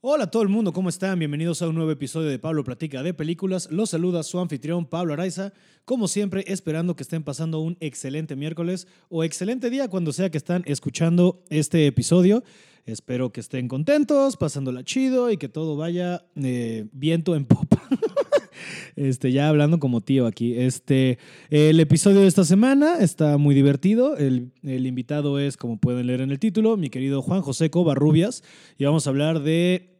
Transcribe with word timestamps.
Hola 0.00 0.24
a 0.24 0.30
todo 0.30 0.44
el 0.44 0.48
mundo, 0.48 0.72
¿cómo 0.72 0.90
están? 0.90 1.18
Bienvenidos 1.18 1.60
a 1.60 1.68
un 1.68 1.74
nuevo 1.74 1.90
episodio 1.90 2.28
de 2.28 2.38
Pablo 2.38 2.62
Platica 2.62 3.02
de 3.02 3.14
Películas. 3.14 3.68
Los 3.72 3.90
saluda 3.90 4.22
su 4.22 4.38
anfitrión 4.38 4.86
Pablo 4.86 5.12
Araiza, 5.12 5.52
como 5.84 6.06
siempre 6.06 6.44
esperando 6.46 6.94
que 6.94 7.02
estén 7.02 7.24
pasando 7.24 7.58
un 7.58 7.76
excelente 7.80 8.36
miércoles 8.36 8.86
o 9.08 9.24
excelente 9.24 9.70
día 9.70 9.88
cuando 9.88 10.12
sea 10.12 10.30
que 10.30 10.38
están 10.38 10.62
escuchando 10.66 11.42
este 11.50 11.84
episodio. 11.88 12.44
Espero 12.86 13.32
que 13.32 13.40
estén 13.40 13.66
contentos, 13.66 14.36
pasándola 14.36 14.84
chido 14.84 15.32
y 15.32 15.36
que 15.36 15.48
todo 15.48 15.76
vaya 15.76 16.24
eh, 16.36 16.86
viento 16.92 17.34
en 17.34 17.44
popa. 17.46 17.77
Este, 18.96 19.32
ya 19.32 19.48
hablando 19.48 19.78
como 19.78 20.00
tío 20.00 20.26
aquí. 20.26 20.54
Este, 20.56 21.18
el 21.50 21.80
episodio 21.80 22.20
de 22.20 22.26
esta 22.26 22.44
semana 22.44 22.98
está 23.00 23.38
muy 23.38 23.54
divertido. 23.54 24.16
El, 24.16 24.52
el 24.62 24.86
invitado 24.86 25.38
es, 25.38 25.56
como 25.56 25.78
pueden 25.78 26.06
leer 26.06 26.20
en 26.20 26.30
el 26.30 26.38
título, 26.38 26.76
mi 26.76 26.90
querido 26.90 27.22
Juan 27.22 27.42
José 27.42 27.70
Covarrubias. 27.70 28.42
Y 28.78 28.84
vamos 28.84 29.06
a 29.06 29.10
hablar 29.10 29.40
de 29.40 29.98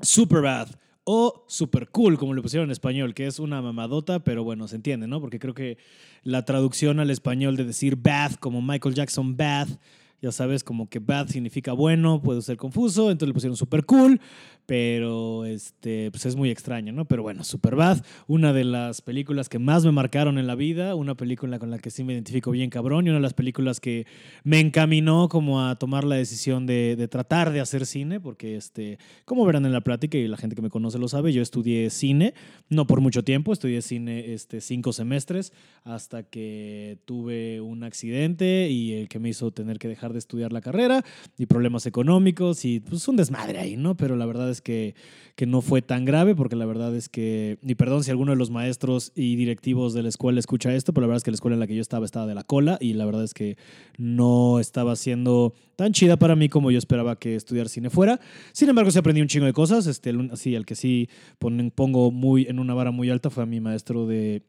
Superbad 0.00 0.68
o 1.04 1.44
Super 1.48 1.88
Cool, 1.88 2.18
como 2.18 2.34
le 2.34 2.42
pusieron 2.42 2.68
en 2.68 2.72
español, 2.72 3.14
que 3.14 3.26
es 3.26 3.38
una 3.38 3.60
mamadota, 3.62 4.20
pero 4.20 4.44
bueno, 4.44 4.68
se 4.68 4.76
entiende, 4.76 5.06
¿no? 5.06 5.20
Porque 5.20 5.38
creo 5.38 5.54
que 5.54 5.78
la 6.22 6.44
traducción 6.44 7.00
al 7.00 7.10
español 7.10 7.56
de 7.56 7.64
decir 7.64 7.96
Bath, 7.96 8.36
como 8.38 8.62
Michael 8.62 8.94
Jackson 8.94 9.36
Bath, 9.36 9.70
ya 10.20 10.32
sabes, 10.32 10.64
como 10.64 10.88
que 10.88 10.98
bad 10.98 11.28
significa 11.28 11.72
bueno, 11.72 12.20
puede 12.22 12.42
ser 12.42 12.56
confuso, 12.56 13.10
entonces 13.10 13.28
le 13.28 13.34
pusieron 13.34 13.56
super 13.56 13.84
cool, 13.84 14.20
pero 14.66 15.46
este, 15.46 16.10
pues 16.12 16.26
es 16.26 16.36
muy 16.36 16.50
extraño, 16.50 16.92
¿no? 16.92 17.04
Pero 17.04 17.22
bueno, 17.22 17.42
super 17.42 17.74
bad, 17.74 18.04
una 18.28 18.52
de 18.52 18.64
las 18.64 19.02
películas 19.02 19.48
que 19.48 19.58
más 19.58 19.84
me 19.84 19.92
marcaron 19.92 20.38
en 20.38 20.46
la 20.46 20.54
vida, 20.54 20.94
una 20.94 21.16
película 21.16 21.58
con 21.58 21.70
la 21.70 21.78
que 21.78 21.90
sí 21.90 22.04
me 22.04 22.12
identifico 22.12 22.50
bien 22.50 22.70
cabrón 22.70 23.06
y 23.06 23.10
una 23.10 23.18
de 23.18 23.22
las 23.22 23.34
películas 23.34 23.80
que 23.80 24.06
me 24.44 24.60
encaminó 24.60 25.28
como 25.28 25.66
a 25.66 25.76
tomar 25.76 26.04
la 26.04 26.14
decisión 26.16 26.66
de, 26.66 27.08
tratar 27.10 27.50
de 27.50 27.60
hacer 27.60 27.86
cine, 27.86 28.20
porque 28.20 28.56
este, 28.56 28.98
como 29.24 29.44
verán 29.44 29.66
en 29.66 29.72
la 29.72 29.80
plática 29.80 30.18
y 30.18 30.28
la 30.28 30.36
gente 30.36 30.54
que 30.54 30.62
me 30.62 30.70
conoce 30.70 30.98
lo 30.98 31.08
sabe, 31.08 31.32
yo 31.32 31.42
estudié 31.42 31.90
cine, 31.90 32.34
no 32.68 32.86
por 32.86 33.00
mucho 33.00 33.24
tiempo, 33.24 33.52
estudié 33.52 33.82
cine 33.82 34.34
este, 34.34 34.60
cinco 34.60 34.92
semestres 34.92 35.52
hasta 35.82 36.22
que 36.22 36.98
tuve 37.06 37.60
un 37.60 37.82
accidente 37.82 38.68
y 38.70 38.92
el 38.92 39.08
que 39.08 39.18
me 39.18 39.30
hizo 39.30 39.50
tener 39.50 39.78
que 39.78 39.88
dejar 39.88 40.09
de 40.12 40.18
estudiar 40.18 40.52
la 40.52 40.60
carrera 40.60 41.04
y 41.38 41.46
problemas 41.46 41.86
económicos 41.86 42.64
y 42.64 42.80
pues 42.80 43.06
un 43.08 43.16
desmadre 43.16 43.58
ahí, 43.58 43.76
¿no? 43.76 43.96
Pero 43.96 44.16
la 44.16 44.26
verdad 44.26 44.50
es 44.50 44.60
que, 44.60 44.94
que 45.36 45.46
no 45.46 45.60
fue 45.60 45.82
tan 45.82 46.04
grave 46.04 46.34
porque 46.34 46.56
la 46.56 46.66
verdad 46.66 46.94
es 46.94 47.08
que, 47.08 47.58
ni 47.62 47.74
perdón 47.74 48.04
si 48.04 48.10
alguno 48.10 48.32
de 48.32 48.36
los 48.36 48.50
maestros 48.50 49.12
y 49.14 49.36
directivos 49.36 49.94
de 49.94 50.02
la 50.02 50.08
escuela 50.08 50.38
escucha 50.38 50.74
esto, 50.74 50.92
pero 50.92 51.02
la 51.02 51.08
verdad 51.08 51.18
es 51.18 51.24
que 51.24 51.30
la 51.30 51.36
escuela 51.36 51.54
en 51.54 51.60
la 51.60 51.66
que 51.66 51.74
yo 51.74 51.82
estaba 51.82 52.04
estaba 52.04 52.26
de 52.26 52.34
la 52.34 52.44
cola 52.44 52.78
y 52.80 52.94
la 52.94 53.04
verdad 53.04 53.24
es 53.24 53.34
que 53.34 53.56
no 53.96 54.60
estaba 54.60 54.96
siendo 54.96 55.54
tan 55.76 55.92
chida 55.92 56.16
para 56.18 56.36
mí 56.36 56.48
como 56.48 56.70
yo 56.70 56.78
esperaba 56.78 57.16
que 57.16 57.36
estudiar 57.36 57.68
cine 57.68 57.90
fuera. 57.90 58.20
Sin 58.52 58.68
embargo, 58.68 58.90
sí 58.90 58.98
aprendí 58.98 59.22
un 59.22 59.28
chingo 59.28 59.46
de 59.46 59.52
cosas. 59.52 59.86
Este, 59.86 60.12
así, 60.30 60.54
el 60.54 60.66
que 60.66 60.74
sí 60.74 61.08
pongo 61.38 62.10
muy 62.10 62.46
en 62.46 62.58
una 62.58 62.74
vara 62.74 62.90
muy 62.90 63.10
alta 63.10 63.30
fue 63.30 63.44
a 63.44 63.46
mi 63.46 63.60
maestro 63.60 64.06
de, 64.06 64.42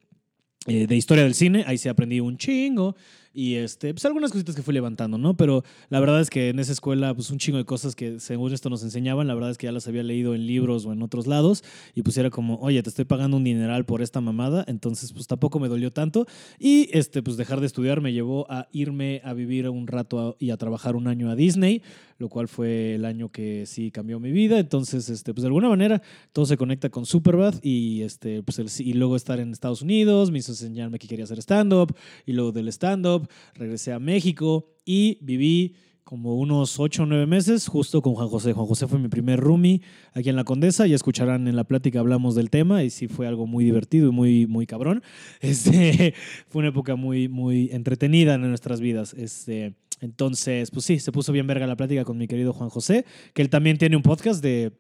eh, 0.67 0.87
de 0.87 0.95
historia 0.95 1.23
del 1.23 1.33
cine. 1.33 1.63
Ahí 1.67 1.77
sí 1.77 1.89
aprendí 1.89 2.19
un 2.19 2.37
chingo 2.37 2.95
y 3.33 3.55
este, 3.55 3.93
pues 3.93 4.03
algunas 4.05 4.31
cositas 4.31 4.55
que 4.55 4.61
fui 4.61 4.73
levantando, 4.73 5.17
¿no? 5.17 5.35
Pero 5.35 5.63
la 5.89 5.99
verdad 5.99 6.19
es 6.19 6.29
que 6.29 6.49
en 6.49 6.59
esa 6.59 6.73
escuela, 6.73 7.13
pues 7.13 7.29
un 7.31 7.37
chingo 7.37 7.57
de 7.57 7.65
cosas 7.65 7.95
que 7.95 8.19
según 8.19 8.53
esto 8.53 8.69
nos 8.69 8.83
enseñaban, 8.83 9.27
la 9.27 9.33
verdad 9.33 9.51
es 9.51 9.57
que 9.57 9.67
ya 9.67 9.71
las 9.71 9.87
había 9.87 10.03
leído 10.03 10.35
en 10.35 10.45
libros 10.45 10.85
o 10.85 10.91
en 10.91 11.01
otros 11.01 11.27
lados 11.27 11.63
y 11.95 12.01
pues 12.01 12.17
era 12.17 12.29
como, 12.29 12.55
oye, 12.55 12.83
te 12.83 12.89
estoy 12.89 13.05
pagando 13.05 13.37
un 13.37 13.43
dineral 13.43 13.85
por 13.85 14.01
esta 14.01 14.19
mamada, 14.19 14.65
entonces 14.67 15.13
pues 15.13 15.27
tampoco 15.27 15.59
me 15.59 15.69
dolió 15.69 15.91
tanto 15.93 16.25
y 16.59 16.89
este, 16.91 17.23
pues 17.23 17.37
dejar 17.37 17.61
de 17.61 17.67
estudiar 17.67 18.01
me 18.01 18.11
llevó 18.11 18.45
a 18.51 18.67
irme 18.71 19.21
a 19.23 19.33
vivir 19.33 19.69
un 19.69 19.87
rato 19.87 20.35
y 20.39 20.49
a 20.49 20.57
trabajar 20.57 20.95
un 20.95 21.07
año 21.07 21.29
a 21.29 21.35
Disney, 21.35 21.81
lo 22.17 22.27
cual 22.27 22.47
fue 22.47 22.95
el 22.95 23.05
año 23.05 23.29
que 23.29 23.65
sí 23.65 23.91
cambió 23.91 24.19
mi 24.19 24.31
vida, 24.31 24.59
entonces 24.59 25.09
este, 25.09 25.33
pues 25.33 25.41
de 25.43 25.47
alguna 25.47 25.69
manera 25.69 26.01
todo 26.33 26.45
se 26.45 26.57
conecta 26.57 26.89
con 26.89 27.05
Superbad 27.05 27.55
y 27.63 28.01
este, 28.01 28.43
pues 28.43 28.59
el, 28.59 28.69
y 28.85 28.93
luego 28.93 29.15
estar 29.15 29.39
en 29.39 29.51
Estados 29.51 29.81
Unidos 29.81 30.31
me 30.31 30.39
hizo 30.39 30.51
enseñarme 30.51 30.99
que 30.99 31.07
quería 31.07 31.23
hacer 31.23 31.39
stand-up 31.39 31.95
y 32.25 32.33
luego 32.33 32.51
del 32.51 32.67
stand-up 32.67 33.20
regresé 33.53 33.91
a 33.93 33.99
México 33.99 34.67
y 34.85 35.17
viví 35.21 35.75
como 36.11 36.35
unos 36.35 36.77
ocho 36.77 37.03
o 37.03 37.05
nueve 37.05 37.25
meses 37.25 37.67
justo 37.67 38.01
con 38.01 38.15
Juan 38.15 38.27
José. 38.27 38.51
Juan 38.51 38.67
José 38.67 38.85
fue 38.85 38.99
mi 38.99 39.07
primer 39.07 39.39
roomie 39.39 39.81
aquí 40.13 40.27
en 40.27 40.35
La 40.35 40.43
Condesa. 40.43 40.85
Ya 40.85 40.95
escucharán 40.95 41.47
en 41.47 41.55
la 41.55 41.63
plática, 41.63 42.01
hablamos 42.01 42.35
del 42.35 42.49
tema 42.49 42.83
y 42.83 42.89
sí 42.89 43.07
fue 43.07 43.27
algo 43.27 43.47
muy 43.47 43.63
divertido 43.63 44.09
y 44.09 44.11
muy, 44.11 44.45
muy 44.45 44.65
cabrón. 44.65 45.03
Este, 45.39 46.13
fue 46.49 46.59
una 46.59 46.69
época 46.69 46.95
muy, 46.95 47.27
muy 47.29 47.69
entretenida 47.71 48.35
en 48.35 48.41
nuestras 48.41 48.81
vidas. 48.81 49.13
Este, 49.13 49.75
entonces, 50.01 50.69
pues 50.71 50.85
sí, 50.85 50.99
se 50.99 51.11
puso 51.11 51.31
bien 51.31 51.47
verga 51.47 51.65
la 51.65 51.77
plática 51.77 52.03
con 52.03 52.17
mi 52.17 52.27
querido 52.27 52.51
Juan 52.51 52.69
José, 52.69 53.05
que 53.33 53.41
él 53.41 53.49
también 53.49 53.77
tiene 53.77 53.95
un 53.95 54.01
podcast 54.01 54.43
de 54.43 54.73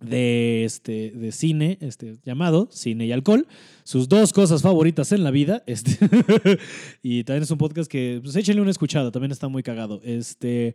de, 0.00 0.64
este, 0.64 1.10
de 1.12 1.32
cine 1.32 1.78
este, 1.80 2.18
llamado 2.22 2.68
Cine 2.70 3.06
y 3.06 3.12
Alcohol, 3.12 3.46
sus 3.82 4.08
dos 4.08 4.32
cosas 4.32 4.62
favoritas 4.62 5.12
en 5.12 5.24
la 5.24 5.30
vida. 5.30 5.62
Este, 5.66 5.98
y 7.02 7.24
también 7.24 7.44
es 7.44 7.50
un 7.50 7.58
podcast 7.58 7.90
que, 7.90 8.20
pues 8.22 8.36
échenle 8.36 8.60
una 8.60 8.70
escuchada, 8.70 9.10
también 9.10 9.32
está 9.32 9.48
muy 9.48 9.62
cagado. 9.62 10.00
Este, 10.04 10.74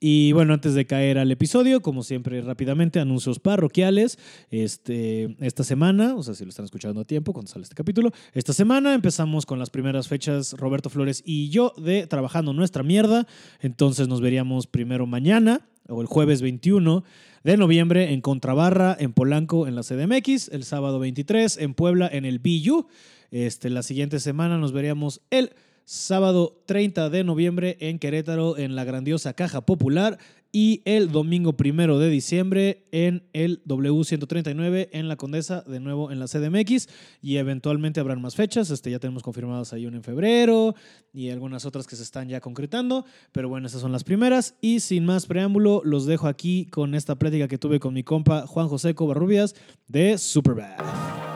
y 0.00 0.32
bueno, 0.32 0.54
antes 0.54 0.74
de 0.74 0.86
caer 0.86 1.18
al 1.18 1.30
episodio, 1.30 1.80
como 1.80 2.02
siempre, 2.02 2.40
rápidamente, 2.40 2.98
anuncios 2.98 3.38
parroquiales. 3.38 4.18
Este, 4.50 5.36
esta 5.40 5.64
semana, 5.64 6.14
o 6.14 6.22
sea, 6.22 6.34
si 6.34 6.44
lo 6.44 6.50
están 6.50 6.64
escuchando 6.64 7.02
a 7.02 7.04
tiempo, 7.04 7.32
cuando 7.32 7.50
sale 7.50 7.64
este 7.64 7.74
capítulo, 7.74 8.10
esta 8.32 8.52
semana 8.52 8.94
empezamos 8.94 9.44
con 9.44 9.58
las 9.58 9.70
primeras 9.70 10.08
fechas, 10.08 10.54
Roberto 10.54 10.88
Flores 10.88 11.22
y 11.26 11.50
yo, 11.50 11.74
de 11.76 12.06
Trabajando 12.06 12.52
Nuestra 12.52 12.82
Mierda. 12.82 13.26
Entonces 13.60 14.08
nos 14.08 14.20
veríamos 14.20 14.66
primero 14.66 15.06
mañana 15.06 15.68
o 15.88 16.00
el 16.00 16.06
jueves 16.06 16.42
21 16.42 17.04
de 17.44 17.56
noviembre 17.56 18.12
en 18.12 18.20
Contrabarra, 18.20 18.96
en 18.98 19.12
Polanco, 19.12 19.66
en 19.66 19.74
la 19.74 19.82
CDMX, 19.82 20.48
el 20.48 20.64
sábado 20.64 20.98
23 20.98 21.58
en 21.58 21.74
Puebla, 21.74 22.08
en 22.12 22.24
el 22.24 22.38
BU. 22.38 22.86
Este, 23.30 23.70
la 23.70 23.82
siguiente 23.82 24.20
semana 24.20 24.58
nos 24.58 24.72
veríamos 24.72 25.22
el 25.30 25.52
sábado 25.84 26.62
30 26.66 27.10
de 27.10 27.24
noviembre 27.24 27.76
en 27.80 27.98
Querétaro, 27.98 28.56
en 28.56 28.76
la 28.76 28.84
grandiosa 28.84 29.34
Caja 29.34 29.62
Popular, 29.62 30.18
y 30.52 30.82
el 30.84 31.10
domingo 31.10 31.54
primero 31.54 31.98
de 31.98 32.10
diciembre 32.10 32.84
en 32.92 33.24
el 33.32 33.64
W139 33.64 34.90
en 34.92 35.08
la 35.08 35.16
Condesa, 35.16 35.62
de 35.62 35.80
nuevo 35.80 36.12
en 36.12 36.20
la 36.20 36.26
CDMX, 36.26 36.88
y 37.22 37.38
eventualmente 37.38 38.00
habrán 38.00 38.20
más 38.20 38.36
fechas, 38.36 38.70
este, 38.70 38.90
ya 38.90 38.98
tenemos 38.98 39.22
confirmadas 39.22 39.72
ahí 39.72 39.86
una 39.86 39.96
en 39.96 40.04
febrero 40.04 40.74
y 41.12 41.30
algunas 41.30 41.64
otras 41.64 41.86
que 41.86 41.96
se 41.96 42.02
están 42.02 42.28
ya 42.28 42.40
concretando, 42.40 43.06
pero 43.32 43.48
bueno, 43.48 43.66
esas 43.66 43.80
son 43.80 43.92
las 43.92 44.04
primeras, 44.04 44.54
y 44.60 44.80
sin 44.80 45.06
más 45.06 45.26
preámbulo, 45.26 45.80
los 45.84 46.04
dejo 46.04 46.28
aquí 46.28 46.66
con 46.66 46.94
esta 46.94 47.16
plática 47.16 47.48
que 47.48 47.58
tuve 47.58 47.80
con 47.80 47.94
mi 47.94 48.04
compa 48.04 48.46
Juan 48.46 48.68
José 48.68 48.94
Covarrubias 48.94 49.54
de 49.88 50.18
Superbad. 50.18 51.31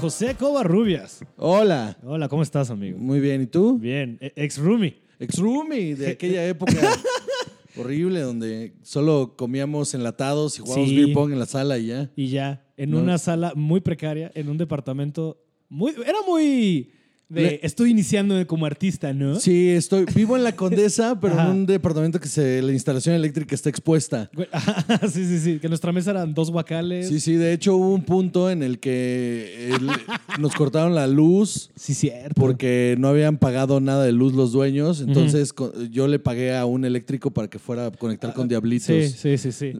José 0.00 0.34
Covarrubias. 0.36 1.24
Hola. 1.36 1.96
Hola, 2.04 2.28
¿cómo 2.28 2.42
estás, 2.42 2.70
amigo? 2.70 2.98
Muy 2.98 3.20
bien, 3.20 3.42
¿y 3.42 3.46
tú? 3.46 3.78
Bien, 3.78 4.18
e- 4.20 4.32
ex 4.36 4.58
roomie. 4.58 5.00
Ex 5.18 5.38
roomie 5.38 5.96
de 5.96 6.10
aquella 6.10 6.46
época 6.46 6.72
horrible 7.76 8.20
donde 8.20 8.74
solo 8.82 9.34
comíamos 9.36 9.94
enlatados 9.94 10.56
y 10.58 10.60
jugábamos 10.62 10.88
Sí. 10.90 10.96
beer 10.96 11.12
pong 11.12 11.32
en 11.32 11.38
la 11.40 11.46
sala 11.46 11.78
y 11.78 11.86
ya. 11.86 12.10
Y 12.14 12.28
ya, 12.28 12.64
en 12.76 12.90
No. 12.90 12.98
una 13.00 13.18
sala 13.18 13.52
muy 13.56 13.80
precaria, 13.80 14.30
en 14.34 14.48
un 14.48 14.56
departamento 14.58 15.42
muy. 15.68 15.92
Era 16.06 16.18
muy. 16.26 16.92
De, 17.30 17.42
Le- 17.42 17.60
estoy 17.62 17.90
iniciando 17.90 18.46
como 18.46 18.64
artista, 18.64 19.12
¿no? 19.12 19.38
Sí, 19.38 19.68
estoy 19.68 20.06
vivo 20.14 20.34
en 20.36 20.44
la 20.44 20.52
Condesa, 20.56 21.18
pero 21.20 21.34
Ajá. 21.34 21.44
en 21.44 21.50
un 21.58 21.66
departamento 21.66 22.18
que 22.18 22.28
se, 22.28 22.62
la 22.62 22.72
instalación 22.72 23.14
eléctrica 23.14 23.54
está 23.54 23.68
expuesta. 23.68 24.30
Sí, 25.12 25.26
sí, 25.26 25.38
sí. 25.38 25.58
Que 25.58 25.68
nuestra 25.68 25.92
mesa 25.92 26.12
eran 26.12 26.32
dos 26.32 26.50
guacales. 26.50 27.08
Sí, 27.08 27.20
sí, 27.20 27.34
de 27.34 27.52
hecho 27.52 27.76
hubo 27.76 27.92
un 27.94 28.02
punto 28.02 28.50
en 28.50 28.62
el 28.62 28.78
que 28.78 29.68
el- 29.74 29.88
nos 30.40 30.54
cortaron 30.54 30.94
la 30.94 31.06
luz 31.06 31.70
Sí, 31.76 31.92
cierto. 31.94 32.34
porque 32.40 32.96
no 32.98 33.08
habían 33.08 33.36
pagado 33.38 33.80
nada 33.80 34.04
de 34.04 34.12
luz 34.12 34.32
los 34.34 34.52
dueños, 34.52 35.00
entonces 35.02 35.54
yo 35.90 36.08
le 36.08 36.18
pagué 36.18 36.56
a 36.56 36.64
un 36.64 36.84
eléctrico 36.86 37.30
para 37.30 37.48
que 37.48 37.58
fuera 37.58 37.86
a 37.86 37.90
conectar 37.90 38.32
con 38.32 38.48
diablitos. 38.48 38.88
Ah, 38.88 39.08
Sí, 39.08 39.36
sí, 39.36 39.52
sí, 39.52 39.52
sí. 39.52 39.72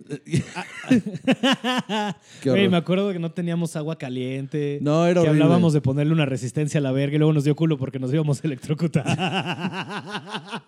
Qué 2.42 2.68
me 2.68 2.76
acuerdo 2.76 3.12
que 3.12 3.18
no 3.18 3.30
teníamos 3.32 3.76
agua 3.76 3.96
caliente. 3.98 4.78
No, 4.82 5.06
era 5.06 5.14
Que 5.22 5.28
horrible. 5.28 5.44
hablábamos 5.44 5.72
de 5.72 5.80
ponerle 5.80 6.12
una 6.12 6.26
resistencia 6.26 6.78
a 6.78 6.82
la 6.82 6.92
verga 6.92 7.16
y 7.16 7.18
luego 7.18 7.32
nos 7.38 7.44
dio 7.44 7.54
culo 7.54 7.78
porque 7.78 8.00
nos 8.00 8.12
íbamos 8.12 8.42
a 8.42 8.46
electrocutar. 8.46 9.06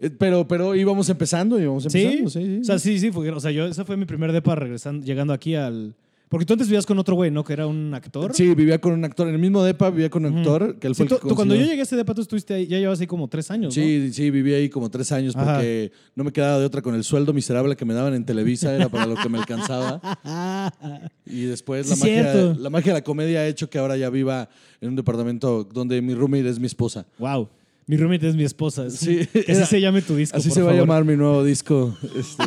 Eh, 0.00 0.10
Pero, 0.18 0.46
pero 0.48 0.74
íbamos 0.74 1.08
empezando, 1.08 1.58
íbamos 1.58 1.84
¿Sí? 1.84 2.02
empezando, 2.02 2.30
sí, 2.30 2.40
sí. 2.44 2.58
O 2.60 2.64
sea, 2.64 2.78
sí, 2.80 2.98
sí. 2.98 3.12
Fue, 3.12 3.30
o 3.30 3.38
sea, 3.38 3.52
yo, 3.52 3.66
ese 3.66 3.84
fue 3.84 3.96
mi 3.96 4.04
primer 4.06 4.32
depa 4.32 4.56
regresando, 4.56 5.06
llegando 5.06 5.32
aquí 5.32 5.54
al, 5.54 5.94
Porque 6.28 6.46
tú 6.46 6.54
antes 6.54 6.66
vivías 6.66 6.84
con 6.86 6.98
otro 6.98 7.14
güey, 7.14 7.30
¿no? 7.30 7.44
Que 7.44 7.52
era 7.52 7.66
un 7.66 7.94
actor. 7.94 8.34
Sí, 8.34 8.54
vivía 8.54 8.80
con 8.80 8.92
un 8.92 9.04
actor. 9.04 9.28
En 9.28 9.34
el 9.34 9.40
mismo 9.40 9.62
depa 9.62 9.90
vivía 9.90 10.10
con 10.10 10.24
un 10.24 10.38
actor, 10.38 10.78
que 10.80 10.88
él 10.88 10.94
Sí, 10.94 10.96
fue 10.96 11.04
el 11.04 11.08
tú- 11.10 11.18
que 11.20 11.28
tú 11.28 11.34
cuando 11.36 11.54
yo 11.54 11.64
llegué 11.64 11.78
a 11.80 11.82
ese 11.84 11.94
depa, 11.94 12.12
tú 12.14 12.22
estuviste 12.22 12.54
ahí, 12.54 12.66
ya 12.66 12.78
llevas 12.78 12.98
ahí 12.98 13.06
como 13.06 13.28
tres 13.28 13.50
años, 13.52 13.66
¿no? 13.76 13.82
Sí, 13.82 14.10
sí, 14.12 14.30
viví 14.30 14.52
ahí 14.52 14.68
como 14.68 14.90
tres 14.90 15.12
años 15.12 15.36
Ajá. 15.36 15.52
porque 15.54 15.92
no 16.16 16.24
me 16.24 16.32
quedaba 16.32 16.58
de 16.58 16.64
otra 16.64 16.82
con 16.82 16.94
el 16.96 17.04
sueldo 17.04 17.32
miserable 17.32 17.76
que 17.76 17.84
me 17.84 17.94
daban 17.94 18.14
en 18.14 18.24
Televisa, 18.24 18.74
era 18.74 18.88
para 18.88 19.06
lo 19.06 19.14
que 19.16 19.28
me 19.28 19.38
alcanzaba. 19.38 20.00
Y 21.26 21.42
después 21.44 21.88
la, 21.88 21.94
Sí, 21.96 22.00
magia, 22.02 22.32
cierto. 22.32 22.60
la 22.60 22.70
magia 22.70 22.92
de 22.92 22.98
la 23.00 23.04
comedia 23.04 23.40
ha 23.40 23.46
hecho 23.46 23.70
que 23.70 23.78
ahora 23.78 23.96
ya 23.96 24.10
viva 24.10 24.48
en 24.80 24.88
un 24.90 24.96
departamento 24.96 25.64
donde 25.64 26.00
mi 26.02 26.14
roommate 26.14 26.48
es 26.48 26.58
mi 26.58 26.66
esposa. 26.66 27.06
Wow. 27.18 27.48
Mi 27.86 27.96
roommate 27.96 28.28
es 28.28 28.34
mi 28.34 28.44
esposa. 28.44 28.88
Sí, 28.90 29.26
que 29.32 29.40
así 29.40 29.52
era- 29.52 29.66
se 29.66 29.80
llame 29.80 30.02
tu 30.02 30.16
disco. 30.16 30.36
Así 30.36 30.48
por 30.48 30.54
se 30.56 30.62
va 30.62 30.70
a 30.70 30.72
favor. 30.74 30.86
llamar 30.88 31.04
mi 31.04 31.16
nuevo 31.16 31.44
disco. 31.44 31.96
este, 32.16 32.44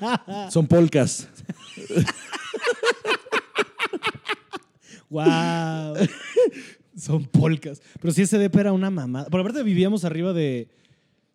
son 0.50 0.66
polcas. 0.66 1.28
Wow. 5.10 5.94
Son 6.96 7.24
polcas. 7.24 7.80
Pero 8.00 8.12
sí, 8.12 8.22
ese 8.22 8.38
depa 8.38 8.60
era 8.60 8.72
una 8.72 8.90
mamada. 8.90 9.26
Por 9.26 9.40
aparte 9.40 9.62
vivíamos 9.62 10.04
arriba 10.04 10.32
de 10.32 10.68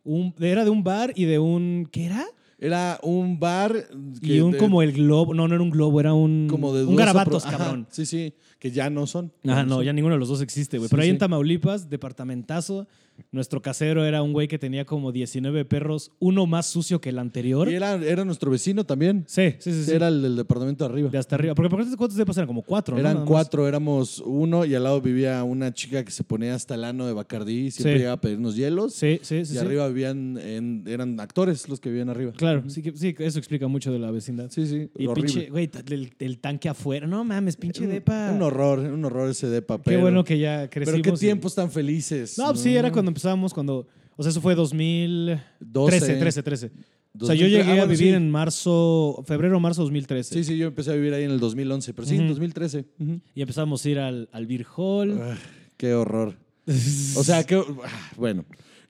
un. 0.04 0.34
Era 0.40 0.64
de 0.64 0.70
un 0.70 0.84
bar 0.84 1.14
y 1.16 1.26
de 1.26 1.40
un. 1.40 1.88
¿Qué 1.92 2.06
era? 2.06 2.26
Era 2.60 3.00
un 3.02 3.40
bar. 3.40 3.74
Y 4.22 4.40
un 4.40 4.52
de- 4.52 4.58
como 4.58 4.82
el 4.82 4.92
globo. 4.94 5.34
No, 5.34 5.48
no 5.48 5.56
era 5.56 5.64
un 5.64 5.70
globo, 5.70 6.00
era 6.00 6.14
un. 6.14 6.48
como 6.50 6.74
de 6.74 6.84
un 6.86 6.96
garabatos, 6.96 7.44
pro- 7.44 7.50
Ajá, 7.56 7.58
cabrón. 7.66 7.88
sí, 7.90 8.06
sí, 8.06 8.34
que 8.60 8.72
ya 8.72 8.90
no 8.90 9.08
son. 9.08 9.32
Ajá, 9.48 9.64
no, 9.64 9.82
ya 9.84 9.94
ninguno 9.94 10.16
de 10.16 10.20
los 10.20 10.28
dos 10.30 10.42
existe, 10.42 10.78
güey. 10.78 10.88
Sí, 10.90 10.92
Pero 10.92 11.04
ahí 11.04 11.10
en. 11.10 11.18
Tamaulipas, 11.18 11.90
departamentazo, 11.90 12.88
nuestro 13.32 13.62
casero 13.62 14.06
era 14.06 14.22
un 14.22 14.34
güey 14.34 14.48
que 14.48 14.60
tenía 14.60 14.86
como 14.86 15.12
19 15.12 15.66
perros, 15.66 16.12
uno 16.20 16.46
más 16.46 16.66
sucio 16.68 17.00
que 17.02 17.10
el 17.10 17.20
anterior. 17.20 17.70
Y 17.70 17.76
era, 17.76 17.94
era 17.96 18.26
nuestro 18.26 18.52
vecino 18.52 18.86
también. 18.86 19.24
Sí, 19.28 19.56
sí, 19.60 19.72
sí. 19.72 19.84
sí. 19.86 19.92
Era 19.92 20.08
el 20.08 20.22
del 20.22 20.36
departamento 20.36 20.86
de 20.88 20.94
arriba. 20.94 21.10
de 21.10 21.18
hasta 21.18 21.36
arriba. 21.36 21.56
Porque 21.56 21.70
por 21.70 21.80
ejemplo, 21.80 21.98
¿cuántos 21.98 22.18
depas 22.18 22.38
eran? 22.38 22.48
Como 22.48 22.62
cuatro. 22.62 22.98
Eran 22.98 23.26
cuatro, 23.26 23.68
éramos 23.68 24.22
uno 24.26 24.66
y 24.66 24.76
al 24.76 24.84
lado 24.84 25.02
vivía 25.02 25.44
una 25.44 25.74
chica 25.74 26.04
que 26.04 26.12
se 26.12 26.24
ponía 26.24 26.56
hasta 26.56 26.76
el 26.76 26.84
ano 26.84 27.06
de 27.08 27.14
Bacardí 27.14 27.68
y 27.68 27.72
siempre 27.72 27.94
Sí. 27.94 27.98
llegaba 28.00 28.16
a 28.16 28.22
pedirnos 28.22 28.56
hielos. 28.56 28.94
Sí, 28.94 29.20
sí, 29.22 29.46
sí. 29.46 29.54
y 29.54 29.58
sí. 29.58 29.58
arriba 29.58 29.88
vivían, 29.88 30.38
en- 30.38 30.84
eran 30.88 31.20
actores 31.20 31.68
los 31.70 31.80
que 31.80 31.90
vivían 31.90 32.10
arriba. 32.10 32.32
Claro, 32.34 32.64
sí, 32.70 32.82
que- 32.82 32.96
sí, 32.96 33.16
eso 33.20 33.40
explica 33.40 33.68
mucho 33.68 33.92
de 33.92 34.00
la 34.00 34.12
vecindad. 34.12 34.50
Sí, 34.52 34.66
sí, 34.66 34.90
Y 34.98 35.08
horrible. 35.08 35.32
pinche, 35.34 35.50
güey, 35.50 35.68
ta- 35.68 35.84
el, 35.90 36.14
el 36.20 36.40
tanque 36.40 36.70
afuera. 36.70 37.08
No 37.08 37.24
mames, 37.24 37.56
pinche 37.58 37.86
depa. 37.88 38.32
Un 38.34 38.42
horror, 38.42 38.80
un 38.80 39.04
horror 39.06 39.30
ese 39.30 39.48
depa. 39.48 39.78
Qué 39.78 39.84
pero- 39.86 40.02
bueno 40.02 40.24
que 40.24 40.38
ya 40.40 40.70
crecimos. 40.70 41.02
Pero 41.02 41.14
qué 41.14 41.18
y- 41.18 41.20
tiempos 41.28 41.56
tan 41.56 41.70
felices. 41.72 42.38
No, 42.38 42.48
pues 42.50 42.60
sí, 42.62 42.76
era 42.76 42.92
cuando 42.92 43.13
empezábamos, 43.14 43.54
cuando. 43.54 43.88
O 44.16 44.24
sea, 44.24 44.30
eso 44.32 44.42
fue 44.42 44.54
2013, 44.56 45.42
12. 45.60 46.16
13, 46.20 46.44
13. 46.44 46.72
O 47.20 47.26
sea, 47.26 47.36
yo 47.36 47.46
2003. 47.46 47.52
llegué 47.68 47.80
Ah, 47.80 47.84
a 47.84 47.86
vivir 47.86 47.98
sí. 48.10 48.10
en 48.10 48.30
marzo, 48.32 49.24
febrero, 49.28 49.60
marzo 49.60 49.82
2013. 49.84 50.34
Sí, 50.34 50.44
sí, 50.44 50.58
yo 50.58 50.68
empecé 50.68 50.92
a 50.92 50.96
vivir 50.96 51.14
ahí 51.14 51.24
en 51.24 51.32
el 51.32 51.40
2011, 51.40 51.94
pero 51.94 52.08
sí, 52.08 52.16
en 52.16 52.22
Ujú. 52.22 52.30
2013. 52.30 52.86
Ujú. 53.00 53.20
Y 53.36 53.42
empezamos 53.42 53.86
a 53.86 53.90
ir 53.90 54.00
al, 54.00 54.30
al 54.32 54.48
Beer 54.48 54.66
Hall. 54.76 55.20
Ah, 55.22 55.38
qué 55.78 55.94
horror. 55.94 56.36
O 56.68 57.24
sea, 57.24 57.44
qué, 57.44 57.56
ah, 57.56 58.12
bueno. 58.18 58.46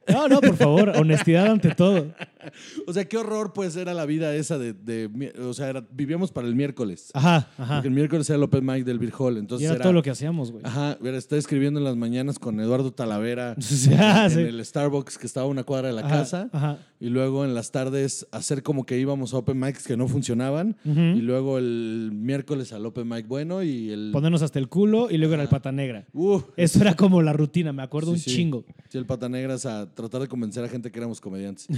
No, 0.07 0.27
no, 0.27 0.41
por 0.41 0.55
favor, 0.57 0.89
honestidad 0.97 1.47
ante 1.47 1.73
todo. 1.75 2.13
O 2.87 2.93
sea, 2.93 3.05
qué 3.05 3.17
horror 3.17 3.53
pues 3.53 3.75
era 3.75 3.93
la 3.93 4.05
vida 4.05 4.35
esa 4.35 4.57
de, 4.57 5.09
o 5.41 5.53
sea, 5.53 5.69
era- 5.69 5.85
vivíamos 5.91 6.31
para 6.31 6.47
el 6.47 6.55
miércoles. 6.55 7.11
Ajá, 7.13 7.47
ajá. 7.57 7.75
Porque 7.75 7.87
el 7.87 7.93
miércoles 7.93 8.29
era 8.29 8.37
el 8.37 8.43
open 8.43 8.65
mic 8.65 8.83
del 8.85 8.99
Beer 8.99 9.13
Hall, 9.17 9.35
Y 9.35 9.39
entonces 9.39 9.65
era 9.65 9.75
era, 9.75 9.83
todo 9.83 9.93
lo 9.93 10.01
que 10.03 10.09
hacíamos, 10.09 10.51
güey. 10.51 10.63
Ajá, 10.65 10.97
era 11.03 11.17
estar 11.17 11.37
escribiendo 11.37 11.79
en 11.79 11.83
las 11.85 11.95
mañanas 11.95 12.39
con 12.39 12.59
Eduardo 12.59 12.91
Talavera 12.91 13.55
Ah, 13.97 14.25
en 14.25 14.31
sí. 14.31 14.39
el 14.41 14.63
Starbucks 14.65 15.17
que 15.17 15.27
estaba 15.27 15.45
a 15.45 15.49
una 15.49 15.63
cuadra 15.63 15.87
de 15.89 15.93
la 15.93 16.01
Ajá, 16.01 16.09
casa. 16.09 16.49
Ajá. 16.51 16.77
Y 17.03 17.09
luego 17.09 17.43
en 17.43 17.53
las 17.53 17.71
tardes 17.73 18.25
hacer 18.31 18.63
como 18.63 18.85
que 18.85 18.97
íbamos 18.97 19.33
a 19.33 19.37
open 19.39 19.59
mics 19.59 19.85
que 19.85 19.97
no 19.97 20.07
funcionaban. 20.07 20.77
Y 20.85 21.19
luego 21.19 21.57
el 21.57 22.11
miércoles 22.13 22.71
al 22.71 22.85
open 22.85 23.09
mic 23.09 23.27
bueno 23.27 23.61
y 23.61 23.89
el... 23.91 24.11
Ponernos 24.13 24.41
hasta 24.41 24.57
el 24.57 24.69
culo 24.69 25.09
y 25.11 25.17
luego 25.17 25.33
era 25.33 25.43
el 25.43 25.49
pata 25.49 25.73
negra. 25.73 26.05
Uh, 26.13 26.39
Eso 26.55 26.79
era 26.79 26.93
como 26.95 27.21
la 27.21 27.33
rutina, 27.33 27.73
me 27.73 27.83
acuerdo 27.83 28.11
Sí, 28.11 28.13
un 28.13 28.19
sí. 28.19 28.31
chingo. 28.37 28.63
sí, 28.87 28.97
el 28.97 29.05
pata 29.05 29.27
negras 29.27 29.65
a 29.65 29.93
tratar 29.93 30.21
de 30.21 30.29
convencer 30.29 30.63
a 30.63 30.69
gente 30.69 30.91
que 30.91 30.97
éramos 30.99 31.19
comediantes. 31.19 31.67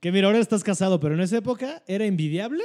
Que 0.00 0.12
mira, 0.12 0.28
ahora 0.28 0.38
estás 0.38 0.62
casado, 0.62 1.00
pero 1.00 1.14
en 1.14 1.20
esa 1.20 1.38
época 1.38 1.82
era 1.88 2.04
envidiable 2.04 2.62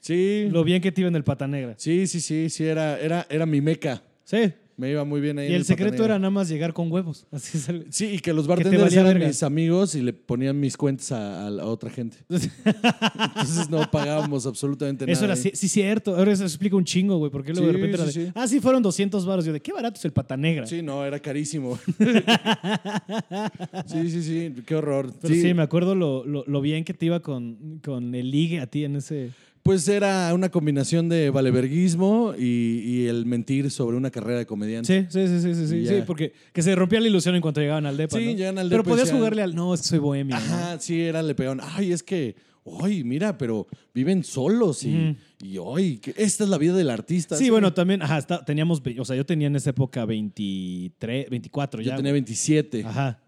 Sí, 0.00 0.48
lo 0.50 0.64
bien 0.64 0.82
que 0.82 0.90
te 0.90 1.00
iba 1.02 1.08
en 1.08 1.14
el 1.14 1.22
pata 1.22 1.46
negra. 1.46 1.74
sí, 1.78 2.08
sí, 2.08 2.20
sí, 2.20 2.50
sí, 2.50 2.64
era, 2.64 2.98
era, 2.98 3.24
era 3.30 3.46
mi 3.46 3.60
meca. 3.60 4.02
Sí. 4.24 4.52
Me 4.76 4.90
iba 4.90 5.04
muy 5.04 5.20
bien 5.20 5.38
ahí. 5.38 5.46
Y 5.46 5.50
en 5.50 5.54
el 5.56 5.62
Pata 5.62 5.66
secreto 5.74 6.04
era 6.04 6.18
nada 6.18 6.30
más 6.30 6.48
llegar 6.48 6.72
con 6.72 6.90
huevos. 6.90 7.26
Así 7.30 7.58
es 7.58 7.68
el- 7.68 7.86
Sí, 7.90 8.06
y 8.06 8.18
que 8.20 8.32
los 8.32 8.44
te 8.44 8.48
bartenders 8.48 8.92
eran 8.94 9.06
verga. 9.06 9.26
mis 9.28 9.42
amigos 9.42 9.94
y 9.94 10.00
le 10.00 10.12
ponían 10.12 10.58
mis 10.58 10.76
cuentas 10.76 11.12
a, 11.12 11.48
otra 11.64 11.90
gente. 11.90 12.16
Entonces 12.28 13.68
no 13.70 13.88
pagábamos 13.90 14.46
absolutamente 14.46 15.04
nada. 15.04 15.12
Eso 15.12 15.24
era 15.24 15.34
ahí. 15.34 15.50
sí, 15.54 15.68
cierto. 15.68 16.16
Ahora 16.16 16.32
eso 16.32 16.44
explica 16.44 16.74
un 16.76 16.84
chingo, 16.84 17.18
güey. 17.18 17.30
Porque 17.30 17.52
luego 17.52 17.68
de 17.68 17.72
Sí, 17.74 17.80
repente 17.80 18.02
era 18.02 18.10
sí, 18.10 18.20
de, 18.20 18.26
sí. 18.26 18.32
ah, 18.34 18.48
sí, 18.48 18.60
fueron 18.60 18.82
200 18.82 19.24
baros. 19.26 19.44
Yo 19.44 19.52
de, 19.52 19.60
qué 19.60 19.72
barato 19.72 19.98
es 19.98 20.04
el 20.04 20.12
pata 20.12 20.36
negra. 20.36 20.66
Sí, 20.66 20.82
no, 20.82 21.04
era 21.04 21.20
carísimo. 21.20 21.78
sí, 23.86 24.10
sí, 24.10 24.22
sí, 24.22 24.54
qué 24.66 24.74
horror. 24.74 25.12
Pero 25.20 25.34
sí, 25.34 25.42
Sí, 25.42 25.54
me 25.54 25.62
acuerdo 25.62 25.94
lo, 25.94 26.24
lo- 26.24 26.44
lo 26.46 26.60
bien 26.60 26.84
que 26.84 26.94
te 26.94 27.06
iba 27.06 27.20
con, 27.20 27.80
con 27.84 28.14
el 28.14 28.30
ligue 28.30 28.60
a 28.60 28.66
ti 28.66 28.84
en 28.84 28.96
ese... 28.96 29.30
Pues 29.62 29.86
era 29.86 30.34
una 30.34 30.48
combinación 30.50 31.08
de 31.08 31.30
valeverguismo 31.30 32.34
y, 32.36 32.80
y 32.84 33.06
el 33.06 33.26
mentir 33.26 33.70
sobre 33.70 33.96
una 33.96 34.10
carrera 34.10 34.38
de 34.40 34.46
comediante. 34.46 35.06
Sí, 35.08 35.26
sí, 35.28 35.40
sí, 35.40 35.54
sí, 35.54 35.66
sí, 35.68 35.86
sí, 35.86 35.94
porque 36.06 36.32
que 36.52 36.62
se 36.62 36.74
rompía 36.74 37.00
la 37.00 37.06
ilusión 37.06 37.34
en 37.36 37.40
cuanto 37.42 37.60
llegaban 37.60 37.86
al 37.86 37.96
depa, 37.96 38.18
Sí, 38.18 38.24
¿no? 38.26 38.32
llegan 38.32 38.58
al 38.58 38.68
Pero 38.68 38.82
depa 38.82 38.90
y 38.90 38.92
podías 38.94 39.12
jugarle 39.12 39.42
al, 39.42 39.54
no, 39.54 39.72
es 39.72 39.82
que 39.82 39.86
soy 39.88 39.98
bohemio. 40.00 40.34
¿no? 40.34 40.42
Ajá, 40.42 40.80
sí, 40.80 41.00
era, 41.00 41.22
le 41.22 41.36
pegaban. 41.36 41.60
Ay, 41.62 41.92
es 41.92 42.02
que, 42.02 42.34
ay, 42.82 43.04
mira, 43.04 43.38
pero 43.38 43.68
viven 43.94 44.24
solos 44.24 44.82
y, 44.84 45.16
y 45.40 45.56
ay, 45.76 45.98
que 45.98 46.12
esta 46.16 46.42
es 46.42 46.50
la 46.50 46.58
vida 46.58 46.74
del 46.74 46.90
artista. 46.90 47.36
Sí, 47.36 47.48
bueno, 47.48 47.72
también, 47.72 48.02
ajá, 48.02 48.18
está- 48.18 48.44
teníamos, 48.44 48.82
o 48.98 49.04
sea, 49.04 49.14
yo 49.14 49.24
tenía 49.24 49.46
en 49.46 49.54
esa 49.54 49.70
época 49.70 50.04
23, 50.04 51.30
24 51.30 51.82
Yo 51.82 51.90
ya. 51.90 51.96
tenía 51.96 52.10
güey. 52.10 52.20
27. 52.22 52.84
Ajá. 52.84 53.20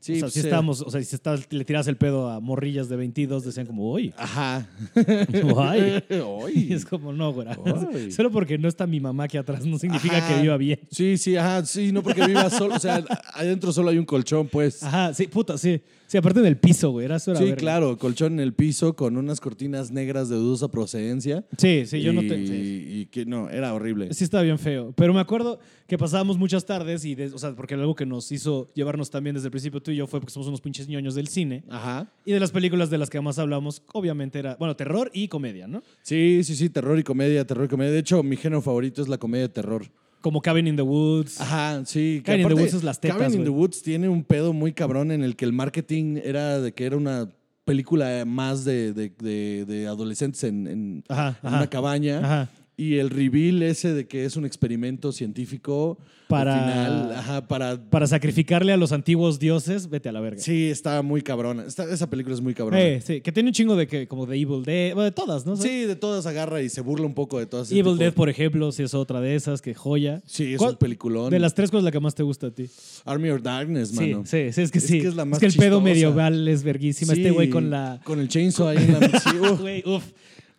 Sí, 0.00 0.12
o 0.12 0.14
sea, 0.14 0.22
pues, 0.22 0.34
si 0.34 0.40
eh, 0.40 0.42
estábamos, 0.44 0.80
o 0.80 0.90
sea, 0.90 1.02
si 1.02 1.16
le 1.50 1.64
tiras 1.64 1.88
el 1.88 1.96
pedo 1.96 2.30
a 2.30 2.38
morrillas 2.40 2.88
de 2.88 2.96
22, 2.96 3.44
decían 3.44 3.66
como, 3.66 3.90
uy, 3.90 4.14
Ajá. 4.16 4.68
Ay. 4.94 5.32
Ay. 5.56 6.04
Y 6.68 6.72
es 6.72 6.84
como, 6.84 7.12
no, 7.12 7.32
güey. 7.32 7.48
Solo 8.12 8.30
porque 8.30 8.58
no 8.58 8.68
está 8.68 8.86
mi 8.86 9.00
mamá 9.00 9.24
aquí 9.24 9.36
atrás 9.36 9.66
no 9.66 9.78
significa 9.78 10.18
Ajá. 10.18 10.34
que 10.34 10.42
viva 10.42 10.56
bien. 10.56 10.78
Sí, 10.90 11.18
sí, 11.18 11.36
ajá, 11.36 11.64
sí, 11.66 11.90
no 11.92 12.02
porque 12.02 12.26
viva 12.26 12.48
solo, 12.50 12.76
o 12.76 12.78
sea, 12.78 13.04
adentro 13.34 13.72
solo 13.72 13.90
hay 13.90 13.98
un 13.98 14.04
colchón, 14.04 14.48
pues. 14.48 14.82
Ajá, 14.82 15.12
sí, 15.14 15.26
puta, 15.26 15.58
sí. 15.58 15.80
Sí, 16.08 16.16
aparte 16.16 16.40
del 16.40 16.56
piso, 16.56 16.90
güey. 16.90 17.04
Era 17.04 17.16
eso 17.16 17.30
era 17.32 17.38
Sí, 17.38 17.44
verga. 17.44 17.58
claro, 17.58 17.98
colchón 17.98 18.32
en 18.32 18.40
el 18.40 18.54
piso 18.54 18.96
con 18.96 19.16
unas 19.18 19.40
cortinas 19.40 19.90
negras 19.90 20.30
de 20.30 20.36
dudosa 20.36 20.68
procedencia. 20.68 21.44
Sí, 21.58 21.84
sí, 21.86 22.00
yo 22.00 22.12
no 22.14 22.22
y, 22.22 22.28
te. 22.28 22.46
sí. 22.46 22.86
y 22.88 23.06
que 23.06 23.26
no, 23.26 23.50
era 23.50 23.74
horrible. 23.74 24.12
Sí, 24.14 24.24
estaba 24.24 24.42
bien 24.42 24.58
feo. 24.58 24.94
Pero 24.96 25.12
me 25.12 25.20
acuerdo 25.20 25.60
que 25.86 25.98
pasábamos 25.98 26.38
muchas 26.38 26.64
tardes 26.64 27.04
y, 27.04 27.14
de- 27.14 27.26
o 27.26 27.38
sea, 27.38 27.54
porque 27.54 27.74
algo 27.74 27.94
que 27.94 28.06
nos 28.06 28.32
hizo 28.32 28.68
llevarnos 28.74 29.10
también 29.10 29.34
desde 29.34 29.48
el 29.48 29.50
principio 29.50 29.82
tú 29.82 29.90
y 29.90 29.96
yo 29.96 30.06
fue 30.06 30.18
porque 30.20 30.32
somos 30.32 30.48
unos 30.48 30.62
pinches 30.62 30.88
ñoños 30.88 31.14
del 31.14 31.28
cine. 31.28 31.62
Ajá. 31.68 32.10
Y 32.24 32.32
de 32.32 32.40
las 32.40 32.52
películas 32.52 32.88
de 32.88 32.96
las 32.96 33.10
que 33.10 33.20
más 33.20 33.38
hablamos, 33.38 33.82
obviamente 33.92 34.38
era, 34.38 34.56
bueno, 34.58 34.74
terror 34.76 35.10
y 35.12 35.28
comedia, 35.28 35.68
¿no? 35.68 35.82
Sí, 36.00 36.40
sí, 36.42 36.56
sí, 36.56 36.70
terror 36.70 36.98
y 36.98 37.02
comedia, 37.02 37.46
terror 37.46 37.66
y 37.66 37.68
comedia. 37.68 37.92
De 37.92 37.98
hecho, 37.98 38.22
mi 38.22 38.36
género 38.38 38.62
favorito 38.62 39.02
es 39.02 39.08
la 39.08 39.18
comedia 39.18 39.48
de 39.48 39.52
terror. 39.52 39.84
Como 40.20 40.40
Cabin 40.40 40.66
in 40.66 40.76
the 40.76 40.82
Woods. 40.82 41.40
Ajá, 41.40 41.84
sí. 41.84 42.22
Cabin 42.24 42.42
in 42.42 42.48
the 42.48 42.54
Woods 42.54 42.74
es 42.74 42.82
las 42.84 43.00
tetas, 43.00 43.18
Cabin 43.18 43.38
in 43.38 43.44
the. 43.44 43.50
Woods 43.50 43.82
tiene 43.82 44.08
un 44.08 44.24
pedo 44.24 44.52
muy 44.52 44.72
cabrón 44.72 45.10
en 45.12 45.22
el 45.22 45.36
que 45.36 45.44
el 45.44 45.52
marketing 45.52 46.18
era 46.22 46.60
de 46.60 46.72
que 46.72 46.84
era 46.86 46.96
una 46.96 47.28
película 47.64 48.24
más 48.26 48.64
de, 48.64 48.92
de- 48.94 49.12
de- 49.18 49.64
de 49.66 49.86
adolescentes 49.86 50.42
en, 50.44 50.66
en- 50.66 51.04
Ajá, 51.08 51.38
en 51.42 51.48
ajá. 51.48 51.56
una 51.58 51.66
cabaña. 51.68 52.18
Ajá. 52.18 52.48
Y 52.80 52.98
el 52.98 53.10
reveal 53.10 53.60
ese 53.64 53.92
de 53.92 54.06
que 54.06 54.24
es 54.24 54.36
un 54.36 54.46
experimento 54.46 55.10
científico 55.10 55.98
Para- 56.28 56.54
al 56.54 56.60
final, 57.08 57.12
ajá, 57.18 57.48
para... 57.48 57.76
Para 57.90 58.06
sacrificarle 58.06 58.72
a 58.72 58.76
los 58.76 58.92
antiguos 58.92 59.40
dioses, 59.40 59.90
vete 59.90 60.08
a 60.08 60.12
la 60.12 60.20
verga. 60.20 60.40
Sí, 60.40 60.66
está 60.68 61.02
muy 61.02 61.22
cabrona. 61.22 61.64
Está- 61.64 61.92
esa 61.92 62.08
película 62.08 62.36
es 62.36 62.40
muy 62.40 62.54
cabrona. 62.54 62.80
Eh, 62.80 63.00
sí, 63.04 63.20
que 63.20 63.32
tiene 63.32 63.48
un 63.48 63.52
chingo 63.52 63.74
de 63.74 63.88
que, 63.88 64.06
como 64.06 64.26
de 64.26 64.36
Evil 64.38 64.62
Dead, 64.64 64.94
bueno, 64.94 65.02
de 65.06 65.10
todas, 65.10 65.44
¿no? 65.44 65.56
Sí, 65.56 65.86
de 65.86 65.96
todas 65.96 66.24
agarra 66.26 66.62
y 66.62 66.68
se 66.68 66.80
burla 66.80 67.04
un 67.06 67.14
poco 67.14 67.40
de 67.40 67.46
todas. 67.46 67.72
Evil 67.72 67.82
tipo- 67.84 67.96
Dead, 67.96 68.12
por 68.12 68.28
ejemplo, 68.28 68.70
si 68.70 68.84
es 68.84 68.94
otra 68.94 69.20
de 69.20 69.34
esas, 69.34 69.60
que 69.60 69.74
joya. 69.74 70.22
Sí, 70.24 70.52
es 70.52 70.58
¿Cuál- 70.58 70.70
un 70.72 70.76
peliculón. 70.76 71.30
De 71.30 71.40
las 71.40 71.54
tres 71.54 71.72
cosas, 71.72 71.82
la 71.82 71.90
que 71.90 71.98
más 71.98 72.14
te 72.14 72.22
gusta 72.22 72.46
a 72.46 72.50
ti. 72.52 72.66
Army 73.06 73.30
of 73.30 73.42
Darkness, 73.42 73.88
Sí, 73.88 73.96
mano. 74.12 74.22
sí, 74.24 74.52
sí, 74.52 74.60
es 74.62 74.70
que 74.70 74.78
Es 74.78 74.84
sí. 74.86 75.00
que 75.00 75.08
es 75.08 75.16
la 75.16 75.24
más 75.24 75.40
que 75.40 75.46
el 75.46 75.52
pedo 75.54 75.78
chistosa. 75.78 75.82
medieval 75.82 76.46
es 76.46 76.62
verguísima. 76.62 77.14
Sí, 77.14 77.22
Este 77.22 77.32
güey 77.32 77.50
con 77.50 77.70
la. 77.70 78.00
Con 78.04 78.20
el 78.20 78.28
chainsaw 78.28 78.68
ahí 78.68 78.76
en 78.76 78.92
la... 78.92 79.18
sí, 79.18 79.30
uf. 79.40 79.60
Güey, 79.60 79.82
uf. 79.84 80.04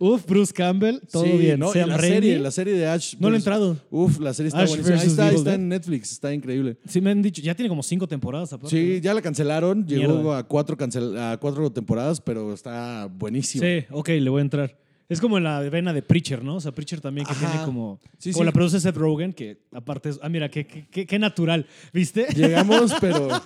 Uf, 0.01 0.25
Bruce 0.25 0.53
Campbell, 0.53 0.99
todo 1.11 1.25
Sí, 1.25 1.31
bien. 1.37 1.59
¿no? 1.59 1.73
Sam 1.73 1.89
la 1.89 1.97
Raimi. 1.97 2.15
serie, 2.15 2.39
la 2.39 2.51
serie 2.51 2.73
de 2.73 2.87
Ash. 2.87 3.15
No 3.19 3.29
le 3.29 3.35
he 3.35 3.39
entrado. 3.39 3.77
Uf, 3.91 4.17
la 4.19 4.33
serie 4.33 4.47
está 4.47 4.61
Ash 4.61 4.69
buenísima. 4.69 4.97
Ahí 5.01 5.07
está, 5.07 5.27
ahí 5.27 5.35
está 5.35 5.49
Dead. 5.51 5.59
en 5.59 5.67
Netflix, 5.69 6.11
está 6.13 6.33
increíble. 6.33 6.77
Sí, 6.87 7.01
me 7.01 7.11
han 7.11 7.21
dicho, 7.21 7.41
ya 7.41 7.53
tiene 7.53 7.67
como 7.67 7.83
cinco 7.83 8.07
temporadas 8.07 8.53
aparte. 8.53 8.75
Sí, 8.75 9.01
ya 9.01 9.13
la 9.13 9.21
cancelaron, 9.21 9.85
llegó 9.85 10.33
a 10.33 10.43
cuatro, 10.47 10.77
cancel 10.77 11.17
a 11.17 11.37
cuatro 11.37 11.69
temporadas, 11.71 12.21
pero 12.21 12.53
está 12.53 13.07
buenísimo. 13.13 13.63
Sí, 13.65 13.85
ok, 13.91 14.07
le 14.09 14.29
voy 14.29 14.39
a 14.39 14.43
entrar. 14.43 14.77
Es 15.09 15.19
como 15.19 15.37
en 15.39 15.43
la 15.43 15.59
vena 15.61 15.91
de 15.91 16.01
Preacher, 16.03 16.43
¿no? 16.43 16.57
O 16.57 16.61
sea, 16.61 16.71
Preacher 16.71 17.01
también 17.01 17.25
que 17.25 17.33
Ajá. 17.33 17.49
tiene 17.49 17.65
como... 17.65 17.99
Sí, 18.19 18.31
como 18.31 18.43
sí. 18.43 18.45
la 18.45 18.51
produce 18.51 18.79
Seth 18.79 18.95
Rogen, 18.95 19.33
que 19.33 19.57
aparte 19.73 20.09
es... 20.09 20.19
Ah, 20.21 20.29
mira, 20.29 20.49
qué, 20.49 20.67
qué, 20.67 20.87
qué- 20.87 21.07
qué 21.07 21.17
natural, 21.17 21.65
¿viste? 21.91 22.27
Llegamos, 22.35 22.93
pero 23.01 23.27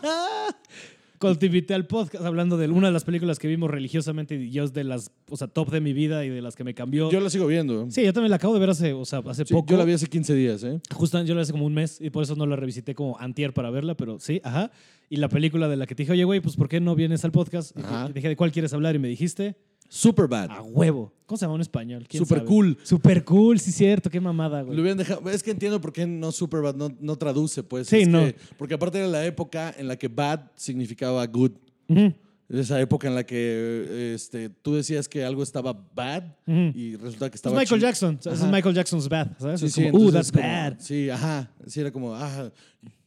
Invité 1.32 1.74
al 1.74 1.88
podcast 1.88 2.26
hablando 2.26 2.58
de 2.58 2.68
una 2.68 2.88
de 2.88 2.94
las 2.94 3.04
películas 3.06 3.40
que 3.40 3.48
vimos 3.48 3.70
religiosamente 3.72 4.36
y 4.36 4.50
yo 4.52 4.64
es 4.64 4.74
de 4.74 4.84
las, 4.84 5.12
o 5.30 5.38
sea, 5.38 5.48
top 5.48 5.72
de 5.72 5.80
mi 5.82 5.94
vida 5.94 6.26
y 6.26 6.30
de 6.30 6.42
las 6.42 6.56
que 6.56 6.64
me 6.64 6.74
cambió. 6.74 7.10
Yo 7.12 7.20
la 7.22 7.30
sigo 7.30 7.48
viendo. 7.48 7.90
sí, 7.92 8.04
yo 8.04 8.12
también 8.14 8.30
la 8.32 8.36
acabo 8.38 8.54
de 8.54 8.60
ver 8.60 8.70
hace, 8.70 8.94
o 8.94 9.06
sea, 9.06 9.22
hace 9.28 9.46
Sí, 9.46 9.54
poco. 9.54 9.72
yo 9.72 9.78
la 9.78 9.86
vi 9.86 9.94
hace 9.94 10.08
15 10.08 10.34
días, 10.36 10.64
¿eh? 10.64 10.80
Justo 10.94 11.22
yo 11.24 11.34
la 11.34 11.40
vi 11.40 11.44
hace 11.44 11.52
como 11.54 11.66
un 11.66 11.74
mes 11.74 12.00
y 12.02 12.10
por 12.10 12.24
eso 12.24 12.36
no 12.36 12.46
la 12.46 12.56
revisité 12.56 12.94
como 12.96 13.18
antier 13.20 13.54
para 13.54 13.70
verla, 13.70 13.96
pero 13.96 14.20
sí, 14.20 14.42
ajá. 14.44 14.72
Y 15.10 15.18
la 15.18 15.30
película 15.30 15.68
de 15.70 15.78
la 15.78 15.86
que 15.86 15.96
te 15.96 16.04
dije, 16.04 16.14
oye, 16.14 16.24
güey, 16.24 16.40
pues 16.42 16.56
¿por 16.56 16.68
qué 16.68 16.80
no 16.80 16.96
vienes 16.96 17.24
al 17.24 17.32
podcast? 17.32 17.78
Y 17.78 17.82
Ajá. 17.82 18.10
dije, 18.10 18.30
¿de 18.30 18.36
cuál 18.36 18.52
quieres 18.52 18.74
hablar? 18.74 18.96
Y 18.96 19.00
me 19.00 19.08
dijiste, 19.08 19.56
Superbad. 19.96 20.50
a 20.50 20.62
huevo. 20.62 21.14
¿Cómo 21.28 21.38
se 21.38 21.46
llama 21.46 21.56
en 21.56 21.62
español? 21.62 22.06
¿Quién 22.08 22.24
Super 22.24 22.40
sabe? 22.40 22.48
cool. 22.50 22.78
Super 22.84 23.24
cool, 23.24 23.60
sí, 23.60 23.72
cierto, 23.72 24.10
qué 24.10 24.20
mamada, 24.20 24.60
Lo 24.62 24.66
güey. 24.68 24.80
hubieran 24.80 24.98
dejado. 24.98 25.30
Es 25.30 25.44
que 25.44 25.52
entiendo 25.52 25.80
por 25.80 25.94
qué 25.94 26.06
no 26.08 26.32
Superbad 26.32 26.76
no, 26.76 26.96
no 27.00 27.16
traduce, 27.16 27.62
pues. 27.64 27.88
Sí, 27.88 28.02
Es 28.02 28.08
no. 28.08 28.20
que- 28.26 28.36
porque 28.58 28.74
aparte 28.74 28.98
era 28.98 29.08
la 29.08 29.24
época 29.26 29.74
en 29.78 29.88
la 29.88 29.96
que 29.98 30.08
bad 30.08 30.42
significaba 30.56 31.26
good. 31.28 31.52
Ujú. 31.88 32.12
Esa 32.50 32.80
época 32.82 33.08
en 33.08 33.16
la 33.16 33.24
que 33.26 34.14
este, 34.14 34.50
tú 34.50 34.76
decías 34.76 35.08
que 35.08 35.24
algo 35.24 35.42
estaba 35.42 35.74
bad 35.96 36.24
Ujú. 36.46 36.78
y 36.78 36.96
resulta 36.98 37.30
que 37.30 37.36
Es 37.36 37.40
estaba 37.40 37.58
Michael 37.60 37.80
chi- 37.80 37.86
Jackson. 37.88 38.20
Es 38.20 38.28
Ajá. 38.28 38.52
Michael 38.52 38.76
Jackson's 38.76 39.08
bad, 39.10 39.28
¿sabes? 39.40 39.60
Sí, 39.60 39.66
es 39.68 39.74
sí, 39.74 39.84
como, 39.90 39.94
uh, 39.94 40.08
entonces 40.08 40.14
that's 40.14 40.28
es 40.28 40.32
como- 40.34 40.48
bad. 40.54 40.80
Sí, 40.80 41.10
ajá. 41.10 41.52
Sí, 41.68 41.80
era 41.80 41.92
como, 41.92 42.14
ajá, 42.16 42.52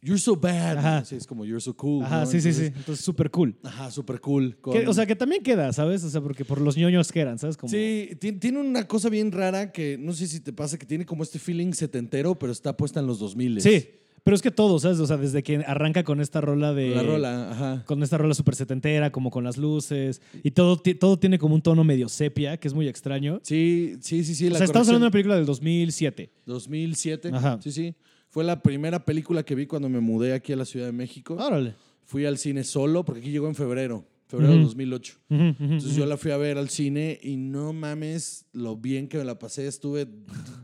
you're 0.06 0.20
so 0.20 0.36
bad. 0.36 0.78
Ajá. 0.78 1.04
Sí, 1.04 1.16
es 1.16 1.26
como, 1.26 1.44
you're 1.44 1.60
so 1.60 1.74
cool. 1.76 2.04
Ajá, 2.04 2.20
¿no? 2.20 2.26
sí, 2.26 2.40
sí, 2.40 2.52
sí. 2.52 2.64
Entonces, 2.66 3.04
súper 3.04 3.30
cool. 3.30 3.56
Ajá, 3.62 3.90
súper 3.90 4.20
cool. 4.20 4.56
con- 4.60 4.72
Que, 4.72 4.86
o 4.86 4.94
sea, 4.94 5.04
que 5.06 5.16
también 5.16 5.42
queda, 5.42 5.72
¿sabes? 5.72 6.04
O 6.04 6.10
sea, 6.10 6.20
porque 6.20 6.44
por 6.44 6.60
los 6.60 6.76
ñoños 6.76 7.10
que 7.12 7.20
eran, 7.20 7.38
¿sabes? 7.38 7.56
Como, 7.56 7.70
Sí, 7.70 8.10
ti- 8.20 8.32
tiene 8.32 8.60
una 8.60 8.86
cosa 8.86 9.08
bien 9.08 9.32
rara 9.32 9.72
que 9.72 9.98
no 9.98 10.12
sé 10.12 10.26
si 10.26 10.40
te 10.40 10.52
pasa, 10.52 10.78
que 10.78 10.86
tiene 10.86 11.04
como 11.04 11.22
este 11.22 11.38
feeling 11.38 11.72
setentero, 11.72 12.38
pero 12.38 12.52
está 12.52 12.76
puesta 12.76 13.00
en 13.00 13.06
los 13.06 13.18
2000. 13.18 13.60
Sí, 13.60 13.88
pero 14.24 14.34
es 14.34 14.42
que 14.42 14.50
todo, 14.50 14.80
¿sabes? 14.80 14.98
O 14.98 15.06
sea, 15.06 15.16
desde 15.16 15.42
que 15.44 15.58
arranca 15.58 16.02
con 16.02 16.20
esta 16.20 16.40
rola 16.40 16.74
de... 16.74 16.90
La 16.96 17.02
rola, 17.04 17.50
ajá. 17.52 17.84
Con 17.86 18.02
esta 18.02 18.18
rola 18.18 18.34
súper 18.34 18.56
setentera, 18.56 19.12
como 19.12 19.30
con 19.30 19.44
las 19.44 19.56
luces. 19.56 20.20
Y 20.42 20.50
todo, 20.50 20.78
todo 20.78 21.16
tiene 21.16 21.38
como 21.38 21.54
un 21.54 21.62
tono 21.62 21.84
medio 21.84 22.08
sepia, 22.08 22.56
que 22.56 22.66
es 22.66 22.74
muy 22.74 22.88
extraño. 22.88 23.38
Sí, 23.44 23.96
sí, 24.00 24.24
sí, 24.24 24.34
sí. 24.34 24.48
o 24.48 24.50
la 24.50 24.56
sea, 24.58 24.64
estamos 24.64 24.88
hablando 24.88 25.06
de 25.06 25.10
corrección- 25.10 25.10
una 25.10 25.10
película 25.12 25.36
del 25.36 25.46
2007. 25.46 26.30
2007. 26.44 27.30
Ajá. 27.32 27.58
Sí, 27.62 27.70
sí. 27.70 27.94
Fue 28.36 28.44
la 28.44 28.60
primera 28.62 29.02
película 29.02 29.42
que 29.44 29.54
vi 29.54 29.64
cuando 29.64 29.88
me 29.88 29.98
mudé 29.98 30.34
aquí 30.34 30.52
a 30.52 30.56
la 30.56 30.66
Ciudad 30.66 30.84
de 30.84 30.92
México. 30.92 31.36
Órale. 31.40 31.74
Fui 32.04 32.26
al 32.26 32.36
cine 32.36 32.64
solo, 32.64 33.02
porque 33.02 33.22
aquí 33.22 33.30
llegó 33.30 33.48
en 33.48 33.54
febrero, 33.54 34.04
febrero 34.28 34.52
del 34.52 34.62
2008. 34.64 35.14
Ujú, 35.30 35.42
ujú, 35.42 35.54
Entonces 35.58 35.94
yo 35.96 36.04
la 36.04 36.18
fui 36.18 36.32
a 36.32 36.36
ver 36.36 36.58
al 36.58 36.68
cine 36.68 37.18
y 37.22 37.38
no 37.38 37.72
mames 37.72 38.44
lo 38.52 38.76
bien 38.76 39.08
que 39.08 39.16
me 39.16 39.24
la 39.24 39.38
pasé. 39.38 39.66
Estuve 39.66 40.06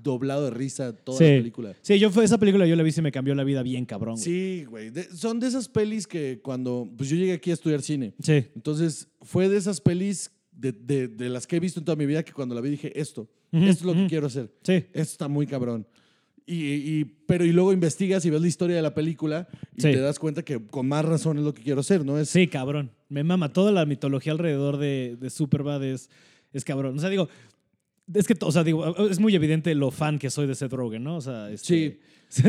doblado 0.02 0.44
de 0.44 0.50
risa 0.50 0.92
toda 0.94 1.16
Sí. 1.16 1.24
la 1.24 1.30
película. 1.38 1.74
Sí, 1.80 1.98
yo 1.98 2.10
fue 2.10 2.24
esa 2.24 2.36
película 2.36 2.66
yo 2.66 2.76
la 2.76 2.82
vi 2.82 2.90
y 2.90 2.92
se 2.92 3.00
me 3.00 3.10
cambió 3.10 3.34
la 3.34 3.42
vida 3.42 3.62
bien 3.62 3.86
cabrón. 3.86 4.16
güey. 4.16 4.22
Sí, 4.24 4.64
güey. 4.68 4.90
De- 4.90 5.04
son 5.16 5.40
de 5.40 5.46
esas 5.46 5.66
pelis 5.66 6.06
que 6.06 6.40
cuando... 6.42 6.86
Pues 6.94 7.08
yo 7.08 7.16
llegué 7.16 7.32
aquí 7.32 7.52
a 7.52 7.54
estudiar 7.54 7.80
cine. 7.80 8.12
Sí. 8.22 8.44
Entonces 8.54 9.08
fue 9.22 9.48
de 9.48 9.56
esas 9.56 9.80
pelis 9.80 10.30
de, 10.50 10.72
de- 10.72 11.08
de 11.08 11.30
las 11.30 11.46
que 11.46 11.56
he 11.56 11.60
visto 11.60 11.80
en 11.80 11.86
toda 11.86 11.96
mi 11.96 12.04
vida 12.04 12.22
que 12.22 12.34
cuando 12.34 12.54
la 12.54 12.60
vi 12.60 12.68
dije, 12.68 12.92
esto, 13.00 13.30
esto 13.50 13.70
es 13.70 13.82
lo 13.82 13.94
que 13.94 14.06
quiero 14.08 14.26
hacer. 14.26 14.52
Sí. 14.62 14.74
Esto 14.92 15.00
está 15.12 15.26
muy 15.28 15.46
cabrón. 15.46 15.86
Y, 16.46 16.54
y- 17.00 17.04
pero 17.26 17.44
y 17.44 17.52
luego 17.52 17.72
investigas 17.72 18.24
y 18.24 18.30
ves 18.30 18.40
la 18.40 18.48
historia 18.48 18.76
de 18.76 18.82
la 18.82 18.94
película 18.94 19.48
y 19.76 19.80
Sí. 19.82 19.92
te 19.92 20.00
das 20.00 20.18
cuenta 20.18 20.42
que 20.42 20.60
con 20.66 20.88
más 20.88 21.04
razón 21.04 21.38
es 21.38 21.44
lo 21.44 21.54
que 21.54 21.62
quiero 21.62 21.80
hacer, 21.80 22.04
¿no? 22.04 22.18
Es, 22.18 22.28
Sí, 22.30 22.48
cabrón. 22.48 22.90
Me 23.08 23.22
mama. 23.24 23.52
Toda 23.52 23.70
la 23.72 23.86
mitología 23.86 24.32
alrededor 24.32 24.76
de, 24.78 25.16
de 25.20 25.30
Superbad 25.30 25.84
es, 25.84 26.10
es 26.52 26.64
cabrón. 26.64 26.96
O 26.96 27.00
sea, 27.00 27.10
digo, 27.10 27.28
es 28.14 28.26
que, 28.26 28.34
o 28.40 28.52
sea, 28.52 28.64
digo, 28.64 29.08
es 29.08 29.18
muy 29.20 29.34
evidente 29.34 29.74
lo 29.74 29.90
fan 29.90 30.18
que 30.18 30.30
soy 30.30 30.46
de 30.46 30.54
Seth 30.54 30.72
Rogen, 30.72 31.02
¿no? 31.04 31.16
O 31.16 31.20
sea, 31.20 31.50
este- 31.50 31.98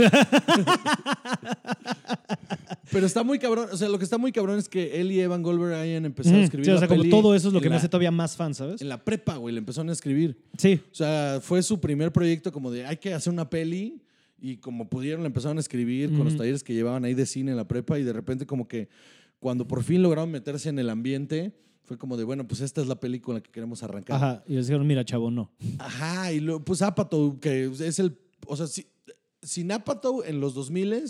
Pero 2.92 3.06
está 3.06 3.24
muy 3.24 3.40
cabrón. 3.40 3.68
O 3.72 3.78
sea, 3.78 3.90
lo 3.90 3.98
que 3.98 4.04
está 4.04 4.18
muy 4.18 4.32
cabrón 4.32 4.60
es 4.60 4.70
que 4.70 5.00
él 5.02 5.12
y 5.12 5.20
Evan 5.20 5.42
Goldberg 5.42 5.74
hayan 5.76 6.06
empezado 6.06 6.38
a 6.38 6.42
escribir 6.44 6.66
Sí, 6.66 6.72
o 6.72 6.74
la 6.76 6.80
sea, 6.80 6.88
como 6.88 7.04
todo 7.10 7.36
eso 7.36 7.48
es 7.50 7.54
lo 7.54 7.60
que 7.62 7.66
me 7.70 7.72
la- 7.72 7.78
hace 7.78 7.90
todavía 7.90 8.12
más 8.12 8.36
fan, 8.36 8.54
¿sabes? 8.54 8.82
En 8.82 8.90
la 8.90 9.04
prepa, 9.04 9.36
güey, 9.38 9.54
le 9.54 9.60
empezaron 9.60 9.90
a 9.90 9.94
escribir. 9.94 10.38
Sí. 10.58 10.80
O 10.92 10.96
sea, 10.96 11.40
fue 11.42 11.62
su 11.64 11.80
primer 11.80 12.12
proyecto 12.12 12.52
como 12.52 12.72
de 12.72 12.86
hay 12.86 12.98
que 12.98 13.14
hacer 13.14 13.34
una 13.34 13.50
peli 13.50 14.02
y 14.40 14.58
como 14.58 14.90
pudieron 14.90 15.22
le 15.22 15.28
empezaron 15.28 15.58
a 15.58 15.62
escribir 15.62 16.12
con 16.16 16.26
los 16.26 16.36
talleres 16.38 16.64
que 16.64 16.74
llevaban 16.74 17.06
ahí 17.06 17.14
de 17.14 17.26
cine 17.26 17.52
en 17.52 17.58
la 17.58 17.68
prepa 17.68 17.98
y 17.98 18.04
de 18.04 18.14
repente 18.14 18.46
como 18.46 18.68
que 18.68 18.90
cuando 19.40 19.68
por 19.68 19.84
fin 19.84 20.02
lograron 20.04 20.30
meterse 20.32 20.70
en 20.70 20.80
el 20.80 20.90
ambiente 20.90 21.54
fue 21.84 21.98
como 21.98 22.18
de 22.18 22.24
bueno, 22.24 22.48
pues 22.48 22.62
esta 22.62 22.82
es 22.82 22.88
la 22.88 23.00
película 23.00 23.42
que 23.42 23.52
queremos 23.52 23.84
arrancar. 23.84 24.16
Ajá. 24.16 24.44
Y 24.48 24.54
les 24.54 24.68
dijeron, 24.68 24.88
mira, 24.88 25.04
chavo, 25.06 25.30
no. 25.32 25.52
Ajá, 25.80 26.32
y 26.32 26.40
lo, 26.40 26.64
pues 26.64 26.82
Apatow, 26.82 27.40
que 27.40 27.66
es 27.66 28.00
el, 28.00 28.18
o 28.48 28.56
sea, 28.56 28.68
si, 28.68 28.86
sin 29.42 29.72
Apatow 29.72 30.24
en 30.24 30.40
los 30.40 30.54
2000 30.54 31.04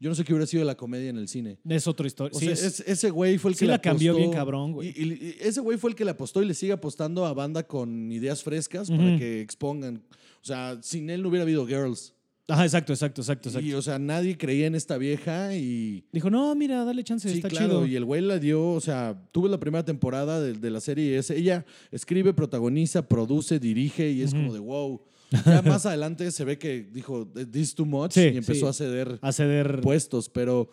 yo 0.00 0.08
no 0.08 0.14
sé 0.14 0.22
qué 0.24 0.32
hubiera 0.32 0.46
sido 0.46 0.64
la 0.64 0.76
comedia 0.76 1.10
en 1.10 1.16
el 1.16 1.26
cine. 1.26 1.58
Es 1.68 1.88
otra 1.88 2.06
historia. 2.06 2.36
O 2.36 2.38
sí, 2.38 2.44
sea, 2.46 2.54
es- 2.54 2.62
es- 2.62 2.80
ese 2.86 3.10
güey 3.10 3.36
fue 3.36 3.50
el 3.50 3.56
que 3.56 3.60
sí 3.60 3.64
le 3.66 3.72
la 3.72 3.80
cambió 3.80 4.14
bien 4.14 4.30
cabrón, 4.30 4.72
güey. 4.72 4.90
Y, 4.90 5.02
y- 5.02 5.12
y 5.12 5.36
ese 5.40 5.60
güey 5.60 5.76
fue 5.76 5.90
el 5.90 5.96
que 5.96 6.04
le 6.04 6.12
apostó 6.12 6.40
y 6.40 6.46
le 6.46 6.54
sigue 6.54 6.72
apostando 6.72 7.26
a 7.26 7.32
banda 7.34 7.64
con 7.66 8.12
ideas 8.12 8.44
frescas 8.44 8.90
para 8.90 9.18
que 9.18 9.40
expongan. 9.40 10.00
O 10.40 10.44
sea, 10.44 10.78
sin 10.82 11.10
él 11.10 11.22
no 11.22 11.28
hubiera 11.30 11.42
habido 11.42 11.66
Girls. 11.66 12.14
Ajá, 12.50 12.64
exacto, 12.64 12.94
exacto, 12.94 13.20
exacto, 13.20 13.50
exacto. 13.50 13.68
Y, 13.68 13.74
o 13.74 13.82
sea, 13.82 13.98
nadie 13.98 14.38
creía 14.38 14.66
en 14.66 14.74
esta 14.74 14.96
vieja 14.96 15.54
y... 15.54 16.04
Dijo, 16.12 16.30
no, 16.30 16.54
mira, 16.54 16.82
dale 16.84 17.04
chance, 17.04 17.28
Sí, 17.28 17.36
está 17.36 17.48
claro, 17.50 17.66
chido. 17.68 17.86
y 17.86 17.94
el 17.96 18.06
güey 18.06 18.22
la 18.22 18.38
dio, 18.38 18.70
o 18.70 18.80
sea, 18.80 19.22
tuve 19.32 19.50
la 19.50 19.60
primera 19.60 19.84
temporada 19.84 20.40
de, 20.40 20.54
de 20.54 20.70
la 20.70 20.80
serie 20.80 21.10
y 21.10 21.14
es, 21.14 21.28
ella 21.30 21.66
escribe, 21.92 22.32
protagoniza, 22.32 23.06
produce, 23.06 23.58
dirige 23.58 24.10
y 24.10 24.22
es 24.22 24.32
Ujú. 24.32 24.40
como 24.42 24.54
de 24.54 24.60
wow. 24.60 25.00
Ya 25.44 25.60
más 25.66 25.84
adelante 25.84 26.30
se 26.30 26.44
ve 26.46 26.56
que 26.58 26.88
dijo, 26.90 27.26
this 27.28 27.62
is 27.68 27.74
too 27.74 27.84
much 27.84 28.12
Sí, 28.12 28.22
y 28.32 28.38
empezó 28.38 28.64
sí. 28.64 28.66
a 28.70 28.72
ceder 28.72 29.18
A 29.20 29.30
ceder. 29.32 29.80
puestos, 29.82 30.30
pero, 30.30 30.70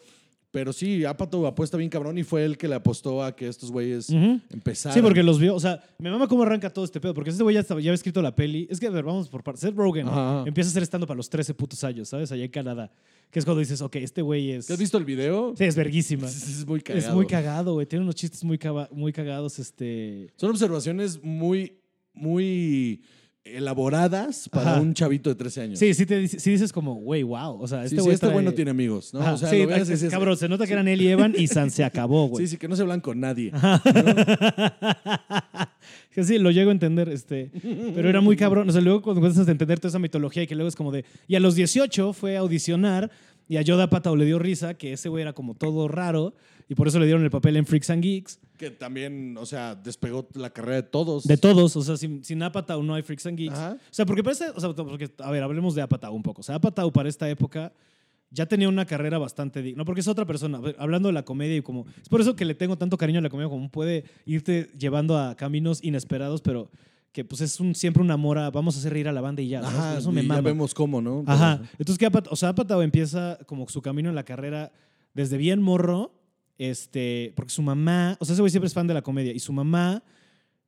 pero 0.55 0.71
sí, 0.71 1.03
Apatow 1.03 1.45
apuesta 1.47 1.75
bien 1.75 1.89
cabrón 1.89 2.17
y 2.17 2.23
fue 2.23 2.45
el 2.45 2.57
que 2.57 2.69
le 2.69 2.75
apostó 2.75 3.21
a 3.21 3.35
que 3.35 3.45
estos 3.45 3.69
güeyes 3.69 4.09
Ujú. 4.09 4.39
empezaran. 4.49 4.95
Sí, 4.95 5.01
porque 5.01 5.21
los 5.21 5.37
vio. 5.37 5.53
O 5.53 5.59
sea, 5.59 5.83
me 5.99 6.09
mama 6.09 6.29
cómo 6.29 6.43
arranca 6.43 6.69
todo 6.69 6.85
este 6.85 7.01
pedo. 7.01 7.13
Porque 7.13 7.29
este 7.29 7.43
güey 7.43 7.55
ya, 7.55 7.61
ya 7.61 7.73
había 7.75 7.93
escrito 7.93 8.21
la 8.21 8.33
peli. 8.33 8.65
Es 8.71 8.79
que, 8.79 8.87
a 8.87 8.89
ver, 8.89 9.03
vamos 9.03 9.27
por 9.27 9.43
partes. 9.43 9.59
Seth 9.59 9.75
Rogen 9.75 10.07
Ajá, 10.07 10.45
empieza 10.45 10.69
a 10.69 10.71
hacer 10.71 10.83
estando 10.83 11.05
para 11.07 11.17
los 11.17 11.29
13 11.29 11.53
putos 11.55 11.83
años, 11.83 12.07
¿sabes? 12.07 12.31
Allá 12.31 12.45
en 12.45 12.51
Canadá. 12.51 12.89
Que 13.29 13.39
es 13.39 13.43
cuando 13.43 13.59
dices, 13.59 13.81
ok, 13.81 13.97
este 13.97 14.21
güey 14.21 14.51
es. 14.51 14.71
¿Has 14.71 14.79
visto 14.79 14.97
el 14.97 15.03
video? 15.03 15.53
Sí, 15.57 15.65
es 15.65 15.75
verguísima. 15.75 16.25
Es, 16.27 16.47
es 16.61 16.65
muy 16.65 16.79
cagado. 16.79 17.05
Es 17.05 17.13
muy 17.13 17.27
cagado, 17.27 17.73
güey. 17.73 17.85
Tiene 17.85 18.03
unos 18.03 18.15
chistes 18.15 18.41
muy, 18.45 18.57
muy 18.91 19.11
cagados. 19.11 19.59
Este. 19.59 20.31
Son 20.37 20.51
observaciones 20.51 21.21
muy, 21.21 21.79
muy 22.13 23.01
elaboradas 23.45 24.49
para 24.49 24.71
Ajá. 24.73 24.81
un 24.81 24.93
chavito 24.95 25.29
de 25.29 25.35
13 25.35 25.61
años. 25.61 25.79
Sí, 25.79 25.93
sí, 25.93 26.05
te, 26.05 26.27
sí 26.27 26.51
dices 26.51 26.73
como, 26.73 26.95
güey, 26.95 27.21
wow. 27.23 27.61
O 27.61 27.67
sea, 27.67 27.81
Sí, 27.81 27.85
este 27.85 27.95
sí, 27.97 28.01
güey. 28.01 28.13
este 28.15 28.27
trae- 28.27 28.33
güey 28.33 28.43
no 28.45 28.53
tiene 28.53 28.71
amigos, 28.71 29.13
¿no? 29.13 29.21
Ajá, 29.21 29.33
o 29.33 29.37
sea, 29.37 29.49
sí, 29.49 29.61
lo 29.61 29.67
ves 29.67 29.77
y 29.77 29.81
es- 29.81 29.87
dices, 29.89 30.09
cabrón, 30.11 30.35
se 30.35 30.49
nota 30.49 30.65
que 30.65 30.73
eran 30.73 30.87
él 30.87 31.01
y 31.01 31.07
Evan 31.09 31.33
y 31.37 31.47
San 31.47 31.69
se 31.71 31.83
acabó, 31.83 32.27
güey. 32.27 32.45
Sí, 32.45 32.51
sí, 32.51 32.57
que 32.57 32.67
no 32.67 32.75
se 32.75 32.81
hablan 32.81 33.01
con 33.01 33.19
nadie. 33.19 33.51
Que 36.11 36.23
sí, 36.23 36.37
lo 36.39 36.51
llego 36.51 36.69
a 36.69 36.73
entender, 36.73 37.09
este, 37.09 37.51
pero 37.93 38.09
era 38.09 38.21
muy 38.21 38.35
cabrón. 38.35 38.69
O 38.69 38.71
sea, 38.71 38.81
luego 38.81 39.01
cuando 39.01 39.21
empiezas 39.21 39.47
a 39.47 39.51
entender 39.51 39.79
toda 39.79 39.89
esa 39.89 39.99
mitología 39.99 40.43
y 40.43 40.47
que 40.47 40.55
luego 40.55 40.67
es 40.69 40.75
como 40.75 40.91
de... 40.91 41.05
Y 41.27 41.35
a 41.35 41.39
los 41.39 41.55
18 41.55 42.13
fue 42.13 42.37
a 42.37 42.39
audicionar 42.39 43.11
y 43.47 43.57
a 43.57 43.61
Yoda 43.61 43.89
Patao 43.89 44.15
le 44.15 44.25
dio 44.25 44.39
risa, 44.39 44.73
que 44.73 44.93
ese 44.93 45.07
güey 45.09 45.21
era 45.21 45.33
como 45.33 45.53
todo 45.53 45.87
raro 45.87 46.33
y 46.67 46.75
por 46.75 46.87
eso 46.87 46.99
le 46.99 47.05
dieron 47.05 47.23
el 47.23 47.29
papel 47.29 47.57
en 47.57 47.65
Freaks 47.65 47.89
and 47.89 48.01
Geeks. 48.01 48.39
Que 48.57 48.71
también, 48.71 49.37
o 49.37 49.45
sea, 49.45 49.75
despegó 49.75 50.27
la 50.33 50.49
carrera 50.49 50.77
de 50.77 50.83
todos. 50.83 51.25
De 51.25 51.37
todos, 51.37 51.75
o 51.75 51.81
sea, 51.81 51.97
sin, 51.97 52.23
sin 52.23 52.41
Apatow 52.41 52.81
no 52.81 52.95
hay 52.95 53.03
Freaks 53.03 53.25
and 53.27 53.37
Geeks. 53.37 53.53
Ajá. 53.53 53.73
O 53.73 53.93
sea, 53.93 54.05
porque 54.05 54.23
parece, 54.23 54.49
o 54.49 54.59
sea, 54.59 54.73
porque, 54.73 55.11
a 55.19 55.31
ver, 55.31 55.43
hablemos 55.43 55.75
de 55.75 55.81
Apatow 55.81 56.13
un 56.13 56.23
poco. 56.23 56.41
O 56.41 56.43
sea, 56.43 56.55
Apatow 56.55 56.91
para 56.91 57.09
esta 57.09 57.29
época 57.29 57.73
ya 58.31 58.45
tenía 58.47 58.67
una 58.67 58.85
carrera 58.85 59.17
bastante 59.17 59.61
digna. 59.61 59.79
No, 59.79 59.85
porque 59.85 60.01
es 60.01 60.07
otra 60.07 60.25
persona. 60.25 60.59
Hablando 60.77 61.09
de 61.09 61.13
la 61.13 61.23
comedia 61.23 61.55
y 61.55 61.61
como... 61.61 61.85
Es 62.01 62.09
por 62.09 62.21
eso 62.21 62.35
que 62.35 62.45
le 62.45 62.55
tengo 62.55 62.77
tanto 62.77 62.97
cariño 62.97 63.19
a 63.19 63.21
la 63.21 63.29
comedia, 63.29 63.49
como 63.49 63.69
puede 63.69 64.05
irte 64.25 64.69
llevando 64.77 65.17
a 65.17 65.35
caminos 65.35 65.83
inesperados, 65.83 66.41
pero 66.41 66.69
que 67.11 67.23
pues 67.23 67.39
es 67.39 67.61
un, 67.61 67.75
siempre 67.75 68.03
un 68.03 68.11
amor 68.11 68.37
a 68.37 68.49
vamos 68.49 68.75
a 68.75 68.79
hacer 68.79 68.91
reír 68.91 69.07
a 69.07 69.13
la 69.13 69.21
banda 69.21 69.41
y 69.41 69.47
ya. 69.47 69.61
¿sabes? 69.61 69.79
Ajá, 69.79 69.97
eso 69.99 70.11
y 70.11 70.15
me 70.15 70.21
ya 70.23 70.27
mama. 70.27 70.41
vemos 70.41 70.73
cómo, 70.73 71.01
¿no? 71.01 71.23
Ajá. 71.27 71.61
Entonces, 71.79 71.97
que 71.97 72.05
Apatow, 72.05 72.33
o 72.33 72.35
sea, 72.35 72.49
Apatow 72.49 72.81
empieza 72.81 73.39
como 73.45 73.69
su 73.69 73.81
camino 73.81 74.09
en 74.09 74.15
la 74.15 74.25
carrera 74.25 74.73
desde 75.13 75.37
bien 75.37 75.61
morro, 75.61 76.11
este, 76.57 77.33
porque 77.35 77.51
su 77.51 77.61
mamá, 77.61 78.17
o 78.19 78.25
sea, 78.25 78.33
ese 78.33 78.41
güey 78.41 78.49
siempre 78.51 78.67
es 78.67 78.73
fan 78.73 78.87
de 78.87 78.93
la 78.93 79.01
comedia, 79.01 79.33
y 79.33 79.39
su 79.39 79.53
mamá, 79.53 80.03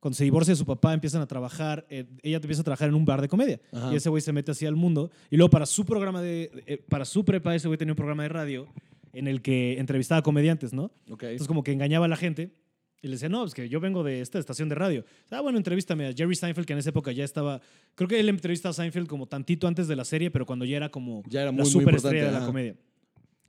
cuando 0.00 0.16
se 0.16 0.24
divorcia 0.24 0.52
de 0.52 0.56
su 0.56 0.66
papá, 0.66 0.94
empiezan 0.94 1.22
a 1.22 1.26
trabajar, 1.26 1.86
eh, 1.90 2.06
ella 2.22 2.36
empieza 2.36 2.60
a 2.60 2.64
trabajar 2.64 2.88
en 2.88 2.94
un 2.94 3.04
bar 3.04 3.20
de 3.20 3.28
comedia, 3.28 3.60
Ajá. 3.72 3.92
y 3.92 3.96
ese 3.96 4.08
güey 4.08 4.22
se 4.22 4.32
mete 4.32 4.50
así 4.52 4.66
al 4.66 4.76
mundo, 4.76 5.10
y 5.30 5.36
luego 5.36 5.50
para 5.50 5.66
su 5.66 5.84
programa 5.84 6.22
de, 6.22 6.50
eh, 6.66 6.82
para 6.88 7.04
su 7.04 7.24
prepa, 7.24 7.54
ese 7.54 7.68
güey 7.68 7.78
tenía 7.78 7.92
un 7.92 7.96
programa 7.96 8.22
de 8.22 8.28
radio 8.28 8.66
en 9.12 9.26
el 9.26 9.42
que 9.42 9.78
entrevistaba 9.78 10.22
comediantes, 10.22 10.72
¿no? 10.72 10.92
Ok. 11.10 11.24
Entonces 11.24 11.48
como 11.48 11.64
que 11.64 11.72
engañaba 11.72 12.04
a 12.04 12.08
la 12.08 12.16
gente 12.16 12.52
y 13.00 13.06
le 13.06 13.12
decía, 13.12 13.28
no, 13.28 13.44
es 13.44 13.54
que 13.54 13.68
yo 13.68 13.80
vengo 13.80 14.02
de 14.02 14.20
esta 14.20 14.38
estación 14.38 14.68
de 14.68 14.74
radio. 14.74 15.04
Ah, 15.30 15.40
bueno, 15.40 15.56
entrevístame 15.58 16.06
a 16.06 16.12
Jerry 16.12 16.34
Seinfeld, 16.34 16.66
que 16.66 16.72
en 16.72 16.80
esa 16.80 16.90
época 16.90 17.12
ya 17.12 17.24
estaba, 17.24 17.60
creo 17.94 18.08
que 18.08 18.18
él 18.18 18.28
entrevista 18.28 18.68
a 18.68 18.72
Seinfeld 18.72 19.06
como 19.06 19.26
tantito 19.26 19.66
antes 19.68 19.86
de 19.88 19.96
la 19.96 20.04
serie, 20.04 20.30
pero 20.30 20.46
cuando 20.46 20.64
ya 20.64 20.76
era 20.76 20.88
como 20.88 21.22
Ya 21.28 21.42
era 21.42 21.52
muy, 21.52 21.58
la 21.58 21.62
muy 21.64 21.72
superestrella 21.72 22.26
de 22.26 22.32
la 22.32 22.38
ajá. 22.38 22.46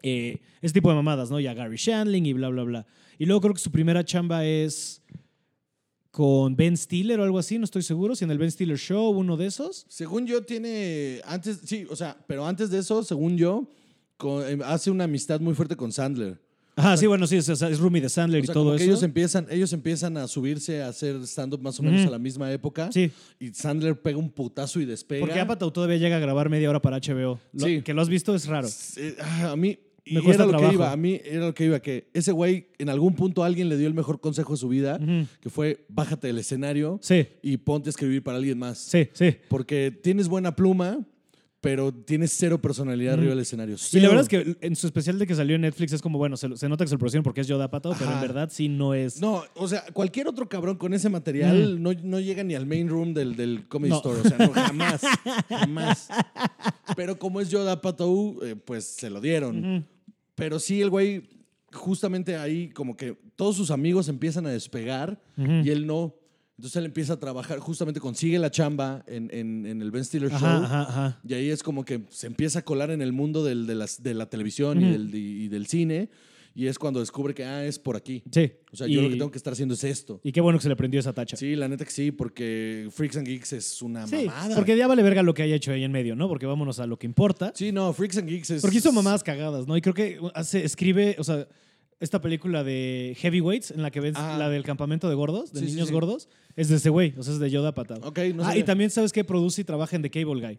Eh, 0.04 0.40
ese 0.62 0.74
tipo 0.74 0.90
de 0.90 0.96
mamadas, 0.96 1.30
¿no? 1.32 1.40
Y 1.40 1.48
a 1.48 1.54
Gary 1.54 1.78
Shandling 1.78 2.26
y 2.26 2.34
bla, 2.34 2.50
bla, 2.50 2.64
bla. 2.64 2.86
Y 3.18 3.26
luego 3.26 3.42
creo 3.42 3.54
que 3.54 3.60
su 3.60 3.72
primera 3.72 4.04
chamba 4.04 4.46
es 4.46 5.02
con 6.12 6.56
Ben 6.56 6.76
Stiller 6.76 7.20
o 7.20 7.24
algo 7.24 7.38
así, 7.38 7.58
no 7.60 7.66
estoy 7.66 7.84
seguro, 7.84 8.16
si 8.16 8.24
en 8.26 8.32
el 8.32 8.38
Ben 8.38 8.52
Stiller 8.52 8.78
Show, 8.78 9.12
uno 9.12 9.38
de 9.38 9.46
esos. 9.46 9.86
Según 9.90 10.26
yo, 10.26 10.42
tiene. 10.44 11.22
Antes, 11.26 11.60
sí, 11.66 11.86
o 11.90 11.96
sea, 11.96 12.18
pero 12.28 12.46
antes 12.46 12.70
de 12.72 12.80
eso, 12.80 13.04
según 13.04 13.38
yo, 13.38 13.70
con- 14.18 14.44
eh, 14.44 14.58
hace 14.66 14.90
una 14.92 15.04
amistad 15.04 15.40
muy 15.40 15.54
fuerte 15.54 15.76
con 15.76 15.92
Sandler. 15.92 16.40
Ajá, 16.76 16.96
sí, 16.96 17.08
bueno, 17.08 17.28
sí, 17.28 17.36
es, 17.36 17.50
es 17.50 17.80
Rumi 17.80 18.00
de 18.00 18.08
Sandler 18.08 18.42
O 18.42 18.46
sea, 18.46 18.54
y 18.54 18.54
todo 18.54 18.64
como 18.66 18.78
que 18.78 18.84
eso. 18.84 18.92
ellos 18.92 19.04
empiezan, 19.04 19.46
ellos 19.50 19.74
empiezan 19.74 20.16
a 20.16 20.28
subirse 20.30 20.82
a 20.82 20.88
hacer 20.88 21.18
stand-up 21.28 21.62
más 21.62 21.78
o 21.80 21.84
menos 21.84 22.08
a 22.08 22.10
la 22.10 22.18
misma 22.20 22.50
época. 22.54 22.90
Sí. 22.92 23.12
Y 23.38 23.50
Sandler 23.50 24.02
pega 24.02 24.18
un 24.18 24.30
putazo 24.30 24.80
y 24.80 24.86
despega. 24.86 25.20
Porque 25.20 25.40
Apatow 25.42 25.72
todavía 25.72 25.98
llega 25.98 26.16
a 26.16 26.20
grabar 26.20 26.50
media 26.50 26.70
hora 26.70 26.82
para 26.82 26.98
HBO. 27.02 27.38
Lo- 27.52 27.66
Sí. 27.66 27.82
Que 27.82 27.94
lo 27.94 28.02
has 28.02 28.08
visto 28.08 28.34
es 28.34 28.48
raro. 28.48 28.68
Sí, 28.70 29.14
ah, 29.22 29.52
a 29.52 29.56
mí. 29.58 29.78
Me 30.12 30.22
cuesta 30.22 30.44
era 30.44 30.52
lo 30.52 30.58
trabajo. 30.58 30.70
que 30.72 30.76
iba, 30.76 30.92
a 30.92 30.98
mí 30.98 31.20
era 31.24 31.48
lo 31.48 31.54
que 31.54 31.66
iba, 31.66 31.80
que 31.80 32.10
ese 32.14 32.32
güey 32.32 32.68
en 32.78 32.90
algún 32.90 33.14
punto 33.16 33.44
alguien 33.44 33.70
le 33.70 33.78
dio 33.78 33.88
el 33.88 33.94
mejor 33.94 34.20
consejo 34.22 34.54
de 34.54 34.58
su 34.58 34.68
vida, 34.70 35.00
que 35.42 35.50
fue 35.50 35.86
bájate 35.90 36.28
del 36.28 36.38
escenario 36.40 37.00
Sí, 37.02 37.28
y 37.42 37.58
ponte 37.58 37.90
a 37.90 37.92
escribir 37.92 38.24
para 38.24 38.38
alguien 38.38 38.58
más. 38.58 38.78
sí, 38.80 39.10
sí. 39.14 39.36
Porque 39.50 39.92
tienes 39.92 40.28
buena 40.28 40.56
pluma, 40.56 41.00
pero 41.62 41.94
tienes 41.94 42.32
cero 42.38 42.62
personalidad 42.62 43.16
arriba 43.16 43.32
del 43.32 43.40
escenario. 43.40 43.76
Y 43.76 43.78
la 43.78 43.84
Cero. 43.84 44.10
verdad 44.16 44.22
es 44.22 44.30
que 44.30 44.58
en 44.66 44.78
su 44.78 44.88
especial 44.88 45.20
de 45.20 45.28
que 45.28 45.36
salió 45.36 45.56
en 45.58 45.62
Netflix 45.64 45.92
es 45.92 46.02
como, 46.02 46.18
bueno, 46.18 46.38
se, 46.38 46.56
se 46.56 46.70
nota 46.70 46.86
que 46.86 46.88
se 46.88 46.96
lo 46.96 47.00
producieron 47.00 47.24
porque 47.26 47.42
es 47.42 47.48
Yoda 47.48 47.66
Apatow, 47.66 47.94
pero 48.00 48.14
en 48.14 48.22
verdad 48.22 48.48
sí 48.50 48.70
no 48.70 48.94
es. 48.94 49.20
No, 49.20 49.44
o 49.56 49.68
sea, 49.68 49.84
cualquier 49.92 50.30
otro 50.30 50.48
cabrón 50.48 50.78
con 50.78 50.94
ese 50.94 51.10
material 51.10 51.84
no, 51.84 51.92
no 52.02 52.22
llega 52.22 52.44
ni 52.46 52.56
al 52.56 52.66
main 52.66 52.88
room 52.88 53.14
del, 53.14 53.36
del 53.36 53.68
Comedy 53.68 53.90
No. 53.90 53.98
Store. 53.98 54.22
O 54.22 54.24
sea, 54.24 54.38
no, 54.38 54.54
jamás. 54.54 55.02
jamás. 55.50 56.08
Pero 56.96 57.20
como 57.20 57.42
es 57.42 57.50
Yoda 57.50 57.82
Patou, 57.82 58.40
eh, 58.42 58.56
pues 58.56 58.86
se 58.86 59.10
lo 59.10 59.20
dieron. 59.20 59.86
Pero 60.40 60.58
sí, 60.60 60.82
el 60.82 60.90
güey, 60.90 61.30
justamente 61.72 62.36
ahí, 62.38 62.70
como 62.70 62.98
que 62.98 63.16
todos 63.36 63.56
sus 63.56 63.70
amigos 63.72 64.08
empiezan 64.10 64.46
a 64.48 64.50
despegar 64.50 65.22
y 65.66 65.70
él 65.70 65.86
no. 65.86 66.16
Entonces 66.58 66.76
él 66.78 66.86
empieza 66.86 67.14
a 67.14 67.20
trabajar, 67.20 67.60
justamente 67.60 68.02
consigue 68.02 68.38
la 68.38 68.52
chamba 68.52 69.04
en, 69.08 69.30
en- 69.32 69.66
en 69.66 69.82
el 69.82 69.92
Ben 69.92 70.04
Stiller 70.04 70.30
Show. 70.30 70.38
Ajá, 70.40 70.66
ajá, 70.66 70.82
ajá. 70.90 71.20
Y 71.26 71.34
ahí 71.34 71.50
es 71.50 71.64
como 71.64 71.86
que 71.86 72.04
se 72.10 72.28
empieza 72.28 72.60
a 72.60 72.62
colar 72.64 72.92
en 72.92 73.02
el 73.02 73.14
mundo 73.14 73.46
del- 73.46 73.66
de, 73.66 73.76
las, 73.76 74.04
de 74.04 74.14
la 74.14 74.26
televisión 74.30 74.82
y, 74.82 74.92
del, 74.92 75.16
y 75.16 75.48
del 75.48 75.68
cine. 75.68 76.10
Y 76.60 76.68
es 76.68 76.78
cuando 76.78 77.00
descubre 77.00 77.34
que, 77.34 77.46
ah, 77.46 77.64
es 77.64 77.80
por 77.80 77.96
aquí. 77.96 78.22
Sí. 78.30 78.52
O 78.70 78.76
sea, 78.76 78.86
y, 78.86 78.92
yo 78.92 79.02
lo 79.02 79.08
que 79.08 79.16
tengo 79.16 79.32
que 79.32 79.38
estar 79.38 79.54
haciendo 79.54 79.76
es 79.76 79.84
esto. 79.86 80.20
y 80.26 80.34
qué 80.34 80.42
bueno 80.42 80.60
que 80.60 80.64
se 80.64 80.68
le 80.68 80.76
prendió 80.76 81.00
esa 81.00 81.14
tacha. 81.14 81.38
Sí, 81.38 81.56
la 81.56 81.70
neta 81.70 81.86
que 81.86 81.92
sí, 81.92 82.12
porque 82.12 82.90
Freaks 82.92 83.16
and 83.16 83.26
Geeks 83.26 83.54
es 83.54 83.82
una 83.82 84.06
Sí, 84.06 84.26
mamada. 84.26 84.58
porque 84.58 84.76
ya 84.76 84.86
vale 84.86 85.02
verga 85.02 85.24
lo 85.24 85.34
que 85.34 85.42
haya 85.42 85.56
hecho 85.56 85.72
ahí 85.72 85.86
en 85.86 85.94
medio, 85.94 86.18
¿no? 86.18 86.28
Porque 86.28 86.46
vámonos 86.46 86.82
a 86.82 86.86
lo 86.86 87.00
que 87.00 87.08
importa. 87.08 87.54
Sí, 87.56 87.72
no, 87.72 87.94
Freaks 87.94 88.18
and 88.18 88.28
Geeks 88.28 88.50
es... 88.50 88.62
Porque 88.62 88.80
hizo 88.80 88.92
mamadas 88.92 89.24
cagadas, 89.24 89.68
¿no? 89.68 89.78
Y 89.78 89.82
creo 89.82 89.94
que 89.94 90.20
hace, 90.34 90.66
escribe, 90.66 91.16
o 91.18 91.24
sea, 91.24 91.48
esta 92.02 92.20
película 92.20 92.66
de 92.66 93.16
Heavyweights, 93.18 93.72
en 93.72 93.82
la 93.82 93.90
que 93.90 94.02
ves 94.02 94.16
la 94.16 94.50
del 94.50 94.64
campamento 94.64 95.08
de 95.08 95.16
gordos, 95.16 95.54
de 95.54 95.62
sí, 95.62 95.68
niños 95.68 95.88
sí. 95.88 95.94
gordos, 95.94 96.28
es 96.58 96.68
de 96.68 96.76
ese 96.76 96.90
güey, 96.90 97.14
o 97.18 97.24
sea, 97.24 97.36
es 97.36 97.40
de 97.40 97.50
Yoda 97.50 97.74
Patado. 97.74 98.06
Ok, 98.06 98.20
no 98.36 98.44
ah, 98.44 98.48
sabía. 98.48 98.60
y 98.60 98.64
también 98.66 98.90
sabes 98.90 99.14
que 99.14 99.24
produce 99.24 99.62
y 99.62 99.64
trabaja 99.64 99.96
en 99.96 100.02
The 100.02 100.10
Cable 100.10 100.46
Guy. 100.46 100.58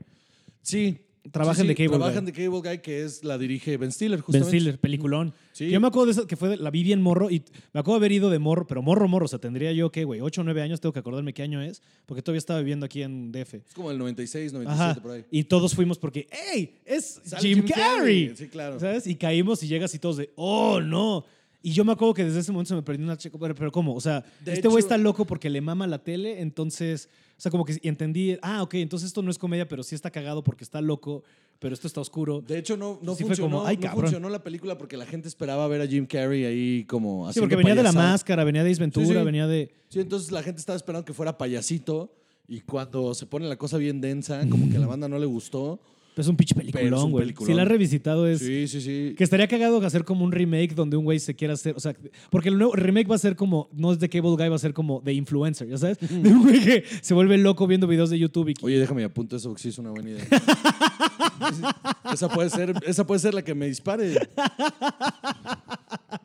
Sí. 0.62 0.98
Trabaja 1.32 1.56
Sí, 1.56 1.60
en 1.62 1.66
The 1.68 1.74
Cable 1.74 1.88
Trabaja 1.90 2.18
en 2.18 2.24
Guy. 2.24 2.32
The 2.32 2.44
Cable 2.44 2.60
Guy, 2.70 2.78
que 2.82 3.04
es 3.04 3.24
la 3.24 3.36
dirige 3.36 3.76
Ben 3.76 3.92
Stiller, 3.92 4.18
Ben 4.18 4.22
justamente. 4.24 4.56
Stiller, 4.56 4.78
peliculón. 4.80 5.34
Sí. 5.52 5.68
Yo 5.68 5.78
me 5.80 5.86
acuerdo 5.88 6.06
de 6.06 6.12
esa, 6.12 6.26
que 6.26 6.34
fue, 6.36 6.48
de- 6.48 6.56
la 6.56 6.70
vi 6.70 6.82
bien 6.82 7.02
morro 7.02 7.30
y 7.30 7.42
me 7.74 7.80
acuerdo 7.80 8.00
de 8.00 8.06
haber 8.06 8.12
ido 8.12 8.30
de 8.30 8.38
morro, 8.38 8.66
pero 8.66 8.80
morro, 8.80 9.06
morro, 9.06 9.26
o 9.26 9.28
sea, 9.28 9.38
tendría 9.38 9.70
yo, 9.72 9.92
¿qué, 9.92 10.04
güey? 10.04 10.20
8 10.22 10.40
o 10.40 10.44
9 10.44 10.62
años, 10.62 10.80
tengo 10.80 10.92
que 10.94 11.00
acordarme 11.00 11.34
qué 11.34 11.42
año 11.42 11.60
es, 11.60 11.82
porque 12.06 12.22
todavía 12.22 12.38
estaba 12.38 12.60
viviendo 12.60 12.86
aquí 12.86 13.02
en 13.02 13.30
DF. 13.32 13.54
Es 13.66 13.74
como 13.74 13.90
el 13.90 13.98
96, 13.98 14.52
97, 14.54 14.90
Ajá. 14.92 15.02
por 15.02 15.10
ahí. 15.12 15.24
Y 15.30 15.44
todos 15.44 15.74
fuimos 15.74 15.98
porque, 15.98 16.26
¡ey! 16.54 16.76
Es 16.86 17.20
Jim 17.40 17.66
Carrey. 17.66 18.28
Carrey. 18.28 18.36
Sí, 18.36 18.48
claro. 18.48 18.80
¿Sabes? 18.80 19.06
Y 19.06 19.14
caímos 19.16 19.62
y 19.62 19.68
llegas 19.68 19.94
y 19.94 19.98
todos 19.98 20.16
de, 20.16 20.30
¡oh, 20.36 20.80
no! 20.80 21.24
Y 21.62 21.72
yo 21.72 21.84
me 21.84 21.92
acuerdo 21.92 22.14
que 22.14 22.24
desde 22.24 22.40
ese 22.40 22.52
momento 22.52 22.70
se 22.70 22.74
me 22.74 22.82
perdió 22.82 23.04
una 23.04 23.16
chica. 23.18 23.36
Pero, 23.38 23.54
pero 23.54 23.70
¿cómo? 23.70 23.94
O 23.94 24.00
sea, 24.00 24.24
De 24.44 24.52
este 24.54 24.66
güey 24.68 24.80
está 24.82 24.96
loco 24.96 25.26
porque 25.26 25.50
le 25.50 25.60
mama 25.60 25.86
la 25.86 25.98
tele, 26.02 26.40
entonces. 26.40 27.08
O 27.36 27.40
sea, 27.42 27.50
como 27.50 27.64
que 27.64 27.78
entendí, 27.82 28.36
ah, 28.42 28.62
ok, 28.62 28.74
entonces 28.74 29.06
esto 29.08 29.22
no 29.22 29.30
es 29.30 29.38
comedia, 29.38 29.66
pero 29.66 29.82
sí 29.82 29.94
está 29.94 30.10
cagado 30.10 30.44
porque 30.44 30.62
está 30.62 30.82
loco, 30.82 31.22
pero 31.58 31.72
esto 31.74 31.86
está 31.86 32.00
oscuro. 32.02 32.42
De 32.42 32.58
hecho, 32.58 32.76
no, 32.76 32.98
no, 33.02 33.14
Sí 33.14 33.24
funcionó, 33.24 33.56
como, 33.56 33.66
"Ay, 33.66 33.76
no 33.76 33.82
cabrón". 33.82 34.00
funcionó 34.02 34.28
la 34.28 34.42
película 34.44 34.76
porque 34.76 34.98
la 34.98 35.06
gente 35.06 35.26
esperaba 35.26 35.66
ver 35.66 35.80
a 35.80 35.86
Jim 35.86 36.04
Carrey 36.06 36.44
ahí 36.44 36.84
como 36.84 37.24
Sí, 37.24 37.30
haciendo 37.30 37.44
porque 37.46 37.56
venía 37.56 37.74
de 37.74 37.82
la 37.82 37.92
máscara, 37.92 38.44
venía 38.44 38.62
de 38.62 38.70
Ace 38.70 38.80
Ventura, 38.80 39.06
Sí, 39.06 39.14
sí. 39.14 39.22
venía 39.24 39.46
de. 39.46 39.70
Sí, 39.88 40.00
entonces 40.00 40.30
la 40.32 40.42
gente 40.42 40.60
estaba 40.60 40.76
esperando 40.76 41.04
que 41.06 41.14
fuera 41.14 41.38
payasito 41.38 42.12
y 42.46 42.60
cuando 42.60 43.14
se 43.14 43.24
pone 43.24 43.48
la 43.48 43.56
cosa 43.56 43.78
bien 43.78 44.02
densa, 44.02 44.46
como 44.48 44.68
que 44.70 44.76
a 44.76 44.80
la 44.80 44.86
banda 44.86 45.08
no 45.08 45.18
le 45.18 45.26
gustó. 45.26 45.80
Es 46.16 46.28
un 46.28 46.36
pinche 46.36 46.54
peliculón, 46.54 47.10
güey. 47.10 47.34
Si 47.46 47.54
la 47.54 47.62
has 47.62 47.68
revisitado 47.68 48.26
es. 48.26 48.40
Sí, 48.40 48.68
sí, 48.68 48.80
sí. 48.80 49.14
Que 49.16 49.24
estaría 49.24 49.48
cagado 49.48 49.84
hacer 49.84 50.04
como 50.04 50.24
un 50.24 50.32
remake 50.32 50.74
donde 50.74 50.96
un 50.96 51.04
güey 51.04 51.18
se 51.18 51.34
quiera 51.34 51.54
hacer. 51.54 51.74
O 51.76 51.80
sea, 51.80 51.94
porque 52.30 52.48
el 52.48 52.58
nuevo 52.58 52.74
remake 52.74 53.08
va 53.08 53.14
a 53.14 53.18
ser 53.18 53.36
como. 53.36 53.68
No 53.72 53.92
es 53.92 53.98
de 53.98 54.08
Cable 54.08 54.30
Guy, 54.30 54.48
va 54.48 54.56
a 54.56 54.58
ser 54.58 54.74
como 54.74 55.00
de 55.00 55.14
influencer, 55.14 55.68
¿ya 55.68 55.78
sabes? 55.78 55.98
De 56.10 56.30
un 56.30 56.42
güey 56.42 56.60
que 56.62 56.84
se 57.00 57.14
vuelve 57.14 57.38
loco 57.38 57.66
viendo 57.66 57.86
videos 57.86 58.10
de 58.10 58.18
YouTube 58.18 58.48
y. 58.50 58.54
Oye, 58.62 58.78
déjame 58.78 59.04
apunto 59.04 59.36
eso 59.36 59.48
porque 59.48 59.62
sí 59.62 59.68
es 59.70 59.78
una 59.78 59.90
buena 59.90 60.10
idea. 60.10 60.24
esa, 62.12 62.28
puede 62.28 62.50
ser, 62.50 62.74
esa 62.86 63.06
puede 63.06 63.20
ser 63.20 63.34
la 63.34 63.42
que 63.42 63.54
me 63.54 63.66
dispare. 63.66 64.28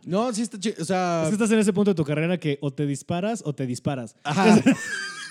No, 0.06 0.32
sí 0.34 0.42
está 0.42 0.60
chido. 0.60 0.76
O 0.82 0.86
sea, 0.86 1.24
Es 1.24 1.30
que 1.30 1.36
estás 1.36 1.52
en 1.52 1.60
ese 1.60 1.74
punto 1.74 1.92
de 1.92 1.96
tu 1.96 2.04
carrera 2.04 2.38
que 2.38 2.58
o 2.62 2.72
te 2.72 2.86
disparas 2.86 3.42
o 3.46 3.54
te 3.54 3.66
disparas. 3.66 4.16
Ajá. 4.24 4.62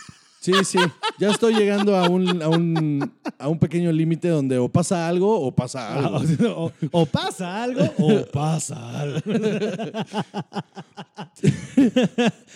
Sí, 0.45 0.53
sí. 0.65 0.79
Ya 1.19 1.31
estoy 1.31 1.55
llegando 1.55 1.97
a 1.97 2.07
un, 2.09 2.43
a 2.43 2.49
un, 2.51 3.13
a 3.39 3.49
un 3.49 3.59
pequeño 3.59 3.91
límite 3.93 4.29
donde 4.29 4.59
o 4.59 4.69
pasa 4.69 5.09
algo 5.09 5.41
o 5.41 5.55
pasa 5.55 5.95
algo. 5.95 6.21
O, 6.55 6.73
o 6.91 7.07
pasa 7.07 7.63
algo 7.63 7.81
o 7.99 8.27
pasa 8.31 9.01
algo. 9.01 9.21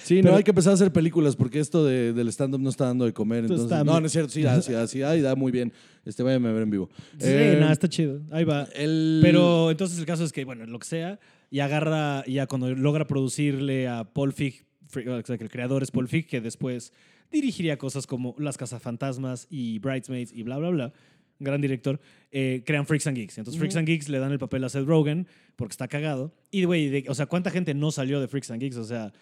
Sí, 0.04 0.16
Pero- 0.20 0.30
no 0.32 0.36
hay 0.36 0.44
que 0.44 0.50
empezar 0.50 0.72
a 0.72 0.74
hacer 0.74 0.92
películas 0.92 1.34
porque 1.36 1.60
esto 1.60 1.84
de- 1.84 2.12
del 2.12 2.28
stand-up 2.28 2.60
no 2.60 2.70
está 2.70 2.84
dando 2.86 3.04
de 3.04 3.12
comer. 3.12 3.44
Entonces, 3.44 3.70
no, 3.84 4.00
no 4.00 4.06
es 4.06 4.12
cierto. 4.12 4.30
Sí, 4.30 4.42
da, 4.42 4.60
sí, 4.62 4.72
da, 4.72 4.86
sí 4.86 4.98
da 5.00 5.16
y 5.16 5.20
da 5.22 5.34
muy 5.34 5.50
bien. 5.52 5.72
Este, 6.04 6.22
váyame 6.22 6.48
a 6.48 6.52
ver 6.52 6.62
en 6.64 6.70
vivo. 6.70 6.90
Sí, 7.18 7.26
Eh, 7.28 7.56
nada, 7.60 7.72
está 7.72 7.88
chido. 7.88 8.20
Ahí 8.30 8.44
va. 8.44 8.68
el- 8.74 9.20
Pero 9.22 9.70
entonces 9.70 9.98
el 9.98 10.06
caso 10.06 10.24
es 10.24 10.32
que, 10.32 10.44
bueno, 10.44 10.66
lo 10.66 10.78
que 10.78 10.86
sea, 10.86 11.18
y 11.50 11.60
agarra, 11.60 12.24
ya 12.26 12.46
cuando 12.46 12.68
logra 12.74 13.06
producirle 13.06 13.88
a 13.88 14.04
Paul 14.04 14.32
Fig, 14.32 14.66
o 14.94 15.22
sea, 15.24 15.36
que 15.38 15.44
el 15.44 15.50
creador 15.50 15.82
es 15.82 15.90
Paul 15.90 16.08
Fig, 16.08 16.26
que 16.26 16.40
después 16.40 16.92
dirigiría 17.30 17.76
cosas 17.78 18.06
como 18.06 18.34
Las 18.38 18.56
Cazafantasmas 18.56 19.46
y 19.50 19.78
Bridesmaids 19.78 20.32
y 20.32 20.42
bla, 20.42 20.58
bla, 20.58 20.70
bla. 20.70 20.92
Gran 21.40 21.60
director. 21.60 22.00
eh, 22.32 22.62
crean 22.66 22.84
Freaks 22.84 23.06
and 23.06 23.16
Geeks. 23.16 23.38
Entonces, 23.38 23.58
Freaks 23.58 23.76
and 23.76 23.86
Geeks 23.86 24.08
le 24.08 24.18
dan 24.18 24.32
el 24.32 24.38
papel 24.40 24.64
a 24.64 24.68
Seth 24.68 24.86
Rogen 24.86 25.26
porque 25.56 25.72
está 25.72 25.86
cagado. 25.86 26.34
Y, 26.50 26.64
güey, 26.64 27.04
o 27.08 27.14
sea, 27.14 27.26
¿cuánta 27.26 27.50
gente 27.50 27.74
no 27.74 27.90
salió 27.92 28.20
de 28.20 28.26
Freaks 28.28 28.50
and 28.50 28.60
Geeks? 28.60 28.76
O 28.76 28.84
sea. 28.84 29.12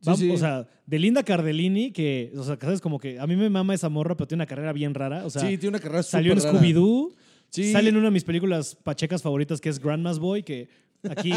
Sí, 0.00 0.10
vam- 0.10 0.16
sí. 0.16 0.30
O 0.30 0.36
sea, 0.36 0.68
de 0.86 0.98
Linda 0.98 1.22
Cardellini, 1.24 1.90
que, 1.90 2.30
o 2.36 2.44
sea, 2.44 2.56
sabes 2.60 2.80
como 2.80 2.98
que 3.00 3.18
a 3.18 3.26
mí 3.26 3.34
me 3.34 3.48
mama 3.50 3.74
esa 3.74 3.88
morra, 3.88 4.16
pero 4.16 4.28
tiene 4.28 4.42
una 4.42 4.46
carrera 4.46 4.72
bien 4.72 4.94
rara. 4.94 5.24
O 5.24 5.30
sea, 5.30 5.40
sí, 5.42 5.56
tiene 5.58 5.70
una 5.70 5.80
carrera 5.80 6.02
Salió 6.02 6.32
en. 6.32 6.38
Scooby-Doo. 6.38 7.14
Sí. 7.50 7.72
Sale 7.72 7.88
en 7.88 7.96
una 7.96 8.06
de 8.06 8.10
mis 8.12 8.24
películas 8.24 8.74
pachecas 8.76 9.22
favoritas 9.22 9.60
que 9.60 9.68
es 9.68 9.78
Grandma's 9.80 10.18
Boy, 10.18 10.42
que 10.42 10.68
aquí, 11.10 11.32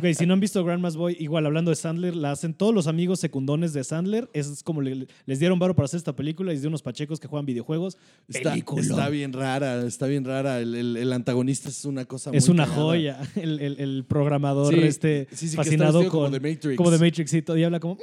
güey, 0.00 0.14
si 0.14 0.26
no 0.26 0.34
han 0.34 0.40
visto 0.40 0.64
Grandma's 0.64 0.96
Boy, 0.96 1.16
igual 1.20 1.46
hablando 1.46 1.70
de 1.70 1.76
Sandler, 1.76 2.14
la 2.16 2.30
hacen 2.32 2.54
todos 2.54 2.74
los 2.74 2.86
amigos 2.86 3.20
secundones 3.20 3.72
de 3.72 3.84
Sandler. 3.84 4.28
Es 4.32 4.62
como 4.62 4.80
le- 4.82 5.06
les 5.26 5.38
dieron 5.38 5.58
varo 5.58 5.74
para 5.74 5.84
hacer 5.86 5.98
esta 5.98 6.14
película 6.14 6.52
y 6.52 6.56
es 6.56 6.62
de 6.62 6.68
unos 6.68 6.82
pachecos 6.82 7.18
que 7.20 7.28
juegan 7.28 7.46
videojuegos. 7.46 7.96
Está, 8.28 8.54
está 8.54 9.08
bien 9.08 9.32
rara, 9.32 9.84
está 9.86 10.06
bien 10.06 10.24
rara. 10.24 10.60
El, 10.60 10.74
el- 10.74 10.96
el 10.96 11.12
antagonista 11.12 11.68
es 11.68 11.84
una 11.84 12.04
cosa 12.04 12.30
Es 12.32 12.48
muy 12.48 12.54
una 12.54 12.64
cagada. 12.64 12.82
joya. 12.82 13.20
El, 13.36 13.60
el- 13.60 13.80
el 13.80 14.04
programador 14.04 14.72
Sí, 14.74 14.80
este 14.80 15.26
sí, 15.32 15.48
sí, 15.48 15.56
fascinado 15.56 16.00
con 16.02 16.10
como 16.10 16.30
de 16.30 16.40
Matrix. 16.40 16.76
como 16.76 16.90
de 16.90 16.98
Matrix 16.98 17.32
y 17.34 17.42
todo, 17.42 17.56
y 17.58 17.64
habla 17.64 17.80
como 17.80 17.98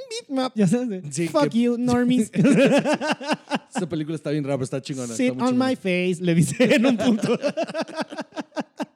ya 0.54 0.66
sabes, 0.66 0.88
de, 0.88 1.12
Sí, 1.12 1.28
fuck 1.28 1.48
que- 1.48 1.60
you 1.62 1.76
normies 1.78 2.30
Esta 3.74 3.88
película 3.88 4.16
está 4.16 4.30
bien 4.30 4.44
rara, 4.44 4.56
pero 4.56 4.64
está 4.64 4.80
chingona. 4.82 5.14
sit 5.14 5.30
está 5.32 5.44
on 5.44 5.50
chingona. 5.50 5.68
my 5.70 5.76
face 5.76 6.16
le 6.20 6.34
dice 6.34 6.74
en 6.74 6.86
un 6.86 6.96
punto 6.96 7.38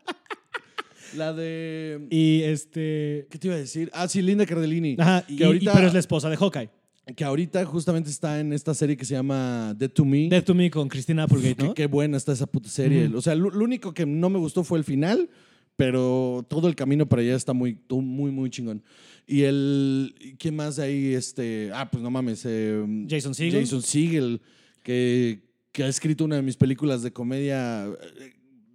La 1.16 1.32
de... 1.32 2.06
y 2.10 2.42
este 2.42 3.26
¿Qué 3.30 3.38
te 3.38 3.48
iba 3.48 3.56
a 3.56 3.58
decir? 3.58 3.90
Ah, 3.92 4.08
sí, 4.08 4.22
Linda 4.22 4.46
Cardellini. 4.46 4.96
Ajá, 4.98 5.24
y, 5.28 5.36
que, 5.36 5.44
ahorita, 5.44 5.70
y- 5.70 5.74
pero 5.74 5.86
es 5.88 5.92
la 5.94 6.00
esposa 6.00 6.28
de 6.30 6.36
Hawkeye. 6.36 6.70
que 7.16 7.24
ahorita 7.24 7.64
justamente 7.66 8.10
está 8.10 8.40
en 8.40 8.52
esta 8.52 8.74
serie 8.74 8.96
que 8.96 9.04
se 9.04 9.14
llama 9.14 9.74
Dead 9.76 9.90
to 9.90 10.04
Me. 10.04 10.28
Death 10.28 10.44
to 10.44 10.54
Me 10.54 10.70
con 10.70 10.88
Christina 10.88 11.24
Applegate, 11.24 11.54
Qué, 11.56 11.64
¿no? 11.64 11.74
qué 11.74 11.86
buena 11.86 12.16
está 12.16 12.32
esa 12.32 12.46
puta 12.46 12.68
serie. 12.68 13.10
O 13.14 13.20
sea, 13.22 13.34
lo, 13.34 13.50
lo 13.50 13.64
único 13.64 13.92
que 13.94 14.06
no 14.06 14.30
me 14.30 14.38
gustó 14.38 14.64
fue 14.64 14.78
el 14.78 14.84
final, 14.84 15.28
pero 15.76 16.46
todo 16.48 16.68
el 16.68 16.74
camino 16.76 17.06
para 17.08 17.22
allá 17.22 17.34
está 17.36 17.52
muy, 17.52 17.76
muy, 17.90 18.30
muy 18.30 18.48
chingón. 18.50 18.82
Y 19.26 19.42
el. 19.42 20.14
¿Quién 20.38 20.54
más 20.56 20.76
de 20.76 20.84
ahí? 20.84 21.14
Este. 21.14 21.70
Ah, 21.74 21.90
pues 21.90 22.02
no 22.02 22.10
mames. 22.10 22.42
eh, 22.46 22.84
Jason 23.08 23.34
Segel. 23.34 23.60
Jason 23.62 23.82
Segel, 23.82 24.40
que, 24.82 25.40
que 25.72 25.82
ha 25.82 25.88
escrito 25.88 26.24
una 26.24 26.36
de 26.36 26.42
mis 26.42 26.56
películas 26.56 27.02
de 27.02 27.12
comedia 27.12 27.86
eh, 27.86 28.33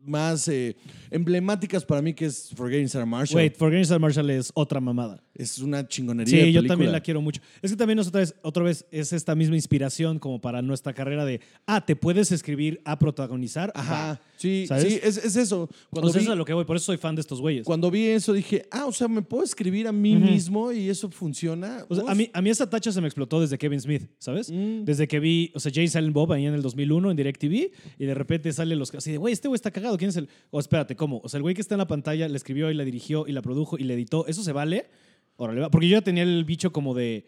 más 0.10 0.48
eh, 0.48 0.76
emblemáticas 1.12 1.86
para 1.86 2.02
mí, 2.02 2.13
que 2.13 2.26
es 2.26 2.50
Forgetting 2.56 2.89
Sarah 2.89 3.06
Marshall. 3.06 3.38
Wait, 3.38 3.56
Forgetting 3.56 3.86
Sarah 3.86 4.00
Marshall 4.00 4.30
es 4.30 4.52
otra 4.54 4.80
mamada. 4.80 5.22
Es 5.36 5.60
una 5.60 5.88
chingonería. 5.88 6.32
Sí, 6.32 6.45
de 6.48 6.52
yo 6.52 6.65
también 6.65 6.91
la 6.91 7.00
quiero 7.02 7.22
mucho. 7.22 7.41
Es 7.62 7.72
que 7.72 7.78
también 7.78 7.98
otra 8.00 8.19
vez, 8.19 8.36
otra 8.41 8.63
vez 8.63 8.86
es 8.91 9.13
esta 9.13 9.36
misma 9.36 9.56
inspiración 9.56 10.19
como 10.19 10.41
para 10.41 10.62
nuestra 10.62 10.93
carrera 10.93 11.24
de, 11.26 11.39
ah, 11.65 11.86
te 11.86 11.95
puedes 11.95 12.32
escribir 12.34 12.82
a 12.84 13.00
protagonizar. 13.00 13.72
Ajá. 13.74 14.19
Sí, 14.36 14.65
¿Sabes? 14.67 14.84
sí, 14.86 15.00
es, 15.02 15.17
es 15.17 15.36
eso. 15.36 15.69
Cuando 15.89 16.10
O 16.10 16.12
sea, 16.12 16.19
vi- 16.19 16.24
eso 16.24 16.32
es 16.32 16.34
a 16.34 16.36
lo 16.38 16.45
que 16.45 16.54
voy, 16.54 16.65
por 16.65 16.76
eso 16.76 16.86
soy 16.88 16.98
fan 16.98 17.15
de 17.15 17.22
estos 17.22 17.39
güeyes. 17.41 17.65
Cuando 17.65 17.89
vi 17.91 18.06
eso 18.08 18.34
dije, 18.34 18.65
ah, 18.72 18.86
o 18.86 18.91
sea, 18.91 19.08
me 19.08 19.22
puedo 19.22 19.43
escribir 19.43 19.88
a 19.88 19.91
mí 19.91 20.15
mismo 20.15 20.72
y 20.72 20.89
eso 20.89 21.10
funciona. 21.10 21.86
O 21.89 21.95
sea, 21.95 22.04
Uf. 22.06 22.10
a, 22.10 22.15
mí, 22.15 22.30
a 22.34 22.41
mí 22.41 22.50
esa 22.50 22.69
tacha 22.69 22.91
se 22.91 23.00
me 23.02 23.08
explotó 23.08 23.39
desde 23.41 23.58
Kevin 23.58 23.80
Smith, 23.80 24.10
¿sabes? 24.17 24.50
Mm. 24.52 24.84
Desde 24.86 25.08
que 25.08 25.19
vi, 25.19 25.52
o 25.56 25.60
sea, 25.60 25.72
Jay 25.74 25.88
Silent 25.88 26.13
Bob 26.13 26.32
ahí 26.34 26.45
en 26.45 26.54
el 26.54 26.62
2001 26.62 27.12
en 27.12 27.17
DirecTV 27.17 27.72
y 27.98 28.06
de 28.06 28.13
repente 28.13 28.52
sale 28.54 28.76
los 28.76 28.93
así 28.93 29.12
de, 29.12 29.17
güey, 29.17 29.34
este 29.34 29.48
güey 29.48 29.56
está 29.56 29.72
cagado. 29.72 29.98
Quién 30.00 30.10
es 30.10 30.16
el. 30.16 30.30
O 30.50 30.60
espérate, 30.60 30.96
¿cómo? 30.96 31.22
O 31.24 31.30
sea, 31.30 31.38
el 31.38 31.44
güey 31.44 31.54
que 31.54 31.62
está 31.62 31.76
en 31.76 31.80
la 31.80 31.88
pantalla 31.88 32.28
la 32.28 32.36
escribió 32.36 32.72
y 32.72 32.74
la 32.74 32.84
dirigió 32.84 33.28
y 33.28 33.34
la 33.34 33.42
produjo 33.44 33.78
y 33.78 33.84
la 33.84 33.94
editó. 33.94 34.26
¿Eso 34.26 34.44
se 34.44 34.52
vale? 34.52 34.88
Órale, 35.36 35.62
va. 35.62 35.70
Porque 35.70 35.88
yo 35.88 35.98
ya 35.98 36.02
tenía 36.02 36.24
el 36.24 36.44
bicho 36.46 36.72
como 36.72 36.96
de, 36.96 37.26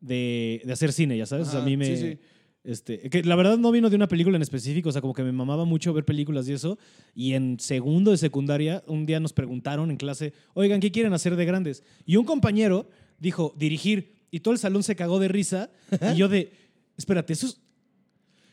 de, 0.00 0.62
de 0.64 0.72
hacer 0.72 0.92
cine, 0.92 1.16
ya 1.16 1.26
sabes. 1.26 1.48
o 1.48 1.50
sea, 1.50 1.62
a 1.62 1.64
mí 1.64 1.76
me. 1.76 1.86
sí, 1.86 1.96
sí. 1.96 2.18
Este, 2.62 3.08
que 3.08 3.22
la 3.22 3.36
verdad 3.36 3.56
no 3.56 3.72
vino 3.72 3.88
de 3.88 3.96
una 3.96 4.06
película 4.06 4.36
en 4.36 4.42
específico, 4.42 4.90
o 4.90 4.92
sea, 4.92 5.00
como 5.00 5.14
que 5.14 5.22
me 5.22 5.32
mamaba 5.32 5.64
mucho 5.64 5.94
ver 5.94 6.04
películas 6.04 6.46
y 6.48 6.52
eso. 6.52 6.78
Y 7.14 7.32
en 7.32 7.58
segundo 7.58 8.10
de 8.10 8.18
secundaria, 8.18 8.82
un 8.86 9.06
día 9.06 9.18
nos 9.18 9.32
preguntaron 9.32 9.90
en 9.90 9.96
clase, 9.96 10.34
oigan, 10.52 10.80
¿qué 10.80 10.90
quieren 10.90 11.14
hacer 11.14 11.36
de 11.36 11.46
grandes? 11.46 11.82
Y 12.04 12.16
un 12.16 12.24
compañero 12.24 12.88
dijo, 13.18 13.54
dirigir. 13.56 14.20
Y 14.30 14.40
todo 14.40 14.52
el 14.52 14.60
salón 14.60 14.82
se 14.82 14.94
cagó 14.94 15.18
de 15.18 15.28
risa. 15.28 15.70
y 16.12 16.16
yo 16.16 16.28
de, 16.28 16.52
espérate, 16.98 17.32
¿eso 17.32 17.46
es, 17.46 17.60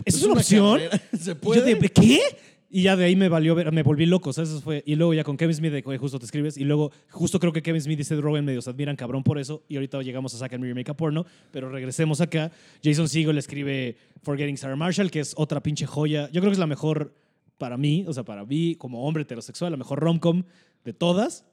¿eso 0.06 0.18
es, 0.18 0.24
una, 0.24 0.34
opción? 0.36 0.82
¿Se 1.12 1.32
Y 1.32 1.34
yo 1.34 1.42
puede? 1.42 1.76
de, 1.76 1.90
¿qué? 1.90 2.22
Y 2.70 2.84
ya 2.84 2.98
de 2.98 3.06
ahí 3.06 3.16
me 3.16 3.30
valió 3.30 3.56
me 3.56 3.82
volví 3.82 4.06
loco. 4.06 4.30
Eso 4.32 4.46
fue. 4.62 4.84
Y 4.86 4.96
luego 4.96 5.14
ya 5.14 5.24
con 5.24 5.38
Kevin 5.38 5.56
Smith, 5.56 5.72
de, 5.72 5.84
"Oye, 5.86 5.98
justo 5.98 6.20
te 6.20 6.26
escribes. 6.26 6.58
Y 6.58 6.66
luego, 6.66 6.92
justo 7.10 7.40
creo 7.40 7.54
que 7.54 7.62
Kevin 7.62 7.82
Smith 7.82 8.00
y 8.00 8.04
Seth 8.04 8.20
Rogen 8.20 8.44
medio 8.44 8.62
se 8.62 8.70
admiran 8.70 8.96
cabrón 8.96 9.24
por 9.24 9.40
eso. 9.40 9.64
Y 9.70 9.76
ahorita 9.76 10.02
llegamos 10.02 10.34
a 10.36 10.38
Zack 10.38 10.54
and 10.54 10.64
Miri 10.64 10.74
Make 10.74 10.92
a 10.92 10.94
Porno. 10.94 11.26
Pero 11.52 11.70
regresemos 11.70 12.20
acá. 12.20 12.52
Jason 12.84 13.08
Segel 13.08 13.38
escribe 13.38 13.96
Forgetting 14.22 14.58
Sarah 14.58 14.76
Marshall, 14.76 15.10
que 15.10 15.22
es 15.22 15.34
otra 15.38 15.62
pinche 15.64 15.86
joya. 15.86 16.30
Yo 16.32 16.42
creo 16.42 16.52
que 16.52 16.56
es 16.56 16.60
la 16.60 16.68
mejor 16.68 17.14
para 17.58 17.78
mí, 17.78 18.06
o 18.08 18.14
sea, 18.14 18.24
para 18.24 18.46
mí 18.46 18.76
como 18.76 19.08
hombre 19.08 19.24
heterosexual, 19.24 19.72
la 19.72 19.78
mejor 19.78 20.00
rom-com 20.00 20.44
de 20.84 20.94
todas. 20.94 21.46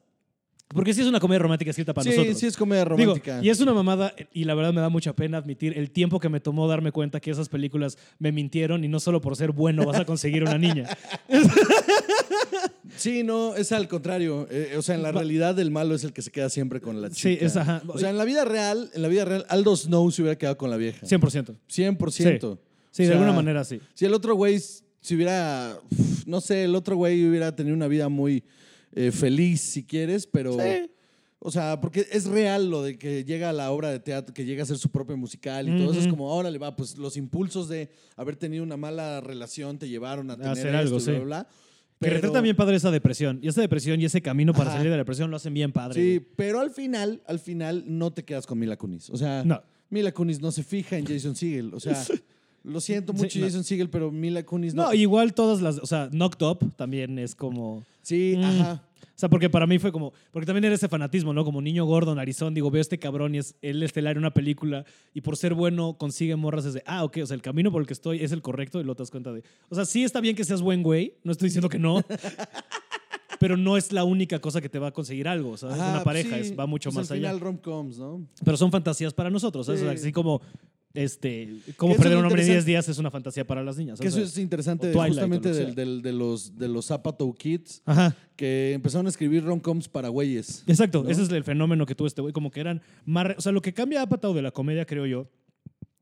Porque 0.75 0.93
sí 0.93 1.01
es 1.01 1.07
una 1.07 1.19
comedia 1.19 1.39
romántica 1.39 1.71
escrita 1.71 1.93
para 1.93 2.03
sí, 2.03 2.09
nosotros. 2.09 2.37
sí 2.37 2.45
es 2.45 2.57
comedia 2.57 2.83
Digo, 2.83 2.97
romántica. 2.97 3.39
y 3.41 3.49
es 3.49 3.59
una 3.61 3.73
mamada, 3.73 4.13
y 4.33 4.43
la 4.43 4.53
verdad 4.53 4.73
me 4.73 4.81
da 4.81 4.89
mucha 4.89 5.13
pena 5.13 5.37
admitir 5.37 5.77
el 5.77 5.89
tiempo 5.89 6.19
que 6.19 6.29
me 6.29 6.39
tomó 6.39 6.67
darme 6.67 6.91
cuenta 6.91 7.19
que 7.19 7.31
esas 7.31 7.49
películas 7.49 7.97
me 8.19 8.31
mintieron 8.31 8.83
y 8.83 8.87
no 8.87 8.99
solo 8.99 9.21
por 9.21 9.35
ser 9.35 9.51
bueno 9.51 9.85
vas 9.85 9.99
a 9.99 10.05
conseguir 10.05 10.43
una 10.43 10.57
niña. 10.57 10.85
Sí, 12.97 13.23
no, 13.23 13.55
es 13.55 13.73
al 13.73 13.89
contrario. 13.89 14.47
Eh, 14.49 14.75
o 14.77 14.81
sea, 14.81 14.95
en 14.95 15.03
la 15.03 15.11
realidad 15.11 15.59
el 15.59 15.69
malo 15.69 15.95
es 15.95 16.05
el 16.05 16.13
que 16.13 16.21
se 16.21 16.31
queda 16.31 16.49
siempre 16.49 16.79
con 16.79 17.01
la 17.01 17.09
chica. 17.09 17.21
Sí, 17.29 17.37
es 17.41 17.57
ajá. 17.57 17.81
O 17.87 17.97
sea, 17.97 18.09
en 18.09 18.17
la 18.17 18.23
vida 18.23 18.45
real, 18.45 18.89
en 18.93 19.01
la 19.01 19.09
vida 19.09 19.25
real, 19.25 19.45
Aldo 19.49 19.75
Snow 19.75 20.09
se 20.11 20.21
hubiera 20.21 20.37
quedado 20.37 20.57
con 20.57 20.69
la 20.69 20.77
vieja. 20.77 21.05
100%. 21.05 21.55
100%. 21.69 22.57
Sí, 22.91 23.03
O 23.03 23.07
de 23.07 23.11
alguna 23.11 23.33
manera 23.33 23.65
sí. 23.65 23.81
Si 23.93 24.05
el 24.05 24.13
otro 24.13 24.35
güey 24.35 24.61
si 25.05 25.13
hubiera, 25.15 25.77
no 26.25 26.41
sé, 26.41 26.63
el 26.63 26.73
otro 26.73 26.95
güey 26.95 27.27
hubiera 27.27 27.55
tenido 27.55 27.75
una 27.75 27.87
vida 27.87 28.09
muy 28.09 28.43
eh, 28.95 29.11
feliz, 29.11 29.61
si 29.61 29.83
quieres, 29.83 30.25
pero... 30.27 30.53
Sí. 30.53 30.89
O 31.39 31.51
sea, 31.51 31.79
porque 31.79 32.07
es 32.11 32.25
real 32.25 32.71
lo 32.71 32.81
de 32.81 32.97
que 32.97 33.23
llega 33.23 33.51
a 33.51 33.53
la 33.53 33.69
obra 33.69 33.91
de 33.91 33.99
teatro, 33.99 34.33
que 34.33 34.45
llega 34.45 34.63
a 34.63 34.65
ser 34.65 34.79
su 34.79 34.89
propio 34.89 35.15
musical 35.15 35.69
y 35.69 35.77
todo 35.77 35.91
eso. 35.91 35.99
Es 35.99 36.07
como, 36.07 36.33
órale, 36.33 36.57
va, 36.57 36.75
pues 36.75 36.97
los 36.97 37.17
impulsos 37.17 37.69
de 37.69 37.91
haber 38.15 38.35
tenido 38.35 38.63
una 38.63 38.77
mala 38.77 39.21
relación 39.21 39.77
te 39.77 39.87
llevaron 39.87 40.31
a 40.31 40.37
tener 40.37 40.53
hacer 40.53 40.67
esto 40.67 40.77
algo, 40.79 40.95
bla, 40.95 40.99
sí. 41.05 41.11
bla, 41.11 41.19
bla. 41.19 41.47
Que 41.99 42.09
retrata 42.09 42.41
bien 42.41 42.55
padre 42.55 42.77
esa 42.77 42.89
depresión. 42.89 43.39
Y 43.43 43.47
esa 43.47 43.61
depresión 43.61 44.01
y 44.01 44.05
ese 44.05 44.21
camino 44.21 44.53
para 44.53 44.69
Ajá. 44.69 44.77
salir 44.77 44.89
de 44.89 44.97
la 44.97 45.03
depresión 45.03 45.29
lo 45.29 45.37
hacen 45.37 45.53
bien 45.53 45.71
padre. 45.71 46.01
Sí, 46.01 46.17
güey. 46.17 46.27
pero 46.35 46.61
al 46.61 46.71
final, 46.71 47.21
al 47.27 47.39
final 47.39 47.83
no 47.85 48.11
te 48.11 48.25
quedas 48.25 48.47
con 48.47 48.57
Mila 48.57 48.75
Kunis. 48.77 49.11
O 49.11 49.17
sea, 49.17 49.43
No. 49.43 49.61
Mila 49.89 50.11
Kunis 50.11 50.41
no 50.41 50.51
se 50.51 50.63
fija 50.63 50.97
en 50.97 51.05
Jason 51.05 51.35
Segel. 51.35 51.73
O 51.75 51.79
sea, 51.79 51.93
lo 52.65 52.81
siento 52.81 53.13
Sí, 53.13 53.19
mucho 53.19 53.39
no. 53.39 53.45
Jason 53.45 53.63
Segel, 53.63 53.89
pero 53.89 54.11
Mila 54.11 54.43
Kunis 54.43 54.73
no. 54.73 54.83
No, 54.87 54.93
igual 54.93 55.33
todas 55.33 55.61
las. 55.61 55.77
O 55.79 55.85
sea, 55.85 56.09
Knocked 56.11 56.45
Up 56.45 56.75
también 56.75 57.17
es 57.19 57.35
como. 57.35 57.83
Sí, 58.01 58.35
Mm. 58.37 58.43
ajá. 58.43 58.83
O 59.03 59.17
sea, 59.17 59.29
porque 59.29 59.49
para 59.49 59.65
mí 59.65 59.79
fue 59.79 59.93
como. 59.93 60.11
Porque 60.31 60.45
también 60.45 60.65
era 60.65 60.75
ese 60.75 60.89
fanatismo, 60.89 61.33
¿no? 61.33 61.45
Como 61.45 61.61
niño 61.61 61.85
gordo, 61.85 62.13
narizón. 62.15 62.53
Digo, 62.53 62.69
veo 62.69 62.79
a 62.79 62.81
este 62.81 62.99
cabrón 62.99 63.33
y 63.35 63.37
es 63.37 63.55
el 63.61 63.81
estelar 63.81 64.13
en 64.13 64.17
una 64.17 64.31
película. 64.33 64.83
Y 65.13 65.21
por 65.21 65.37
ser 65.37 65.53
bueno 65.53 65.97
consigue 65.97 66.35
morras 66.35 66.65
desde. 66.65 66.83
Ah, 66.85 67.03
ok. 67.05 67.19
O 67.23 67.25
sea, 67.25 67.35
el 67.35 67.41
camino 67.41 67.71
por 67.71 67.81
el 67.81 67.87
que 67.87 67.93
estoy 67.93 68.21
es 68.23 68.33
el 68.33 68.41
correcto 68.41 68.81
y 68.81 68.83
lo 68.83 68.93
te 68.95 69.03
das 69.03 69.11
cuenta 69.11 69.31
de. 69.31 69.43
O 69.69 69.75
sea, 69.75 69.85
sí 69.85 70.03
está 70.03 70.19
bien 70.19 70.35
que 70.35 70.43
seas 70.43 70.61
buen 70.61 70.83
güey. 70.83 71.13
No 71.23 71.31
estoy 71.31 71.47
diciendo 71.47 71.69
que 71.69 71.79
no. 71.79 72.03
pero 73.39 73.57
no 73.57 73.77
es 73.77 73.91
la 73.91 74.03
única 74.03 74.39
cosa 74.39 74.59
que 74.61 74.69
te 74.69 74.79
va 74.79 74.87
a 74.87 74.91
conseguir 74.91 75.27
algo. 75.27 75.57
¿sabes? 75.57 75.77
Ajá, 75.79 75.91
una 75.91 76.03
pareja 76.03 76.35
sí, 76.35 76.41
es- 76.41 76.59
va 76.59 76.65
mucho 76.65 76.89
pues 76.89 76.95
más 77.03 77.11
al 77.11 77.17
allá. 77.17 77.27
final 77.29 77.39
rom-coms, 77.41 77.97
¿no? 77.97 78.25
Pero 78.43 78.57
son 78.57 78.71
fantasías 78.71 79.13
para 79.13 79.29
nosotros. 79.29 79.65
¿sabes? 79.65 79.81
O 79.81 79.85
sea, 79.85 79.93
Sí. 79.93 79.99
así 80.01 80.11
como. 80.11 80.41
Este, 80.95 81.43
eso 81.67 81.95
perder 81.97 82.17
un 82.17 82.25
hombre 82.25 82.41
en 82.41 82.47
10 82.47 82.63
interesante. 82.63 82.71
días 82.71 82.89
es 82.89 82.97
una 82.97 83.11
fantasía 83.11 83.45
para 83.45 83.63
las 83.63 83.77
niñas. 83.77 83.99
Que 83.99 84.07
eso 84.07 84.19
es 84.21 84.37
interesante 84.37 84.91
justamente 84.93 85.49
lo 85.49 85.55
del- 85.55 85.75
del- 85.75 86.01
de, 86.01 86.13
los, 86.13 86.57
de 86.57 86.67
los 86.67 86.85
Zapato 86.87 87.31
Kids, 87.33 87.81
Ajá. 87.85 88.15
que 88.35 88.73
empezaron 88.73 89.05
a 89.05 89.09
escribir 89.09 89.43
rom-coms 89.43 89.87
para 89.89 90.09
güeyes. 90.09 90.63
Exacto, 90.67 91.03
¿no? 91.03 91.09
ese 91.09 91.23
es 91.23 91.29
el 91.29 91.43
fenómeno 91.43 91.85
que 91.85 91.95
tuvo 91.95 92.07
este 92.07 92.21
güey, 92.21 92.33
como 92.33 92.49
que 92.51 92.59
eran 92.61 92.81
más... 93.05 93.27
O 93.37 93.41
sea, 93.41 93.51
lo 93.51 93.61
que 93.61 93.73
cambia 93.73 93.99
a 93.99 94.03
Apatow 94.03 94.33
de 94.33 94.41
la 94.41 94.51
comedia, 94.51 94.85
creo 94.85 95.05
yo, 95.05 95.27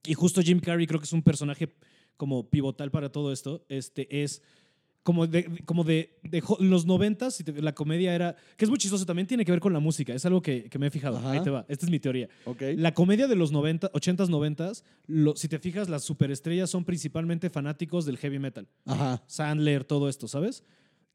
y 0.05 0.13
justo 0.13 0.41
Jim 0.41 0.59
Carrey 0.59 0.85
creo 0.87 0.99
que 0.99 1.05
es 1.05 1.13
un 1.13 1.23
personaje 1.23 1.69
como 2.17 2.49
pivotal 2.49 2.91
para 2.91 3.11
todo 3.11 3.31
esto, 3.33 3.65
este, 3.69 4.23
es 4.23 4.41
como 5.03 5.27
de, 5.27 5.61
como 5.65 5.83
de, 5.83 6.17
de 6.23 6.41
los 6.59 6.85
noventas, 6.85 7.43
la 7.57 7.75
comedia 7.75 8.15
era... 8.15 8.35
Que 8.57 8.65
es 8.65 8.69
muy 8.69 8.77
chistoso, 8.79 9.05
también 9.05 9.27
tiene 9.27 9.43
que 9.45 9.51
ver 9.51 9.59
con 9.59 9.73
la 9.73 9.79
música, 9.79 10.13
es 10.13 10.25
algo 10.25 10.41
que, 10.41 10.69
que 10.69 10.79
me 10.79 10.87
he 10.87 10.89
fijado. 10.89 11.17
Ajá. 11.17 11.31
Ahí 11.31 11.41
te 11.41 11.49
va, 11.49 11.65
esta 11.67 11.85
es 11.85 11.91
mi 11.91 11.99
teoría. 11.99 12.29
¿Ok? 12.45 12.61
La 12.77 12.93
comedia 12.93 13.27
de 13.27 13.35
los 13.35 13.51
90, 13.51 13.91
80s, 13.91 14.29
90s, 14.29 14.83
lo- 15.07 15.35
si 15.35 15.47
te 15.49 15.59
fijas, 15.59 15.89
las 15.89 16.03
superestrellas 16.03 16.69
son 16.69 16.85
principalmente 16.85 17.49
fanáticos 17.49 18.05
del 18.05 18.17
heavy 18.17 18.39
metal. 18.39 18.67
Ajá. 18.85 19.21
Sandler, 19.27 19.83
todo 19.83 20.07
esto, 20.09 20.27
¿sabes? 20.27 20.63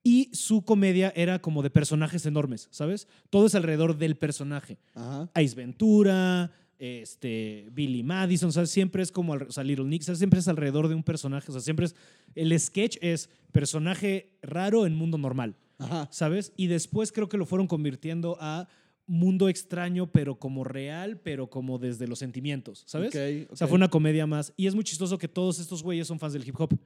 Y 0.05 0.31
su 0.33 0.63
comedia 0.63 1.13
era 1.17 1.41
como 1.41 1.63
de 1.63 1.71
personajes 1.71 2.25
enormes, 2.27 2.69
¿sabes? 2.71 3.09
Todo 3.31 3.47
es 3.47 3.55
alrededor 3.55 3.99
del 3.99 4.17
personaje. 4.17 4.79
Ajá. 4.95 5.29
Ace 5.35 5.55
Ventura, 5.57 6.53
este, 6.79 7.69
Billy 7.73 8.03
Madison, 8.03 8.51
o 8.51 8.53
sea, 8.53 8.67
siempre 8.67 9.03
es 9.03 9.11
como, 9.11 9.35
o 9.35 9.53
sea, 9.53 9.65
Little 9.65 9.87
Nick, 9.87 10.03
o 10.03 10.05
sea, 10.05 10.15
siempre 10.15 10.41
es 10.41 10.49
alrededor 10.49 10.89
de 10.89 10.95
un 10.95 11.03
personaje, 11.03 11.51
o 11.51 11.53
sea, 11.53 11.61
siempre 11.61 11.87
es, 11.87 11.97
el 12.35 12.59
sketch 12.59 12.97
es 13.01 13.31
personaje 13.53 14.39
raro 14.43 14.87
en 14.87 14.95
mundo 14.95 15.19
normal, 15.19 15.57
Ajá. 15.79 16.09
¿sabes? 16.11 16.53
Y 16.57 16.69
después 16.69 17.13
creo 17.13 17.29
que 17.29 17.37
lo 17.37 17.47
fueron 17.47 17.67
convirtiendo 17.67 18.37
a 18.41 18.69
mundo 19.07 19.49
extraño, 19.49 20.13
pero 20.13 20.39
como 20.39 20.65
real, 20.65 21.19
pero 21.19 21.49
como 21.49 21.79
desde 21.79 22.07
los 22.07 22.19
sentimientos, 22.19 22.85
¿sabes? 22.87 23.09
Ok, 23.09 23.51
O 23.51 23.57
sea, 23.57 23.67
fue 23.67 23.77
una 23.77 23.89
comedia 23.89 24.27
más. 24.27 24.53
Y 24.57 24.67
es 24.67 24.75
muy 24.75 24.85
chistoso 24.85 25.19
que 25.19 25.27
todos 25.27 25.59
estos 25.59 25.83
güeyes 25.83 26.07
son 26.07 26.19
fans 26.19 26.35
del 26.35 26.47
hip 26.47 26.55
hop, 26.61 26.79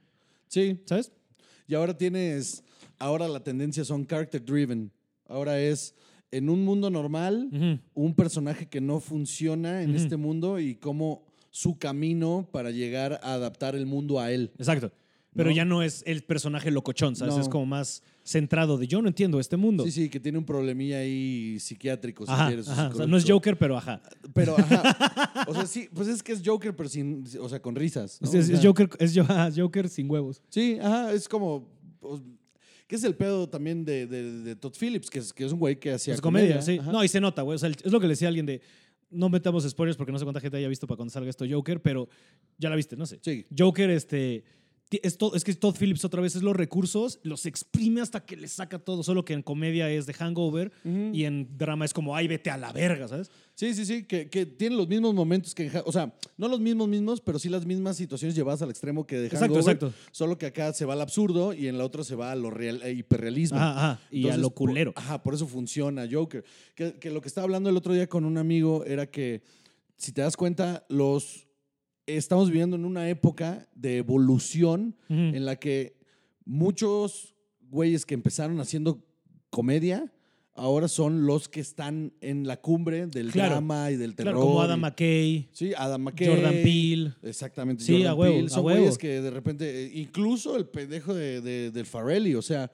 Sí, 0.46 0.78
¿sabes? 0.85 1.11
Y 1.66 1.74
ahora 1.74 1.96
tienes, 1.96 2.62
ahora 2.98 3.26
la 3.26 3.42
tendencia 3.42 3.85
son 3.85 4.05
character 4.05 4.44
driven. 4.44 4.92
Ahora 5.26 5.59
es 5.59 5.94
en 6.32 6.48
un 6.48 6.64
mundo 6.64 6.90
normal, 6.90 7.80
un 7.94 8.14
personaje 8.14 8.66
que 8.66 8.80
no 8.80 8.98
funciona 9.00 9.82
en 9.82 9.94
este 9.94 10.16
mundo 10.16 10.58
y 10.58 10.74
cómo 10.74 11.22
su 11.50 11.78
camino 11.78 12.48
para 12.50 12.70
llegar 12.70 13.20
a 13.22 13.34
adaptar 13.34 13.76
el 13.76 13.86
mundo 13.86 14.18
a 14.18 14.32
él. 14.32 14.50
Exacto. 14.58 14.90
Pero 15.34 15.48
¿No? 15.48 15.56
ya 15.56 15.64
no 15.64 15.82
es 15.82 16.02
el 16.06 16.22
personaje 16.24 16.70
locochón, 16.70 17.16
¿sabes? 17.16 17.34
No. 17.36 17.40
Es 17.40 17.48
como 17.48 17.64
más 17.64 18.02
centrado 18.22 18.76
de 18.76 18.86
yo 18.86 19.00
no 19.00 19.08
entiendo 19.08 19.40
este 19.40 19.56
mundo. 19.56 19.82
Sí, 19.84 19.90
sí, 19.90 20.08
que 20.10 20.20
tiene 20.20 20.36
un 20.36 20.44
problemilla 20.44 20.98
ahí 20.98 21.58
psiquiátrico, 21.58 22.26
si 22.26 22.32
Ajá, 22.32 22.46
quieres. 22.48 22.68
ajá. 22.68 22.88
O 22.88 22.94
sea, 22.94 23.06
no 23.06 23.16
es. 23.16 23.24
Joker, 23.26 23.56
pero 23.56 23.76
ajá. 23.78 24.02
Pero, 24.34 24.56
ajá. 24.58 25.44
O 25.48 25.54
sea, 25.54 25.66
sí, 25.66 25.88
pues 25.94 26.06
es 26.08 26.22
que 26.22 26.32
es 26.32 26.42
Joker, 26.44 26.76
pero 26.76 26.88
sin, 26.88 27.24
o 27.40 27.48
sea, 27.48 27.60
con 27.62 27.74
risas. 27.74 28.18
¿no? 28.20 28.28
Es, 28.28 28.34
es- 28.34 28.44
O 28.44 28.46
sea, 28.48 28.56
es 28.58 28.64
Joker, 28.66 28.90
es 28.98 29.14
Joker 29.58 29.88
sin 29.88 30.10
huevos. 30.10 30.42
Sí, 30.50 30.78
ajá, 30.80 31.12
es 31.12 31.26
como. 31.28 31.66
pues, 31.98 32.20
¿Qué 32.92 32.96
es 32.96 33.05
el 33.05 33.14
pedo 33.14 33.48
también 33.48 33.87
de, 33.87 34.07
de- 34.07 34.42
de 34.42 34.55
Todd 34.55 34.74
Phillips? 34.78 35.09
Que 35.09 35.20
es, 35.20 35.33
que 35.33 35.46
es 35.46 35.52
un 35.52 35.59
güey 35.59 35.81
que 35.81 35.92
hacía. 35.92 36.12
Es 36.12 36.20
comedia, 36.20 36.61
sí. 36.61 36.76
Ajá. 36.78 36.92
No, 36.92 37.02
y 37.02 37.09
se 37.09 37.22
nota, 37.22 37.40
güey. 37.40 37.57
O 37.57 37.59
sea, 37.59 37.70
es 37.70 37.90
lo 37.90 37.98
que 37.98 38.07
le 38.07 38.12
decía 38.12 38.28
a 38.28 38.31
alguien 38.31 38.44
de. 38.44 38.61
No 39.09 39.31
metamos 39.31 39.66
spoilers 39.66 39.96
porque 39.96 40.12
no 40.12 40.18
sé 40.18 40.26
cuánta 40.26 40.40
gente 40.40 40.59
haya 40.59 40.68
visto 40.68 40.87
para 40.87 40.98
cuando 40.98 41.11
salga 41.11 41.31
esto 41.31 41.46
Joker, 41.50 41.81
pero 41.81 42.07
ya 42.59 42.68
la 42.68 42.76
viste, 42.76 42.94
no 42.94 43.07
sé. 43.07 43.18
Sí. 43.22 43.46
Joker, 43.59 43.88
este. 43.88 44.44
Es, 45.02 45.16
to- 45.18 45.35
es 45.35 45.44
que 45.44 45.55
Todd 45.55 45.76
Phillips 45.78 46.05
otra 46.05 46.20
vez 46.20 46.37
es 46.37 46.42
los 46.42 46.55
recursos, 46.57 47.20
los 47.22 47.46
exprime 47.46 48.00
hasta 48.00 48.24
que 48.24 48.37
le 48.37 48.48
saca 48.48 48.78
todo, 48.78 49.02
solo 49.02 49.24
que 49.24 49.33
en 49.33 49.42
comedia 49.42 49.90
es 49.90 50.07
de 50.07 50.12
hangover 50.14 50.72
y 51.12 51.24
en 51.24 51.57
drama 51.57 51.85
es 51.85 51.94
como, 51.94 52.14
ay, 52.16 52.28
vete 52.28 52.50
a 52.50 52.57
la 52.59 52.72
verga, 52.72 53.09
¿sabes? 53.09 53.31
Sí, 53.55 53.74
sí, 53.74 53.85
sí, 53.87 54.05
que, 54.05 54.28
que 54.28 54.44
tiene 54.46 54.76
los 54.76 54.88
mismos 54.88 55.14
momentos 55.14 55.55
que 55.55 55.70
O 55.85 55.92
sea, 55.92 56.12
no 56.37 56.48
los 56.48 56.59
mismos 56.61 56.88
mismos, 56.88 57.20
pero 57.20 57.38
sí 57.38 57.48
las 57.48 57.64
mismas 57.66 57.96
situaciones 57.96 58.35
llevadas 58.35 58.62
al 58.62 58.70
extremo 58.70 59.07
que 59.07 59.18
de 59.18 59.31
Hangover, 59.31 59.61
exacto. 59.61 59.92
Solo 60.11 60.37
que 60.38 60.46
acá 60.46 60.72
se 60.72 60.85
va 60.85 60.94
al 60.94 61.00
absurdo 61.00 61.52
y 61.52 61.68
en 61.68 61.78
la 61.78 61.85
otra 61.85 62.02
se 62.05 62.14
va 62.14 62.33
a 62.33 62.35
lo 62.37 62.50
real, 62.50 62.81
eh, 62.83 62.92
hiperrealismo. 62.92 63.59
Ajá, 63.59 63.92
ajá. 63.94 64.00
Y 64.11 64.28
a 64.28 64.37
lo 64.37 64.50
por- 64.50 64.68
culero. 64.68 64.92
ajá, 64.96 65.22
por 65.22 65.35
eso 65.35 65.46
funciona 65.46 66.07
Joker. 66.11 66.44
Que, 66.74 66.94
que 66.94 67.11
lo 67.11 67.20
que 67.20 67.28
estaba 67.28 67.44
hablando 67.44 67.68
el 67.70 67.76
otro 67.76 67.92
día 67.94 68.07
con 68.09 68.24
un 68.24 68.38
amigo 68.38 68.85
era 68.87 69.07
que, 69.11 69.42
si 69.96 70.12
te 70.12 70.22
das 70.22 70.37
cuenta, 70.37 70.85
los 70.88 71.46
estamos 72.06 72.48
viviendo 72.50 72.76
en 72.76 72.84
una 72.84 73.08
época 73.08 73.68
de 73.74 73.98
evolución 73.98 74.96
en 75.08 75.44
la 75.44 75.56
que 75.56 75.96
muchos 76.44 77.34
güeyes 77.70 78.04
que 78.06 78.14
empezaron 78.14 78.60
haciendo 78.60 79.04
comedia 79.50 80.12
ahora 80.54 80.86
son 80.88 81.24
los 81.26 81.48
que 81.48 81.60
están 81.60 82.12
en 82.20 82.46
la 82.46 82.60
cumbre 82.60 83.06
del 83.06 83.30
Claro. 83.32 83.52
drama 83.54 83.90
y 83.90 83.96
del 83.96 84.14
terror. 84.14 84.34
Claro, 84.34 84.46
como 84.46 84.60
Adam 84.62 84.80
McKay, 84.80 85.48
Sí, 85.52 85.72
Adam 85.76 86.02
McKay. 86.02 86.28
Jordan 86.28 86.52
Peele. 86.62 87.12
Exactamente. 87.22 87.82
Sí, 87.84 87.92
Jordan 87.94 88.08
a 88.10 88.14
huevo, 88.14 88.34
Peele. 88.34 88.46
a 88.46 88.50
Son 88.50 88.64
huevo. 88.66 88.78
güeyes 88.80 88.98
que 88.98 89.20
de 89.22 89.30
repente, 89.30 89.84
eh, 89.86 89.90
incluso 89.94 90.56
el 90.56 90.66
pendejo 90.66 91.14
de, 91.14 91.40
de- 91.40 91.70
del 91.70 91.86
Farrelly, 91.86 92.34
o 92.34 92.42
sea, 92.42 92.70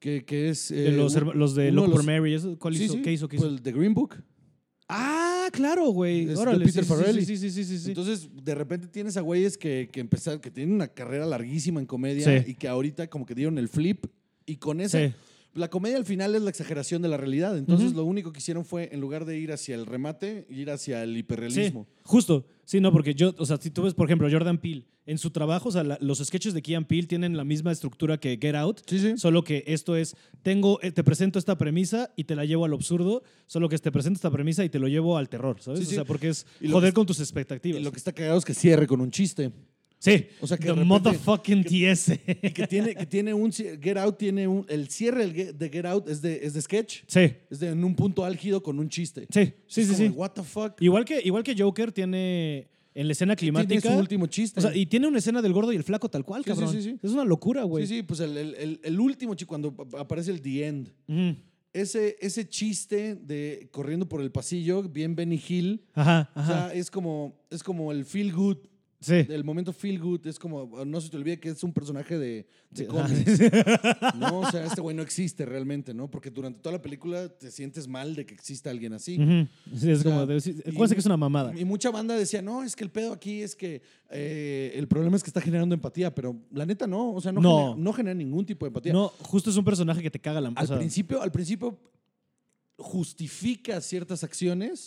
que, 0.00 0.24
que 0.24 0.48
es... 0.48 0.68
De 0.70 0.88
eh, 0.88 0.92
los, 0.92 1.14
un- 1.14 1.20
herma- 1.22 1.34
los 1.34 1.54
de 1.54 1.72
Loco 1.72 1.88
de 1.88 1.92
por 1.94 2.04
Mary. 2.04 2.34
¿eso? 2.34 2.58
¿Cuál 2.58 2.74
Sí, 2.76 2.84
hizo? 2.84 2.94
sí, 2.94 3.02
¿Qué 3.02 3.12
hizo? 3.12 3.28
¿Qué 3.28 3.36
pues 3.36 3.48
hizo? 3.50 3.54
el 3.56 3.62
The 3.62 3.72
Green 3.72 3.92
Book. 3.94 4.16
Ah, 4.88 5.48
claro, 5.52 5.88
güey. 5.90 6.28
Es 6.28 6.38
de 6.38 6.44
Peter 6.64 6.84
sí, 6.84 6.90
Farrelly. 6.90 7.24
Sí, 7.24 7.36
sí, 7.36 7.50
sí, 7.50 7.64
sí, 7.64 7.78
sí. 7.78 7.88
Entonces, 7.88 8.28
de 8.42 8.54
repente 8.54 8.86
tienes 8.86 9.16
a 9.16 9.20
güeyes 9.22 9.56
que, 9.56 9.88
que 9.90 10.00
empezaron, 10.00 10.40
que 10.40 10.50
tienen 10.50 10.74
una 10.74 10.88
carrera 10.88 11.24
larguísima 11.26 11.80
en 11.80 11.86
comedia 11.86 12.42
Sí. 12.42 12.50
y 12.50 12.54
que 12.54 12.68
ahorita 12.68 13.08
como 13.08 13.24
que 13.24 13.34
dieron 13.34 13.58
el 13.58 13.68
flip 13.68 14.06
Y 14.46 14.56
con 14.56 14.80
ese... 14.80 15.08
Sí. 15.08 15.14
La 15.54 15.70
comedia 15.70 15.96
al 15.96 16.04
final 16.04 16.34
es 16.34 16.42
la 16.42 16.50
exageración 16.50 17.00
de 17.02 17.08
la 17.08 17.16
realidad. 17.16 17.56
Entonces 17.56 17.92
lo 17.94 18.04
único 18.04 18.32
que 18.32 18.38
hicieron 18.38 18.64
fue, 18.64 18.88
en 18.92 19.00
lugar 19.00 19.24
de 19.24 19.38
ir 19.38 19.52
hacia 19.52 19.74
el 19.76 19.86
remate, 19.86 20.46
ir 20.50 20.70
hacia 20.70 21.02
el 21.04 21.16
hiperrealismo. 21.16 21.86
Sí, 21.88 22.00
justo. 22.02 22.46
Sí, 22.64 22.80
no, 22.80 22.90
porque 22.92 23.14
yo, 23.14 23.34
o 23.38 23.46
sea, 23.46 23.56
si 23.58 23.70
tú 23.70 23.82
ves, 23.82 23.94
por 23.94 24.06
ejemplo, 24.08 24.28
Jordan 24.30 24.58
Peele, 24.58 24.86
en 25.06 25.18
su 25.18 25.30
trabajo, 25.30 25.68
o 25.68 25.72
sea, 25.72 25.84
la- 25.84 25.98
los 26.00 26.18
sketches 26.18 26.54
de 26.54 26.62
Keanu 26.62 26.86
Peele 26.86 27.06
tienen 27.06 27.36
la 27.36 27.44
misma 27.44 27.70
estructura 27.72 28.18
que 28.18 28.38
Get 28.40 28.54
Out, 28.54 28.80
Sí, 28.86 28.98
sí. 28.98 29.18
solo 29.18 29.44
que 29.44 29.62
esto 29.66 29.96
es, 29.96 30.16
tengo, 30.42 30.80
eh, 30.82 30.92
te 30.92 31.04
presento 31.04 31.38
esta 31.38 31.58
premisa 31.58 32.10
y 32.16 32.24
te 32.24 32.34
la 32.34 32.46
llevo 32.46 32.64
al 32.64 32.72
absurdo, 32.72 33.22
solo 33.46 33.68
que 33.68 33.76
te 33.78 33.92
presento 33.92 34.16
esta 34.16 34.30
premisa 34.30 34.64
y 34.64 34.70
te 34.70 34.78
lo 34.78 34.88
llevo 34.88 35.18
al 35.18 35.28
terror, 35.28 35.60
¿sabes? 35.60 35.80
Sí, 35.80 35.86
o 35.86 35.88
sea, 35.90 36.04
porque 36.06 36.30
es 36.30 36.46
Y 36.60 36.68
joder 36.68 36.90
que- 36.90 36.94
con 36.94 37.06
tus 37.06 37.18
Y 37.18 37.22
expectativas. 37.22 37.82
lo 37.82 37.92
que 37.92 37.98
está 37.98 38.12
cagado 38.12 38.38
es 38.38 38.46
que 38.46 38.54
cierre 38.54 38.86
con 38.86 39.00
un 39.02 39.10
chiste. 39.10 39.52
Sí, 40.04 40.26
o 40.40 40.46
sea, 40.46 40.56
que 40.56 40.64
the 40.64 40.72
repente- 40.72 40.84
motherfucking 40.86 41.64
TS. 41.64 42.10
Y 42.42 42.50
que 42.50 42.66
tiene, 42.66 42.94
que 42.94 43.06
tiene 43.06 43.32
un... 43.34 43.50
Get 43.52 43.96
Out 43.96 44.18
tiene 44.18 44.46
un... 44.46 44.64
El 44.68 44.88
cierre 44.88 45.26
de 45.28 45.68
Get 45.70 45.86
Out 45.86 46.08
es 46.08 46.20
de, 46.22 46.44
es 46.44 46.52
de 46.54 46.60
sketch. 46.62 47.02
sí, 47.06 47.32
Es 47.50 47.60
de 47.60 47.68
en 47.68 47.82
un 47.84 47.94
punto 47.94 48.24
álgido 48.24 48.62
con 48.62 48.78
un 48.78 48.88
chiste. 48.88 49.26
sí, 49.30 49.52
sí, 49.66 49.80
Es 49.82 49.86
sí. 49.88 49.94
como 49.94 49.96
sí. 49.96 50.08
What 50.18 50.30
the 50.32 50.42
fuck. 50.42 50.80
Igual, 50.80 51.04
que, 51.04 51.20
igual 51.24 51.42
que 51.42 51.54
Joker 51.56 51.90
tiene 51.92 52.68
en 52.94 53.06
la 53.08 53.12
escena 53.12 53.34
Tiene 53.34 53.52
climática... 53.58 53.92
su 53.92 53.98
último 53.98 54.26
chiste. 54.28 54.60
O 54.60 54.62
sea, 54.62 54.76
y 54.76 54.86
tiene 54.86 55.08
una 55.08 55.18
escena 55.18 55.42
del 55.42 55.52
gordo 55.52 55.72
y 55.72 55.76
el 55.76 55.82
flaco 55.84 56.08
tal 56.08 56.24
cual, 56.24 56.44
Sí, 56.44 56.50
sí, 56.50 56.54
cabrón. 56.56 56.72
sí, 56.74 56.82
sí. 56.82 56.96
Es 57.02 57.10
una 57.10 57.24
locura, 57.24 57.64
güey. 57.64 57.86
sí, 57.86 57.96
sí, 57.96 58.02
pues 58.02 58.20
el, 58.20 58.36
el- 58.82 59.00
último 59.00 59.34
chiste, 59.34 59.46
cuando 59.48 59.68
ap- 59.76 59.94
aparece 59.96 60.30
el 60.30 60.40
The 60.40 60.66
End. 60.66 60.92
Ese, 61.72 62.16
ese 62.20 62.48
chiste 62.48 63.16
de 63.16 63.68
corriendo 63.72 64.08
por 64.08 64.20
el 64.20 64.30
pasillo, 64.30 64.84
bien 64.84 65.16
Benny 65.16 65.42
Hill, 65.48 65.82
Ajá, 65.94 66.30
o 66.36 66.38
ajá. 66.38 66.68
sea, 66.70 66.74
es 66.74 66.88
como, 66.88 67.34
es 67.50 67.64
como 67.64 67.90
el 67.90 68.04
feel 68.04 68.32
good, 68.32 68.58
sí. 69.04 69.26
el 69.28 69.44
momento 69.44 69.72
feel 69.72 69.98
good, 70.00 70.26
es 70.26 70.38
como, 70.38 70.84
no 70.84 71.00
se 71.00 71.08
te 71.10 71.16
olvide 71.16 71.38
que 71.38 71.50
es 71.50 71.62
un 71.62 71.72
personaje 71.72 72.18
de, 72.18 72.46
de 72.70 72.84
Sí, 72.84 72.86
cómic. 72.86 73.04
ajá, 73.04 73.14
sí, 73.24 73.36
sí. 73.36 74.18
No, 74.18 74.40
o 74.40 74.50
sea, 74.50 74.64
este 74.64 74.80
güey 74.80 74.96
no 74.96 75.02
existe 75.02 75.44
realmente, 75.44 75.92
¿no? 75.94 76.10
Porque 76.10 76.30
durante 76.30 76.60
toda 76.60 76.74
la 76.76 76.82
película 76.82 77.28
te 77.28 77.50
sientes 77.50 77.86
mal 77.86 78.14
de 78.14 78.24
que 78.26 78.34
exista 78.34 78.70
alguien 78.70 78.92
así. 78.94 79.16
Sí, 79.76 79.90
es 79.90 80.00
O 80.00 80.02
sea, 80.02 80.10
como 80.12 80.26
de, 80.26 80.40
sí, 80.40 80.56
y- 80.64 80.72
que 80.76 80.82
es 80.98 81.06
una 81.06 81.16
mamada. 81.16 81.52
Y 81.58 81.64
mucha 81.64 81.90
banda 81.90 82.16
decía, 82.16 82.40
no, 82.42 82.62
es 82.64 82.74
que 82.76 82.84
el 82.84 82.90
pedo 82.90 83.12
aquí 83.12 83.42
es 83.42 83.54
que 83.54 83.82
eh, 84.10 84.72
el 84.76 84.86
problema 84.88 85.16
es 85.16 85.22
que 85.22 85.30
está 85.30 85.40
generando 85.40 85.74
empatía, 85.74 86.14
pero 86.14 86.36
la 86.52 86.64
neta 86.66 86.86
no, 86.86 87.12
o 87.12 87.20
sea, 87.20 87.32
no, 87.32 87.40
No. 87.40 87.58
Genera, 87.58 87.76
no 87.82 87.92
genera 87.92 88.14
ningún 88.14 88.46
tipo 88.46 88.64
de 88.64 88.68
empatía. 88.68 88.92
No, 88.92 89.08
justo 89.20 89.50
es 89.50 89.56
un 89.56 89.64
personaje 89.64 90.02
que 90.02 90.10
te 90.10 90.18
caga 90.20 90.40
la 90.40 90.48
al 90.48 90.64
o 90.64 90.66
sea, 90.66 90.76
principio, 90.78 91.20
al 91.22 91.30
principio 91.32 91.78
justifica 92.76 93.80
ciertas 93.80 94.24
acciones, 94.24 94.86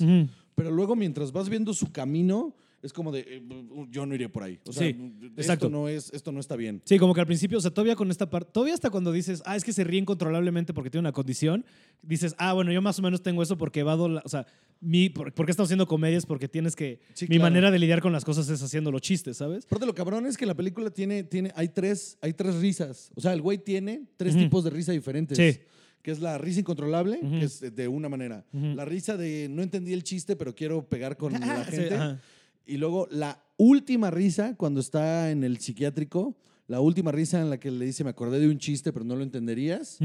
pero 0.56 0.72
luego 0.72 0.96
mientras 0.96 1.32
vas 1.32 1.50
viendo 1.50 1.74
su 1.74 1.92
camino, 1.92 2.56
es 2.82 2.94
como 2.94 3.12
de, 3.12 3.22
eh, 3.22 3.42
yo 3.90 4.06
no 4.06 4.14
iré 4.16 4.30
por 4.30 4.44
ahí. 4.44 4.60
O 4.68 4.72
sea, 4.72 4.84
Sí, 4.88 4.90
esto 5.22 5.42
exacto. 5.42 5.70
no, 5.70 5.88
es, 5.88 6.12
esto 6.14 6.32
no 6.32 6.40
está 6.40 6.56
bien. 6.56 6.82
Sí, 6.86 6.98
como 7.00 7.14
que 7.14 7.20
al 7.22 7.26
principio, 7.28 7.58
o 7.58 7.62
sea, 7.62 7.72
todavía 7.72 7.96
con 7.96 8.12
esta 8.12 8.30
parte, 8.30 8.52
todavía 8.54 8.74
hasta 8.74 8.90
cuando 8.90 9.12
dices, 9.12 9.42
ah, 9.46 9.56
es 9.56 9.64
que 9.64 9.74
se 9.74 9.84
ríe 9.84 10.00
incontrolablemente 10.00 10.74
porque 10.74 10.90
tiene 10.90 11.02
una 11.02 11.12
condición, 11.12 11.66
dices, 12.02 12.36
ah, 12.38 12.54
bueno, 12.54 12.72
yo 12.72 12.82
más 12.82 13.00
o 13.00 13.02
menos 13.02 13.22
tengo 13.24 13.42
eso 13.44 13.58
porque 13.58 13.84
va 13.84 13.96
o 13.96 14.30
sea, 14.30 14.46
mi, 14.80 15.10
por, 15.10 15.34
¿por 15.34 15.46
qué 15.48 15.52
estamos 15.52 15.68
haciendo 15.70 15.88
comedias? 15.88 16.26
Porque 16.28 16.48
tienes 16.48 16.76
que, 16.76 17.00
Sí, 17.14 17.26
mi 17.26 17.38
claro. 17.38 17.44
manera 17.44 17.72
de 17.72 17.80
lidiar 17.80 18.00
con 18.02 18.14
las 18.14 18.24
cosas 18.24 18.48
es 18.50 18.62
haciendo 18.62 18.92
los 18.92 19.02
chistes, 19.02 19.38
¿sabes? 19.38 19.66
Aparte, 19.66 19.88
lo 19.88 19.96
cabrón 19.96 20.28
es 20.28 20.38
que 20.38 20.46
la 20.46 20.54
película 20.54 20.92
tiene, 20.92 21.24
tiene 21.24 21.52
hay, 21.56 21.70
tres, 21.70 22.18
hay 22.22 22.34
tres 22.34 22.56
risas. 22.58 23.10
O 23.16 23.22
sea, 23.22 23.34
el 23.34 23.42
güey 23.42 23.58
tiene 23.58 24.04
tres 24.18 24.36
tipos 24.38 24.64
de 24.64 24.70
risa 24.70 24.92
diferentes. 24.92 25.36
Sí. 25.36 25.60
Que 26.04 26.12
es 26.12 26.20
la 26.20 26.38
risa 26.38 26.60
incontrolable, 26.62 27.20
que 27.20 27.44
es 27.46 27.76
de 27.76 27.88
una 27.88 28.08
manera. 28.08 28.46
La 28.54 28.86
risa 28.86 29.18
de 29.18 29.48
no 29.50 29.64
entendí 29.64 29.94
el 29.94 30.04
chiste, 30.04 30.36
pero 30.36 30.54
quiero 30.54 30.88
pegar 30.88 31.18
con 31.18 31.34
la 31.34 31.40
Sí, 31.66 31.72
gente. 31.72 31.96
ajá. 31.96 32.22
Y 32.68 32.78
luego 32.78 33.08
la 33.12 33.44
última 33.58 34.12
risa, 34.12 34.56
cuando 34.56 34.80
está 34.80 35.32
en 35.32 35.44
el 35.44 35.58
psiquiátrico, 35.58 36.36
la 36.68 36.82
última 36.82 37.12
risa 37.12 37.40
en 37.40 37.50
la 37.50 37.60
que 37.60 37.72
le 37.72 37.86
dice, 37.86 38.04
me 38.04 38.10
acordé 38.10 38.40
de 38.40 38.48
un 38.48 38.60
chiste, 38.60 38.92
pero 38.92 39.06
no 39.06 39.16
lo 39.16 39.24
entenderías. 39.24 40.00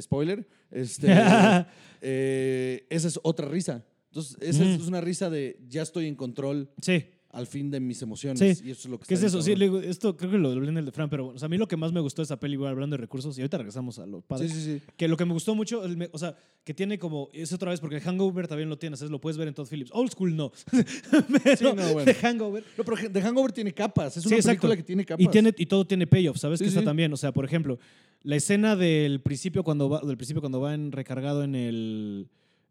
Spoiler. 0.00 0.48
Este, 0.70 1.08
eh, 2.00 2.86
esa 2.88 3.08
es 3.08 3.18
otra 3.22 3.48
risa. 3.48 3.84
Entonces, 4.10 4.36
esa 4.40 4.64
es 4.64 4.86
una 4.86 5.00
risa 5.00 5.28
de 5.28 5.58
ya 5.68 5.82
estoy 5.82 6.06
en 6.06 6.14
control 6.14 6.70
Sí. 6.80 7.04
Al 7.36 7.46
fin 7.46 7.70
de 7.70 7.78
mis 7.80 8.00
emociones. 8.02 8.38
Sí. 8.58 8.64
Y 8.68 8.70
eso 8.70 8.80
es 8.82 8.90
lo 8.90 8.98
que 8.98 9.06
¿Qué 9.06 9.14
es 9.14 9.22
eso? 9.22 9.40
Sí, 9.42 9.54
le 9.54 9.66
digo, 9.66 9.78
esto 9.80 10.16
creo 10.16 10.30
que 10.30 10.38
lo 10.38 10.50
hablé 10.50 10.68
en 10.70 10.78
el 10.78 10.84
de 10.86 10.92
Fran, 10.92 11.08
pero 11.10 11.28
o 11.28 11.38
sea, 11.38 11.46
a 11.46 11.48
mí 11.48 11.56
lo 11.58 11.68
que 11.68 11.76
más 11.76 11.92
me 11.92 12.00
gustó 12.00 12.22
de 12.22 12.24
esa 12.24 12.38
peli, 12.40 12.54
igual 12.54 12.70
hablando 12.72 12.94
de 12.96 13.00
recursos, 13.02 13.36
y 13.38 13.42
ahorita 13.42 13.58
regresamos 13.58 13.98
a 13.98 14.06
lo 14.06 14.20
padre. 14.22 14.48
Sí, 14.48 14.54
sí, 14.54 14.62
sí. 14.78 14.82
Que 14.96 15.06
lo 15.08 15.16
que 15.16 15.24
me 15.24 15.32
gustó 15.32 15.54
mucho, 15.54 15.84
el 15.84 15.96
me- 15.96 16.08
o 16.12 16.18
sea, 16.18 16.36
que 16.64 16.74
tiene 16.74 16.98
como, 16.98 17.28
es 17.32 17.52
otra 17.52 17.70
vez, 17.70 17.80
porque 17.80 17.96
el 17.96 18.02
Hangover 18.02 18.48
también 18.48 18.68
lo 18.68 18.78
tienes, 18.78 19.02
es, 19.02 19.10
lo 19.10 19.20
puedes 19.20 19.36
ver 19.36 19.48
en 19.48 19.54
Todd 19.54 19.68
Phillips. 19.68 19.90
Old 19.92 20.10
School 20.12 20.34
no. 20.34 20.50
Pero 21.44 21.74
no, 21.74 21.82
bueno. 21.92 22.04
de 22.04 22.14
Hangover. 22.14 22.64
No, 22.76 22.84
pero 22.84 22.96
The 23.12 23.20
Hangover 23.22 23.52
tiene 23.52 23.72
capas. 23.72 24.16
Es 24.16 24.22
Sí, 24.22 24.28
una 24.28 24.36
exacto. 24.36 24.60
película 24.62 24.76
que 24.76 24.82
tiene 24.82 25.04
capas. 25.04 25.24
Y, 25.24 25.28
tiene, 25.28 25.54
y 25.56 25.66
todo 25.66 25.86
tiene 25.86 26.06
payoff, 26.06 26.38
¿sabes? 26.38 26.58
Sí, 26.58 26.64
que 26.64 26.68
está 26.68 26.80
sí. 26.80 26.86
también. 26.86 27.12
O 27.12 27.16
sea, 27.16 27.32
por 27.32 27.44
ejemplo, 27.44 27.78
la 28.22 28.36
escena 28.36 28.74
del 28.76 29.20
principio 29.20 29.62
cuando 29.62 29.88
va, 29.88 30.00
del 30.00 30.16
principio 30.16 30.40
cuando 30.40 30.60
va 30.60 30.74
en 30.74 30.92
recargado 30.92 31.44
en 31.44 31.54
el, 31.54 32.28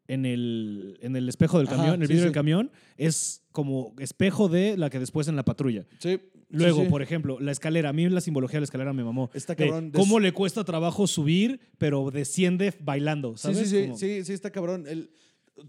en 0.08 0.26
el, 0.26 0.98
en 1.02 1.15
el 1.15 1.28
espejo 1.30 1.58
del 1.58 1.68
Ajá, 1.68 1.78
camión, 1.78 1.96
en 1.96 2.02
el 2.04 2.08
sí, 2.08 2.13
vidrio 2.13 2.24
sí. 2.24 2.28
del 2.30 2.34
camión, 2.34 2.72
es 2.98 3.44
como 3.52 3.94
espejo 4.00 4.48
de 4.50 4.78
la 4.78 4.89
que 4.89 5.00
después 5.00 5.28
en 5.28 5.36
la 5.36 5.44
patrulla. 5.44 5.86
Sí. 6.00 6.20
Luego, 6.50 6.84
sí, 6.84 6.89
por 6.89 7.02
ejemplo, 7.02 7.39
la 7.39 7.52
escalera. 7.52 7.89
A 7.89 7.94
mí 7.94 8.08
la 8.08 8.22
simbología 8.22 8.58
de 8.58 8.62
la 8.62 8.65
escalera 8.65 8.94
me 8.94 9.04
mamó. 9.04 9.32
Está 9.34 9.56
cabrón. 9.56 9.91
¿Cómo 9.94 10.20
le 10.20 10.32
cuesta 10.32 10.63
trabajo 10.63 11.08
subir, 11.08 11.60
pero 11.80 12.12
desciende 12.12 12.74
bailando, 12.80 13.36
Sí, 13.36 13.41
¿sabes? 13.54 13.70
sí, 13.70 13.88
sí, 13.88 13.91
sí, 13.98 14.24
sí, 14.26 14.34
está 14.34 14.52
cabrón. 14.52 14.86
El, 14.88 15.10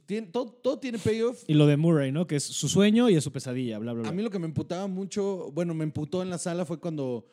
tiene- 0.05 0.27
todo, 0.29 0.51
todo 0.53 0.79
tiene 0.79 0.99
payoff. 0.99 1.45
Y 1.49 1.55
lo 1.55 1.67
de 1.67 1.77
Murray, 1.79 2.13
¿no? 2.13 2.27
Que 2.27 2.37
es 2.37 2.43
su 2.45 2.69
sueño 2.69 3.09
y 3.09 3.15
es 3.17 3.25
su 3.25 3.33
pesadilla, 3.33 3.79
bla, 3.79 3.95
bla, 3.95 4.03
bla. 4.03 4.11
A 4.11 4.13
mí 4.13 4.23
lo 4.23 4.31
que 4.31 4.39
me 4.39 4.47
emputaba 4.47 4.87
mucho, 4.87 5.51
bueno, 5.53 5.73
me 5.75 5.85
emputó 5.85 6.23
en 6.23 6.29
la 6.29 6.39
sala 6.39 6.67
fue 6.67 6.79
cuando 6.79 7.25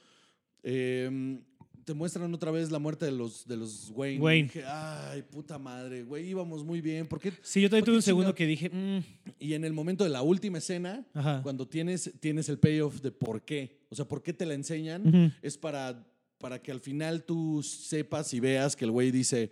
eh, 0.63 1.39
te 1.85 1.93
muestran 1.93 2.33
otra 2.33 2.51
vez 2.51 2.71
la 2.71 2.79
muerte 2.79 3.05
de 3.05 3.11
los, 3.11 3.45
de 3.47 3.57
los 3.57 3.91
Wayne. 3.93 4.21
Wayne. 4.21 4.43
dije, 4.43 4.63
ay, 4.65 5.21
puta 5.23 5.57
madre, 5.59 6.03
güey, 6.03 6.29
íbamos 6.29 6.63
muy 6.63 6.81
bien. 6.81 7.07
¿Por 7.07 7.19
qué? 7.19 7.33
sí, 7.41 7.61
yo 7.61 7.69
también 7.69 7.81
¿por 7.83 7.85
tuve 7.87 7.95
un 7.97 8.01
segundo 8.01 8.35
que 8.35 8.45
dije, 8.45 8.69
mm, 8.69 8.99
Y 9.39 9.53
en 9.53 9.65
el 9.65 9.73
momento 9.73 10.03
de 10.03 10.09
la 10.09 10.21
última 10.21 10.57
escena, 10.59 11.05
Ajá. 11.13 11.41
cuando 11.43 11.67
tienes, 11.67 12.11
tienes 12.19 12.49
el 12.49 12.59
payoff 12.59 13.01
de 13.01 13.11
por 13.11 13.43
qué. 13.43 13.79
O 13.89 13.95
sea, 13.95 14.05
por 14.05 14.23
qué 14.23 14.33
te 14.33 14.45
la 14.45 14.53
enseñan, 14.53 15.33
es 15.41 15.57
para, 15.57 16.05
para 16.37 16.61
que 16.61 16.71
al 16.71 16.79
final 16.79 17.23
tú 17.23 17.61
sepas 17.63 18.33
y 18.33 18.39
veas 18.39 18.75
que 18.75 18.85
el 18.85 18.91
güey 18.91 19.11
dice, 19.11 19.51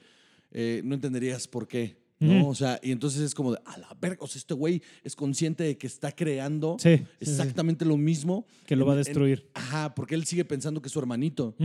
eh, 0.51 0.81
no 0.83 0.95
entenderías 0.95 1.47
por 1.47 1.67
qué. 1.67 2.00
¿No? 2.21 2.47
O 2.47 2.55
sea, 2.55 2.79
y 2.81 2.91
entonces 2.91 3.21
es 3.21 3.35
como 3.35 3.51
de, 3.51 3.59
a 3.65 3.77
la 3.77 3.89
verga, 3.99 4.17
o 4.21 4.27
sea, 4.27 4.39
este 4.39 4.53
güey 4.53 4.81
es 5.03 5.15
consciente 5.15 5.63
de 5.63 5.77
que 5.77 5.87
está 5.87 6.11
creando 6.13 6.77
sí, 6.79 6.97
sí, 6.97 7.03
sí, 7.21 7.31
exactamente 7.31 7.83
lo 7.83 7.97
mismo. 7.97 8.45
que 8.65 8.75
lo 8.77 8.85
va 8.85 8.93
a 8.93 8.95
en- 8.97 9.03
destruir. 9.03 9.49
ajá, 9.53 9.93
porque 9.95 10.15
él 10.15 10.23
sigue 10.25 10.45
pensando 10.45 10.81
que 10.81 10.87
es 10.87 10.93
su 10.93 10.99
hermanito. 10.99 11.55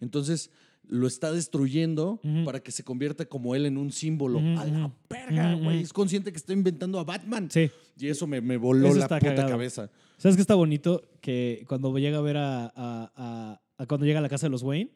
Entonces 0.00 0.50
lo 0.88 1.06
está 1.08 1.32
destruyendo 1.32 2.20
para 2.44 2.60
que 2.60 2.70
se 2.70 2.84
convierta 2.84 3.24
como 3.26 3.54
él 3.54 3.66
en 3.66 3.76
un 3.76 3.90
símbolo. 3.92 4.38
A 4.38 4.64
la 4.64 4.92
verga, 5.10 5.54
güey. 5.54 5.82
Es 5.82 5.92
consciente 5.92 6.30
que 6.30 6.38
está 6.38 6.52
inventando 6.52 6.98
a 7.00 7.04
Batman. 7.04 7.50
Sí. 7.50 7.70
Y 7.98 8.08
eso 8.08 8.26
me, 8.26 8.40
me 8.40 8.56
voló 8.56 8.88
Eso 8.88 8.98
la 8.98 9.08
puta 9.08 9.20
cagado. 9.20 9.48
cabeza. 9.48 9.90
¿Sabes 10.16 10.36
qué 10.36 10.42
está 10.42 10.54
bonito? 10.54 11.02
Que 11.20 11.64
cuando 11.68 11.96
llega 11.98 12.18
a 12.18 12.20
ver 12.22 12.36
a- 12.36 12.66
a- 12.66 13.12
a 13.16 13.60
cuando 13.86 14.06
llega 14.06 14.20
a 14.20 14.22
la 14.22 14.28
casa 14.28 14.46
de 14.46 14.50
los 14.50 14.62
Wayne, 14.62 14.90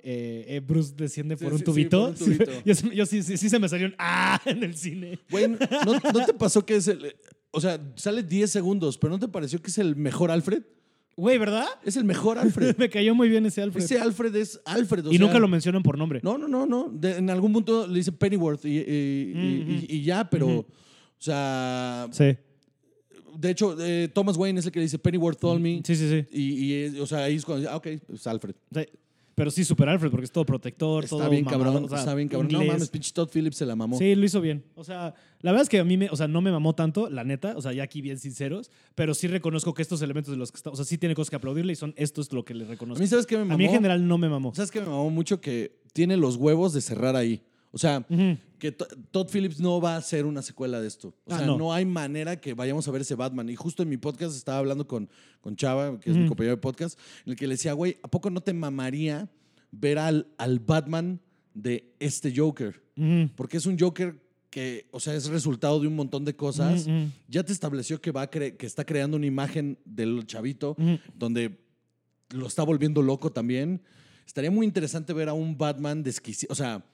eh, 0.00 0.44
eh, 0.48 0.60
Bruce 0.60 0.92
desciende 0.96 1.36
Sí, 1.36 1.44
por 1.44 1.52
un 1.52 1.58
sí, 1.60 1.64
sí, 1.64 1.70
tubito. 1.70 2.00
por 2.00 2.08
un 2.10 2.14
tubito. 2.38 2.50
Sí, 2.74 2.88
yo, 2.88 2.92
yo 2.92 3.06
sí, 3.06 3.22
sí, 3.22 3.36
sí 3.36 3.48
se 3.48 3.58
me 3.60 3.68
salió 3.68 3.86
un 3.86 3.94
ah 3.98 4.40
en 4.44 4.62
el 4.64 4.76
cine. 4.76 5.18
Güey, 5.30 5.48
¿no, 5.48 5.58
no 6.12 6.26
te 6.26 6.34
pasó 6.34 6.64
que 6.66 6.76
es 6.76 6.88
el. 6.88 7.14
O 7.52 7.60
sea, 7.60 7.80
sale 7.94 8.24
10 8.24 8.50
segundos, 8.50 8.98
pero 8.98 9.12
¿no 9.12 9.18
te 9.20 9.28
pareció 9.28 9.62
que 9.62 9.70
es 9.70 9.78
el 9.78 9.94
mejor 9.94 10.30
Alfred? 10.32 10.62
Güey, 11.16 11.38
¿verdad? 11.38 11.66
Es 11.84 11.96
el 11.96 12.02
mejor 12.02 12.38
Alfred. 12.38 12.74
me 12.78 12.90
cayó 12.90 13.14
muy 13.14 13.28
bien 13.28 13.46
ese 13.46 13.62
Alfred. 13.62 13.84
Ese 13.84 14.00
Alfred 14.00 14.34
es 14.34 14.60
Alfred. 14.64 15.06
o 15.06 15.12
y 15.12 15.16
sea, 15.18 15.24
nunca 15.26 15.38
lo 15.38 15.46
mencionan 15.46 15.84
por 15.84 15.96
nombre. 15.96 16.18
No, 16.24 16.36
no, 16.36 16.48
no, 16.48 16.66
no. 16.66 16.90
De- 16.92 17.18
en 17.18 17.30
algún 17.30 17.52
punto 17.52 17.86
le 17.86 17.94
dice 17.94 18.10
Pennyworth 18.10 18.64
y, 18.64 18.78
y- 19.88 20.02
ya, 20.02 20.28
pero. 20.28 20.48
O 20.58 20.66
sea. 21.18 22.08
Sí. 22.10 22.36
De 23.38 23.50
hecho, 23.50 23.76
eh, 23.80 24.08
Thomas 24.12 24.36
Wayne 24.36 24.60
es 24.60 24.66
el 24.66 24.72
que 24.72 24.78
le 24.80 24.84
dice 24.84 24.98
Pennyworth 24.98 25.38
told 25.38 25.60
me. 25.60 25.82
Sí, 25.84 25.94
sí, 25.96 26.08
sí. 26.08 26.26
Y, 26.36 26.98
o 26.98 27.06
sea, 27.06 27.24
ahí 27.24 27.36
es 27.36 27.44
cuando 27.44 27.60
dice, 27.60 27.72
ah, 27.72 27.76
ok, 27.76 27.86
es 28.12 28.26
Alfred. 28.26 28.54
Sí. 28.74 28.86
Pero 29.36 29.50
sí, 29.50 29.64
super 29.64 29.88
Alfred, 29.88 30.10
porque 30.12 30.26
es 30.26 30.30
todo 30.30 30.46
protector, 30.46 31.06
todo 31.06 31.18
Está 31.18 31.28
bien 31.28 31.44
mamado, 31.44 31.64
cabrón, 31.64 31.84
o 31.86 31.88
sea, 31.88 31.98
está 31.98 32.14
bien 32.14 32.28
cabrón. 32.28 32.52
No 32.52 32.64
mames, 32.64 32.88
pinche 32.88 33.10
Todd 33.12 33.28
Phillips 33.32 33.56
se 33.56 33.66
la 33.66 33.74
mamó. 33.74 33.98
Sí, 33.98 34.14
lo 34.14 34.24
hizo 34.24 34.40
bien. 34.40 34.62
O 34.76 34.84
sea, 34.84 35.12
la 35.40 35.50
verdad 35.50 35.62
es 35.62 35.68
que 35.68 35.80
a 35.80 35.84
mí 35.84 35.96
me, 35.96 36.08
o 36.08 36.14
sea, 36.14 36.28
no 36.28 36.40
me 36.40 36.52
mamó 36.52 36.76
tanto, 36.76 37.10
la 37.10 37.24
neta, 37.24 37.54
o 37.56 37.60
sea, 37.60 37.72
ya 37.72 37.82
aquí 37.82 38.00
bien 38.00 38.18
sinceros, 38.20 38.70
pero 38.94 39.12
sí 39.12 39.26
reconozco 39.26 39.74
que 39.74 39.82
estos 39.82 40.00
elementos 40.02 40.30
de 40.30 40.36
los 40.38 40.52
que 40.52 40.56
está, 40.58 40.70
o 40.70 40.76
sea, 40.76 40.84
sí 40.84 40.98
tiene 40.98 41.16
cosas 41.16 41.30
que 41.30 41.36
aplaudirle 41.36 41.72
y 41.72 41.76
son 41.76 41.94
esto 41.96 42.20
es 42.20 42.32
lo 42.32 42.44
que 42.44 42.54
le 42.54 42.64
A 42.64 42.68
reconozco. 42.68 43.02
mí, 43.02 43.08
¿sabes 43.08 43.26
qué 43.26 43.36
me 43.36 43.42
mamó? 43.44 43.54
A 43.54 43.58
mí 43.58 43.64
en 43.64 43.72
general 43.72 44.06
no 44.06 44.18
me 44.18 44.28
mamó. 44.28 44.54
¿Sabes 44.54 44.70
qué 44.70 44.78
me 44.80 44.86
mamó 44.86 45.10
mucho? 45.10 45.40
Que 45.40 45.80
tiene 45.92 46.16
los 46.16 46.36
huevos 46.36 46.72
de 46.72 46.80
cerrar 46.80 47.16
ahí. 47.16 47.42
O 47.74 47.78
sea, 47.78 48.06
que 48.60 48.70
To- 48.70 48.86
Todd 49.10 49.28
Phillips 49.32 49.58
no 49.58 49.80
va 49.80 49.94
a 49.94 49.98
hacer 49.98 50.24
una 50.26 50.42
secuela 50.42 50.80
de 50.80 50.86
esto. 50.86 51.08
O 51.26 51.34
Ah, 51.34 51.38
sea, 51.38 51.46
no. 51.48 51.58
no. 51.58 51.72
hay 51.72 51.84
manera 51.84 52.40
que 52.40 52.54
vayamos 52.54 52.86
a 52.86 52.92
ver 52.92 53.02
ese 53.02 53.16
Batman. 53.16 53.48
Y 53.50 53.56
justo 53.56 53.82
en 53.82 53.88
mi 53.88 53.96
podcast 53.96 54.36
estaba 54.36 54.58
hablando 54.58 54.86
con, 54.86 55.10
con 55.40 55.56
Chava, 55.56 55.98
que 55.98 56.10
es 56.10 56.16
mi 56.16 56.28
compañero 56.28 56.54
de 56.54 56.60
podcast, 56.62 56.96
en 57.26 57.32
el 57.32 57.36
que 57.36 57.48
le 57.48 57.54
decía, 57.54 57.72
güey, 57.72 57.98
¿a 58.04 58.08
poco 58.08 58.30
no 58.30 58.40
te 58.40 58.52
mamaría 58.52 59.28
ver 59.72 59.98
al, 59.98 60.28
al 60.38 60.60
Batman 60.60 61.20
de 61.52 61.92
este 61.98 62.32
Joker? 62.34 62.80
Porque 63.34 63.56
es 63.56 63.66
un 63.66 63.76
Joker 63.76 64.22
que, 64.50 64.86
o 64.92 65.00
sea, 65.00 65.14
es 65.14 65.26
resultado 65.26 65.80
de 65.80 65.88
un 65.88 65.96
montón 65.96 66.24
de 66.24 66.36
cosas. 66.36 66.86
Ya 67.26 67.42
te 67.42 67.52
estableció 67.52 68.00
que, 68.00 68.12
va 68.12 68.22
a 68.22 68.30
que 68.30 68.54
está 68.60 68.84
creando 68.84 69.16
una 69.16 69.26
imagen 69.26 69.78
del 69.84 70.24
chavito 70.28 70.76
donde 71.12 71.58
lo 72.30 72.46
está 72.46 72.62
volviendo 72.62 73.02
loco 73.02 73.32
también. 73.32 73.82
estaría 74.26 74.50
muy 74.52 74.64
interesante 74.64 75.12
ver 75.12 75.28
a 75.28 75.32
un 75.32 75.58
Batman 75.58 76.02
desquiciado. 76.04 76.52
O 76.52 76.54
sea, 76.56 76.84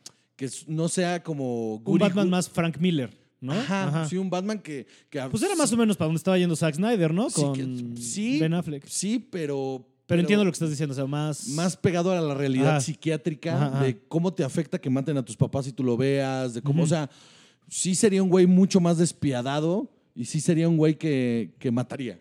que 0.40 0.50
no 0.68 0.88
sea 0.88 1.22
como. 1.22 1.74
Un 1.84 1.98
Batman 1.98 2.30
más 2.30 2.48
Frank 2.48 2.78
Miller, 2.78 3.10
¿no? 3.42 3.52
Ajá, 3.52 3.88
Ajá. 3.88 4.08
Sí, 4.08 4.16
un 4.16 4.30
Batman 4.30 4.58
que. 4.58 4.86
que 5.10 5.20
Pues 5.30 5.42
era 5.42 5.54
más 5.54 5.70
o 5.70 5.76
menos 5.76 5.98
para 5.98 6.06
donde 6.06 6.16
estaba 6.16 6.38
yendo 6.38 6.56
Zack 6.56 6.76
Snyder, 6.76 7.12
¿no? 7.12 7.28
Sí, 7.28 7.42
que- 7.54 8.00
sí. 8.00 8.38
Ben 8.40 8.54
Affleck. 8.54 8.86
Sí, 8.86 9.18
pero. 9.30 9.86
Pero, 10.06 10.22
entiendo 10.22 10.44
lo 10.44 10.50
que 10.50 10.54
estás 10.54 10.70
diciendo, 10.70 10.92
o 10.92 10.96
sea, 10.96 11.06
más... 11.06 11.46
Más 11.50 11.76
pegado 11.76 12.10
a 12.10 12.20
la 12.20 12.34
realidad 12.34 12.70
Ajá. 12.70 12.80
psiquiátrica 12.80 13.66
Ajá, 13.66 13.84
de 13.84 13.96
cómo 14.08 14.34
te 14.34 14.42
afecta 14.42 14.80
que 14.80 14.90
maten 14.90 15.16
a 15.16 15.24
tus 15.24 15.36
papás 15.36 15.68
y 15.68 15.72
tú 15.72 15.84
lo 15.84 15.96
veas, 15.96 16.54
de 16.54 16.62
cómo, 16.62 16.82
o 16.82 16.86
sea, 16.88 17.08
sí 17.68 17.94
sería 17.94 18.20
un 18.20 18.28
güey 18.28 18.44
mucho 18.48 18.80
más 18.80 18.98
despiadado 18.98 19.88
y 20.16 20.24
sí 20.24 20.40
sería 20.40 20.68
un 20.68 20.76
güey 20.78 20.96
que, 20.98 21.54
que 21.60 21.70
mataría. 21.70 22.18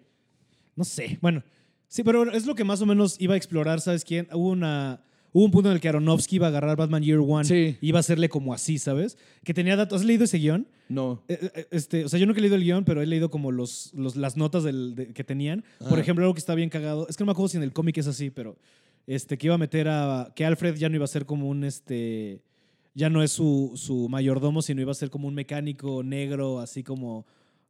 No 0.76 0.84
sé, 0.84 1.18
bueno. 1.20 1.42
Sí, 1.88 2.04
pero 2.04 2.32
es 2.32 2.46
lo 2.46 2.54
que 2.54 2.64
más 2.64 2.80
o 2.82 2.86
menos 2.86 3.16
iba 3.20 3.34
a 3.34 3.38
explorar, 3.38 3.82
¿sabes 3.82 4.06
quién? 4.06 4.28
Hubo 4.34 4.50
una... 4.50 5.02
Hubo 5.32 5.46
un 5.46 5.52
punto 5.52 5.70
en 5.70 5.76
el 5.76 5.82
que 5.82 5.88
Aronofsky 5.90 6.38
iba 6.38 6.48
a 6.48 6.50
agarrar 6.50 6.76
Batman 6.76 7.04
Year 7.04 7.20
One 7.20 7.46
Sí. 7.46 7.78
y 7.82 7.90
iba 7.90 8.00
a 8.00 8.02
hacerle 8.02 8.30
como 8.30 8.54
así, 8.54 8.80
¿sabes? 8.80 9.18
Que 9.44 9.54
tenía 9.54 9.76
datos. 9.76 10.02
¿Has 10.02 10.06
leído 10.08 10.24
ese 10.24 10.38
guion? 10.40 10.68
No. 10.88 11.22
Eh, 11.28 11.52
eh, 11.54 11.68
Este, 11.72 12.06
o 12.06 12.10
sea, 12.10 12.20
yo 12.20 12.26
nunca 12.26 12.40
he 12.40 12.42
leído 12.42 12.56
el 12.56 12.64
guion, 12.64 12.84
pero 12.84 13.02
he 13.02 13.06
leído 13.06 13.30
como 13.30 13.52
los, 13.52 13.92
los- 13.94 14.16
las 14.16 14.38
notas 14.38 14.64
del- 14.64 14.96
de- 14.96 15.14
que 15.14 15.24
tenían. 15.24 15.64
Por 15.88 16.00
ejemplo, 16.00 16.24
algo 16.26 16.34
que 16.34 16.40
está 16.40 16.56
bien 16.56 16.70
cagado. 16.70 17.08
Es 17.08 17.16
que 17.16 17.22
no 17.24 17.28
me 17.28 17.32
acuerdo 17.34 17.50
si 17.50 17.58
en 17.58 17.64
el 17.64 17.74
cómic 17.74 17.98
es 18.00 18.08
así, 18.08 18.32
pero 18.32 18.58
este, 19.06 19.38
que 19.38 19.48
iba 19.48 19.56
a 19.56 19.60
meter 19.60 19.88
a. 19.88 20.32
Que 20.36 20.46
Alfred 20.46 20.76
ya 20.76 20.90
no 20.90 20.96
iba 20.96 21.06
a 21.06 21.08
ser 21.08 21.26
como 21.28 21.48
un. 21.48 21.64
Este, 21.64 22.42
ya 22.96 23.10
no 23.10 23.22
es 23.22 23.32
su, 23.32 23.74
su 23.76 24.10
mayordomo, 24.10 24.64
sino 24.64 24.82
iba 24.82 24.92
a 24.92 24.96
ser 24.96 25.12
como 25.12 25.28
un 25.28 25.36
mecánico 25.36 26.02
negro, 26.04 26.60
así 26.60 26.84
como. 26.84 27.28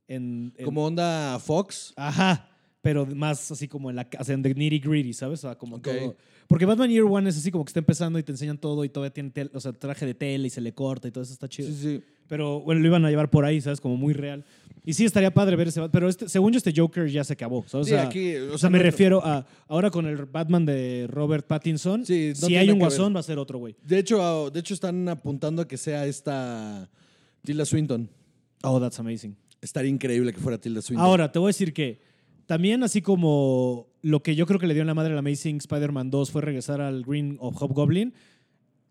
En, 0.08 0.54
en- 0.58 0.66
Como 0.66 0.86
onda 0.86 1.38
Fox. 1.40 1.94
Ajá. 1.98 2.50
Pero 2.82 3.06
más 3.06 3.52
así 3.52 3.68
como 3.68 3.90
en 3.90 3.98
la 3.98 4.10
casa, 4.10 4.32
en 4.32 4.42
the 4.42 4.54
nitty 4.54 4.80
gritty, 4.80 5.14
¿sabes? 5.14 5.40
O 5.44 5.48
sea, 5.50 5.56
como 5.58 5.80
todo. 5.82 6.16
Porque 6.48 6.66
Batman 6.66 6.90
Year 6.90 7.04
One 7.04 7.30
es 7.30 7.38
así 7.38 7.52
como 7.52 7.66
que 7.66 7.70
está 7.70 7.80
empezando 7.80 8.18
y 8.18 8.24
te 8.24 8.32
enseñan 8.32 8.58
todo 8.58 8.84
y 8.86 8.90
todavía 8.90 9.14
tiene 9.14 9.30
tel- 9.32 9.52
o 9.54 9.60
sea, 9.60 9.74
traje 9.74 10.06
de 10.06 10.14
tela 10.14 10.48
y 10.48 10.50
se 10.50 10.62
le 10.62 10.74
corta 10.74 11.08
y 11.08 11.12
todo 11.12 11.24
eso 11.24 11.34
está 11.34 11.48
chido. 11.50 11.68
Sí, 11.70 11.76
sí. 11.80 12.02
Pero 12.28 12.62
bueno, 12.62 12.80
lo 12.82 12.88
iban 12.88 13.04
a 13.06 13.10
llevar 13.10 13.30
por 13.30 13.44
ahí, 13.44 13.60
¿sabes? 13.60 13.82
Como 13.82 13.98
muy 13.98 14.14
real. 14.14 14.46
Y 14.86 14.94
sí, 14.94 15.04
estaría 15.04 15.32
padre 15.34 15.56
ver 15.58 15.68
ese 15.68 15.82
Bat- 15.82 15.92
Pero 15.92 16.08
este, 16.08 16.30
según 16.30 16.54
yo, 16.54 16.58
este 16.58 16.72
Joker 16.76 17.08
ya 17.10 17.24
se 17.24 17.34
acabó. 17.34 17.66
¿sabes? 17.68 17.88
Sí, 17.88 17.94
o 17.94 17.98
sea, 17.98 18.08
aquí, 18.08 18.36
o 18.36 18.58
sea, 18.58 18.70
me 18.70 18.78
no- 18.78 18.84
refiero 18.86 19.24
a. 19.26 19.46
Ahora 19.68 19.92
con 19.92 20.06
el 20.08 20.26
Batman 20.26 20.66
de 20.66 21.06
Robert 21.10 21.46
Pattinson, 21.46 22.06
Sí, 22.06 22.32
no 22.42 22.48
si 22.48 22.56
hay 22.56 22.72
un 22.72 22.80
guasón, 22.80 23.08
ver. 23.12 23.18
va 23.18 23.20
a 23.20 23.24
ser 23.24 23.38
otro, 23.40 23.60
güey. 23.60 23.76
De 23.84 24.00
hecho, 24.00 24.50
de 24.52 24.60
hecho, 24.62 24.74
están 24.74 25.08
apuntando 25.10 25.62
a 25.64 25.68
que 25.68 25.76
sea 25.78 26.06
esta 26.06 26.90
Tilda 27.44 27.66
Swinton. 27.66 28.10
Oh, 28.64 28.80
that's 28.80 29.00
amazing. 29.00 29.36
Estaría 29.62 29.92
increíble 29.92 30.32
que 30.34 30.40
fuera 30.40 30.58
Tilda 30.58 30.82
Swinton. 30.82 31.06
Ahora, 31.06 31.32
te 31.32 31.38
voy 31.40 31.48
a 31.48 31.50
decir 31.50 31.74
que 31.74 32.00
también, 32.50 32.82
así 32.82 33.04
como 33.04 33.90
lo 34.02 34.24
que 34.24 34.36
yo 34.36 34.48
creo 34.48 34.60
que 34.60 34.66
le 34.66 34.74
dio 34.74 34.82
en 34.82 34.88
la 34.88 34.96
madre 34.96 35.14
al 35.14 35.20
Amazing 35.20 35.58
Spider-Man 35.58 36.10
2 36.10 36.32
fue 36.32 36.42
regresar 36.42 36.82
al 36.82 37.04
Green 37.04 37.38
of 37.40 37.56
Hobgoblin. 37.62 38.12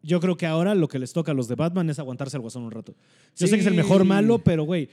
Yo 0.01 0.21
creo 0.21 0.37
que 0.37 0.47
ahora 0.47 0.77
lo 0.77 0.87
que 0.87 1.01
les 1.01 1.13
toca 1.13 1.33
a 1.33 1.35
los 1.35 1.49
de 1.49 1.57
Batman 1.57 1.91
es 1.91 1.99
aguantarse 1.99 2.37
al 2.37 2.43
guasón 2.43 2.63
un 2.63 2.71
rato. 2.71 2.95
Yo 3.35 3.49
sé 3.49 3.57
que 3.57 3.63
es 3.63 3.67
el 3.67 3.75
mejor 3.75 4.05
malo, 4.05 4.39
pero 4.39 4.63
güey, 4.63 4.89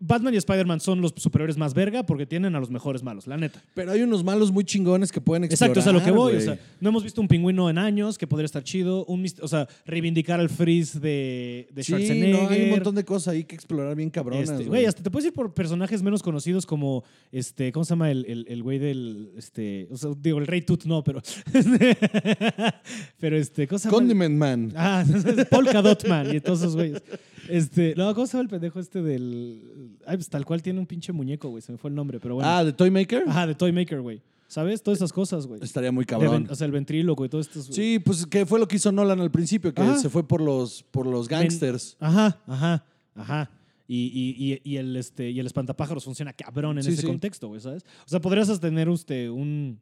Batman 0.00 0.34
y 0.34 0.36
Spider-Man 0.36 0.80
son 0.80 1.00
los 1.00 1.14
superiores 1.16 1.56
más 1.56 1.74
verga 1.74 2.04
porque 2.04 2.26
tienen 2.26 2.54
a 2.54 2.60
los 2.60 2.70
mejores 2.70 3.02
malos, 3.02 3.26
la 3.26 3.36
neta. 3.36 3.62
Pero 3.74 3.92
hay 3.92 4.02
unos 4.02 4.24
malos 4.24 4.50
muy 4.50 4.64
chingones 4.64 5.12
que 5.12 5.20
pueden 5.20 5.44
explorar. 5.44 5.76
Exacto, 5.76 5.80
es 5.80 5.86
a 5.86 5.98
lo 5.98 6.04
que 6.04 6.10
voy. 6.10 6.36
O 6.36 6.40
sea, 6.40 6.58
no 6.80 6.88
hemos 6.90 7.02
visto 7.02 7.20
un 7.20 7.28
pingüino 7.28 7.68
en 7.70 7.78
años 7.78 8.18
que 8.18 8.26
podría 8.26 8.46
estar 8.46 8.62
chido. 8.62 9.04
Un, 9.06 9.26
o 9.40 9.48
sea, 9.48 9.68
reivindicar 9.86 10.40
al 10.40 10.48
Freeze 10.48 10.98
de, 10.98 11.68
de 11.72 11.82
sí, 11.82 11.92
Schwarzenegger. 11.92 12.42
no, 12.42 12.48
hay 12.48 12.62
un 12.64 12.70
montón 12.70 12.94
de 12.94 13.04
cosas 13.04 13.34
ahí 13.34 13.44
que 13.44 13.54
explorar 13.54 13.94
bien 13.96 14.10
cabronas. 14.10 14.48
Este, 14.50 14.64
güey. 14.64 14.84
hasta 14.84 15.02
te 15.02 15.10
puedes 15.10 15.26
ir 15.26 15.32
por 15.32 15.52
personajes 15.54 16.02
menos 16.02 16.22
conocidos 16.22 16.66
como, 16.66 17.04
este, 17.32 17.72
¿cómo 17.72 17.84
se 17.84 17.90
llama 17.90 18.10
el, 18.10 18.24
el, 18.26 18.46
el 18.48 18.62
güey 18.62 18.78
del, 18.78 19.32
este, 19.36 19.88
o 19.90 19.96
sea, 19.96 20.10
digo, 20.18 20.38
el 20.38 20.46
Rey 20.46 20.62
Tut 20.62 20.84
no, 20.84 21.02
pero, 21.04 21.20
pero 23.18 23.36
este, 23.36 23.66
¿cómo 23.66 23.78
se 23.78 23.88
llama? 23.88 23.98
Condiment 23.98 24.36
Man. 24.36 24.72
Ah, 24.76 25.04
Polka 25.50 25.82
Dot 25.82 26.06
Man 26.08 26.34
y 26.34 26.40
todos 26.40 26.60
esos 26.60 26.76
güeyes. 26.76 27.02
Este, 27.48 27.94
no, 27.96 28.14
¿cómo 28.14 28.26
se 28.26 28.32
llama 28.34 28.42
el 28.42 28.48
pendejo 28.48 28.78
este 28.80 29.02
del, 29.02 29.96
ay, 30.06 30.16
pues 30.16 30.28
tal 30.28 30.44
cual 30.44 30.62
tiene 30.62 30.78
un 30.80 30.86
pinche 30.86 31.12
muñeco, 31.12 31.48
güey, 31.48 31.62
se 31.62 31.72
me 31.72 31.78
fue 31.78 31.90
el 31.90 31.96
nombre, 31.96 32.20
pero 32.20 32.34
bueno. 32.36 32.48
Ah, 32.50 32.62
de 32.64 32.72
Toy 32.72 32.90
Maker. 32.90 33.24
Ajá, 33.26 33.46
de 33.46 33.54
Toy 33.54 33.72
Maker, 33.72 34.00
güey. 34.00 34.20
¿Sabes? 34.46 34.82
Todas 34.82 34.98
esas 34.98 35.12
cosas, 35.12 35.46
güey. 35.46 35.60
Estaría 35.62 35.92
muy 35.92 36.04
cabrón. 36.06 36.44
ven- 36.44 36.50
o 36.50 36.54
sea, 36.54 36.64
el 36.64 36.72
ventríloco 36.72 37.22
y 37.24 37.28
todo 37.28 37.40
esto. 37.40 37.60
Sí, 37.62 37.98
pues 37.98 38.24
que 38.24 38.46
fue 38.46 38.58
lo 38.58 38.66
que 38.66 38.76
hizo 38.76 38.90
Nolan 38.92 39.20
al 39.20 39.30
principio, 39.30 39.74
que 39.74 39.82
Ajá. 39.82 39.98
se 39.98 40.08
fue 40.08 40.26
por 40.26 40.40
los, 40.40 40.82
por 40.84 41.06
los 41.06 41.28
gangsters. 41.28 41.96
Ajá, 42.00 42.38
ajá, 42.46 42.84
ajá. 43.14 43.50
Y, 43.86 44.10
y, 44.14 44.60
y, 44.70 44.76
el, 44.76 44.96
este, 44.96 45.30
y 45.30 45.40
el 45.40 45.46
espantapájaros 45.46 46.04
funciona 46.04 46.32
cabrón 46.32 46.78
en 46.78 46.84
Sí, 46.84 46.90
ese 46.90 47.00
sí. 47.02 47.06
contexto, 47.06 47.48
güey, 47.48 47.60
¿sabes? 47.60 47.84
O 48.06 48.08
sea, 48.08 48.20
podrías 48.20 48.58
tener 48.60 48.88
este, 48.88 49.28
un, 49.30 49.78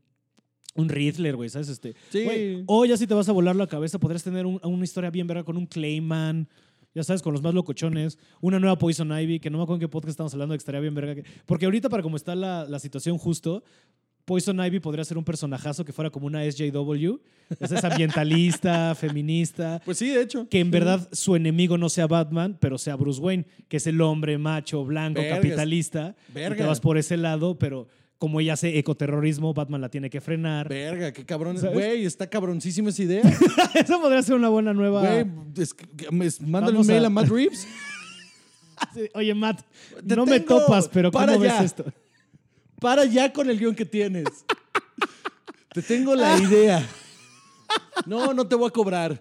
un 0.74 0.88
Riddler, 0.88 1.37
güey, 1.37 1.48
¿sabes? 1.48 1.68
Este, 1.68 1.94
Sí. 2.11 2.24
güey, 2.24 2.64
o 2.66 2.85
ya 2.85 2.96
si 2.96 3.07
te 3.07 3.14
vas 3.14 3.29
a 3.29 3.33
volar 3.33 3.55
la 3.57 3.66
cabeza, 3.68 3.98
podrías 4.00 4.22
tener 4.24 4.46
un- 4.46 4.61
una 4.64 4.85
historia 4.85 5.11
bien 5.11 5.26
verga 5.29 5.44
con 5.44 5.57
un 5.57 5.66
Clayman, 5.66 6.48
ya 6.96 7.04
sabes, 7.04 7.20
con 7.22 7.32
los 7.35 7.42
más 7.42 7.52
locochones. 7.54 8.18
Una 8.40 8.59
nueva 8.59 8.78
Poison 8.78 9.12
Ivy, 9.12 9.38
que 9.38 9.50
no 9.50 9.59
me 9.59 9.64
acuerdo 9.64 9.76
en 9.76 9.80
qué 9.80 9.88
podcast 9.88 10.11
estamos 10.12 10.32
hablando 10.32 10.54
que 10.54 10.59
estaría 10.59 10.80
bien 10.80 10.94
verga. 10.94 11.14
que- 11.14 11.24
Porque 11.44 11.66
ahorita, 11.66 11.88
para 11.90 12.02
como 12.02 12.16
está 12.16 12.35
la, 12.35 12.64
la 12.64 12.78
situación 12.78 13.18
justo, 13.18 13.62
Poison 14.24 14.59
Ivy 14.59 14.80
podría 14.80 15.04
ser 15.04 15.18
un 15.18 15.24
personajazo 15.24 15.85
que 15.85 15.92
fuera 15.92 16.11
como 16.11 16.26
una 16.26 16.42
SJW. 16.50 17.18
Esa 17.61 17.76
es 17.78 17.85
ambientalista, 17.85 18.94
feminista 18.96 19.80
Pues 19.85 19.98
sí, 19.98 20.09
de 20.09 20.22
hecho. 20.22 20.48
que 20.48 20.59
en 20.59 20.66
Sí. 20.66 20.70
verdad 20.72 21.09
su 21.12 21.37
enemigo 21.37 21.78
no 21.78 21.88
sea 21.88 22.06
Batman, 22.09 22.56
pero 22.61 22.76
sea 22.78 22.96
Bruce 22.96 23.20
Wayne, 23.20 23.46
que 23.68 23.76
es 23.76 23.87
el 23.87 24.00
hombre 24.00 24.37
macho, 24.38 24.85
blanco, 24.85 25.20
Vergas. 25.20 25.38
capitalista. 25.38 26.16
Y 26.30 26.32
Verga. 26.32 26.56
te 26.56 26.64
vas 26.64 26.80
por 26.80 26.98
ese 26.98 27.16
lado, 27.16 27.56
pero 27.59 27.87
como 28.18 28.40
ella 28.40 28.55
hace 28.55 28.79
ecoterrorismo, 28.79 29.52
Batman 29.55 29.81
la 29.81 29.88
tiene 29.90 30.09
que 30.11 30.20
frenar. 30.20 30.68
Verga, 30.68 31.12
qué 31.12 31.24
cabrón. 31.24 31.57
Güey, 31.72 32.05
está 32.07 32.26
cabroncísima 32.29 32.88
esa 32.90 33.02
idea. 33.02 33.22
Eso 33.74 34.00
podría 34.00 34.22
ser 34.22 34.35
una 34.37 34.48
buena 34.48 34.72
nueva. 34.72 35.00
Güey, 35.00 35.26
mándale 36.40 36.79
un 36.79 36.87
mail 36.87 37.05
a- 37.05 37.07
a 37.09 37.11
Matt 37.11 37.29
Reeves. 37.29 37.66
Oye, 39.14 39.35
Matt, 39.35 39.62
Te 40.07 40.16
no 40.16 40.26
me 40.26 40.40
topas, 40.40 40.88
pero 40.88 41.11
Para 41.11 41.33
¿cómo 41.35 41.44
ya. 41.44 41.55
ves 41.55 41.64
esto? 41.66 41.85
Para 42.81 43.05
ya 43.07 43.33
con 43.33 43.48
el 43.48 43.59
guion 43.59 43.74
que 43.74 43.85
tienes. 43.87 44.24
Te 45.72 45.83
tengo 45.83 46.14
la 46.14 46.38
idea. 46.38 46.87
No, 48.07 48.33
no 48.33 48.46
te 48.46 48.55
voy 48.55 48.68
a 48.68 48.70
cobrar. 48.70 49.18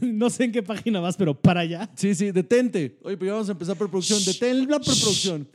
No 0.00 0.28
sé 0.30 0.44
en 0.44 0.52
qué 0.52 0.62
página 0.62 0.98
vas, 1.00 1.16
pero 1.16 1.34
para 1.40 1.60
allá. 1.60 1.88
Sí, 1.94 2.14
sí, 2.16 2.32
detente. 2.32 2.98
Oye, 3.02 3.16
pero 3.16 3.26
ya 3.30 3.32
vamos 3.34 3.48
a 3.48 3.52
empezar 3.52 3.76
preproducción. 3.76 4.24
Detén 4.24 4.68
la 4.68 4.78
preproducción. 4.80 5.46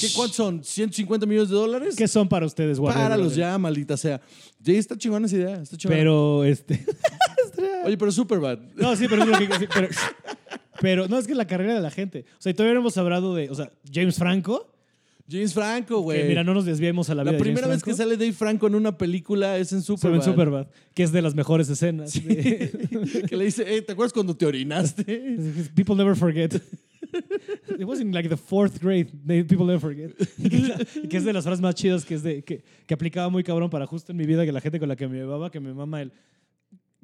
¿Qué, 0.00 0.08
¿Cuántos 0.14 0.36
son? 0.36 0.62
¿150 0.62 1.26
millones 1.26 1.48
de 1.48 1.54
dólares? 1.54 1.96
¿Qué 1.96 2.06
son 2.08 2.28
para 2.28 2.46
ustedes, 2.46 2.78
Warner 2.78 3.02
Páralos 3.02 3.34
Brothers? 3.34 3.36
ya, 3.36 3.58
maldita 3.58 3.96
sea. 3.96 4.20
Sí, 4.64 4.76
está 4.76 4.96
chingona 4.96 5.26
esa 5.26 5.36
idea. 5.36 5.62
Está 5.62 5.76
chingona. 5.76 5.98
Pero, 5.98 6.44
este... 6.44 6.84
Oye, 7.84 7.96
pero 7.96 8.12
Superbad. 8.12 8.58
No, 8.76 8.94
sí, 8.96 9.06
pero 9.08 9.24
pero, 9.74 9.88
pero 10.80 11.08
no, 11.08 11.18
es 11.18 11.26
que 11.26 11.34
la 11.34 11.46
carrera 11.46 11.74
de 11.74 11.80
la 11.80 11.90
gente. 11.90 12.24
O 12.38 12.42
sea, 12.42 12.50
y 12.50 12.54
todavía 12.54 12.74
no 12.74 12.80
hemos 12.80 12.96
hablado 12.98 13.34
de... 13.34 13.50
O 13.50 13.54
sea, 13.54 13.70
James 13.92 14.16
Franco... 14.16 14.66
James 15.30 15.54
Franco, 15.54 16.00
güey. 16.00 16.26
Mira, 16.26 16.42
no 16.42 16.54
nos 16.54 16.64
desviemos 16.64 17.08
a 17.08 17.14
la 17.14 17.22
vida 17.22 17.30
La 17.32 17.38
de 17.38 17.42
primera 17.44 17.68
James 17.68 17.76
vez 17.76 17.84
que 17.84 17.94
sale 17.94 18.16
Dave 18.16 18.32
Franco 18.32 18.66
en 18.66 18.74
una 18.74 18.98
película 18.98 19.58
es 19.58 19.72
en 19.72 19.80
Superbad. 19.80 20.16
en 20.16 20.22
Superbad, 20.24 20.66
que 20.92 21.04
es 21.04 21.12
de 21.12 21.22
las 21.22 21.36
mejores 21.36 21.68
escenas. 21.68 22.12
que 22.20 23.36
le 23.36 23.44
dice, 23.44 23.76
"Eh, 23.76 23.82
¿te 23.82 23.92
acuerdas 23.92 24.12
cuando 24.12 24.36
te 24.36 24.44
orinaste? 24.44 25.04
People 25.76 25.94
never 25.94 26.16
forget. 26.16 26.60
It 27.78 27.84
was 27.84 28.00
in 28.00 28.12
like 28.12 28.28
the 28.28 28.36
fourth 28.36 28.80
grade. 28.80 29.10
People 29.48 29.66
never 29.66 29.80
forget. 29.80 30.12
Que 31.08 31.18
es 31.18 31.24
de 31.24 31.32
las 31.32 31.44
frases 31.44 31.60
más 31.60 31.74
chidas 31.74 32.04
que 32.04 32.14
es 32.14 32.22
de 32.22 32.42
que, 32.42 32.62
que 32.86 32.94
aplicaba 32.94 33.28
muy 33.28 33.42
cabrón 33.42 33.70
para 33.70 33.86
justo 33.86 34.12
en 34.12 34.18
mi 34.18 34.26
vida 34.26 34.44
que 34.44 34.52
la 34.52 34.60
gente 34.60 34.78
con 34.78 34.88
la 34.88 34.96
que 34.96 35.08
me 35.08 35.16
llevaba, 35.18 35.50
que 35.50 35.60
me 35.60 35.72
mama 35.72 36.02
el 36.02 36.12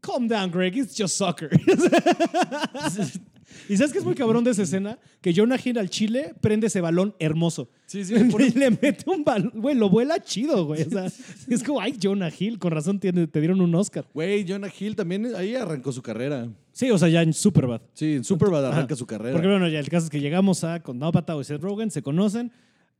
Calm 0.03 0.29
down, 0.29 0.51
Greg, 0.51 0.77
it's 0.77 0.95
just 0.95 1.17
soccer. 1.17 1.51
y 3.69 3.77
sabes 3.77 3.93
que 3.93 3.99
es 3.99 4.05
muy 4.05 4.15
cabrón 4.15 4.45
de 4.45 4.51
esa 4.51 4.63
escena 4.63 4.99
que 5.21 5.35
Jonah 5.35 5.59
Hill 5.63 5.79
al 5.79 5.91
chile 5.91 6.35
prende 6.41 6.69
ese 6.69 6.81
balón 6.81 7.15
hermoso. 7.19 7.69
Sí, 7.87 8.05
sí. 8.05 8.15
Y 8.39 8.59
le 8.59 8.71
mete 8.71 9.09
un 9.11 9.25
balón, 9.25 9.53
güey, 9.55 9.75
lo 9.75 9.89
vuela 9.89 10.19
chido, 10.23 10.67
güey. 10.67 10.83
O 10.83 10.91
sea, 10.91 11.07
es 11.49 11.63
como, 11.63 11.81
ay, 11.81 11.97
Jonah 12.01 12.31
Hill, 12.37 12.59
con 12.59 12.71
razón 12.71 12.99
te 13.01 13.13
dieron 13.13 13.61
un 13.61 13.75
Oscar. 13.75 14.05
Güey, 14.15 14.45
Jonah 14.49 14.71
Hill 14.79 14.95
también 14.97 15.35
ahí 15.35 15.55
arrancó 15.55 15.93
su 15.93 16.03
carrera. 16.03 16.49
Sí, 16.73 16.91
o 16.91 16.99
sea, 16.99 17.09
ya 17.09 17.23
en 17.23 17.33
Superbad. 17.33 17.81
Sí, 17.95 18.17
en 18.17 18.25
Superbad 18.25 18.67
arranca 18.67 18.93
Ajá. 18.93 18.97
su 18.97 19.07
carrera. 19.07 19.33
Porque 19.33 19.49
bueno, 19.49 19.69
ya 19.69 19.79
el 19.79 19.89
caso 19.89 20.05
es 20.05 20.11
que 20.11 20.21
llegamos 20.21 20.63
a 20.63 20.83
con 20.83 21.03
Apatow 21.03 21.41
y 21.41 21.45
Seth 21.45 21.63
Rogen, 21.63 21.91
se 21.91 22.03
conocen, 22.03 22.53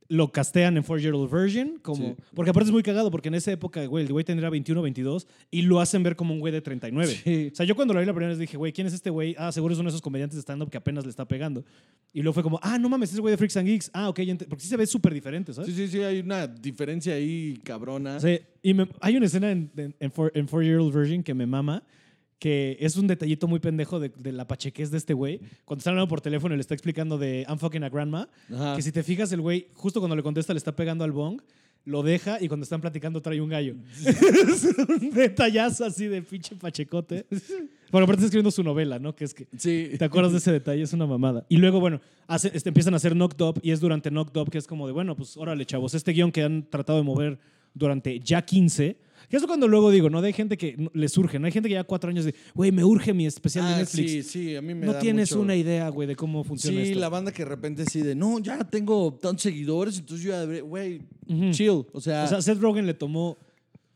lo 0.09 0.31
castean 0.31 0.77
en 0.77 0.83
Four 0.83 1.01
Year 1.01 1.13
Old 1.13 1.29
Virgin, 1.31 1.79
como, 1.81 2.09
Sí. 2.09 2.15
porque 2.33 2.51
aparte 2.51 2.67
es 2.69 2.71
muy 2.73 2.81
cagado, 2.83 3.11
porque 3.11 3.27
en 3.27 3.35
esa 3.35 3.51
época, 3.51 3.85
güey, 3.87 4.05
el 4.05 4.11
güey 4.13 4.23
tendría 4.23 4.49
21, 4.49 4.81
22 4.81 5.27
y 5.51 5.63
lo 5.63 5.81
hacen 5.81 6.01
ver 6.03 6.15
como 6.15 6.33
un 6.33 6.39
güey 6.39 6.53
de 6.53 6.61
39. 6.61 7.19
Sí. 7.23 7.49
O 7.51 7.55
sea, 7.55 7.65
yo 7.65 7.75
cuando 7.75 7.93
lo 7.93 7.99
vi 7.99 8.05
la 8.05 8.13
primera 8.13 8.29
vez 8.29 8.39
dije, 8.39 8.55
güey, 8.57 8.71
¿quién 8.71 8.87
es 8.87 8.93
este 8.93 9.09
güey? 9.09 9.35
Ah, 9.37 9.51
seguro 9.51 9.73
es 9.73 9.79
uno 9.79 9.87
de 9.87 9.91
esos 9.91 10.01
comediantes 10.01 10.35
de 10.37 10.41
stand-up 10.41 10.69
que 10.69 10.77
apenas 10.77 11.03
le 11.03 11.09
está 11.09 11.27
pegando. 11.27 11.65
Y 12.13 12.21
luego 12.21 12.33
fue 12.33 12.43
como, 12.43 12.59
ah, 12.63 12.77
no 12.77 12.87
mames, 12.89 13.11
ese 13.11 13.19
güey 13.21 13.31
de 13.31 13.37
Freaks 13.37 13.57
and 13.57 13.67
Geeks. 13.67 13.91
Ah, 13.93 14.07
ok, 14.09 14.19
porque 14.47 14.63
sí 14.63 14.69
se 14.69 14.77
ve 14.77 14.87
súper 14.87 15.13
diferente, 15.13 15.53
¿sabes? 15.53 15.69
Sí, 15.69 15.75
sí, 15.75 15.87
sí, 15.89 15.99
hay 16.01 16.19
una 16.21 16.47
diferencia 16.47 17.13
ahí 17.13 17.59
cabrona. 17.63 18.19
Sí, 18.19 18.39
y 18.63 18.73
me- 18.73 18.87
hay 19.01 19.17
una 19.17 19.25
escena 19.25 19.51
en, 19.51 19.69
en, 19.75 19.95
en 19.99 20.11
Four, 20.11 20.31
en 20.33 20.47
Four 20.47 20.63
Year 20.63 20.77
Old 20.79 20.95
Virgin 20.95 21.21
que 21.21 21.33
me 21.33 21.45
mama, 21.45 21.83
que 22.39 22.77
es 22.79 22.95
un 22.97 23.07
detallito 23.07 23.47
muy 23.47 23.59
pendejo 23.59 23.99
de, 23.99 24.09
de 24.09 24.31
la 24.31 24.47
pachequez 24.47 24.91
de 24.91 24.97
este 24.97 25.13
güey. 25.13 25.39
Cuando 25.65 25.79
está 25.79 25.89
hablando 25.89 26.07
por 26.07 26.21
teléfono 26.21 26.53
y 26.53 26.57
le 26.57 26.61
está 26.61 26.73
explicando 26.75 27.17
de 27.17 27.45
I'm 27.49 27.57
fucking 27.59 27.83
a 27.83 27.89
grandma, 27.89 28.29
Ajá. 28.53 28.75
que 28.75 28.81
si 28.83 28.91
te 28.91 29.01
fijas, 29.03 29.31
el 29.31 29.41
güey, 29.41 29.67
justo 29.73 29.99
cuando 29.99 30.15
le 30.15 30.23
contesta, 30.23 30.53
le 30.53 30.57
está 30.59 30.75
pegando 30.75 31.03
al 31.03 31.11
bong. 31.11 31.41
lo 31.85 32.03
deja 32.03 32.37
y 32.41 32.47
cuando 32.49 32.65
están 32.65 32.81
platicando 32.81 33.21
trae 33.21 33.39
un 33.41 33.49
gallo. 33.49 33.75
es 34.05 34.65
un 34.65 35.09
detallazo 35.11 35.85
así 35.85 36.05
de 36.07 36.21
pinche 36.21 36.55
pachecote. 36.57 37.25
Bueno, 37.91 38.03
aparte 38.03 38.15
está 38.19 38.25
escribiendo 38.25 38.51
su 38.51 38.61
novela, 38.61 38.99
¿no? 38.99 39.15
Que 39.15 39.23
es 39.23 39.33
que 39.33 39.47
Sí. 39.57 39.91
¿Te 39.97 40.03
acuerdas 40.05 40.33
de 40.33 40.39
ese 40.39 40.51
detalle? 40.51 40.81
Es 40.83 40.91
una 40.93 41.05
mamada. 41.07 41.45
Y 41.47 41.55
luego, 41.57 41.79
bueno, 41.79 42.01
hace- 42.27 42.51
este, 42.53 42.69
empiezan 42.69 42.93
a 42.93 42.97
hacer 42.97 43.13
Knocked 43.13 43.41
Up 43.41 43.59
y 43.63 43.71
es 43.71 43.79
durante 43.79 44.09
Knocked 44.11 44.35
Up 44.39 44.49
que 44.51 44.57
es 44.57 44.67
como 44.67 44.85
de, 44.85 44.91
bueno, 44.93 45.15
pues 45.15 45.37
órale, 45.37 45.65
chavos, 45.65 45.93
este 45.93 46.11
guion 46.11 46.31
que 46.33 46.43
han 46.43 46.69
tratado 46.69 46.99
de 46.99 47.05
mover 47.05 47.39
durante 47.73 48.19
ya 48.19 48.41
15. 48.43 48.97
Que 49.29 49.37
eso 49.37 49.45
cuando 49.47 49.67
luego 49.67 49.91
digo, 49.91 50.09
¿no? 50.09 50.21
De 50.21 50.31
gente 50.31 50.57
que 50.57 50.89
le 50.93 51.09
surge, 51.09 51.37
¿no? 51.37 51.47
Hay 51.47 51.51
gente 51.51 51.67
que 51.67 51.73
ya 51.75 51.83
cuatro 51.83 52.09
años 52.09 52.23
de, 52.25 52.33
güey, 52.55 52.71
me 52.71 52.83
urge 52.85 53.13
mi 53.13 53.25
especial 53.25 53.65
de 53.67 53.73
Ah, 53.73 53.77
Netflix. 53.79 54.11
sí, 54.11 54.23
sí, 54.23 54.55
a 54.55 54.61
mí 54.61 54.73
me 54.73 54.85
no 54.85 54.93
da 54.93 54.99
tienes 54.99 55.31
mucho- 55.31 55.41
una 55.41 55.55
idea, 55.55 55.89
güey, 55.89 56.07
de 56.07 56.15
cómo 56.15 56.43
funciona 56.45 56.81
Sí, 56.81 56.87
esto. 56.89 56.99
la 56.99 57.09
banda 57.09 57.31
que 57.33 57.43
de 57.43 57.49
repente 57.49 57.83
sí 57.91 58.01
de, 58.01 58.15
no, 58.15 58.39
ya 58.39 58.57
tengo 58.63 59.13
tantos 59.21 59.41
seguidores, 59.43 59.97
entonces 59.99 60.23
yo 60.25 60.31
ya 60.31 60.39
debería, 60.41 60.61
güey, 60.63 61.01
chill. 61.51 61.85
O 61.91 61.99
sea, 61.99 62.23
O 62.23 62.27
sea, 62.27 62.41
Seth 62.41 62.59
Rogen 62.61 62.85
le 62.85 62.93
tomó, 62.93 63.37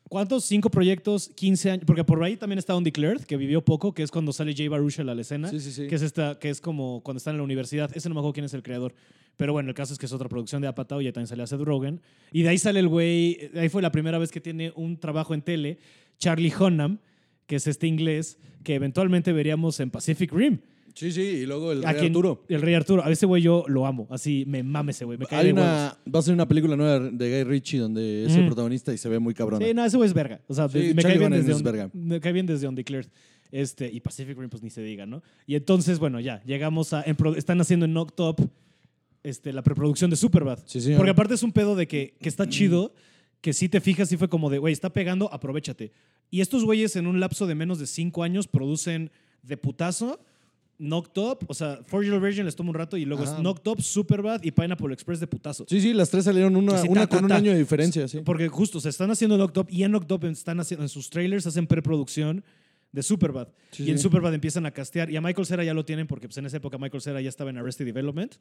¿cuántos? 0.10 0.44
Cinco 0.44 0.70
proyectos, 0.70 1.30
15 1.34 1.72
años. 1.72 1.84
Porque 1.88 2.04
por 2.04 2.22
ahí 2.24 2.36
también 2.36 2.60
está 2.60 2.76
Undeclared, 2.76 3.22
que 3.22 3.38
vivió 3.38 3.64
poco, 3.64 3.94
que 3.94 4.04
es 4.04 4.12
cuando 4.12 4.34
sale 4.34 4.54
Jay 4.54 4.68
Baruchel 4.68 5.08
a 5.08 5.16
la 5.16 5.22
escena. 5.22 5.48
Sí, 5.50 5.62
sí, 5.62 5.72
sí. 5.72 5.88
Que 5.88 5.96
es, 5.96 6.02
esta, 6.02 6.38
que 6.40 6.50
es 6.50 6.60
como 6.60 7.02
cuando 7.04 7.20
están 7.20 7.36
en 7.36 7.38
la 7.38 7.44
universidad. 7.44 7.90
Ese 7.96 8.10
no 8.10 8.16
me 8.16 8.20
acuerdo 8.20 8.34
quién 8.34 8.46
es 8.46 8.54
el 8.54 8.64
creador. 8.64 8.94
Pero 9.42 9.54
bueno, 9.54 9.70
el 9.70 9.74
caso 9.76 9.92
es 9.94 9.98
que 9.98 10.06
es 10.06 10.14
otra 10.14 10.30
producción 10.30 10.62
de 10.62 10.68
Apatow 10.68 11.02
y 11.02 11.06
ya 11.06 11.12
también 11.12 11.26
sale 11.26 11.42
a 11.42 11.48
Seth 11.48 11.62
Rogen. 11.62 12.00
Y 12.32 12.44
de 12.44 12.50
ahí 12.50 12.60
sale 12.60 12.80
el 12.80 12.88
güey, 12.88 13.50
ahí 13.56 13.70
fue 13.70 13.82
la 13.82 13.92
primera 13.92 14.20
vez 14.20 14.30
que 14.30 14.40
tiene 14.40 14.72
un 14.76 15.00
trabajo 15.00 15.34
en 15.34 15.42
tele, 15.42 15.80
Charlie 16.20 16.54
Hunnam, 16.54 17.00
que 17.48 17.56
es 17.56 17.66
este 17.66 17.88
inglés, 17.88 18.38
que 18.64 18.76
eventualmente 18.76 19.34
veríamos 19.34 19.80
en 19.80 19.90
Pacific 19.90 20.32
Rim. 20.32 20.60
sí, 20.94 21.12
sí, 21.12 21.22
y 21.22 21.46
luego 21.48 21.72
el 21.72 21.82
Rey 21.82 21.96
quien- 21.96 22.06
Arturo. 22.12 22.44
El 22.50 22.62
Rey 22.62 22.76
Arturo. 22.76 23.04
A 23.04 23.10
ese 23.12 23.26
güey 23.26 23.42
yo 23.42 23.66
lo 23.68 23.88
amo. 23.88 24.06
Así 24.12 24.44
me 24.48 24.62
mame 24.62 24.92
ese 24.92 25.06
güey. 25.06 25.18
Me 25.18 25.26
cae 25.26 25.40
Hay 25.40 25.46
de 25.48 25.54
huevos. 25.54 25.68
una, 25.68 25.98
va 26.14 26.20
a 26.20 26.22
ser 26.22 26.36
una 26.36 26.48
película 26.48 26.76
nueva 26.76 27.00
de 27.00 27.30
Guy 27.32 27.44
Ritchie 27.52 27.80
donde 27.80 28.26
es 28.28 28.36
el 28.36 28.46
protagonista 28.46 28.94
y 28.94 29.00
se 29.00 29.10
ve 29.10 29.18
muy 29.18 29.34
cabrón. 29.34 29.60
Sí, 29.60 29.74
no, 29.74 29.84
ese 29.84 29.98
güey 29.98 30.08
es 30.08 30.14
verga. 30.14 30.40
O 30.48 30.54
sea, 30.54 30.70
Sí, 30.70 30.94
me, 30.94 31.02
Charlie 31.02 31.18
cae 31.18 31.30
bien 31.30 31.32
desde 31.32 31.52
es 31.54 31.64
verga. 31.64 31.90
me 31.94 32.20
cae 32.20 32.32
bien 32.32 32.46
desde 32.46 32.68
Undeclared. 32.68 33.08
Este, 33.52 33.90
y 33.92 34.02
Pacific 34.02 34.38
Rim, 34.38 34.50
pues 34.52 34.62
ni 34.62 34.70
se 34.70 34.84
diga, 34.84 35.08
¿no? 35.08 35.24
Y 35.48 35.56
entonces, 35.56 35.98
bueno, 35.98 36.20
ya, 36.20 36.44
llegamos 36.44 36.94
a. 36.94 37.02
en 37.04 37.18
están 37.36 37.60
haciendo 37.60 37.86
en 37.88 37.92
Knocked 37.94 38.24
Up 38.24 38.50
este, 39.24 39.54
la 39.54 39.62
preproducción 39.62 40.10
de 40.10 40.16
Superbad. 40.16 40.60
Sí. 40.66 40.94
Porque 40.96 41.12
aparte 41.12 41.34
es 41.34 41.44
un 41.44 41.52
pedo 41.52 41.76
de 41.76 41.88
que, 41.88 42.16
que 42.22 42.30
está 42.30 42.48
chido, 42.48 42.94
que 43.42 43.54
si 43.54 43.70
te 43.70 43.82
fijas, 43.82 44.10
sí 44.10 44.18
fue 44.18 44.30
como 44.30 44.50
de, 44.50 44.58
güey, 44.58 44.74
está 44.74 44.92
pegando, 44.92 45.32
aprovechate. 45.34 45.92
Y 46.30 46.42
estos 46.42 46.64
güeyes 46.64 46.96
en 46.96 47.08
un 47.08 47.20
lapso 47.20 47.48
de 47.48 47.56
menos 47.56 47.80
de 47.80 47.88
cinco 47.88 48.24
años 48.24 48.48
producen 48.48 49.12
de 49.44 49.58
putazo. 49.58 50.20
Knocked 50.78 51.22
Up, 51.22 51.46
o 51.48 51.54
sea, 51.54 51.80
For 51.86 52.04
Your 52.04 52.20
Virgin 52.20 52.44
les 52.44 52.56
toma 52.56 52.72
un 52.72 52.76
rato 52.76 52.98
y 52.98 53.06
luego 53.06 53.24
es 53.24 53.30
Knocked 53.36 53.68
Up, 53.68 53.84
Superbad 53.84 54.42
y 54.42 54.50
Pineapple 54.50 54.92
Express 54.92 55.20
de 55.20 55.28
putazo. 55.28 55.64
Sí, 55.70 55.80
sí, 55.80 55.94
las 55.94 56.10
tres 56.10 56.26
salieron 56.26 56.56
una, 56.56 56.76
Sí, 56.80 56.88
una 56.90 57.02
ta, 57.02 57.08
ta, 57.08 57.16
con 57.18 57.26
un 57.26 57.32
año 57.32 57.52
de 57.52 57.60
diferencia, 57.60 58.08
sí. 58.08 58.22
Porque 58.26 58.48
justo 58.48 58.80
se 58.80 58.90
están 58.90 59.12
haciendo 59.12 59.38
Knocked 59.38 59.62
Up 59.62 59.68
y 59.70 59.84
en 59.84 59.92
Knocked 59.92 60.12
Up 60.12 60.26
están 60.26 60.60
haciendo 60.60 60.84
en 60.84 60.90
sus 60.90 61.12
trailers 61.12 61.46
hacen 61.46 61.68
preproducción 61.68 62.44
de 62.92 63.04
Superbad. 63.04 63.50
Sí, 63.70 63.84
y 63.84 63.92
en 63.92 64.00
sí. 64.00 64.04
Superbad 64.04 64.34
empiezan 64.34 64.66
a 64.66 64.72
castear 64.72 65.12
y 65.12 65.18
a 65.18 65.22
Michael 65.22 65.46
Cera 65.46 65.64
ya 65.64 65.76
lo 65.76 65.86
tienen 65.86 66.08
porque 66.08 66.28
pues, 66.28 66.38
en 66.40 66.48
esa 66.48 66.58
época 66.58 66.80
Michael 66.80 67.02
Cera 67.02 67.22
ya 67.22 67.30
estaba 67.30 67.52
en 67.52 67.58
Arrested 67.58 67.86
Development. 67.86 68.36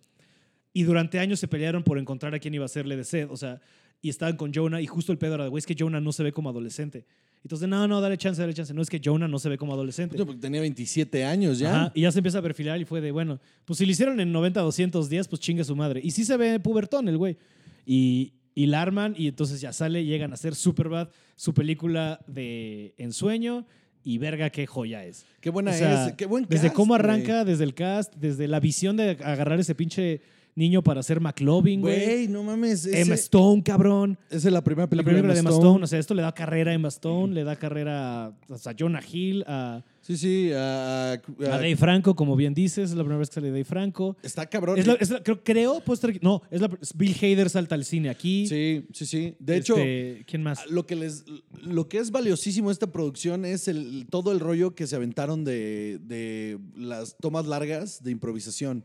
Y 0.73 0.85
durante 0.85 1.19
años 1.19 1.41
se 1.41 1.49
pelearon 1.49 1.83
por 1.83 1.99
encontrar 1.99 2.35
a 2.35 2.39
quién 2.39 2.55
iba 2.55 2.65
a 2.65 2.67
hacerle 2.67 2.97
de 2.97 3.05
Seth, 3.05 3.29
o 3.31 3.37
sea, 3.37 3.61
y 4.03 4.09
estaban 4.09 4.37
con 4.37 4.53
Jonah 4.55 4.81
y 4.81 4.87
justo 4.87 5.13
el 5.13 5.19
pedo 5.19 5.35
era, 5.35 5.45
de, 5.45 5.51
güey, 5.51 5.59
es 5.59 5.67
que 5.67 5.77
Jonah 5.79 6.01
no 6.01 6.13
se 6.13 6.23
ve 6.23 6.33
como 6.33 6.49
adolescente. 6.49 7.05
Entonces, 7.43 7.69
no, 7.69 7.89
no, 7.89 8.01
dale 8.01 8.19
chance, 8.19 8.41
dale 8.41 8.53
chance. 8.53 8.75
No 8.75 8.83
es 8.83 8.91
que 8.91 9.01
Jonah 9.03 9.27
no 9.27 9.39
se 9.39 9.49
ve 9.49 9.57
como 9.57 9.73
adolescente. 9.73 10.17
Porque 10.17 10.41
tenía 10.41 10.61
27 10.61 11.25
años 11.25 11.59
ya. 11.59 11.75
Ajá, 11.75 11.93
y 11.95 12.03
ya 12.03 12.13
se 12.13 12.19
empieza 12.19 12.39
a 12.39 12.43
perfilar 12.43 12.81
y 12.81 12.85
fue 12.85 13.01
de, 13.01 13.11
bueno, 13.13 13.41
pues 13.65 13.79
si 13.79 13.87
lo 13.87 13.93
hicieron 13.93 14.21
en 14.21 14.31
90, 14.31 14.61
210, 14.61 15.29
pues 15.29 15.41
chingue 15.41 15.65
su 15.65 15.75
madre. 15.75 16.01
Y 16.05 16.11
sí 16.11 16.25
se 16.25 16.37
ve 16.37 16.61
pubertón 16.61 17.09
el 17.09 17.17
güey. 17.17 17.39
Y, 17.87 18.35
y 18.55 18.67
la 18.67 18.83
arman 18.83 19.15
y 19.17 19.29
entonces 19.29 19.61
ya 19.61 19.73
sale, 19.73 20.05
llegan 20.05 20.33
a 20.33 20.35
hacer 20.35 20.55
Superbad, 20.55 21.09
su 21.35 21.55
película 21.55 22.21
de 22.27 22.95
ensueño 22.99 23.67
y 24.05 24.19
verga 24.19 24.51
qué 24.51 24.67
joya 24.67 25.05
es. 25.05 25.25
Qué 25.41 25.49
buena 25.49 25.71
O 25.71 25.75
sea, 25.75 26.09
es, 26.09 26.13
qué 26.15 26.27
buen 26.27 26.47
Desde 26.47 26.69
cast, 26.69 26.77
cómo 26.77 26.95
güey. 26.95 27.01
arranca, 27.01 27.45
desde 27.45 27.65
el 27.65 27.75
cast, 27.75 28.15
desde 28.17 28.49
la 28.49 28.61
visión 28.61 28.97
de 28.97 29.11
agarrar 29.11 29.59
ese 29.59 29.75
pinche 29.75 30.21
niño 30.61 30.83
para 30.83 31.01
hacer 31.01 31.21
McLovin, 31.21 31.81
güey. 31.81 32.05
Güey, 32.05 32.29
no 32.29 32.45
mames. 32.45 32.85
Ese, 32.87 33.01
Emma 33.01 33.15
Stone, 33.15 33.63
cabrón. 33.65 34.17
esa 34.31 34.47
es 34.49 34.53
la 34.53 34.63
primera 34.63 34.85
La 34.85 34.91
película 34.91 35.13
película 35.13 35.35
de 35.35 35.41
Emma 35.41 35.51
Stone. 35.51 35.83
O 35.83 35.87
sea, 35.89 35.99
esto 35.99 36.15
le 36.15 36.23
da 36.23 36.33
carrera 36.33 36.71
a 36.71 36.75
Emma 36.75 36.89
Stone, 36.89 37.35
le 37.35 37.43
da 37.43 37.57
carrera 37.57 38.27
a, 38.27 38.29
a 38.29 38.75
Jonah 38.79 39.03
Hill, 39.11 39.43
a, 39.49 39.83
Sí, 40.03 40.17
sí. 40.17 40.51
a- 40.53 41.13
a- 41.13 41.15
a 41.15 41.59
Dave 41.59 41.77
Franco, 41.77 42.17
como 42.17 42.35
bien 42.35 42.55
dices. 42.55 42.91
Es 42.91 42.97
la 42.97 43.03
primera 43.03 43.19
vez 43.19 43.29
que 43.29 43.35
sale 43.35 43.49
Dave 43.51 43.65
Franco. 43.65 44.17
está 44.23 44.47
cabrón. 44.47 44.79
Es 44.79 44.87
la- 44.87 44.95
es 44.95 45.11
la- 45.11 45.23
creo, 45.23 45.43
creo, 45.45 45.81
puede 45.81 45.97
estar- 46.01 46.19
no, 46.23 46.43
es 46.51 46.61
la, 46.61 46.71
Bill 46.95 47.15
Hader 47.21 47.51
salta 47.51 47.75
al 47.75 47.85
cine 47.85 48.09
aquí. 48.11 48.47
Sí, 48.47 48.87
sí, 48.93 49.07
sí. 49.07 49.35
De 49.39 49.57
hecho, 49.57 49.77
Este, 49.77 50.25
¿quién 50.27 50.43
más? 50.43 50.69
lo 50.71 50.87
que, 50.87 50.97
les, 50.97 51.25
lo 51.63 51.89
que 51.89 51.99
es 51.99 52.11
valiosísimo 52.11 52.69
de 52.71 52.73
esta 52.75 52.91
producción 52.91 53.45
es 53.45 53.69
el, 53.69 54.07
todo 54.11 54.33
el 54.33 54.41
rollo 54.41 54.75
que 54.75 54.87
se 54.87 54.97
aventaron 54.97 55.45
de, 55.45 55.99
de 56.03 56.59
las 56.77 57.17
tomas 57.19 57.47
largas 57.47 58.03
de 58.03 58.11
improvisación. 58.11 58.85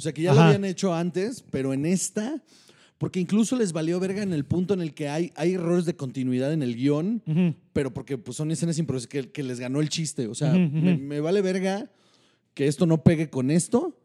O 0.00 0.02
sea, 0.02 0.14
que 0.14 0.22
ya 0.22 0.32
lo 0.32 0.40
habían 0.40 0.64
hecho 0.64 0.94
antes, 0.94 1.44
pero 1.50 1.74
en 1.74 1.84
esta, 1.84 2.42
porque 2.96 3.20
incluso 3.20 3.54
les 3.54 3.74
valió 3.74 4.00
verga 4.00 4.22
en 4.22 4.32
el 4.32 4.46
punto 4.46 4.72
en 4.72 4.80
el 4.80 4.94
que 4.94 5.10
hay, 5.10 5.30
hay 5.36 5.52
errores 5.52 5.84
de 5.84 5.94
continuidad 5.94 6.54
en 6.54 6.62
el 6.62 6.74
guion, 6.74 7.22
pero 7.74 7.92
porque 7.92 8.16
pues, 8.16 8.38
son 8.38 8.50
escenas 8.50 8.78
improvisadas 8.78 9.08
que, 9.08 9.30
que 9.30 9.42
les 9.42 9.60
ganó 9.60 9.78
el 9.78 9.90
chiste. 9.90 10.26
O 10.26 10.34
sea, 10.34 10.54
me 10.54 11.20
vale 11.20 11.42
verga 11.42 11.90
que 12.54 12.66
esto 12.66 12.86
no 12.86 13.02
pegue 13.02 13.28
con 13.28 13.50
esto, 13.50 14.00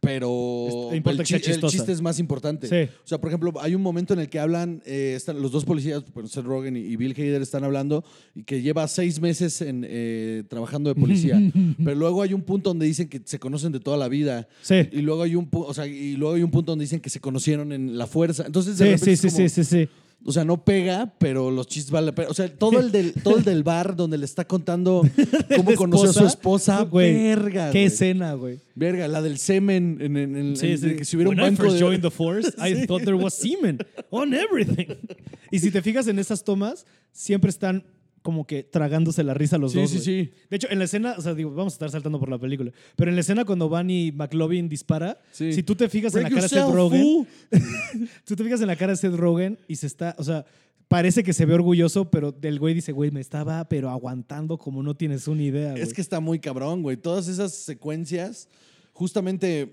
pero 0.00 0.88
el, 0.92 1.02
que 1.02 1.24
chiste 1.24 1.92
es 1.92 2.00
más 2.00 2.18
importante. 2.18 2.66
Sí. 2.68 2.90
O 3.04 3.06
sea, 3.06 3.20
por 3.20 3.28
ejemplo, 3.28 3.52
hay 3.60 3.74
un 3.74 3.82
momento 3.82 4.14
en 4.14 4.20
el 4.20 4.30
que 4.30 4.38
hablan, 4.38 4.82
eh, 4.86 5.12
están 5.14 5.40
los 5.42 5.52
dos 5.52 5.66
policías, 5.66 6.02
Seth 6.26 6.44
Rogen 6.44 6.76
y, 6.76 6.96
Bill 6.96 7.12
Hader 7.12 7.42
están 7.42 7.64
hablando, 7.64 8.02
y 8.34 8.44
que 8.44 8.62
lleva 8.62 8.88
seis 8.88 9.20
meses 9.20 9.60
en, 9.60 9.84
eh, 9.86 10.44
trabajando 10.48 10.92
de 10.92 10.98
policía. 10.98 11.38
pero 11.84 11.96
luego 11.96 12.22
hay 12.22 12.32
un 12.32 12.42
punto 12.42 12.70
donde 12.70 12.86
dicen 12.86 13.08
que 13.08 13.20
se 13.22 13.38
conocen 13.38 13.72
de 13.72 13.80
toda 13.80 13.98
la 13.98 14.08
vida. 14.08 14.48
Sí. 14.62 14.88
Y 14.90 15.02
luego 15.02 15.22
hay 15.22 15.34
un 15.34 15.48
o 15.52 15.74
sea, 15.74 15.86
y 15.86 16.16
luego 16.16 16.34
hay 16.34 16.42
un 16.42 16.50
punto 16.50 16.72
donde 16.72 16.84
dicen 16.84 17.00
que 17.00 17.10
se 17.10 17.20
conocieron 17.20 17.72
en 17.72 17.98
la 17.98 18.06
fuerza. 18.06 18.44
Entonces, 18.46 18.78
de 18.78 18.96
Sí, 18.96 19.04
sí, 19.04 19.10
es 19.10 19.20
sí, 19.20 19.28
como- 19.28 19.36
sí, 19.36 19.48
sí, 19.48 19.64
sí. 19.64 19.88
O 20.24 20.32
sea, 20.32 20.44
no 20.44 20.64
pega, 20.64 21.14
pero 21.18 21.50
los 21.50 21.66
chistes 21.66 21.90
valen 21.90 22.06
la 22.06 22.14
pena. 22.14 22.28
O 22.28 22.34
sea, 22.34 22.52
todo 22.54 22.78
el 22.78 22.92
del, 22.92 23.14
todo 23.22 23.38
el 23.38 23.44
del 23.44 23.62
bar 23.62 23.96
donde 23.96 24.18
le 24.18 24.24
está 24.26 24.44
contando 24.46 25.02
cómo 25.56 25.74
conoció 25.74 26.10
a 26.10 26.12
su 26.12 26.26
esposa, 26.26 26.82
güey, 26.82 27.12
verga, 27.14 27.66
Qué 27.70 27.78
güey. 27.78 27.84
escena, 27.86 28.34
güey. 28.34 28.60
Verga, 28.74 29.08
la 29.08 29.22
del 29.22 29.38
semen 29.38 29.98
en, 30.00 30.16
en- 30.16 30.36
en- 30.36 30.56
Sí, 30.56 30.72
en- 30.72 30.78
sí. 30.78 30.96
que 30.96 31.04
si 31.04 31.16
hubiera 31.16 31.30
un 31.30 31.38
When 31.38 31.46
I 31.46 31.50
banco 31.56 31.62
first 31.64 31.76
de... 31.76 31.80
joined 31.84 32.02
the 32.02 32.10
force, 32.10 32.48
I 32.58 32.84
thought 32.86 33.02
there 33.04 33.16
was 33.16 33.34
semen 33.34 33.78
on 34.10 34.34
everything. 34.34 34.86
Y 35.52 35.58
si 35.58 35.72
te 35.72 35.82
fijas 35.82 36.06
en 36.06 36.18
esas 36.20 36.44
tomas, 36.44 36.86
siempre 37.10 37.50
están 37.50 37.84
como 38.22 38.46
que 38.46 38.62
tragándose 38.62 39.24
la 39.24 39.32
risa 39.34 39.56
los 39.56 39.72
Sí, 39.72 39.78
dos. 39.80 39.90
sí, 39.90 39.96
güey. 39.96 40.04
sí. 40.26 40.32
De 40.50 40.56
hecho, 40.56 40.68
en 40.70 40.78
la 40.78 40.84
escena, 40.84 41.14
o 41.16 41.22
sea, 41.22 41.32
digo, 41.34 41.50
vamos 41.54 41.72
a 41.72 41.76
estar 41.76 41.90
saltando 41.90 42.20
por 42.20 42.28
la 42.28 42.38
película, 42.38 42.70
pero 42.96 43.10
en 43.10 43.14
la 43.16 43.22
escena 43.22 43.44
cuando 43.46 43.68
Van 43.68 43.88
y 43.90 44.12
McLovin 44.12 44.68
dispara, 44.68 45.18
Sí. 45.32 45.52
si 45.54 45.62
tú 45.62 45.74
te 45.74 45.88
fijas 45.88 46.14
en 46.14 46.24
la 46.24 46.28
cara 46.28 46.42
de 46.42 46.48
Seth 46.48 46.68
Rogen, 46.70 47.26
tú 48.24 48.36
te 48.36 48.44
fijas 48.44 48.60
en 48.60 48.66
la 48.66 48.76
cara 48.76 48.92
de 48.92 48.96
Seth 48.98 49.14
Rogen 49.14 49.58
y 49.68 49.76
se 49.76 49.86
está, 49.86 50.14
o 50.18 50.24
sea, 50.24 50.44
parece 50.88 51.22
que 51.22 51.32
se 51.32 51.46
ve 51.46 51.54
orgulloso, 51.54 52.10
pero 52.10 52.34
el 52.42 52.58
güey 52.58 52.74
dice, 52.74 52.92
güey, 52.92 53.10
me 53.10 53.20
estaba 53.20 53.64
pero 53.68 53.88
aguantando 53.90 54.58
como 54.58 54.82
no 54.82 54.94
tienes 54.94 55.26
una 55.28 55.42
idea, 55.42 55.70
güey. 55.72 55.82
Es 55.82 55.94
que 55.94 56.00
está 56.00 56.20
muy 56.20 56.40
cabrón, 56.40 56.82
güey. 56.82 56.96
Todas 56.96 57.28
esas 57.28 57.54
secuencias, 57.54 58.48
justamente, 58.92 59.72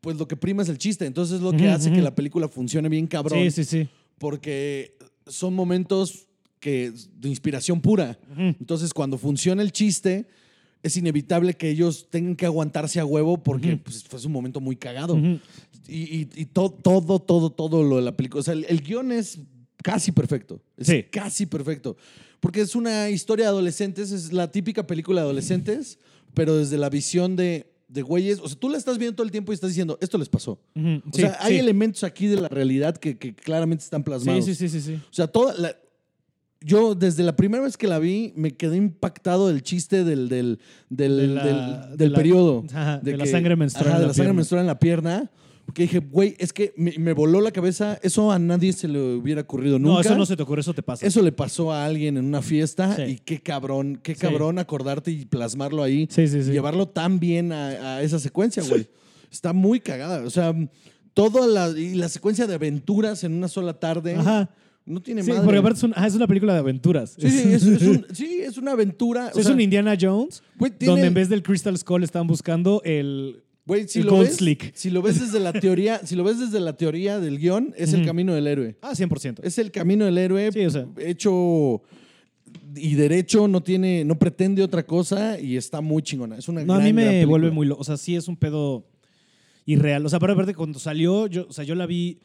pues 0.00 0.16
lo 0.16 0.28
que 0.28 0.36
prima 0.36 0.62
es 0.62 0.68
el 0.68 0.78
chiste. 0.78 1.04
Entonces 1.04 1.36
es 1.36 1.42
lo 1.42 1.52
que 1.52 1.68
hace 1.68 1.90
que 1.92 2.00
la 2.00 2.14
película 2.14 2.48
funcione 2.48 2.88
bien 2.88 3.06
cabrón. 3.06 3.38
Sí, 3.40 3.50
sí, 3.50 3.64
sí. 3.64 3.88
Porque 4.18 4.96
son 5.26 5.52
momentos 5.52 6.25
que, 6.66 6.92
de 7.20 7.28
inspiración 7.28 7.80
pura. 7.80 8.18
Entonces, 8.36 8.92
cuando 8.92 9.18
funciona 9.18 9.62
el 9.62 9.70
chiste, 9.70 10.26
es 10.82 10.96
inevitable 10.96 11.54
que 11.54 11.70
ellos 11.70 12.08
tengan 12.10 12.34
que 12.34 12.44
aguantarse 12.44 12.98
a 12.98 13.04
huevo 13.04 13.40
porque 13.40 13.74
Ujú. 13.74 13.82
pues, 13.84 14.02
fue 14.02 14.18
un 14.26 14.32
momento 14.32 14.60
muy 14.60 14.74
cagado. 14.74 15.16
Y, 15.16 15.38
y- 15.88 16.28
y 16.34 16.44
to- 16.46 16.70
todo, 16.82 17.20
todo, 17.20 17.50
todo 17.50 17.84
lo 17.84 17.96
de 17.96 18.02
la 18.02 18.16
película. 18.16 18.40
O 18.40 18.42
sea, 18.42 18.54
el, 18.54 18.66
el 18.68 18.80
guion 18.82 19.12
es 19.12 19.38
casi 19.80 20.10
perfecto. 20.10 20.60
Es 20.76 20.88
Sí. 20.88 21.04
casi 21.04 21.46
perfecto. 21.46 21.96
Porque 22.40 22.60
es 22.62 22.74
una 22.74 23.10
historia 23.10 23.44
de 23.44 23.50
adolescentes, 23.50 24.10
es 24.10 24.32
la 24.32 24.50
típica 24.50 24.86
película 24.88 25.20
de 25.20 25.26
adolescentes, 25.26 25.98
pero 26.34 26.56
desde 26.56 26.78
la 26.78 26.90
visión 26.90 27.36
de, 27.36 27.72
de 27.88 28.02
güeyes. 28.02 28.40
O 28.40 28.48
sea, 28.48 28.58
tú 28.58 28.68
la 28.68 28.76
estás 28.78 28.98
viendo 28.98 29.14
todo 29.14 29.24
el 29.24 29.30
tiempo 29.30 29.52
y 29.52 29.54
estás 29.54 29.70
diciendo, 29.70 29.96
esto 30.00 30.18
les 30.18 30.28
pasó. 30.28 30.58
Ujú. 30.74 30.88
O 31.08 31.12
Sí, 31.14 31.20
sea, 31.22 31.36
hay 31.40 31.54
sí. 31.54 31.58
elementos 31.60 32.02
aquí 32.02 32.26
de 32.26 32.40
la 32.40 32.48
realidad 32.48 32.96
que, 32.96 33.16
que 33.16 33.32
claramente 33.34 33.84
están 33.84 34.02
plasmados. 34.02 34.44
Sí, 34.44 34.54
sí, 34.56 34.68
sí. 34.68 34.94
O 34.94 35.14
sea, 35.14 35.28
toda 35.28 35.54
la- 35.54 35.76
yo 36.60 36.94
desde 36.94 37.22
la 37.22 37.36
primera 37.36 37.62
vez 37.64 37.76
que 37.76 37.86
la 37.86 37.98
vi 37.98 38.32
me 38.36 38.52
quedé 38.52 38.76
impactado 38.76 39.48
del 39.48 39.62
chiste 39.62 40.04
del, 40.04 40.28
del, 40.28 40.58
del, 40.88 41.16
De 41.18 41.26
la- 41.28 41.44
del- 41.44 41.90
de 41.90 41.96
del 41.96 42.12
la- 42.12 42.16
periodo. 42.18 42.64
ajá, 42.72 42.98
de 42.98 43.16
la 43.16 43.24
que- 43.24 43.30
sangre 43.30 43.56
menstrual 43.56 43.88
ajá, 43.88 43.96
en 43.96 44.02
de 44.02 44.08
la 44.08 44.14
sangre 44.14 44.32
menstrual 44.32 44.60
en 44.62 44.66
la 44.66 44.78
pierna. 44.78 45.30
Porque 45.66 45.82
dije, 45.82 45.98
güey, 45.98 46.36
es 46.38 46.52
que 46.52 46.72
me, 46.76 46.94
me 46.96 47.12
voló 47.12 47.40
la 47.40 47.50
cabeza. 47.50 47.98
Eso 48.00 48.30
a 48.30 48.38
nadie 48.38 48.72
se 48.72 48.86
le 48.86 49.00
hubiera 49.16 49.40
ocurrido 49.40 49.80
nunca. 49.80 49.94
No, 49.94 50.00
eso 50.00 50.16
no 50.16 50.24
se 50.24 50.36
te 50.36 50.44
ocurre, 50.44 50.60
eso 50.60 50.72
te 50.72 50.82
pasa. 50.84 51.04
Eso 51.04 51.20
le 51.22 51.32
pasó 51.32 51.72
a 51.72 51.84
alguien 51.84 52.16
en 52.16 52.24
una 52.24 52.40
fiesta 52.40 52.94
Sí. 52.94 53.02
y 53.02 53.16
qué 53.18 53.40
cabrón, 53.40 53.98
qué 54.00 54.14
Sí. 54.14 54.20
cabrón 54.20 54.60
acordarte 54.60 55.10
y 55.10 55.24
plasmarlo 55.24 55.82
ahí. 55.82 56.06
Sí, 56.08 56.28
sí, 56.28 56.44
sí. 56.44 56.50
Y 56.50 56.52
llevarlo 56.52 56.86
tan 56.86 57.18
bien 57.18 57.50
a, 57.50 57.96
a 57.96 58.02
esa 58.02 58.20
secuencia, 58.20 58.62
güey. 58.62 58.86
Está 59.28 59.52
muy 59.52 59.80
cagada. 59.80 60.24
O 60.24 60.30
sea, 60.30 60.54
toda 61.14 61.48
la, 61.48 61.76
y 61.76 61.94
la 61.96 62.08
secuencia 62.08 62.46
de 62.46 62.54
aventuras 62.54 63.24
en 63.24 63.32
una 63.34 63.48
sola 63.48 63.74
tarde. 63.80 64.14
Ajá. 64.14 64.48
No 64.86 65.02
tiene 65.02 65.22
Sí, 65.22 65.30
madre. 65.30 65.42
porque 65.44 65.58
aparte 65.58 65.78
es, 65.78 65.82
un- 65.82 65.92
ah, 65.96 66.06
es 66.06 66.14
una 66.14 66.26
película 66.28 66.52
de 66.52 66.60
aventuras. 66.60 67.16
Sí, 67.18 67.28
sí, 67.28 67.52
es, 67.52 67.64
es 67.64 67.82
un- 67.82 68.06
sí, 68.14 68.38
es 68.42 68.56
una 68.56 68.72
aventura. 68.72 69.32
o 69.34 69.38
es 69.38 69.46
un 69.46 69.60
Indiana 69.60 69.96
Jones, 70.00 70.42
tiene- 70.78 70.92
donde 70.92 71.06
en 71.08 71.14
vez 71.14 71.28
del 71.28 71.42
Crystal 71.42 71.76
Skull 71.76 72.04
están 72.04 72.26
buscando 72.28 72.80
el... 72.84 73.42
güey, 73.66 73.88
si 73.88 73.98
el 73.98 74.04
lo 74.06 74.12
Gold 74.12 74.28
ves, 74.28 74.36
Slick. 74.36 74.72
Si 74.76 74.90
lo 74.90 75.02
ves 75.02 75.18
desde 75.20 75.40
la 75.40 75.52
teoría, 75.60 76.00
si 76.06 76.14
lo 76.14 76.22
ves 76.22 76.38
desde 76.38 76.60
la 76.60 76.76
teoría 76.76 77.18
del 77.18 77.38
guion, 77.38 77.74
es 77.76 77.92
el 77.94 78.04
camino 78.06 78.32
del 78.32 78.46
héroe. 78.46 78.76
Ah, 78.80 78.92
100%. 78.94 79.40
Es 79.42 79.58
el 79.58 79.72
camino 79.72 80.04
del 80.04 80.18
héroe 80.18 80.52
Sí, 80.52 80.64
o 80.64 80.70
sea. 80.70 80.86
hecho 80.98 81.82
y 82.76 82.94
derecho, 82.94 83.48
no 83.48 83.62
tiene, 83.62 84.04
no 84.04 84.18
pretende 84.18 84.62
otra 84.62 84.84
cosa 84.86 85.40
y 85.40 85.56
está 85.56 85.80
muy 85.80 86.02
chingona. 86.02 86.36
Es 86.38 86.48
una 86.48 86.64
No, 86.64 86.74
a 86.74 86.78
gran, 86.78 86.86
mí 86.86 86.92
me 86.92 87.24
vuelve 87.24 87.50
muy 87.50 87.66
loco. 87.66 87.80
O 87.80 87.84
sea, 87.84 87.96
sí 87.96 88.14
es 88.14 88.28
un 88.28 88.36
pedo 88.36 88.86
irreal. 89.64 90.06
O 90.06 90.08
sea, 90.08 90.20
pero 90.20 90.34
aparte 90.34 90.54
cuando 90.54 90.78
salió, 90.78 91.26
yo, 91.26 91.46
o 91.48 91.52
sea, 91.52 91.64
yo 91.64 91.74
la 91.74 91.86
vi. 91.86 92.20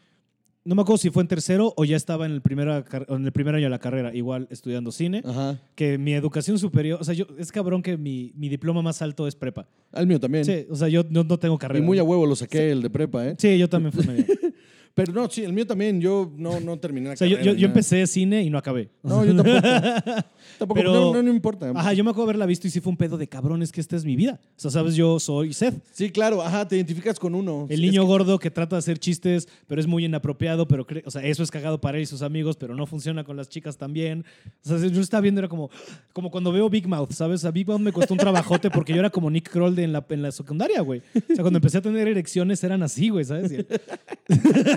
No 0.64 0.76
me 0.76 0.84
acuerdo 0.84 1.00
si 1.00 1.10
fue 1.10 1.24
en 1.24 1.28
tercero 1.28 1.74
o 1.76 1.86
ya 1.86 1.98
estaba 1.98 2.28
en 2.28 2.34
el, 2.34 2.42
primera, 2.42 2.86
en 3.08 3.26
el 3.26 3.32
primer 3.32 3.56
año 3.56 3.64
de 3.66 3.70
la 3.72 3.80
carrera, 3.80 4.14
igual 4.14 4.48
estudiando 4.52 4.92
cine. 4.92 5.24
Ajá. 5.26 5.60
Que 5.74 5.98
mi 5.98 6.14
educación 6.14 6.60
superior, 6.60 7.00
o 7.02 7.04
sea, 7.04 7.16
yo, 7.16 7.26
es 7.40 7.52
cabrón 7.52 7.82
que 7.82 7.98
mi, 7.98 8.32
mi 8.36 8.48
diploma 8.48 8.84
más 8.84 9.02
alto 9.02 9.28
es 9.28 9.36
prepa. 9.36 9.68
Al 9.92 10.06
mío 10.06 10.20
también. 10.20 10.46
Sí, 10.46 10.68
o 10.70 10.76
sea, 10.76 10.88
yo 10.88 11.04
no, 11.10 11.24
no 11.24 11.40
tengo 11.40 11.56
y 11.56 11.58
carrera. 11.58 11.84
muy 11.84 11.98
a 11.98 12.04
huevo 12.04 12.28
lo 12.28 12.36
saqué 12.36 12.72
el 12.72 12.84
de 12.84 12.92
prepa, 12.92 13.28
¿eh? 13.28 13.36
Sí, 13.40 13.58
yo 13.58 13.68
también 13.68 13.92
fui 13.92 14.06
medio. 14.06 14.26
Pero 14.94 15.14
no, 15.14 15.30
sí, 15.30 15.44
el 15.44 15.54
mío 15.54 15.66
también. 15.66 16.02
Yo 16.02 16.32
no, 16.38 16.60
no 16.60 16.78
terminé 16.78 17.08
la 17.08 17.14
O 17.14 17.18
sea, 17.18 17.28
yo, 17.28 17.38
carrera 17.38 17.58
yo, 17.58 17.68
empecé 17.68 18.06
cine 18.08 18.44
y 18.44 18.50
no 18.50 18.58
acabé. 18.58 18.90
No, 19.04 19.24
yo 19.26 19.36
tampoco. 19.36 19.62
tampoco, 20.60 20.80
Pero- 20.80 20.94
no, 20.94 21.14
no, 21.14 21.24
no 21.24 21.32
importa. 21.32 21.72
Ajá, 21.74 21.94
yo 21.94 22.04
me 22.04 22.10
acuerdo 22.10 22.24
haberla 22.26 22.46
visto 22.46 22.68
y 22.68 22.72
sí 22.72 22.82
fue 22.82 22.90
un 22.92 22.98
pedo 22.98 23.18
de 23.18 23.28
cabrón, 23.28 23.62
es 23.62 23.72
que 23.72 23.80
esta 23.80 23.96
es 23.96 24.04
mi 24.04 24.16
vida. 24.16 24.40
O 24.58 24.60
sea, 24.60 24.70
sabes, 24.70 24.96
yo 24.96 25.20
soy 25.20 25.54
Seth. 25.54 25.82
Sí, 25.94 26.10
claro, 26.12 26.42
ajá, 26.42 26.68
te 26.68 26.76
identificas 26.76 27.18
con 27.20 27.36
uno. 27.36 27.68
El 27.70 27.82
niño 27.82 28.02
que- 28.02 28.08
gordo 28.08 28.38
que 28.38 28.52
trata 28.52 28.76
de 28.76 28.80
hacer 28.80 29.00
chistes, 29.00 29.48
pero 29.68 29.80
es 29.80 29.88
muy 29.88 30.04
inapropiado, 30.06 30.68
pero 30.68 30.86
cree- 30.86 31.04
o 31.06 31.12
sea, 31.12 31.24
eso 31.24 31.42
es 31.42 31.52
cagado 31.52 31.80
para 31.80 31.98
él 31.98 32.04
y 32.04 32.06
sus 32.08 32.22
amigos, 32.22 32.58
pero 32.58 32.76
no 32.76 32.86
funciona 32.86 33.24
con 33.24 33.38
las 33.38 33.48
chicas 33.50 33.78
también. 33.78 34.26
O 34.66 34.68
sea, 34.68 34.78
yo 34.78 35.00
estaba 35.02 35.22
viendo, 35.22 35.40
era 35.40 35.48
como, 35.48 35.70
como 36.14 36.30
cuando 36.30 36.52
veo 36.52 36.70
Big 36.70 36.88
Mouth, 36.88 37.12
¿sabes? 37.14 37.46
A 37.46 37.52
Big 37.52 37.66
Mouth 37.68 37.80
me 37.80 37.94
costó 37.94 38.14
un 38.14 38.20
trabajote 38.20 38.70
porque 38.70 38.92
yo 38.94 39.00
era 39.00 39.10
como 39.10 39.30
Nick 39.32 39.50
Kroll 39.50 39.74
de 39.76 39.84
en, 39.84 39.94
la, 39.94 40.06
en 40.10 40.22
la 40.22 40.32
secundaria, 40.32 40.82
güey. 40.82 41.02
O 41.16 41.34
sea, 41.36 41.42
cuando 41.44 41.58
empecé 41.58 41.78
a 41.78 41.82
tener 41.82 42.08
erecciones 42.08 42.62
eran 42.64 42.84
así, 42.84 43.10
güey, 43.10 43.24
¿sabes? 43.26 43.52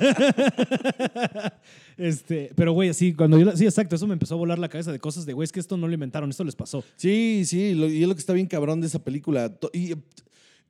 Este, 1.96 2.50
pero, 2.56 2.72
güey, 2.72 2.88
así, 2.88 3.14
cuando 3.14 3.38
yo, 3.38 3.56
sí, 3.56 3.64
exacto, 3.64 3.94
eso 3.94 4.06
me 4.06 4.14
empezó 4.14 4.34
a 4.34 4.38
volar 4.38 4.58
la 4.58 4.68
cabeza 4.68 4.90
de 4.90 4.98
cosas 4.98 5.26
de, 5.26 5.32
güey, 5.32 5.44
es 5.44 5.52
que 5.52 5.60
esto 5.60 5.76
no 5.76 5.86
lo 5.86 5.94
inventaron, 5.94 6.28
esto 6.30 6.42
les 6.44 6.56
pasó. 6.56 6.82
Sí, 6.96 7.42
sí, 7.46 7.74
lo- 7.74 7.88
y 7.88 8.02
es 8.02 8.08
lo 8.08 8.14
que 8.14 8.20
está 8.20 8.32
bien 8.32 8.46
cabrón 8.46 8.80
de 8.80 8.88
esa 8.88 8.98
película. 9.04 9.56
Y 9.72 9.92
eh, 9.92 9.96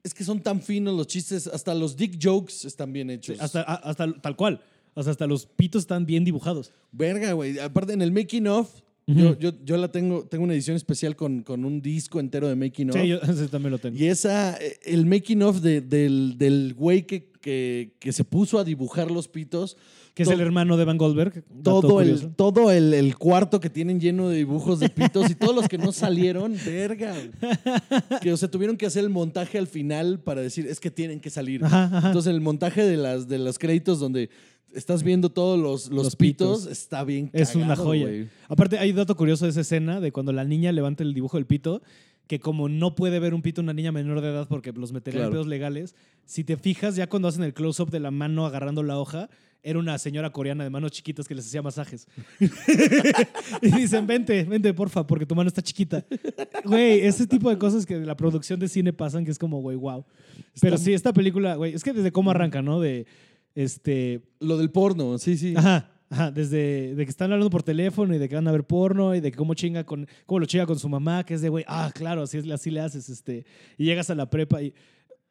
es 0.02 0.12
que 0.12 0.22
son 0.22 0.40
tan 0.42 0.60
finos 0.60 0.94
los 0.96 1.06
chistes, 1.06 1.46
hasta 1.46 1.74
los 1.74 1.96
dick 1.96 2.18
jokes 2.22 2.66
están 2.66 2.92
bien 2.92 3.08
hechos. 3.10 3.40
Hasta, 3.40 3.62
hasta 3.62 4.12
tal 4.20 4.36
cual. 4.36 4.60
O 4.92 5.02
sea, 5.02 5.12
hasta 5.12 5.26
los 5.26 5.46
pitos 5.46 5.82
están 5.82 6.04
bien 6.06 6.24
dibujados. 6.24 6.72
Verga, 6.92 7.32
güey. 7.32 7.58
Aparte, 7.58 7.94
en 7.94 8.02
el 8.02 8.12
making 8.12 8.46
of, 8.46 8.70
yo, 9.06 9.38
yo, 9.38 9.52
yo 9.64 9.76
la 9.76 9.90
tengo, 9.90 10.24
tengo 10.26 10.44
una 10.44 10.54
edición 10.54 10.76
especial 10.76 11.16
con, 11.16 11.42
con 11.42 11.64
un 11.64 11.80
disco 11.82 12.20
entero 12.20 12.48
de 12.48 12.54
making 12.54 12.90
of. 12.90 12.96
Sí, 13.00 13.08
yo 13.08 13.16
ese 13.22 13.48
también 13.48 13.72
lo 13.72 13.78
tengo. 13.78 13.96
Y 13.98 14.06
esa, 14.06 14.56
eh, 14.58 14.78
el 14.84 15.06
making 15.06 15.42
of 15.42 15.60
de- 15.62 15.80
del, 15.80 16.36
del 16.38 16.74
güey 16.74 17.06
que, 17.06 17.32
que, 17.44 17.92
que 18.00 18.10
se 18.14 18.24
puso 18.24 18.58
a 18.58 18.64
dibujar 18.64 19.10
los 19.10 19.28
pitos. 19.28 19.76
Que 20.14 20.22
es 20.22 20.30
el 20.30 20.40
hermano 20.40 20.78
de 20.78 20.86
Van 20.86 20.96
Goldberg. 20.96 21.44
Todo, 21.62 22.00
el, 22.00 22.34
todo 22.34 22.70
el, 22.72 22.94
el 22.94 23.18
cuarto 23.18 23.60
que 23.60 23.68
tienen 23.68 24.00
lleno 24.00 24.30
de 24.30 24.38
dibujos 24.38 24.80
de 24.80 24.88
pitos 24.88 25.28
y 25.28 25.34
todos 25.34 25.54
los 25.54 25.68
que 25.68 25.76
no 25.76 25.92
salieron, 25.92 26.56
verga. 26.64 27.14
Que 28.22 28.32
o 28.32 28.36
sea, 28.38 28.50
tuvieron 28.50 28.78
que 28.78 28.86
hacer 28.86 29.04
el 29.04 29.10
montaje 29.10 29.58
al 29.58 29.66
final 29.66 30.20
para 30.20 30.40
decir, 30.40 30.66
es 30.66 30.80
que 30.80 30.90
tienen 30.90 31.20
que 31.20 31.28
salir. 31.28 31.62
Ajá, 31.62 31.84
ajá. 31.84 32.06
Entonces, 32.06 32.32
el 32.32 32.40
montaje 32.40 32.82
de, 32.82 32.96
las, 32.96 33.28
de 33.28 33.38
los 33.38 33.58
créditos 33.58 34.00
donde 34.00 34.30
estás 34.74 35.02
viendo 35.02 35.30
todos 35.30 35.60
los, 35.60 35.90
los, 35.90 36.04
Los 36.04 36.16
pitos, 36.16 36.60
pitos. 36.60 36.72
está 36.72 37.04
bien 37.04 37.28
Es 37.34 37.54
una 37.56 37.68
cagado, 37.68 37.84
joya. 37.84 38.26
Aparte, 38.48 38.78
hay 38.78 38.92
dato 38.92 39.14
curioso 39.16 39.44
de 39.44 39.50
esa 39.50 39.60
escena 39.60 40.00
de 40.00 40.12
cuando 40.12 40.32
la 40.32 40.44
niña 40.44 40.72
levanta 40.72 41.02
el 41.02 41.12
dibujo 41.12 41.36
del 41.36 41.44
pito, 41.44 41.82
que 42.26 42.40
como 42.40 42.68
no 42.68 42.94
puede 42.94 43.18
ver 43.18 43.34
un 43.34 43.42
pito 43.42 43.60
una 43.60 43.72
niña 43.74 43.92
menor 43.92 44.20
de 44.20 44.28
edad 44.28 44.48
porque 44.48 44.72
los 44.72 44.92
metería 44.92 45.18
en 45.18 45.22
Claro. 45.24 45.32
pedos 45.32 45.46
legales, 45.46 45.94
si 46.24 46.44
te 46.44 46.56
fijas, 46.56 46.96
ya 46.96 47.06
cuando 47.08 47.28
hacen 47.28 47.42
el 47.44 47.52
close-up 47.54 47.90
de 47.90 48.00
la 48.00 48.10
mano 48.10 48.46
agarrando 48.46 48.82
la 48.82 48.98
hoja, 48.98 49.28
era 49.62 49.78
una 49.78 49.96
señora 49.98 50.30
coreana 50.30 50.62
de 50.64 50.70
manos 50.70 50.92
chiquitas 50.92 51.26
que 51.26 51.34
les 51.34 51.46
hacía 51.46 51.62
masajes. 51.62 52.06
y 53.62 53.70
dicen, 53.70 54.06
vente, 54.06 54.44
vente, 54.44 54.72
porfa, 54.74 55.06
porque 55.06 55.24
tu 55.26 55.34
mano 55.34 55.48
está 55.48 55.62
chiquita. 55.62 56.04
Güey, 56.64 57.00
ese 57.00 57.26
tipo 57.26 57.48
de 57.48 57.56
cosas 57.58 57.86
que 57.86 57.98
de 57.98 58.06
la 58.06 58.16
producción 58.16 58.60
de 58.60 58.68
cine 58.68 58.92
pasan, 58.92 59.24
que 59.24 59.30
es 59.30 59.38
como, 59.38 59.60
güey, 59.62 59.76
wow. 59.76 60.04
Pero 60.60 60.76
sí, 60.76 60.92
esta 60.92 61.12
película, 61.14 61.56
güey, 61.56 61.74
es 61.74 61.82
que 61.82 61.92
desde 61.94 62.12
cómo 62.12 62.30
arranca, 62.30 62.60
¿no? 62.60 62.78
De, 62.80 63.06
este, 63.54 64.22
Lo 64.40 64.58
del 64.58 64.70
porno, 64.70 65.16
sí, 65.18 65.36
sí. 65.38 65.54
Ajá, 65.56 65.92
ajá, 66.14 66.30
desde 66.30 66.94
de 66.94 67.04
que 67.04 67.10
están 67.10 67.32
hablando 67.32 67.50
por 67.50 67.64
teléfono 67.64 68.14
y 68.14 68.18
de 68.18 68.28
que 68.28 68.36
van 68.36 68.46
a 68.46 68.52
ver 68.52 68.64
porno 68.64 69.14
y 69.14 69.20
de 69.20 69.32
cómo 69.32 69.54
chinga 69.54 69.84
con 69.84 70.06
cómo 70.26 70.38
lo 70.38 70.46
chinga 70.46 70.64
con 70.64 70.78
su 70.78 70.88
mamá, 70.88 71.24
que 71.24 71.34
es 71.34 71.42
de 71.42 71.48
güey, 71.48 71.64
ah, 71.66 71.90
claro, 71.92 72.22
así 72.22 72.38
así 72.52 72.70
le 72.70 72.80
haces 72.80 73.08
este 73.08 73.44
y 73.76 73.84
llegas 73.84 74.10
a 74.10 74.14
la 74.14 74.30
prepa 74.30 74.62
y 74.62 74.72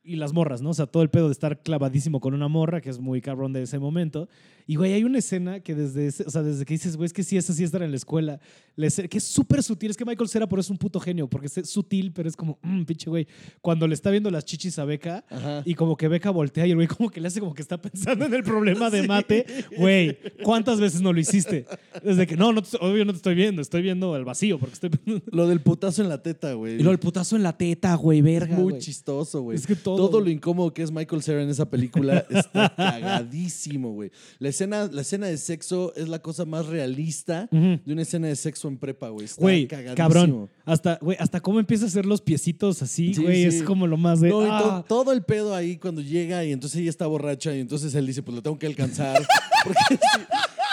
y 0.03 0.15
las 0.17 0.33
morras, 0.33 0.61
¿no? 0.61 0.69
O 0.71 0.73
sea, 0.73 0.85
todo 0.85 1.01
el 1.03 1.09
pedo 1.09 1.27
de 1.27 1.31
estar 1.31 1.61
clavadísimo 1.61 2.19
con 2.19 2.33
una 2.33 2.47
morra, 2.47 2.81
que 2.81 2.89
es 2.89 2.99
muy 2.99 3.21
cabrón 3.21 3.53
de 3.53 3.63
ese 3.63 3.79
momento. 3.79 4.27
Y, 4.65 4.75
güey, 4.75 4.93
hay 4.93 5.03
una 5.03 5.17
escena 5.19 5.59
que 5.59 5.75
desde, 5.75 6.07
ese- 6.07 6.23
o 6.25 6.29
sea, 6.29 6.41
desde 6.41 6.63
que 6.65 6.73
dices, 6.73 6.95
güey, 6.95 7.05
es 7.07 7.13
que 7.13 7.23
sí, 7.23 7.35
esa 7.37 7.51
sí 7.53 7.63
estar 7.65 7.81
en 7.83 7.91
la 7.91 7.97
escuela, 7.97 8.39
la 8.77 8.87
escena- 8.87 9.07
que 9.09 9.17
es 9.17 9.23
súper 9.25 9.61
sutil. 9.61 9.91
Es 9.91 9.97
que 9.97 10.05
Michael 10.05 10.29
Cera 10.29 10.47
por 10.47 10.59
eso 10.59 10.67
es 10.67 10.71
un 10.71 10.77
puto 10.77 10.99
genio, 11.01 11.27
porque 11.29 11.47
es 11.47 11.69
sutil, 11.69 12.11
pero 12.13 12.29
es 12.29 12.35
como, 12.37 12.59
mmm, 12.61 12.83
pinche 12.83 13.09
güey. 13.09 13.27
Cuando 13.61 13.87
le 13.87 13.93
está 13.93 14.09
viendo 14.09 14.29
las 14.31 14.45
chichis 14.45 14.79
a 14.79 14.85
Beca 14.85 15.25
Ajá. 15.29 15.63
y 15.65 15.73
como 15.75 15.97
que 15.97 16.07
Beca 16.07 16.29
voltea 16.31 16.65
y 16.65 16.71
el 16.71 16.75
güey 16.75 16.87
como 16.87 17.09
que 17.09 17.19
le 17.19 17.27
hace 17.27 17.39
como 17.41 17.53
que 17.53 17.61
está 17.61 17.81
pensando 17.81 18.25
en 18.25 18.33
el 18.33 18.43
problema 18.43 18.89
de 18.89 19.03
mate. 19.07 19.45
Güey, 19.77 20.17
¿cuántas 20.43 20.79
veces 20.79 21.01
no 21.01 21.11
lo 21.11 21.19
hiciste? 21.19 21.65
Desde 22.03 22.25
que, 22.25 22.37
no, 22.37 22.53
no 22.53 22.61
te- 22.61 22.77
obvio 22.79 23.03
no 23.05 23.11
te 23.11 23.17
estoy 23.17 23.35
viendo, 23.35 23.61
estoy 23.61 23.81
viendo 23.81 24.15
el 24.15 24.23
vacío, 24.25 24.59
porque 24.59 24.73
estoy... 24.73 24.89
Lo 25.31 25.47
del 25.47 25.59
putazo 25.61 26.01
en 26.01 26.09
la 26.09 26.21
teta, 26.23 26.53
güey. 26.53 26.73
Y 26.75 26.77
luego 26.77 26.91
el 26.91 26.99
putazo 26.99 27.35
en 27.35 27.43
la 27.43 27.57
teta, 27.57 27.95
güey, 27.95 28.21
verga, 28.21 28.55
muy 28.55 28.71
güey. 28.73 28.79
chistoso, 28.81 29.41
güey. 29.41 29.57
Es 29.57 29.67
que 29.67 29.75
todo, 29.75 29.92
Todo 29.97 30.21
lo 30.21 30.29
incómodo 30.29 30.73
que 30.73 30.83
es 30.83 30.91
Michael 30.91 31.21
Cera 31.23 31.41
en 31.43 31.49
esa 31.49 31.69
película 31.69 32.25
está 32.29 32.73
cagadísimo, 32.75 33.91
güey. 33.93 34.11
La 34.39 34.49
escena, 34.49 34.89
la 34.91 35.01
escena 35.01 35.27
de 35.27 35.37
sexo 35.37 35.93
es 35.95 36.07
la 36.09 36.19
cosa 36.19 36.45
más 36.45 36.65
realista 36.67 37.47
Ujú. 37.51 37.79
de 37.85 37.93
una 37.93 38.01
escena 38.01 38.27
de 38.27 38.35
sexo 38.35 38.67
en 38.67 38.77
prepa, 38.77 39.09
güey. 39.09 39.25
Está 39.25 39.41
Güey, 39.41 39.67
cagadísimo. 39.67 39.95
cabrón. 39.95 40.49
Hasta, 40.65 40.97
güey, 41.01 41.17
hasta 41.19 41.39
cómo 41.41 41.59
empieza 41.59 41.85
a 41.85 41.87
hacer 41.87 42.05
los 42.05 42.21
piecitos 42.21 42.81
así, 42.81 43.13
Sí, 43.13 43.21
güey. 43.21 43.49
sí. 43.51 43.57
Es 43.57 43.63
como 43.63 43.87
lo 43.87 43.97
más 43.97 44.19
de. 44.21 44.29
No, 44.29 44.43
y 44.43 44.47
to- 44.47 44.71
ah. 44.71 44.85
todo 44.87 45.11
el 45.11 45.23
pedo 45.23 45.53
ahí 45.55 45.77
cuando 45.77 46.01
llega 46.01 46.43
y 46.45 46.51
entonces 46.51 46.79
ella 46.81 46.89
está 46.89 47.07
borracha 47.07 47.55
y 47.55 47.59
entonces 47.59 47.93
él 47.95 48.05
dice, 48.07 48.23
pues 48.23 48.35
lo 48.35 48.41
tengo 48.41 48.57
que 48.57 48.67
alcanzar. 48.67 49.21
porque, 49.63 49.79
si, 49.89 49.97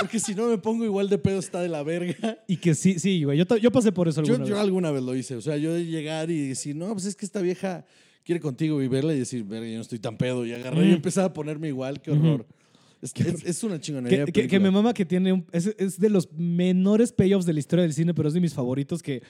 porque 0.01 0.21
si 0.21 0.35
no 0.35 0.47
me 0.49 0.59
pongo 0.59 0.85
igual 0.85 1.09
de 1.09 1.19
pedo 1.19 1.39
está 1.39 1.61
de 1.61 1.69
la 1.69 1.83
verga. 1.83 2.39
Y 2.47 2.57
que 2.57 2.75
sí, 2.75 2.99
sí, 2.99 3.25
güey. 3.25 3.39
Yo, 3.39 3.57
yo 3.57 3.71
pasé 3.71 3.93
por 3.93 4.09
eso 4.09 4.23
Yo, 4.23 4.35
alguna 4.35 4.49
yo 4.49 4.55
vez. 4.55 4.65
alguna 4.65 4.91
vez 4.91 5.03
lo 5.03 5.15
hice. 5.17 5.37
O 5.37 5.41
sea, 5.41 5.57
yo 5.57 5.75
de 5.75 5.85
llegar 5.87 6.31
y 6.31 6.49
decir, 6.49 6.77
no, 6.77 6.93
pues 6.93 7.05
es 7.07 7.17
que 7.17 7.27
esta 7.27 7.41
vieja 7.41 7.85
quiere 8.31 8.41
contigo 8.41 8.81
y 8.81 8.87
verla 8.87 9.13
y 9.13 9.19
decir, 9.19 9.43
verga, 9.43 9.67
yo 9.67 9.75
no 9.75 9.81
estoy 9.83 9.99
tan 9.99 10.17
pedo. 10.17 10.47
Y 10.47 10.53
agarré 10.53 10.83
y 10.85 10.87
Ujú. 10.87 10.95
empezar 10.97 11.25
a 11.25 11.33
ponerme 11.33 11.67
igual, 11.67 12.01
qué 12.01 12.13
horror. 12.13 12.47
Es, 13.03 13.13
es- 13.17 13.45
es 13.45 13.65
una 13.65 13.81
chingonería. 13.81 14.25
Que, 14.27 14.31
que- 14.33 14.47
que 14.47 14.61
me 14.61 14.71
mama 14.71 14.95
que 14.95 15.05
tiene 15.05 15.33
un, 15.33 15.45
es, 15.51 15.67
es 15.79 15.99
de 15.99 16.11
los 16.11 16.33
menores 16.35 17.11
payoffs 17.13 17.45
de 17.45 17.53
la 17.55 17.59
historia 17.59 17.83
del 17.83 17.93
cine, 17.93 18.15
pero 18.15 18.29
es 18.29 18.35
de 18.35 18.41
mis 18.41 18.55
favoritos 18.55 19.03
que... 19.03 19.23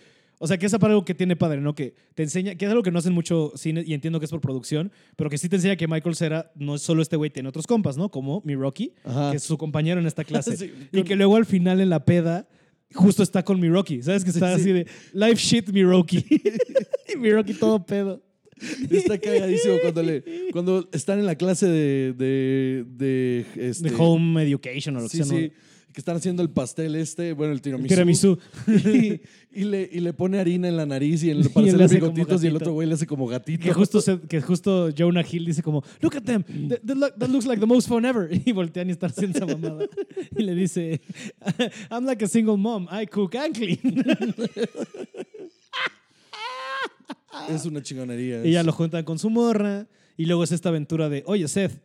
O 0.42 0.46
sea, 0.46 0.56
que 0.58 0.66
es 0.66 0.74
algo 0.74 1.04
que 1.04 1.14
tiene 1.14 1.36
padre, 1.36 1.60
¿no? 1.60 1.74
Que 1.74 1.94
te 2.14 2.22
enseña, 2.22 2.54
que 2.54 2.64
es 2.66 2.70
algo 2.70 2.82
que 2.82 2.90
no 2.90 2.98
hacen 2.98 3.12
mucho 3.14 3.52
cine 3.56 3.82
y 3.86 3.92
entiendo 3.94 4.18
que 4.20 4.24
es 4.24 4.30
por 4.30 4.40
producción, 4.40 4.90
pero 5.16 5.28
que 5.30 5.36
sí 5.38 5.48
te 5.48 5.56
enseña 5.56 5.76
que 5.76 5.86
Michael 5.88 6.14
Cera 6.16 6.50
no 6.56 6.74
es 6.76 6.82
solo 6.82 7.00
este 7.02 7.16
güey, 7.16 7.30
tiene 7.30 7.48
otros 7.50 7.66
compas, 7.66 7.96
¿no? 7.98 8.10
Como 8.10 8.42
mi 8.44 8.54
Rocky, 8.54 8.92
Ajá. 9.04 9.30
que 9.30 9.36
es 9.36 9.42
su 9.42 9.56
compañero 9.58 10.00
en 10.00 10.06
esta 10.06 10.24
clase. 10.24 10.56
Sí, 10.56 10.72
y 10.92 11.02
que 11.04 11.14
luego 11.16 11.36
al 11.36 11.44
final 11.46 11.80
en 11.82 11.88
la 11.90 12.04
peda 12.06 12.48
justo 12.94 13.22
está 13.22 13.44
con 13.44 13.60
mi 13.60 13.68
Rocky, 13.68 14.02
¿sabes? 14.02 14.24
Que 14.24 14.30
está 14.30 14.54
Sí. 14.56 14.60
así 14.62 14.72
de 14.72 14.86
life 15.12 15.36
shit 15.36 15.68
mi 15.70 15.84
Rocky. 15.84 16.24
y 17.14 17.16
mi 17.18 17.30
Rocky 17.30 17.54
todo 17.54 17.84
pedo. 17.84 18.22
Está 18.90 19.18
cagadísimo 19.18 19.74
cuando, 19.82 20.02
le, 20.02 20.22
cuando 20.52 20.88
están 20.92 21.18
en 21.18 21.26
la 21.26 21.34
clase 21.36 21.66
de. 21.66 22.12
de, 22.12 22.84
de, 22.96 23.46
este, 23.56 23.90
De 23.90 23.96
home 23.98 24.42
education 24.42 24.96
o 24.96 25.00
lo 25.00 25.08
que 25.08 25.16
Sí, 25.18 25.24
sea, 25.24 25.26
¿no? 25.26 25.38
sí. 25.38 25.52
Que 25.92 26.00
están 26.00 26.14
haciendo 26.16 26.40
el 26.44 26.50
pastel 26.50 26.94
este, 26.94 27.32
bueno, 27.32 27.52
el 27.52 27.60
tiramisú. 27.60 27.88
Tiramisú. 27.88 28.38
Y, 28.84 29.20
y 29.62 29.64
le, 29.64 29.88
y 29.92 29.98
le 29.98 30.12
pone 30.12 30.38
harina 30.38 30.68
en 30.68 30.76
la 30.76 30.86
nariz 30.86 31.24
y 31.24 31.30
en, 31.32 31.40
Y 31.44 31.48
para 31.48 31.66
hace 31.66 31.98
como 31.98 32.12
bigotitos 32.12 32.44
y 32.44 32.46
el 32.46 32.54
otro 32.54 32.72
güey 32.72 32.86
le 32.86 32.94
hace 32.94 33.08
como 33.08 33.26
gatito. 33.26 33.64
Que 33.64 33.72
justo, 33.72 34.00
se- 34.00 34.20
que 34.20 34.40
justo 34.40 34.90
Jonah 34.96 35.24
Hill 35.28 35.46
dice 35.46 35.64
como, 35.64 35.82
look 36.00 36.14
at 36.14 36.22
them, 36.22 36.44
that, 36.68 37.14
that 37.18 37.28
looks 37.28 37.44
like 37.46 37.58
the 37.58 37.66
most 37.66 37.88
fun 37.88 38.04
ever. 38.04 38.30
Y 38.46 38.52
voltean 38.52 38.88
y 38.88 38.92
están 38.92 39.10
haciendo 39.10 39.36
esa 39.36 39.46
mamada. 39.46 39.84
Y 40.38 40.42
le 40.44 40.54
dice, 40.54 41.00
I'm 41.90 42.04
like 42.04 42.24
a 42.24 42.28
single 42.28 42.56
mom, 42.56 42.86
I 42.88 43.06
cook 43.06 43.34
and 43.34 43.52
clean. 43.52 43.80
Es 47.48 47.64
una 47.64 47.82
chingonería. 47.82 48.44
y 48.44 48.52
ya 48.52 48.62
lo 48.62 48.72
juntan 48.72 49.04
con 49.04 49.18
su 49.18 49.30
morra. 49.30 49.86
Y 50.16 50.26
luego 50.26 50.44
es 50.44 50.52
esta 50.52 50.68
aventura 50.68 51.08
de, 51.08 51.22
oye, 51.26 51.46
Seth, 51.48 51.80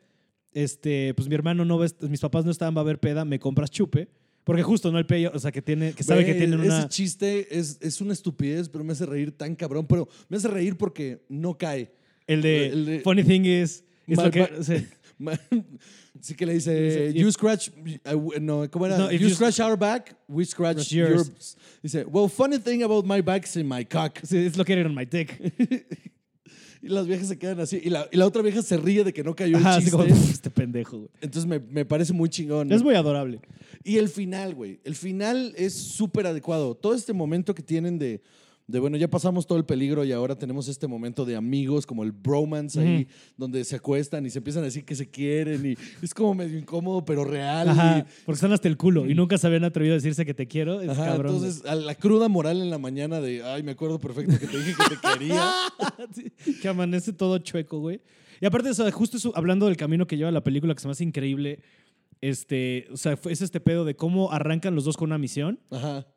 este, 0.51 1.13
pues 1.13 1.27
mi 1.27 1.35
hermano 1.35 1.63
no 1.65 1.77
ves, 1.77 1.95
mis 2.01 2.19
papás 2.19 2.45
no 2.45 2.51
estaban, 2.51 2.75
va 2.75 2.81
a 2.81 2.85
ver 2.85 2.99
peda, 2.99 3.23
me 3.25 3.39
compras 3.39 3.69
chupe. 3.71 4.09
Porque 4.43 4.61
justo, 4.61 4.91
¿no? 4.91 4.99
El 4.99 5.05
pello, 5.05 5.31
o 5.33 5.39
sea, 5.39 5.51
que, 5.51 5.61
tiene, 5.61 5.93
que 5.93 6.03
sabe 6.03 6.23
que 6.23 6.33
Güey, 6.33 6.39
tienen 6.39 6.59
una... 6.59 6.79
Ese 6.79 6.89
chiste 6.89 7.57
es, 7.57 7.79
es 7.81 7.99
una 7.99 8.13
estupidez, 8.13 8.69
pero 8.69 8.83
me 8.83 8.93
hace 8.93 9.05
reír 9.05 9.31
tan 9.35 9.55
cabrón. 9.55 9.87
Pero 9.87 10.07
me 10.29 10.37
hace 10.37 10.47
reír 10.47 10.77
porque 10.77 11.23
no 11.29 11.57
cae. 11.57 11.91
El 12.27 12.41
de, 12.43 12.67
el 12.67 12.85
de- 12.85 12.99
funny 12.99 13.23
thing 13.23 13.41
is... 13.45 13.83
es 14.07 14.17
lo 14.17 14.29
que, 14.29 14.41
ma- 14.41 14.49
sí. 14.61 14.85
Sí 16.25 16.33
que 16.33 16.43
le 16.45 16.53
dice, 16.53 17.13
you 17.13 17.31
scratch, 17.31 17.69
uh, 17.69 18.39
no, 18.41 18.67
¿cómo 18.71 18.87
era? 18.87 18.97
No, 18.97 19.11
you, 19.11 19.27
you- 19.27 19.35
scratch 19.35 19.59
our 19.59 19.77
back, 19.77 20.15
we 20.27 20.43
scratch 20.43 20.77
Scratch 20.77 20.91
yours. 20.91 21.27
yours. 21.29 21.57
Dice, 21.83 22.03
well, 22.07 22.27
funny 22.27 22.57
thing 22.57 22.81
about 22.81 23.05
my 23.05 23.21
back 23.21 23.45
is 23.45 23.55
in 23.57 23.67
my 23.67 23.85
cock. 23.85 24.19
Sí, 24.23 24.43
it's 24.43 24.57
located 24.57 24.87
on 24.87 24.95
my 24.95 25.05
dick. 25.05 25.39
Y 26.81 26.89
las 26.89 27.07
viejas 27.07 27.27
se 27.29 27.37
quedan 27.39 27.59
así. 27.59 27.79
Y 27.83 27.89
la, 27.89 28.07
y 28.11 28.17
la 28.17 28.27
otra 28.27 28.43
vieja 28.43 28.61
se 28.61 28.77
ríe 28.77 29.03
de 29.03 29.11
que 29.11 29.23
no 29.23 29.35
cayó 29.35 29.57
el 29.57 29.65
así 29.65 29.85
chiste. 29.85 29.91
como, 29.97 30.03
"Uf, 30.03 30.29
este 30.31 30.51
pendejo, 30.51 30.97
güey. 30.97 31.09
Entonces 31.19 31.47
me, 31.49 31.57
me 31.59 31.83
parece 31.83 32.13
muy 32.13 32.29
chingón. 32.29 32.71
Es 32.71 32.83
muy 32.83 32.93
adorable. 32.93 33.39
Y 33.83 33.97
el 33.97 34.07
final, 34.07 34.53
güey. 34.53 34.79
El 34.83 34.93
final 34.95 35.53
es 35.57 35.73
súper 35.73 36.27
adecuado. 36.27 36.75
Todo 36.75 36.93
este 36.93 37.11
momento 37.11 37.55
que 37.55 37.63
tienen 37.63 37.97
de, 37.97 38.21
de, 38.67 38.79
bueno, 38.79 38.97
ya 38.97 39.07
pasamos 39.07 39.45
todo 39.45 39.59
el 39.59 39.65
peligro 39.65 40.03
y 40.05 40.11
ahora 40.11 40.35
tenemos 40.37 40.67
este 40.67 40.87
momento 40.87 41.23
de 41.23 41.35
amigos, 41.35 41.85
como 41.85 42.03
el 42.03 42.11
bromance 42.11 42.79
ahí, 42.79 43.07
donde 43.37 43.63
se 43.63 43.75
acuestan 43.75 44.25
y 44.25 44.31
se 44.31 44.39
empiezan 44.39 44.63
a 44.63 44.65
decir 44.65 44.83
que 44.85 44.95
se 44.95 45.07
quieren 45.09 45.63
y 45.65 45.75
es 46.01 46.13
como 46.15 46.33
medio 46.33 46.57
incómodo, 46.57 47.05
pero 47.05 47.23
real. 47.25 47.69
Ajá, 47.69 47.99
y- 47.99 48.23
porque 48.25 48.37
están 48.37 48.51
hasta 48.53 48.67
el 48.67 48.75
culo 48.75 49.05
y 49.07 49.13
nunca 49.13 49.37
se 49.37 49.45
habían 49.45 49.65
atrevido 49.65 49.93
a 49.93 49.97
decirse 49.97 50.25
que 50.25 50.33
te 50.33 50.47
quiero. 50.47 50.81
Es 50.81 50.89
Ajá, 50.89 51.05
cabrón. 51.05 51.35
entonces, 51.35 51.63
a 51.65 51.75
la 51.75 51.93
cruda 51.93 52.27
moral 52.27 52.59
en 52.61 52.69
la 52.71 52.79
mañana 52.79 53.21
de, 53.21 53.43
ay, 53.43 53.61
me 53.61 53.71
acuerdo 53.73 53.99
perfecto 53.99 54.39
que 54.39 54.47
te 54.47 54.57
dije 54.57 54.73
que 54.89 54.95
te 54.95 55.01
quería. 55.19 55.43
Sí, 56.13 56.59
que 56.61 56.67
amanece 56.67 57.13
todo 57.13 57.37
chueco, 57.37 57.79
güey. 57.79 58.01
Y 58.41 58.45
aparte, 58.45 58.69
o 58.69 58.73
sea, 58.73 58.89
justo 58.91 59.17
eso, 59.17 59.31
hablando 59.35 59.65
del 59.67 59.77
camino 59.77 60.07
que 60.07 60.17
lleva 60.17 60.31
la 60.31 60.43
película, 60.43 60.73
que 60.73 60.81
se 60.81 60.87
me 60.87 60.91
hace 60.91 61.03
increíble, 61.03 61.59
este, 62.21 62.87
o 62.91 62.97
sea, 62.97 63.17
es 63.29 63.41
este 63.41 63.59
pedo 63.59 63.85
de 63.85 63.95
cómo 63.95 64.31
arrancan 64.31 64.75
los 64.75 64.85
dos 64.85 64.97
con 64.97 65.09
una 65.09 65.17
misión 65.17 65.59
Ajá. 65.69 66.07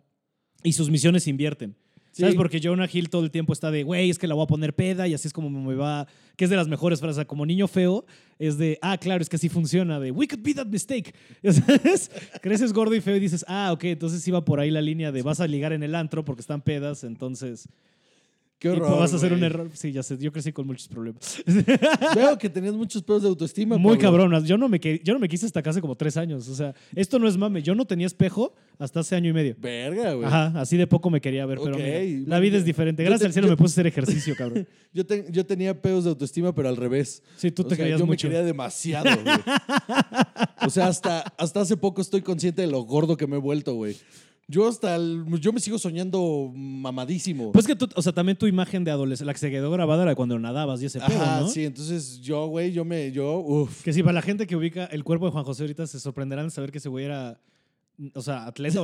y 0.62 0.72
sus 0.72 0.90
misiones 0.90 1.24
se 1.24 1.30
invierten. 1.30 1.76
Sí. 2.18 2.22
¿Sabes? 2.22 2.34
Porque 2.34 2.58
Jonah 2.60 2.88
Hill 2.92 3.10
todo 3.10 3.22
el 3.22 3.30
tiempo 3.30 3.52
está 3.52 3.70
de, 3.70 3.84
güey, 3.84 4.10
es 4.10 4.18
que 4.18 4.26
la 4.26 4.34
voy 4.34 4.42
a 4.42 4.48
poner 4.48 4.74
peda 4.74 5.06
y 5.06 5.14
así 5.14 5.28
es 5.28 5.32
como 5.32 5.48
me 5.48 5.76
va. 5.76 6.08
Que 6.34 6.46
es 6.46 6.50
de 6.50 6.56
las 6.56 6.66
mejores 6.66 6.98
frases. 6.98 7.24
Como 7.26 7.46
niño 7.46 7.68
feo, 7.68 8.04
es 8.40 8.58
de, 8.58 8.76
ah, 8.82 8.98
claro, 8.98 9.22
es 9.22 9.28
que 9.28 9.36
así 9.36 9.48
funciona. 9.48 10.00
De, 10.00 10.10
we 10.10 10.26
could 10.26 10.42
be 10.42 10.52
that 10.52 10.66
mistake. 10.66 11.14
¿Sabes? 11.44 12.10
Creces 12.42 12.72
gordo 12.72 12.96
y 12.96 13.00
feo 13.00 13.14
y 13.14 13.20
dices, 13.20 13.44
ah, 13.46 13.70
ok, 13.72 13.84
entonces 13.84 14.26
iba 14.26 14.44
por 14.44 14.58
ahí 14.58 14.72
la 14.72 14.82
línea 14.82 15.12
de 15.12 15.22
vas 15.22 15.38
a 15.38 15.46
ligar 15.46 15.72
en 15.72 15.84
el 15.84 15.94
antro 15.94 16.24
porque 16.24 16.40
están 16.40 16.60
pedas, 16.60 17.04
entonces. 17.04 17.68
Qué 18.58 18.66
y 18.68 18.70
horror. 18.72 18.98
vas 18.98 19.12
a 19.12 19.16
hacer 19.16 19.32
un 19.32 19.44
error. 19.44 19.70
Sí, 19.72 19.92
ya 19.92 20.02
sé, 20.02 20.18
yo 20.18 20.32
crecí 20.32 20.52
con 20.52 20.66
muchos 20.66 20.88
problemas. 20.88 21.40
Veo 22.16 22.36
que 22.38 22.48
tenías 22.50 22.74
muchos 22.74 23.02
pedos 23.04 23.22
de 23.22 23.28
autoestima. 23.28 23.78
Muy 23.78 23.96
Pablo. 23.96 24.10
cabronas. 24.10 24.44
Yo 24.44 24.58
no, 24.58 24.68
me, 24.68 24.80
yo 24.80 25.14
no 25.14 25.20
me 25.20 25.28
quise 25.28 25.46
hasta 25.46 25.60
acá 25.60 25.70
hace 25.70 25.80
como 25.80 25.94
tres 25.94 26.16
años. 26.16 26.48
O 26.48 26.54
sea, 26.56 26.74
esto 26.96 27.18
no 27.20 27.28
es 27.28 27.36
mame. 27.36 27.62
Yo 27.62 27.76
no 27.76 27.84
tenía 27.84 28.06
espejo 28.08 28.54
hasta 28.78 29.00
hace 29.00 29.14
año 29.14 29.30
y 29.30 29.32
medio. 29.32 29.54
Verga, 29.60 30.12
güey. 30.14 30.26
Ajá, 30.26 30.52
así 30.60 30.76
de 30.76 30.88
poco 30.88 31.08
me 31.08 31.20
quería 31.20 31.46
ver, 31.46 31.58
pero 31.62 31.76
mira, 31.76 32.00
la 32.26 32.40
vida 32.40 32.56
es 32.58 32.64
diferente. 32.64 33.04
Gracias 33.04 33.20
te- 33.20 33.26
al 33.26 33.32
cielo 33.32 33.46
yo- 33.48 33.52
me 33.52 33.56
puse 33.56 33.70
a 33.70 33.74
hacer 33.74 33.86
ejercicio, 33.86 34.34
cabrón. 34.36 34.66
Yo, 34.92 35.04
te- 35.06 35.26
yo 35.30 35.44
tenía 35.44 35.80
pedos 35.82 36.04
de 36.04 36.10
autoestima, 36.10 36.54
pero 36.54 36.68
al 36.70 36.76
revés. 36.76 37.22
Sí, 37.36 37.50
tú 37.52 37.62
O 37.62 37.66
te 37.66 37.76
sea, 37.76 37.84
creías 37.84 38.00
yo 38.00 38.06
mucho. 38.06 38.26
me 38.26 38.32
quería 38.32 38.44
demasiado, 38.44 39.08
güey. 39.22 39.36
O 40.66 40.70
sea, 40.70 40.88
hasta, 40.88 41.20
hasta 41.38 41.60
hace 41.60 41.76
poco 41.76 42.00
estoy 42.00 42.22
consciente 42.22 42.62
de 42.62 42.68
lo 42.68 42.80
gordo 42.82 43.16
que 43.16 43.26
me 43.26 43.36
he 43.36 43.38
vuelto, 43.38 43.74
güey. 43.74 43.96
Yo 44.50 44.66
hasta 44.66 44.96
el- 44.96 45.26
yo 45.40 45.52
me 45.52 45.60
sigo 45.60 45.78
soñando 45.78 46.50
mamadísimo. 46.54 47.52
Pues 47.52 47.66
que 47.66 47.76
tú, 47.76 47.86
o 47.94 48.00
sea, 48.02 48.12
también 48.14 48.36
tu 48.38 48.46
imagen 48.46 48.82
de 48.82 48.90
adolescente, 48.90 49.26
la 49.26 49.34
que 49.34 49.40
se 49.40 49.50
quedó 49.50 49.70
grabada 49.70 50.04
era 50.04 50.14
cuando 50.14 50.38
nadabas 50.38 50.80
y 50.82 50.86
ese 50.86 51.00
pedo, 51.00 51.20
Ajá, 51.20 51.40
¿no? 51.42 51.48
sí, 51.48 51.64
entonces 51.66 52.20
yo, 52.22 52.46
güey, 52.46 52.72
yo 52.72 52.82
me, 52.84 53.12
yo, 53.12 53.38
uff. 53.40 53.82
Que 53.82 53.92
sí, 53.92 54.02
para 54.02 54.14
la 54.14 54.22
gente 54.22 54.46
que 54.46 54.56
ubica 54.56 54.86
el 54.86 55.04
cuerpo 55.04 55.26
de 55.26 55.32
Juan 55.32 55.44
José 55.44 55.64
ahorita 55.64 55.86
se 55.86 56.00
sorprenderán 56.00 56.46
de 56.46 56.50
saber 56.50 56.72
que 56.72 56.78
ese 56.78 56.88
güey 56.88 57.04
era, 57.04 57.38
o 58.14 58.22
sea, 58.22 58.46
atleta 58.46 58.80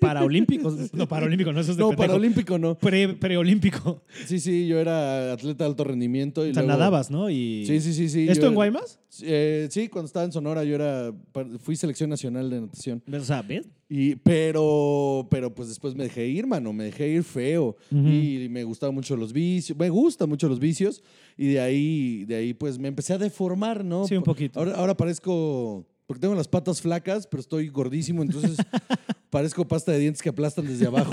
paraolímpico. 0.00 0.70
No, 0.92 1.08
paraolímpico, 1.08 1.52
no, 1.52 1.60
eso 1.60 1.70
es 1.72 1.76
de 1.76 1.82
No, 1.82 1.90
pendejo. 1.90 2.08
paralímpico 2.12 2.58
no. 2.58 2.76
Pre- 2.78 3.14
preolímpico. 3.14 4.02
Sí, 4.26 4.38
sí, 4.40 4.66
yo 4.66 4.78
era 4.78 5.32
atleta 5.32 5.64
de 5.64 5.70
alto 5.70 5.84
rendimiento. 5.84 6.46
Y 6.46 6.50
O 6.50 6.54
sea, 6.54 6.62
luego- 6.62 6.78
nadabas, 6.78 7.10
¿no? 7.10 7.30
Y... 7.30 7.64
Sí, 7.66 7.80
sí, 7.80 7.92
sí, 7.94 8.08
sí. 8.08 8.26
¿Esto 8.28 8.46
en 8.46 8.54
Guaymas? 8.54 8.98
Eh, 9.22 9.68
sí, 9.70 9.88
cuando 9.88 10.06
estaba 10.06 10.24
en 10.24 10.32
Sonora 10.32 10.64
yo 10.64 10.74
era, 10.74 11.12
fui 11.60 11.76
selección 11.76 12.10
nacional 12.10 12.48
de 12.50 12.60
natación. 12.62 13.02
O 13.12 13.20
sea, 13.20 13.42
¿ves? 13.42 13.68
Y, 13.88 14.16
pero, 14.16 15.26
pero 15.30 15.54
pues 15.54 15.68
después 15.68 15.94
me 15.94 16.04
dejé 16.04 16.26
ir, 16.26 16.46
mano, 16.46 16.72
me 16.72 16.84
dejé 16.84 17.08
ir 17.08 17.22
feo. 17.24 17.76
Y 17.90 18.46
me 18.50 18.64
gustaban 18.64 18.94
mucho 18.94 19.16
los 19.16 19.32
vicios, 19.32 19.76
me 19.78 19.90
gustan 19.90 20.28
mucho 20.28 20.48
los 20.48 20.58
vicios. 20.58 21.02
Y 21.36 21.48
de 21.48 21.60
ahí, 21.60 22.24
de 22.24 22.36
ahí 22.36 22.54
pues 22.54 22.78
me 22.78 22.88
empecé 22.88 23.12
a 23.14 23.18
deformar, 23.18 23.84
¿no? 23.84 24.06
Sí, 24.06 24.16
un 24.16 24.22
poquito. 24.22 24.58
Ahora, 24.60 24.74
ahora 24.76 24.96
parezco, 24.96 25.86
porque 26.06 26.20
tengo 26.20 26.34
las 26.34 26.48
patas 26.48 26.80
flacas, 26.80 27.26
pero 27.26 27.40
estoy 27.40 27.68
gordísimo, 27.68 28.22
entonces 28.22 28.56
parezco 29.30 29.66
pasta 29.66 29.92
de 29.92 29.98
dientes 29.98 30.22
que 30.22 30.28
aplastan 30.28 30.66
desde 30.66 30.86
abajo. 30.86 31.12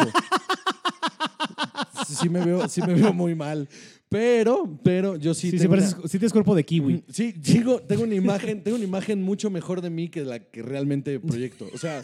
Sí, 2.07 2.15
sí 2.15 2.29
me 2.29 2.43
veo, 2.43 2.67
sí 2.67 2.81
me 2.81 2.93
veo 2.95 3.13
muy 3.13 3.35
mal. 3.35 3.67
Pero, 4.07 4.79
pero 4.83 5.15
yo 5.17 5.35
sí, 5.35 5.51
Sí, 5.51 5.51
sí, 5.51 5.57
tengo 5.59 5.73
una- 5.75 5.83
pareces- 5.83 6.01
sí 6.09 6.17
tienes 6.17 6.31
cuerpo 6.33 6.55
de 6.55 6.63
kiwi. 6.63 7.03
Sí, 7.09 7.31
digo, 7.37 7.79
tengo 7.81 8.03
una 8.03 8.15
imagen, 8.15 8.63
tengo 8.63 8.75
una 8.77 8.85
imagen 8.85 9.21
mucho 9.21 9.51
mejor 9.51 9.81
de 9.81 9.91
mí 9.91 10.09
que 10.09 10.23
la 10.23 10.39
que 10.39 10.63
realmente 10.63 11.19
proyecto. 11.19 11.67
O 11.73 11.77
sea, 11.77 12.01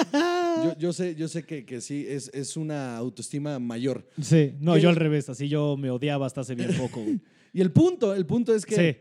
yo, 0.63 0.77
yo 0.77 0.93
sé, 0.93 1.15
yo 1.15 1.27
sé 1.27 1.43
que, 1.43 1.65
que 1.65 1.81
sí, 1.81 2.05
es, 2.07 2.29
es 2.33 2.55
una 2.57 2.95
autoestima 2.97 3.57
mayor. 3.57 4.07
Sí, 4.21 4.53
no, 4.59 4.77
yo 4.77 4.89
al 4.89 4.95
revés, 4.95 5.27
así 5.29 5.49
yo 5.49 5.75
me 5.77 5.89
odiaba 5.89 6.27
hasta 6.27 6.41
hace 6.41 6.53
bien 6.55 6.75
poco. 6.77 7.03
Y 7.55 7.61
el 7.61 7.71
punto, 7.71 8.13
el 8.13 8.25
punto 8.25 8.53
es 8.53 8.65
que. 8.65 8.75
sí. 8.75 8.97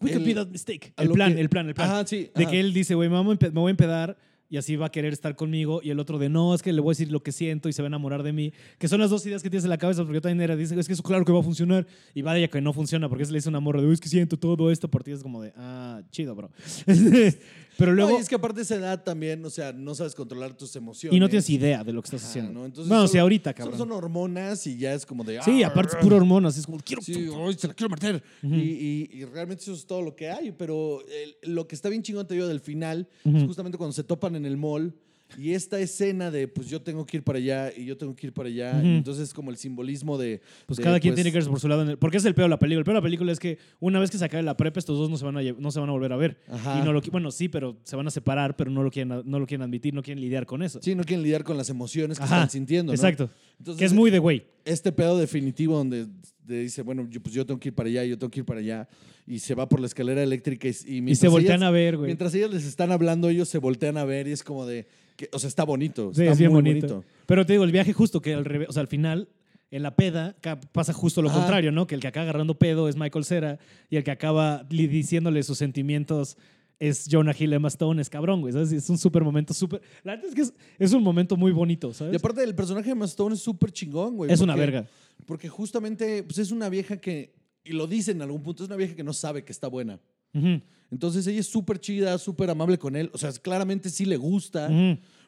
We 0.00 0.10
could 0.12 0.24
be 0.26 0.34
that 0.34 0.48
mistake. 0.48 0.92
El 0.96 1.10
plan, 1.10 1.34
que- 1.34 1.40
el 1.40 1.48
plan, 1.48 1.68
el 1.68 1.74
plan. 1.74 1.90
Ajá, 1.90 2.06
sí, 2.06 2.30
De 2.34 2.42
ajá. 2.44 2.50
que 2.50 2.60
él 2.60 2.72
dice, 2.74 2.94
güey, 2.94 3.08
me, 3.08 3.22
me 3.22 3.34
voy 3.50 3.68
a 3.68 3.70
empedar 3.70 4.16
y 4.48 4.58
así 4.58 4.76
va 4.76 4.86
a 4.86 4.92
querer 4.92 5.12
estar 5.12 5.34
conmigo. 5.34 5.80
Y 5.82 5.90
el 5.90 5.98
otro 5.98 6.18
de, 6.18 6.28
no, 6.28 6.54
es 6.54 6.62
que 6.62 6.72
le 6.72 6.80
voy 6.80 6.90
a 6.90 6.92
decir 6.92 7.10
lo 7.10 7.20
que 7.22 7.32
siento 7.32 7.68
y 7.68 7.72
se 7.72 7.82
va 7.82 7.86
a 7.86 7.88
enamorar 7.88 8.22
de 8.22 8.32
mí. 8.32 8.52
Que 8.78 8.86
son 8.88 9.00
las 9.00 9.10
dos 9.10 9.24
ideas 9.26 9.42
que 9.42 9.50
tienes 9.50 9.64
en 9.64 9.70
la 9.70 9.78
cabeza, 9.78 10.02
porque 10.02 10.16
yo 10.18 10.20
también 10.20 10.40
era, 10.42 10.54
dice, 10.54 10.78
es 10.78 10.86
que 10.86 10.92
eso 10.92 11.02
claro 11.02 11.24
que 11.24 11.32
va 11.32 11.40
a 11.40 11.42
funcionar. 11.42 11.86
Y 12.14 12.22
vaya 12.22 12.46
que 12.48 12.60
no 12.60 12.72
funciona, 12.72 13.08
porque 13.08 13.24
se 13.24 13.32
le 13.32 13.38
dice 13.38 13.48
una 13.48 13.58
morra 13.60 13.80
de, 13.80 13.86
"Uy, 13.88 13.94
es 13.94 14.00
que 14.00 14.08
siento 14.08 14.38
todo 14.38 14.70
esto 14.70 14.88
por 14.88 15.02
ti. 15.02 15.10
Es 15.12 15.22
como 15.22 15.42
de, 15.42 15.52
ah, 15.56 16.02
chido, 16.10 16.34
bro. 16.36 16.50
Pero 17.78 17.92
No, 17.92 17.96
luego... 17.96 18.18
y 18.18 18.20
es 18.22 18.28
que 18.28 18.34
aparte 18.36 18.56
de 18.56 18.62
esa 18.62 18.76
edad 18.76 19.02
también, 19.04 19.44
o 19.44 19.50
sea, 19.50 19.72
no 19.72 19.94
sabes 19.94 20.14
controlar 20.14 20.56
tus 20.56 20.74
emociones. 20.76 21.16
y 21.16 21.20
no 21.20 21.28
tienes 21.28 21.48
idea 21.50 21.84
de 21.84 21.92
lo 21.92 22.00
que 22.02 22.06
estás 22.06 22.22
Ajá, 22.22 22.30
haciendo. 22.30 22.52
¿no? 22.52 22.64
Entonces 22.64 22.88
bueno, 22.88 23.02
solo- 23.02 23.12
sí, 23.12 23.18
ahorita, 23.18 23.50
Solo 23.50 23.56
cabrón. 23.70 23.78
son 23.78 23.92
hormonas 23.92 24.66
y 24.66 24.78
ya 24.78 24.94
es 24.94 25.04
como 25.04 25.24
de. 25.24 25.40
Sí, 25.42 25.62
"Ah, 25.62 25.68
aparte 25.68 25.96
es 25.98 26.02
pura 26.02 26.16
hormonas. 26.16 26.56
Es 26.56 26.64
como, 26.66 26.78
quiero... 26.78 27.02
Sí, 27.02 27.28
se 27.58 27.68
la 27.68 27.74
quiero 27.74 27.90
meter. 27.90 28.22
y, 28.42 28.54
y- 28.56 29.08
y 29.12 29.24
realmente 29.24 29.62
eso 29.62 29.72
es 29.74 29.86
todo 29.86 30.02
lo 30.02 30.16
que 30.16 30.30
hay. 30.30 30.52
Pero 30.52 31.00
el- 31.02 31.52
lo 31.54 31.66
que 31.68 31.74
está 31.74 31.88
bien 31.88 32.02
chingón, 32.02 32.26
te 32.26 32.34
digo, 32.34 32.46
del 32.46 32.60
final, 32.60 33.08
es 33.24 33.44
justamente 33.44 33.76
cuando 33.78 33.92
se 33.92 34.04
topan 34.04 34.36
en 34.36 34.46
el 34.46 34.56
mall 34.56 34.94
y 35.38 35.52
esta 35.52 35.80
escena 35.80 36.30
de, 36.30 36.46
pues 36.48 36.68
yo 36.68 36.80
tengo 36.80 37.04
que 37.04 37.16
ir 37.16 37.22
para 37.24 37.38
allá 37.38 37.72
y 37.76 37.84
yo 37.84 37.96
tengo 37.96 38.14
que 38.14 38.28
ir 38.28 38.32
para 38.32 38.48
allá. 38.48 38.74
Ujú. 38.78 38.86
y 38.86 38.96
entonces, 38.96 39.34
como 39.34 39.50
el 39.50 39.56
simbolismo 39.56 40.16
de. 40.16 40.40
Pues 40.66 40.76
de, 40.78 40.84
cada 40.84 41.00
quien 41.00 41.12
pues, 41.12 41.16
tiene 41.22 41.32
que 41.32 41.38
irse 41.38 41.50
por 41.50 41.58
su 41.60 41.68
lado. 41.68 41.82
en 41.82 41.90
el- 41.90 41.98
porque 41.98 42.16
es 42.18 42.24
el 42.24 42.34
peor 42.34 42.46
de 42.46 42.50
la 42.50 42.58
película. 42.58 42.78
El 42.80 42.84
peor 42.84 42.94
de 42.94 43.00
la 43.00 43.02
película 43.04 43.32
es 43.32 43.38
que 43.40 43.58
una 43.80 43.98
vez 43.98 44.10
que 44.10 44.18
se 44.18 44.24
acabe 44.24 44.42
la 44.44 44.56
prepa, 44.56 44.78
estos 44.78 44.96
dos 44.98 45.10
no 45.10 45.16
se 45.18 45.24
van 45.24 45.36
a, 45.36 45.42
no 45.42 45.70
se 45.70 45.80
van 45.80 45.88
a 45.88 45.92
volver 45.92 46.12
a 46.12 46.16
ver. 46.16 46.38
Ajá. 46.48 46.78
Y 46.80 46.84
no 46.84 46.92
lo, 46.92 47.00
bueno, 47.10 47.30
sí, 47.32 47.48
pero 47.48 47.76
se 47.82 47.96
van 47.96 48.06
a 48.06 48.10
separar, 48.10 48.56
pero 48.56 48.70
no 48.70 48.82
lo 48.82 48.90
quieren, 48.90 49.22
no 49.24 49.38
lo 49.40 49.46
quieren 49.46 49.62
admitir, 49.62 49.92
no 49.94 50.02
quieren 50.02 50.20
lidiar 50.20 50.46
con 50.46 50.62
eso. 50.62 50.78
Sí, 50.80 50.94
no 50.94 51.02
quieren 51.02 51.22
lidiar 51.24 51.42
con 51.44 51.56
las 51.56 51.68
emociones 51.70 52.18
que 52.18 52.24
Ajá, 52.24 52.36
están 52.36 52.50
sintiendo. 52.50 52.92
¿no? 52.92 52.94
Exacto. 52.94 53.28
Entonces, 53.58 53.78
que 53.80 53.84
es 53.84 53.92
muy 53.92 54.10
de 54.10 54.18
güey. 54.20 54.44
este 54.64 54.92
pedo 54.92 55.18
definitivo 55.18 55.76
donde 55.76 56.06
de- 56.44 56.60
dice, 56.60 56.82
bueno, 56.82 57.08
yo, 57.10 57.20
pues 57.20 57.34
yo 57.34 57.44
tengo 57.44 57.58
que 57.58 57.70
ir 57.70 57.74
para 57.74 57.88
allá, 57.88 58.04
yo 58.04 58.16
tengo 58.16 58.30
que 58.30 58.40
ir 58.40 58.46
para 58.46 58.60
allá, 58.60 58.88
y 59.26 59.40
se 59.40 59.54
va 59.56 59.68
por 59.68 59.80
la 59.80 59.86
escalera 59.86 60.22
eléctrica 60.22 60.68
y, 60.68 60.70
y 60.86 61.10
Y 61.10 61.14
se 61.16 61.26
voltean 61.26 61.56
ellas- 61.60 61.68
a 61.68 61.70
ver, 61.72 61.96
güey. 61.96 62.06
Mientras 62.06 62.32
ellas 62.34 62.52
les 62.52 62.64
están 62.64 62.92
hablando, 62.92 63.28
ellos 63.28 63.48
se 63.48 63.58
voltean 63.58 63.96
a 63.96 64.04
ver 64.04 64.28
y 64.28 64.32
es 64.32 64.44
como 64.44 64.64
de, 64.66 64.86
que, 65.16 65.28
o 65.32 65.38
sea, 65.38 65.48
está 65.48 65.64
bonito, 65.64 66.12
Sí, 66.14 66.22
está 66.22 66.32
es 66.32 66.38
bien 66.38 66.52
muy 66.52 66.62
bonito. 66.62 66.86
bonito. 66.88 67.08
Pero 67.26 67.44
te 67.46 67.52
digo, 67.54 67.64
el 67.64 67.72
viaje 67.72 67.92
justo 67.92 68.20
que 68.20 68.34
al 68.34 68.44
revés, 68.44 68.68
o 68.68 68.72
sea, 68.72 68.82
al 68.82 68.88
final, 68.88 69.28
en 69.70 69.82
la 69.82 69.96
peda, 69.96 70.36
pasa 70.72 70.92
justo 70.92 71.22
lo 71.22 71.28
Ajá. 71.30 71.38
contrario, 71.38 71.72
¿no? 71.72 71.86
Que 71.86 71.94
el 71.96 72.00
que 72.00 72.06
acaba 72.08 72.22
agarrando 72.24 72.58
pedo 72.58 72.88
es 72.88 72.96
Michael 72.96 73.24
Cera 73.24 73.58
y 73.90 73.96
el 73.96 74.04
que 74.04 74.10
acaba 74.12 74.64
diciéndole 74.68 75.42
sus 75.42 75.58
sentimientos 75.58 76.36
es 76.78 77.08
Jonah 77.10 77.34
Hill, 77.36 77.54
Emma 77.54 77.68
Stone, 77.68 78.00
es 78.02 78.10
cabrón, 78.10 78.42
güey, 78.42 78.52
¿sabes? 78.52 78.70
Es 78.70 78.90
un 78.90 78.98
súper 78.98 79.24
momento, 79.24 79.54
súper... 79.54 79.80
La 80.04 80.12
verdad 80.14 80.28
es 80.28 80.34
que 80.34 80.42
es, 80.42 80.52
es 80.78 80.92
un 80.92 81.02
momento 81.02 81.36
muy 81.36 81.50
bonito, 81.50 81.94
¿sabes? 81.94 82.12
Y 82.12 82.16
aparte, 82.16 82.44
el 82.44 82.54
personaje 82.54 82.86
de 82.86 82.92
Emma 82.92 83.06
Stone 83.06 83.34
es 83.34 83.40
súper 83.40 83.72
chingón, 83.72 84.14
güey. 84.16 84.30
es 84.30 84.40
una 84.40 84.52
porque- 84.52 84.70
verga. 84.70 84.86
Porque 85.24 85.48
justamente, 85.48 86.22
pues 86.22 86.36
es 86.38 86.52
una 86.52 86.68
vieja 86.68 86.98
que, 86.98 87.32
y 87.64 87.72
lo 87.72 87.86
dice 87.86 88.10
en 88.12 88.20
algún 88.20 88.42
punto, 88.42 88.62
es 88.62 88.68
una 88.68 88.76
vieja 88.76 88.94
que 88.94 89.02
no 89.02 89.14
sabe 89.14 89.42
que 89.42 89.50
está 89.52 89.68
buena. 89.68 89.98
Ujú, 90.34 90.60
Entonces 90.90 91.26
ella 91.26 91.40
es 91.40 91.46
súper 91.46 91.78
chida, 91.80 92.16
súper 92.18 92.50
amable 92.50 92.78
con 92.78 92.94
él. 92.96 93.10
O 93.12 93.18
sea, 93.18 93.32
claramente 93.32 93.90
sí 93.90 94.04
le 94.04 94.16
gusta, 94.16 94.68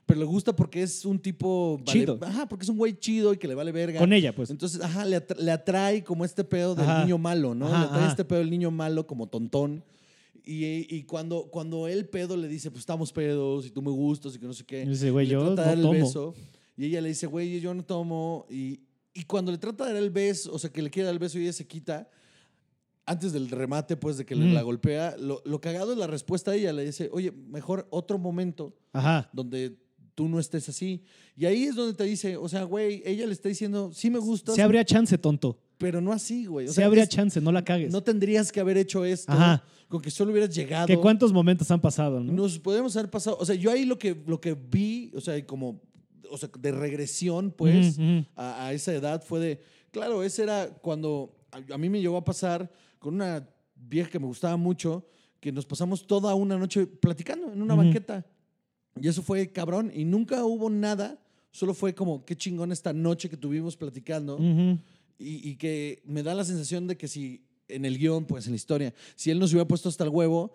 pero 0.06 0.20
le 0.20 0.24
gusta 0.26 0.54
porque 0.54 0.82
es 0.82 1.04
un 1.04 1.18
tipo... 1.18 1.78
vale- 1.84 1.92
Chido. 2.00 2.18
Ajá, 2.22 2.48
porque 2.48 2.64
es 2.64 2.68
un 2.68 2.76
güey 2.78 2.96
chido 2.98 3.34
y 3.34 3.38
que 3.38 3.48
le 3.48 3.54
vale 3.54 3.72
verga. 3.72 3.98
Con 3.98 4.12
ella, 4.12 4.34
pues. 4.34 4.50
Entonces, 4.50 4.80
ajá, 4.80 5.04
le, 5.04 5.16
atra- 5.16 5.36
le 5.38 5.50
atrae 5.50 6.02
como 6.04 6.24
este 6.24 6.44
pedo 6.44 6.74
del 6.74 6.88
Ajá. 6.88 7.02
niño 7.04 7.18
malo, 7.18 7.54
¿no? 7.54 7.66
Ajá, 7.66 7.78
le 7.80 7.84
atrae 7.86 8.00
ajá. 8.02 8.10
este 8.10 8.24
pedo 8.24 8.38
del 8.38 8.50
niño 8.50 8.70
malo 8.70 9.06
como 9.06 9.26
tontón. 9.26 9.84
Y, 10.44 10.86
y 10.96 11.02
cuando, 11.02 11.48
cuando 11.50 11.88
el 11.88 12.08
pedo 12.08 12.34
le 12.36 12.48
dice, 12.48 12.70
pues 12.70 12.80
estamos 12.80 13.12
pedos 13.12 13.66
y 13.66 13.70
tú 13.70 13.82
me 13.82 13.90
gustas 13.90 14.34
y 14.34 14.38
que 14.38 14.46
no 14.46 14.54
sé 14.54 14.64
qué. 14.64 14.82
Y 14.82 14.88
dice, 14.88 15.10
güey, 15.10 15.26
yo 15.26 15.44
trata 15.54 15.70
de 15.70 15.76
no 15.76 15.88
dar 15.88 15.96
el 15.96 16.02
beso, 16.02 16.34
y 16.76 16.86
ella 16.86 17.02
le 17.02 17.08
dice, 17.10 17.26
güey, 17.26 17.60
yo 17.60 17.74
no 17.74 17.84
tomo. 17.84 18.46
Y, 18.48 18.80
y 19.12 19.24
cuando 19.24 19.52
le 19.52 19.58
trata 19.58 19.84
de 19.84 19.92
dar 19.92 20.02
el 20.02 20.08
beso, 20.10 20.54
o 20.54 20.58
sea, 20.58 20.70
que 20.70 20.80
le 20.80 20.88
quiere 20.88 21.04
dar 21.06 21.12
el 21.12 21.18
beso 21.18 21.38
y 21.38 21.42
ella 21.42 21.52
se 21.52 21.66
quita, 21.66 22.08
antes 23.08 23.32
del 23.32 23.48
remate, 23.50 23.96
pues, 23.96 24.16
de 24.18 24.24
que 24.26 24.34
Ujú. 24.34 24.44
la 24.44 24.62
golpea, 24.62 25.16
lo, 25.18 25.42
lo 25.44 25.60
cagado 25.60 25.92
es 25.92 25.98
la 25.98 26.06
respuesta 26.06 26.50
de 26.50 26.58
ella. 26.58 26.72
Le 26.72 26.84
dice, 26.84 27.08
oye, 27.12 27.32
mejor 27.32 27.86
otro 27.90 28.18
momento 28.18 28.74
Ajá. 28.92 29.28
donde 29.32 29.76
tú 30.14 30.28
no 30.28 30.38
estés 30.40 30.68
así. 30.68 31.02
Y 31.36 31.46
ahí 31.46 31.64
es 31.64 31.74
donde 31.76 31.94
te 31.94 32.04
dice, 32.04 32.36
o 32.36 32.48
sea, 32.48 32.64
güey, 32.64 33.02
ella 33.06 33.24
le 33.26 33.32
está 33.32 33.48
diciendo, 33.48 33.90
sí 33.92 34.10
me 34.10 34.18
gusta. 34.18 34.52
Se 34.54 34.62
habría 34.62 34.84
chance, 34.84 35.16
tonto. 35.18 35.58
pero 35.78 36.00
no 36.00 36.12
así, 36.12 36.44
güey. 36.46 36.66
O 36.66 36.70
sí 36.70 36.74
sea, 36.76 36.86
habría 36.86 37.04
es- 37.04 37.08
chance, 37.08 37.40
no 37.40 37.52
la 37.52 37.62
cagues. 37.64 37.92
no 37.92 38.02
tendrías 38.02 38.50
que 38.50 38.58
haber 38.58 38.76
hecho 38.78 39.04
esto 39.04 39.30
Ajá. 39.32 39.62
con 39.88 40.02
que 40.02 40.10
solo 40.10 40.32
hubieras 40.32 40.52
llegado. 40.54 40.88
que 40.88 40.96
cuántos 40.98 41.32
momentos 41.32 41.70
han 41.70 41.80
pasado, 41.80 42.18
¿no? 42.18 42.32
Nos 42.32 42.58
podemos 42.58 42.96
haber 42.96 43.08
pasado. 43.10 43.36
O 43.38 43.46
sea, 43.46 43.54
yo 43.54 43.70
ahí 43.70 43.84
lo 43.84 43.96
que, 43.96 44.16
lo 44.26 44.40
que 44.40 44.54
vi, 44.54 45.12
o 45.14 45.20
sea, 45.20 45.46
como, 45.46 45.80
o 46.30 46.36
sea, 46.36 46.50
de 46.58 46.72
regresión, 46.72 47.52
pues, 47.56 47.96
Ujú, 47.96 48.02
ujú. 48.02 48.24
a, 48.34 48.66
a 48.66 48.72
esa 48.72 48.92
edad 48.92 49.22
fue 49.24 49.38
de. 49.38 49.60
Claro, 49.92 50.24
ese 50.24 50.42
era 50.42 50.68
cuando 50.82 51.36
a, 51.52 51.74
a 51.74 51.78
mí 51.78 51.88
me 51.88 52.00
llegó 52.00 52.16
a 52.16 52.24
pasar 52.24 52.70
con 52.98 53.14
una 53.14 53.48
vieja 53.74 54.10
que 54.10 54.18
me 54.18 54.26
gustaba 54.26 54.56
mucho, 54.56 55.06
que 55.40 55.52
nos 55.52 55.66
pasamos 55.66 56.06
toda 56.06 56.34
una 56.34 56.56
noche 56.58 56.86
platicando 56.86 57.52
en 57.52 57.62
una 57.62 57.74
banqueta. 57.74 58.26
Y 59.00 59.08
eso 59.08 59.22
fue 59.22 59.50
cabrón. 59.52 59.92
Y 59.94 60.04
nunca 60.04 60.44
hubo 60.44 60.68
nada. 60.68 61.20
Solo 61.50 61.74
fue 61.74 61.94
como, 61.94 62.24
qué 62.24 62.36
chingón 62.36 62.72
esta 62.72 62.92
noche 62.92 63.28
que 63.28 63.36
tuvimos 63.36 63.76
platicando. 63.76 64.38
Y, 65.18 65.48
y 65.48 65.56
que 65.56 66.02
me 66.04 66.22
da 66.22 66.34
la 66.34 66.44
sensación 66.44 66.86
de 66.86 66.96
que 66.96 67.08
si 67.08 67.44
en 67.68 67.84
el 67.84 67.98
guion, 67.98 68.24
pues 68.24 68.46
en 68.46 68.52
la 68.52 68.56
historia, 68.56 68.94
si 69.14 69.30
él 69.30 69.38
nos 69.38 69.52
hubiera 69.52 69.68
puesto 69.68 69.88
hasta 69.88 70.04
el 70.04 70.10
huevo, 70.10 70.54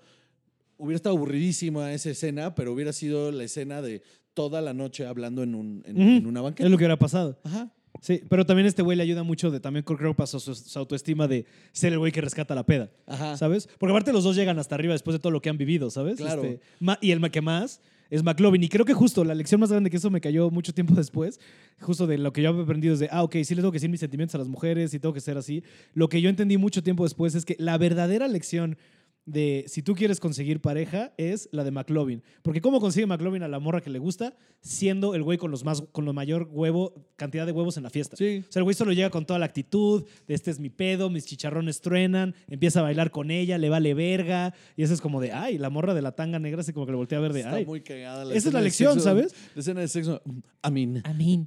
hubiera 0.77 0.95
estado 0.95 1.15
aburridísima 1.15 1.93
esa 1.93 2.09
escena, 2.09 2.55
pero 2.55 2.73
hubiera 2.73 2.91
sido 2.91 3.31
la 3.31 3.43
escena 3.43 3.81
de 3.81 4.01
toda 4.33 4.61
la 4.61 4.73
noche 4.73 5.05
hablando 5.05 5.43
en, 5.43 5.55
un, 5.55 5.83
en, 5.85 6.01
en 6.01 6.25
una 6.25 6.41
banqueta. 6.41 6.65
Es 6.65 6.71
lo 6.71 6.77
que 6.77 6.83
hubiera 6.83 6.97
pasado. 6.97 7.39
Ajá. 7.43 7.71
Sí, 8.01 8.21
pero 8.27 8.45
también 8.45 8.65
este 8.65 8.81
güey 8.81 8.97
le 8.97 9.03
ayuda 9.03 9.23
mucho 9.23 9.51
de 9.51 9.59
también 9.59 9.83
creo 9.83 9.97
que 9.97 10.17
pasó 10.17 10.39
su, 10.39 10.55
su 10.55 10.79
autoestima 10.79 11.27
de 11.27 11.45
ser 11.71 11.93
el 11.93 11.99
güey 11.99 12.11
que 12.11 12.21
rescata 12.21 12.53
la 12.55 12.65
peda, 12.65 12.89
Ajá. 13.07 13.37
¿sabes? 13.37 13.69
Porque 13.77 13.91
aparte 13.91 14.11
los 14.11 14.23
dos 14.23 14.35
llegan 14.35 14.59
hasta 14.59 14.75
arriba 14.75 14.93
después 14.93 15.13
de 15.13 15.19
todo 15.19 15.31
lo 15.31 15.41
que 15.41 15.49
han 15.49 15.57
vivido, 15.57 15.89
¿sabes? 15.89 16.17
Claro. 16.17 16.43
Este, 16.43 16.59
y 17.01 17.11
el 17.11 17.31
que 17.31 17.41
más 17.41 17.81
es 18.09 18.23
McLovin. 18.23 18.61
Y 18.61 18.69
creo 18.69 18.85
que 18.85 18.93
justo 18.93 19.23
la 19.23 19.33
lección 19.33 19.59
más 19.59 19.71
grande 19.71 19.89
que 19.89 19.97
eso 19.97 20.11
me 20.11 20.21
cayó 20.21 20.51
mucho 20.51 20.73
tiempo 20.73 20.93
después, 20.95 21.39
justo 21.79 22.05
de 22.05 22.17
lo 22.17 22.31
que 22.31 22.41
yo 22.41 22.57
he 22.57 22.61
aprendido 22.61 22.93
es 22.93 22.99
de, 22.99 23.09
ah, 23.11 23.23
ok, 23.23 23.37
sí 23.43 23.55
le 23.55 23.61
tengo 23.61 23.71
que 23.71 23.77
decir 23.77 23.89
mis 23.89 23.99
sentimientos 23.99 24.35
a 24.35 24.37
las 24.37 24.47
mujeres 24.47 24.93
y 24.93 24.99
tengo 24.99 25.13
que 25.13 25.21
ser 25.21 25.37
así. 25.37 25.63
Lo 25.93 26.09
que 26.09 26.21
yo 26.21 26.29
entendí 26.29 26.57
mucho 26.57 26.83
tiempo 26.83 27.03
después 27.03 27.35
es 27.35 27.45
que 27.45 27.55
la 27.57 27.77
verdadera 27.77 28.27
lección 28.27 28.77
de 29.25 29.63
si 29.67 29.81
tú 29.81 29.95
quieres 29.95 30.19
conseguir 30.19 30.59
pareja 30.59 31.13
es 31.17 31.47
la 31.53 31.63
de 31.63 31.71
McLovin. 31.71 32.21
Porque 32.41 32.59
¿cómo 32.61 32.81
consigue 32.81 33.05
McLovin 33.05 33.41
a 33.43 33.47
la 33.47 33.59
morra 33.59 33.79
que 33.81 33.89
le 33.89 33.99
gusta? 33.99 34.35
Siendo 34.59 35.15
el 35.15 35.23
güey 35.23 35.37
con 35.37 35.49
los 35.49 35.63
más 35.63 35.81
con 35.93 36.05
la 36.05 36.11
mayor 36.13 36.49
huevo, 36.51 36.93
cantidad 37.15 37.45
de 37.45 37.51
huevos 37.53 37.77
en 37.77 37.83
la 37.83 37.89
fiesta. 37.89 38.17
Sí. 38.17 38.43
O 38.47 38.51
sea, 38.51 38.59
el 38.59 38.63
güey 38.63 38.73
solo 38.75 38.91
llega 38.91 39.09
con 39.09 39.25
toda 39.25 39.39
la 39.39 39.45
actitud 39.45 40.03
de 40.27 40.33
este 40.33 40.51
es 40.51 40.59
mi 40.59 40.69
pedo, 40.69 41.09
mis 41.09 41.25
chicharrones 41.25 41.79
truenan, 41.81 42.35
empieza 42.49 42.79
a 42.81 42.83
bailar 42.83 43.11
con 43.11 43.31
ella, 43.31 43.57
le 43.57 43.69
vale 43.69 43.93
verga. 43.93 44.53
Y 44.75 44.83
eso 44.83 44.93
es 44.93 44.99
como 45.01 45.21
de, 45.21 45.31
ay, 45.31 45.57
la 45.57 45.69
morra 45.69 45.93
de 45.93 46.01
la 46.01 46.11
tanga 46.13 46.39
negra 46.39 46.61
así 46.61 46.73
como 46.73 46.85
que 46.85 46.91
le 46.91 46.97
voltea 46.97 47.17
a 47.17 47.21
ver 47.21 47.31
de, 47.33 47.39
Está 47.41 47.55
ay. 47.55 47.65
muy 47.65 47.81
cagada. 47.81 48.23
Esa 48.33 48.49
es 48.49 48.53
la 48.53 48.59
de 48.59 48.65
lección, 48.65 48.97
sexo- 48.97 49.03
¿sabes? 49.03 49.33
La 49.55 49.59
escena 49.61 49.79
de 49.81 49.87
sexo. 49.87 50.21
mm, 50.25 50.39
I 50.67 50.71
mean. 50.71 51.01
Amén. 51.05 51.45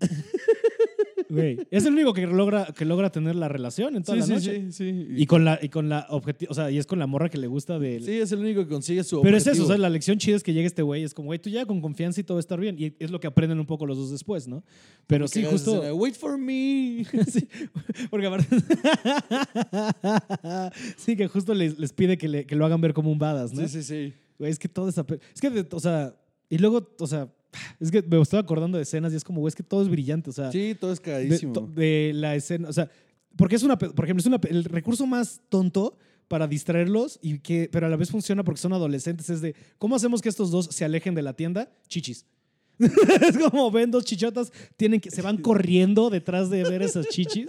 Güey, 1.29 1.67
es 1.71 1.85
el 1.85 1.93
único 1.95 2.13
que 2.13 2.27
logra, 2.27 2.67
que 2.77 2.85
logra 2.85 3.11
tener 3.11 3.35
la 3.37 3.49
relación 3.49 3.97
en 3.97 4.03
toda 4.03 4.15
Sí, 4.15 4.21
la 4.21 4.27
sí, 4.27 4.33
noche. 4.51 4.73
sí, 4.73 4.93
sí. 4.93 5.07
Y 5.17 5.27
con 5.27 5.45
la, 5.45 5.59
y 5.61 5.69
con 5.69 5.89
la 5.89 6.07
objetivo, 6.11 6.53
o 6.53 6.55
sea, 6.55 6.71
y 6.71 6.79
es 6.79 6.87
con 6.87 6.99
la 6.99 7.07
morra 7.07 7.29
que 7.29 7.39
le 7.39 7.47
gusta 7.47 7.79
del. 7.79 8.05
Sí, 8.05 8.13
es 8.13 8.33
el 8.33 8.41
único 8.41 8.63
que 8.63 8.69
consigue 8.69 9.03
su 9.05 9.21
Pero 9.23 9.37
es 9.37 9.47
eso, 9.47 9.65
o 9.65 9.67
sea, 9.67 9.79
la 9.79 9.91
lección 9.91 10.19
chida 10.19 10.37
es 10.37 10.43
que 10.43 10.53
llega 10.53 10.67
este 10.67 10.83
güey, 10.83 11.03
es 11.03 11.15
como, 11.15 11.27
güey, 11.27 11.39
tú 11.39 11.51
ya 11.51 11.67
con 11.67 11.81
confianza 11.81 12.21
y 12.21 12.25
todo 12.25 12.37
va 12.37 12.39
a 12.39 12.41
estar 12.41 12.61
bien. 12.61 12.77
Y 12.79 12.95
es 12.99 13.11
lo 13.11 13.21
que 13.21 13.27
aprenden 13.27 13.59
un 13.59 13.67
poco 13.67 13.87
los 13.87 13.97
dos 13.97 14.11
después, 14.11 14.47
¿no? 14.47 14.63
Pero 15.07 15.27
sí, 15.29 15.45
justo. 15.45 15.77
escena, 15.77 15.95
Wait 15.95 16.15
for 16.15 16.39
me. 16.39 17.05
sí, 17.29 17.49
porque 18.11 18.27
aparte. 18.27 18.47
sí, 20.97 21.17
que 21.17 21.29
justo 21.29 21.55
les, 21.55 21.79
les 21.79 21.93
pide 21.93 22.19
que, 22.19 22.29
le- 22.29 22.47
que 22.47 22.57
lo 22.57 22.65
hagan 22.67 22.81
ver 22.81 22.95
como 22.95 23.11
un 23.11 23.19
badass, 23.19 23.53
¿no? 23.53 23.63
Sí, 23.67 23.69
sí, 23.69 23.83
sí. 23.83 24.13
Güey, 24.39 24.51
es 24.51 24.59
que 24.59 24.69
todo 24.69 24.89
esa. 24.89 25.05
Es 25.35 25.41
que, 25.41 25.51
de- 25.51 25.67
o 25.71 25.81
sea. 25.81 26.15
Y 26.49 26.59
luego, 26.59 26.89
o 26.99 27.07
sea. 27.07 27.29
Es 27.81 27.91
que 27.91 28.03
me 28.03 28.21
estoy 28.21 28.39
acordando 28.39 28.77
de 28.79 28.83
escenas 28.83 29.13
y 29.13 29.17
es 29.17 29.25
como, 29.25 29.41
güey, 29.41 29.49
es 29.51 29.55
que 29.55 29.63
todo 29.63 29.83
es 29.83 29.89
brillante, 29.89 30.31
o 30.31 30.33
sea. 30.33 30.51
Sí, 30.53 30.77
todo 30.79 30.93
es 30.93 30.99
de, 30.99 31.03
cagadísimo. 31.05 31.53
to- 31.53 31.67
de 31.75 32.13
la 32.15 32.35
escena, 32.35 32.69
o 32.69 32.73
sea, 32.73 32.91
porque 33.37 33.57
es 33.57 33.63
una, 33.63 33.79
por 33.79 34.05
ejemplo, 34.05 34.21
es 34.21 34.27
una, 34.27 34.41
el 34.49 34.65
recurso 34.65 35.07
más 35.07 35.41
tonto 35.49 35.97
para 36.29 36.47
distraerlos 36.49 37.19
y 37.23 37.39
que, 37.39 37.69
pero 37.71 37.87
a 37.87 37.89
la 37.89 37.97
vez 37.97 38.11
funciona 38.11 38.43
porque 38.43 38.61
son 38.61 38.73
adolescentes, 38.73 39.31
es 39.31 39.41
de, 39.41 39.55
¿cómo 39.79 39.95
hacemos 39.97 40.23
que 40.23 40.29
estos 40.29 40.51
dos 40.51 40.67
se 40.73 40.85
alejen 40.85 41.15
de 41.15 41.23
la 41.23 41.35
tienda? 41.35 41.71
Chichis. 41.89 42.27
es 42.79 43.39
como 43.39 43.71
ven 43.71 43.91
dos 43.91 44.05
chichotas, 44.05 44.53
tienen 44.77 45.01
que, 45.01 45.11
se 45.11 45.23
van 45.23 45.37
corriendo 45.43 46.11
detrás 46.11 46.51
de 46.51 46.63
ver 46.65 46.83
esas 46.83 47.09
chichis 47.09 47.47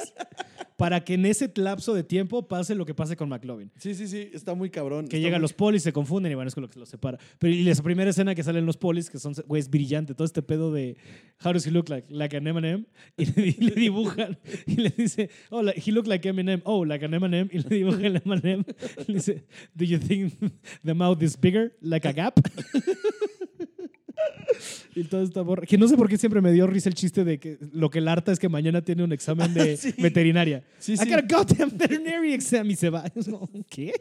para 0.78 1.04
que 1.04 1.16
en 1.16 1.26
ese 1.26 1.52
lapso 1.56 1.94
de 1.94 2.04
tiempo 2.04 2.48
pase 2.48 2.76
lo 2.76 2.86
que 2.86 2.94
pase 2.94 3.16
con 3.18 3.28
McLovin. 3.30 3.72
Sí, 3.78 3.94
sí, 3.96 4.08
sí, 4.08 4.30
está 4.32 4.54
muy 4.54 4.70
cabrón. 4.70 5.08
Que 5.08 5.20
llegan 5.20 5.40
muy- 5.40 5.42
los 5.42 5.54
polis, 5.54 5.84
se 5.84 5.92
confunden 5.92 6.32
y 6.32 6.36
bueno, 6.36 6.48
es 6.48 6.54
con 6.54 6.62
lo 6.62 6.70
que 6.70 6.80
los 6.80 6.88
separa. 6.88 7.18
Pero 7.40 7.52
y 7.54 7.64
la 7.64 7.74
primera 7.76 8.10
escena 8.12 8.34
que 8.36 8.44
salen 8.44 8.66
los 8.66 8.78
polis, 8.78 9.10
que 9.10 9.18
son, 9.20 9.34
güey, 9.48 9.60
es 9.60 9.70
brillante. 9.70 10.14
Todo 10.14 10.26
este 10.26 10.42
pedo 10.44 10.72
de 10.72 10.96
How 11.44 11.52
does 11.54 11.66
he 11.68 11.72
look 11.72 11.90
like? 11.90 12.08
Like 12.14 12.38
an 12.38 12.48
M&M. 12.48 12.86
Y 13.18 13.26
le, 13.26 13.48
y 13.48 13.52
le 13.60 13.72
dibujan. 13.76 14.38
Y 14.68 14.76
le 14.76 14.90
dice, 14.92 15.30
oh, 15.50 15.62
like- 15.64 15.82
he 15.84 15.92
look 15.92 16.08
like 16.08 16.28
Eminem. 16.30 16.62
Oh, 16.64 16.86
like 16.86 17.04
an 17.04 17.14
M&M. 17.14 17.50
Y 17.52 17.58
le 17.60 17.70
dibujan 17.76 18.06
el 18.06 18.22
M&M. 18.24 18.64
Y 19.00 19.04
le 19.12 19.14
dice, 19.16 19.44
do 19.76 19.84
you 19.84 19.98
think 20.00 20.34
the 20.86 20.94
mouth 20.94 21.22
is 21.24 21.36
bigger? 21.36 21.74
Like 21.82 22.08
a 22.08 22.14
gap? 22.14 22.40
Y 24.96 25.04
todo 25.04 25.22
esta 25.24 25.42
borra. 25.42 25.66
Que 25.66 25.78
no 25.78 25.88
sé 25.88 25.96
por 25.98 26.10
qué 26.10 26.18
siempre 26.18 26.42
me 26.42 26.52
dio 26.52 26.66
risa 26.68 26.90
el 26.90 26.96
chiste 26.96 27.24
de 27.24 27.40
que 27.40 27.58
lo 27.74 27.90
que 27.90 28.00
el 28.00 28.08
harta 28.08 28.32
es 28.32 28.40
que 28.40 28.50
mañana 28.50 28.82
tiene 28.82 29.04
un 29.04 29.12
examen 29.12 29.54
de 29.54 29.78
Sí. 29.78 29.94
veterinaria. 29.98 30.64
Sí, 30.80 30.94
I 30.94 30.98
sí. 30.98 31.10
got 31.10 31.20
a 31.32 31.38
goddamn 31.38 31.78
veterinary 31.78 32.34
exam 32.34 32.70
y 32.72 32.76
se 32.76 32.90
va. 32.90 33.04
¿Qué? 33.70 33.92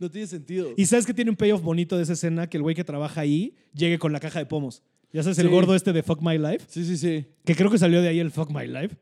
No 0.00 0.10
tiene 0.10 0.26
sentido. 0.26 0.70
Y 0.76 0.86
sabes 0.86 1.04
que 1.04 1.12
tiene 1.12 1.30
un 1.30 1.36
payoff 1.36 1.60
bonito 1.62 1.96
de 1.96 2.02
esa 2.04 2.14
escena 2.14 2.48
que 2.48 2.56
el 2.56 2.62
güey 2.62 2.74
que 2.74 2.84
trabaja 2.84 3.20
ahí 3.20 3.54
llegue 3.74 3.98
con 3.98 4.12
la 4.12 4.20
caja 4.20 4.38
de 4.38 4.46
pomos. 4.46 4.82
Ya 5.12 5.22
sabes, 5.22 5.38
el 5.38 5.48
gordo 5.48 5.74
este 5.74 5.92
de 5.92 6.02
Fuck 6.02 6.20
My 6.22 6.36
Life, 6.38 6.66
Sí, 6.68 6.84
sí, 6.84 6.96
sí. 6.98 7.26
que 7.44 7.54
creo 7.54 7.70
que 7.70 7.78
salió 7.78 8.00
de 8.02 8.08
ahí 8.08 8.18
el 8.20 8.30
Fuck 8.30 8.50
My 8.50 8.66
Life. 8.66 8.96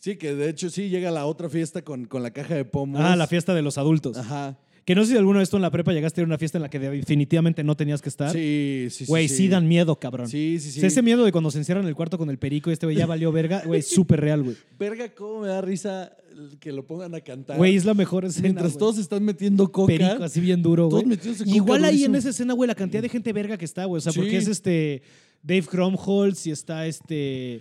Sí, 0.00 0.16
que 0.16 0.34
de 0.34 0.48
hecho 0.48 0.70
sí 0.70 0.88
llega 0.88 1.08
a 1.08 1.12
la 1.12 1.26
otra 1.26 1.48
fiesta 1.48 1.82
con, 1.82 2.04
con 2.04 2.22
la 2.22 2.30
caja 2.32 2.54
de 2.54 2.64
pomos. 2.64 3.00
Ah, 3.02 3.16
la 3.16 3.26
fiesta 3.26 3.54
de 3.54 3.62
los 3.62 3.76
adultos. 3.78 4.16
Ajá. 4.16 4.56
Que 4.88 4.94
no 4.94 5.04
sé 5.04 5.12
si 5.12 5.18
alguna 5.18 5.40
vez 5.40 5.50
tú 5.50 5.56
en 5.56 5.60
la 5.60 5.70
prepa 5.70 5.92
llegaste 5.92 6.18
a 6.18 6.22
ir 6.22 6.24
a 6.24 6.28
una 6.28 6.38
fiesta 6.38 6.56
en 6.56 6.62
la 6.62 6.70
que 6.70 6.78
definitivamente 6.78 7.62
no 7.62 7.76
tenías 7.76 8.00
que 8.00 8.08
estar. 8.08 8.32
Sí, 8.32 8.86
sí, 8.88 9.04
sí. 9.04 9.06
Güey, 9.06 9.28
sí. 9.28 9.46
dan 9.46 9.68
miedo, 9.68 9.96
cabrón. 9.96 10.28
Sí, 10.28 10.58
sí, 10.58 10.70
sí. 10.70 10.78
O 10.78 10.80
sea, 10.80 10.86
ese 10.86 11.02
miedo 11.02 11.26
de 11.26 11.30
cuando 11.30 11.50
se 11.50 11.58
encierran 11.58 11.84
en 11.84 11.90
el 11.90 11.94
cuarto 11.94 12.16
con 12.16 12.30
el 12.30 12.38
perico 12.38 12.70
y 12.70 12.72
este 12.72 12.86
güey 12.86 12.96
ya 12.96 13.04
valió 13.04 13.30
verga, 13.30 13.60
güey, 13.66 13.82
súper 13.82 14.18
real, 14.18 14.44
güey. 14.44 14.56
Verga, 14.78 15.10
cómo 15.14 15.40
me 15.42 15.48
da 15.48 15.60
risa 15.60 16.16
que 16.58 16.72
lo 16.72 16.86
pongan 16.86 17.14
a 17.14 17.20
cantar. 17.20 17.58
Güey, 17.58 17.76
es 17.76 17.84
la 17.84 17.92
mejor 17.92 18.24
escena. 18.24 18.44
Mientras 18.44 18.72
güey. 18.72 18.78
todos 18.78 18.94
se 18.94 19.02
están 19.02 19.22
metiendo 19.22 19.70
coca. 19.70 19.88
perico 19.92 20.24
así 20.24 20.40
bien 20.40 20.62
duro, 20.62 20.84
Todos 20.88 21.02
güey. 21.02 21.16
metiéndose 21.16 21.44
coca 21.44 21.54
Igual 21.54 21.84
ahí 21.84 22.04
en 22.04 22.14
esa 22.14 22.30
escena, 22.30 22.54
güey, 22.54 22.66
la 22.66 22.74
cantidad 22.74 23.02
de 23.02 23.10
gente 23.10 23.30
verga 23.34 23.58
que 23.58 23.66
está, 23.66 23.84
güey. 23.84 23.98
O 23.98 24.00
sea, 24.00 24.12
Sí. 24.12 24.20
porque 24.20 24.38
es 24.38 24.48
este 24.48 25.02
Dave 25.42 25.64
Cromholtz 25.64 26.46
y 26.46 26.50
está 26.50 26.86
este 26.86 27.60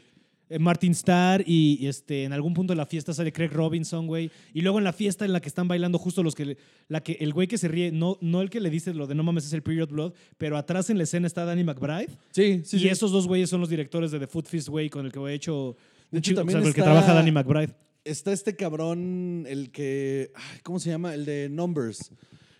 Martin 0.60 0.92
Starr 0.94 1.44
y, 1.46 1.78
y, 1.82 1.88
este 1.88 2.24
en 2.24 2.34
algún 2.34 2.54
punto 2.54 2.74
de 2.74 2.78
la 2.78 2.86
fiesta 2.86 3.14
sale 3.14 3.32
Craig 3.34 3.50
Robinson, 3.52 4.08
güey. 4.08 4.32
Y 4.54 4.62
luego 4.62 4.78
en 4.78 4.84
la 4.84 4.94
fiesta 4.94 5.26
en 5.26 5.34
la 5.34 5.42
que 5.42 5.50
están 5.50 5.68
bailando 5.68 5.98
justo 6.00 6.24
los 6.24 6.36
que 6.36 6.58
la 6.88 7.02
que 7.02 7.14
el 7.20 7.34
güey 7.34 7.48
que 7.48 7.58
se 7.58 7.68
ríe, 7.68 7.92
no 7.92 8.18
no 8.22 8.42
el 8.42 8.50
que 8.50 8.60
le 8.60 8.70
dice 8.70 8.94
lo 8.94 9.08
de 9.08 9.16
no 9.16 9.24
mames 9.24 9.46
es 9.46 9.54
el 9.54 9.62
Period 9.64 9.90
Blood, 9.90 10.14
pero 10.38 10.58
atrás 10.58 10.90
en 10.90 10.98
la 10.98 11.04
escena 11.04 11.28
está 11.28 11.44
Danny 11.46 11.64
McBride. 11.64 12.10
Sí, 12.32 12.62
sí, 12.64 12.78
y 12.78 12.80
sí. 12.82 12.88
esos 12.88 13.12
dos 13.12 13.28
güeyes 13.28 13.50
son 13.50 13.60
los 13.60 13.70
directores 13.70 14.12
de 14.12 14.20
The 14.20 14.28
Food 14.28 14.46
Feast, 14.46 14.70
güey, 14.70 14.90
con 14.90 15.06
el 15.06 15.12
que 15.12 15.20
he 15.20 15.34
hecho 15.34 15.76
De 16.12 16.20
hecho, 16.20 16.34
también 16.36 16.60
o 16.60 16.62
sea, 16.62 16.62
con 16.62 16.68
el 16.70 16.74
que 16.76 16.82
trabaja 16.82 17.14
Danny 17.14 17.32
McBride. 17.32 17.74
Está 18.06 18.32
este 18.32 18.56
cabrón, 18.56 19.46
el 19.50 19.70
que. 19.72 20.32
ay, 20.34 20.60
¿Cómo 20.64 20.80
se 20.80 20.90
llama? 20.90 21.14
El 21.14 21.26
de 21.26 21.50
Numbers. 21.50 22.10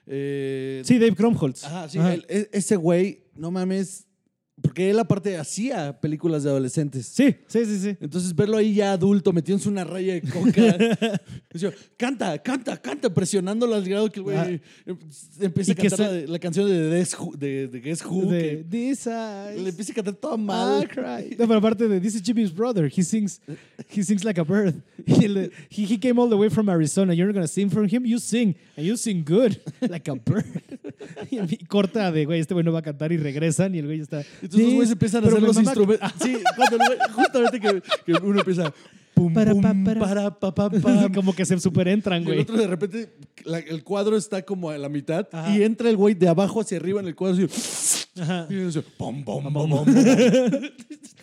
Eh, 0.06 0.82
Sí, 0.84 0.98
Dave 1.00 1.16
Cromholtz. 1.16 1.64
Ajá, 1.64 1.88
sí. 1.90 1.98
Ajá. 2.00 2.14
el- 2.14 2.26
e- 2.28 2.50
ese 2.52 2.76
güey, 2.76 3.24
no 3.36 3.52
mames. 3.52 4.07
Porque 4.60 4.90
él 4.90 4.98
aparte 4.98 5.38
hacía 5.38 6.00
películas 6.02 6.42
de 6.44 6.50
adolescentes. 6.50 7.06
Sí, 7.06 7.36
sí, 7.48 7.64
sí, 7.66 7.78
sí. 7.80 7.98
Entonces 8.02 8.36
verlo 8.36 8.58
ahí 8.58 8.74
ya 8.74 8.94
adulto, 8.94 9.32
metiéndose 9.32 9.70
una 9.70 9.84
raya 9.84 10.16
de 10.16 10.22
coca. 10.22 11.20
Canta, 11.98 12.38
canta, 12.44 12.78
canta, 12.78 13.12
presionándolo 13.14 13.74
al 13.76 13.84
grado 13.88 14.10
que 14.12 14.20
el 14.20 14.24
güey 14.24 14.38
Ah. 14.38 14.48
em- 14.86 14.98
empieza 15.42 15.72
a 15.72 15.76
cantar 15.76 16.00
la, 16.00 16.12
la 16.28 16.40
canción 16.40 16.68
de, 16.70 16.90
Guess 16.98 17.16
Who, 17.20 17.36
de, 17.36 17.68
de 17.68 17.80
Guess 17.80 18.06
Who, 18.06 18.26
De 18.30 18.40
que 18.42 18.64
This 18.70 19.08
Eyes. 19.08 19.62
le 19.64 19.70
empieza 19.70 19.92
a 19.92 19.96
cantar 19.96 20.14
toda 20.16 20.36
I 20.36 20.42
mal. 20.42 20.88
cry. 20.88 21.36
No, 21.38 21.48
pero 21.48 21.56
aparte 21.56 21.88
de 21.88 22.00
This 22.00 22.16
is 22.16 22.22
Jimmy's 22.24 22.54
brother. 22.54 22.86
He 22.96 23.02
sings, 23.04 23.42
he 23.90 24.04
sings 24.04 24.24
like 24.24 24.40
a 24.40 24.44
bird. 24.44 24.76
He, 25.70 25.86
he 25.86 25.98
came 26.00 26.20
all 26.20 26.30
the 26.30 26.36
way 26.36 26.50
from 26.50 26.70
Arizona. 26.70 27.14
You're 27.14 27.28
not 27.28 27.34
gonna 27.36 27.48
sing 27.48 27.70
for 27.70 27.86
him. 27.88 28.06
You 28.06 28.20
sing. 28.20 28.56
And 28.76 28.86
you 28.86 28.96
sing 28.98 29.24
good. 29.24 29.60
Like 29.90 30.08
a 30.10 30.16
bird. 30.16 30.46
Y, 31.32 31.38
y 31.40 31.66
corta 31.66 32.12
de, 32.12 32.26
güey, 32.26 32.40
este 32.42 32.54
güey 32.54 32.64
no 32.66 32.72
va 32.72 32.80
a 32.80 32.84
cantar 32.84 33.12
y 33.12 33.18
regresan 33.18 33.74
y 33.76 33.80
el 33.80 33.86
güey 33.86 34.02
está... 34.02 34.24
Entonces 34.48 34.66
los 34.68 34.76
güeyes 34.76 34.92
empiezan 34.92 35.24
a 35.24 35.28
hacer 35.28 35.42
los 35.42 35.58
instrumentos. 35.58 36.12
Sí, 36.22 36.38
cuando 36.56 36.78
justamente 37.14 37.60
que, 37.60 37.82
que 38.06 38.14
uno 38.14 38.40
empieza. 38.40 38.74
Pum, 39.18 39.34
Para, 39.34 39.52
pum, 39.52 39.62
pa, 39.62 39.74
para. 40.00 40.40
para, 40.40 40.70
pa. 40.70 41.10
Como 41.16 41.34
que 41.34 41.44
se 41.44 41.60
super 41.60 41.88
entran, 41.88 42.22
Y 42.22 42.26
el 42.26 42.26
güey. 42.28 42.40
otro 42.42 42.56
de 42.58 42.68
repente, 42.68 43.10
la- 43.46 43.58
el 43.60 43.84
cuadro 43.84 44.16
está 44.16 44.44
como 44.44 44.70
a 44.70 44.78
la 44.78 44.90
mitad 44.90 45.28
Ajá. 45.32 45.58
y 45.58 45.64
entra 45.64 45.90
el 45.90 45.98
güey 45.98 46.14
de 46.14 46.28
abajo 46.28 46.62
hacia 46.62 46.78
arriba 46.78 47.02
en 47.02 47.08
el 47.08 47.16
cuadro 47.16 47.46
así. 47.48 48.12
Ajá. 48.22 48.46
Y 48.50 48.56
dice, 48.56 48.84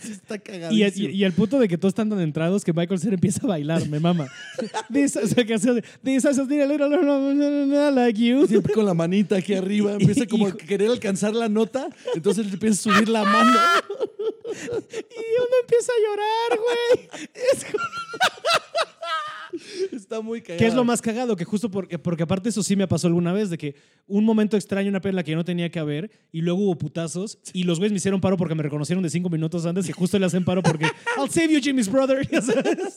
Está 0.04 0.34
Y, 0.36 0.38
cagadísimo. 0.38 1.08
y, 1.08 1.12
y 1.12 1.24
el 1.24 1.32
punto 1.32 1.58
de 1.58 1.66
que 1.68 1.78
todos 1.78 1.92
están 1.92 2.10
tan 2.10 2.20
entrados 2.20 2.64
que 2.64 2.72
Michael 2.72 3.00
Cera 3.00 3.14
empieza 3.14 3.40
a 3.44 3.46
bailar, 3.48 3.88
me 3.88 4.00
mama. 4.00 4.26
This, 4.92 5.16
o 5.16 5.26
sea, 5.26 5.44
que 5.44 5.54
hace 5.54 5.72
de, 5.72 5.82
This 6.02 6.24
is 6.24 6.38
a 6.38 6.42
little 6.44 7.90
like 7.92 8.20
you. 8.20 8.46
Siempre 8.46 8.74
con 8.74 8.84
la 8.84 8.92
manita 8.94 9.36
aquí 9.36 9.54
arriba, 9.54 9.92
empieza 9.92 10.26
como 10.26 10.46
a 10.48 10.52
querer 10.56 10.90
alcanzar 10.90 11.34
la 11.34 11.48
nota, 11.48 11.88
entonces 12.14 12.46
le 12.46 12.52
empieza 12.52 12.90
a 12.90 12.94
subir 12.94 13.08
la 13.08 13.24
mano. 13.24 13.56
Y 14.44 15.40
uno 15.40 15.54
empieza 15.62 15.92
a 15.92 16.00
llorar, 16.06 16.58
güey. 16.58 17.08
Es 17.52 17.64
como- 17.64 17.84
Está 19.92 20.20
muy 20.20 20.42
cagado. 20.42 20.58
¿Qué 20.58 20.66
es 20.66 20.74
lo 20.74 20.84
más 20.84 21.00
cagado? 21.00 21.36
Que 21.36 21.44
justo 21.44 21.70
porque, 21.70 21.98
porque 21.98 22.24
aparte 22.24 22.48
eso 22.48 22.62
sí 22.62 22.74
me 22.74 22.88
pasó 22.88 23.06
alguna 23.06 23.32
vez, 23.32 23.50
de 23.50 23.56
que 23.58 23.76
un 24.06 24.24
momento 24.24 24.56
extraño, 24.56 24.88
una 24.88 25.00
peda 25.00 25.10
en 25.10 25.16
la 25.16 25.22
que 25.22 25.30
yo 25.30 25.36
no 25.36 25.44
tenía 25.44 25.70
que 25.70 25.78
haber, 25.78 26.10
y 26.32 26.40
luego 26.40 26.60
hubo 26.64 26.76
putazos, 26.76 27.38
y 27.52 27.62
los 27.62 27.78
güeyes 27.78 27.92
me 27.92 27.98
hicieron 27.98 28.20
paro 28.20 28.36
porque 28.36 28.54
me 28.56 28.64
reconocieron 28.64 29.02
de 29.04 29.10
cinco 29.10 29.30
minutos 29.30 29.64
antes, 29.64 29.88
y 29.88 29.92
justo 29.92 30.18
le 30.18 30.26
hacen 30.26 30.44
paro 30.44 30.60
porque 30.62 30.86
I'll 31.16 31.30
save 31.30 31.52
you, 31.52 31.60
Jimmy's 31.60 31.88
brother. 31.90 32.28
ya 32.30 32.42
sabes. 32.42 32.96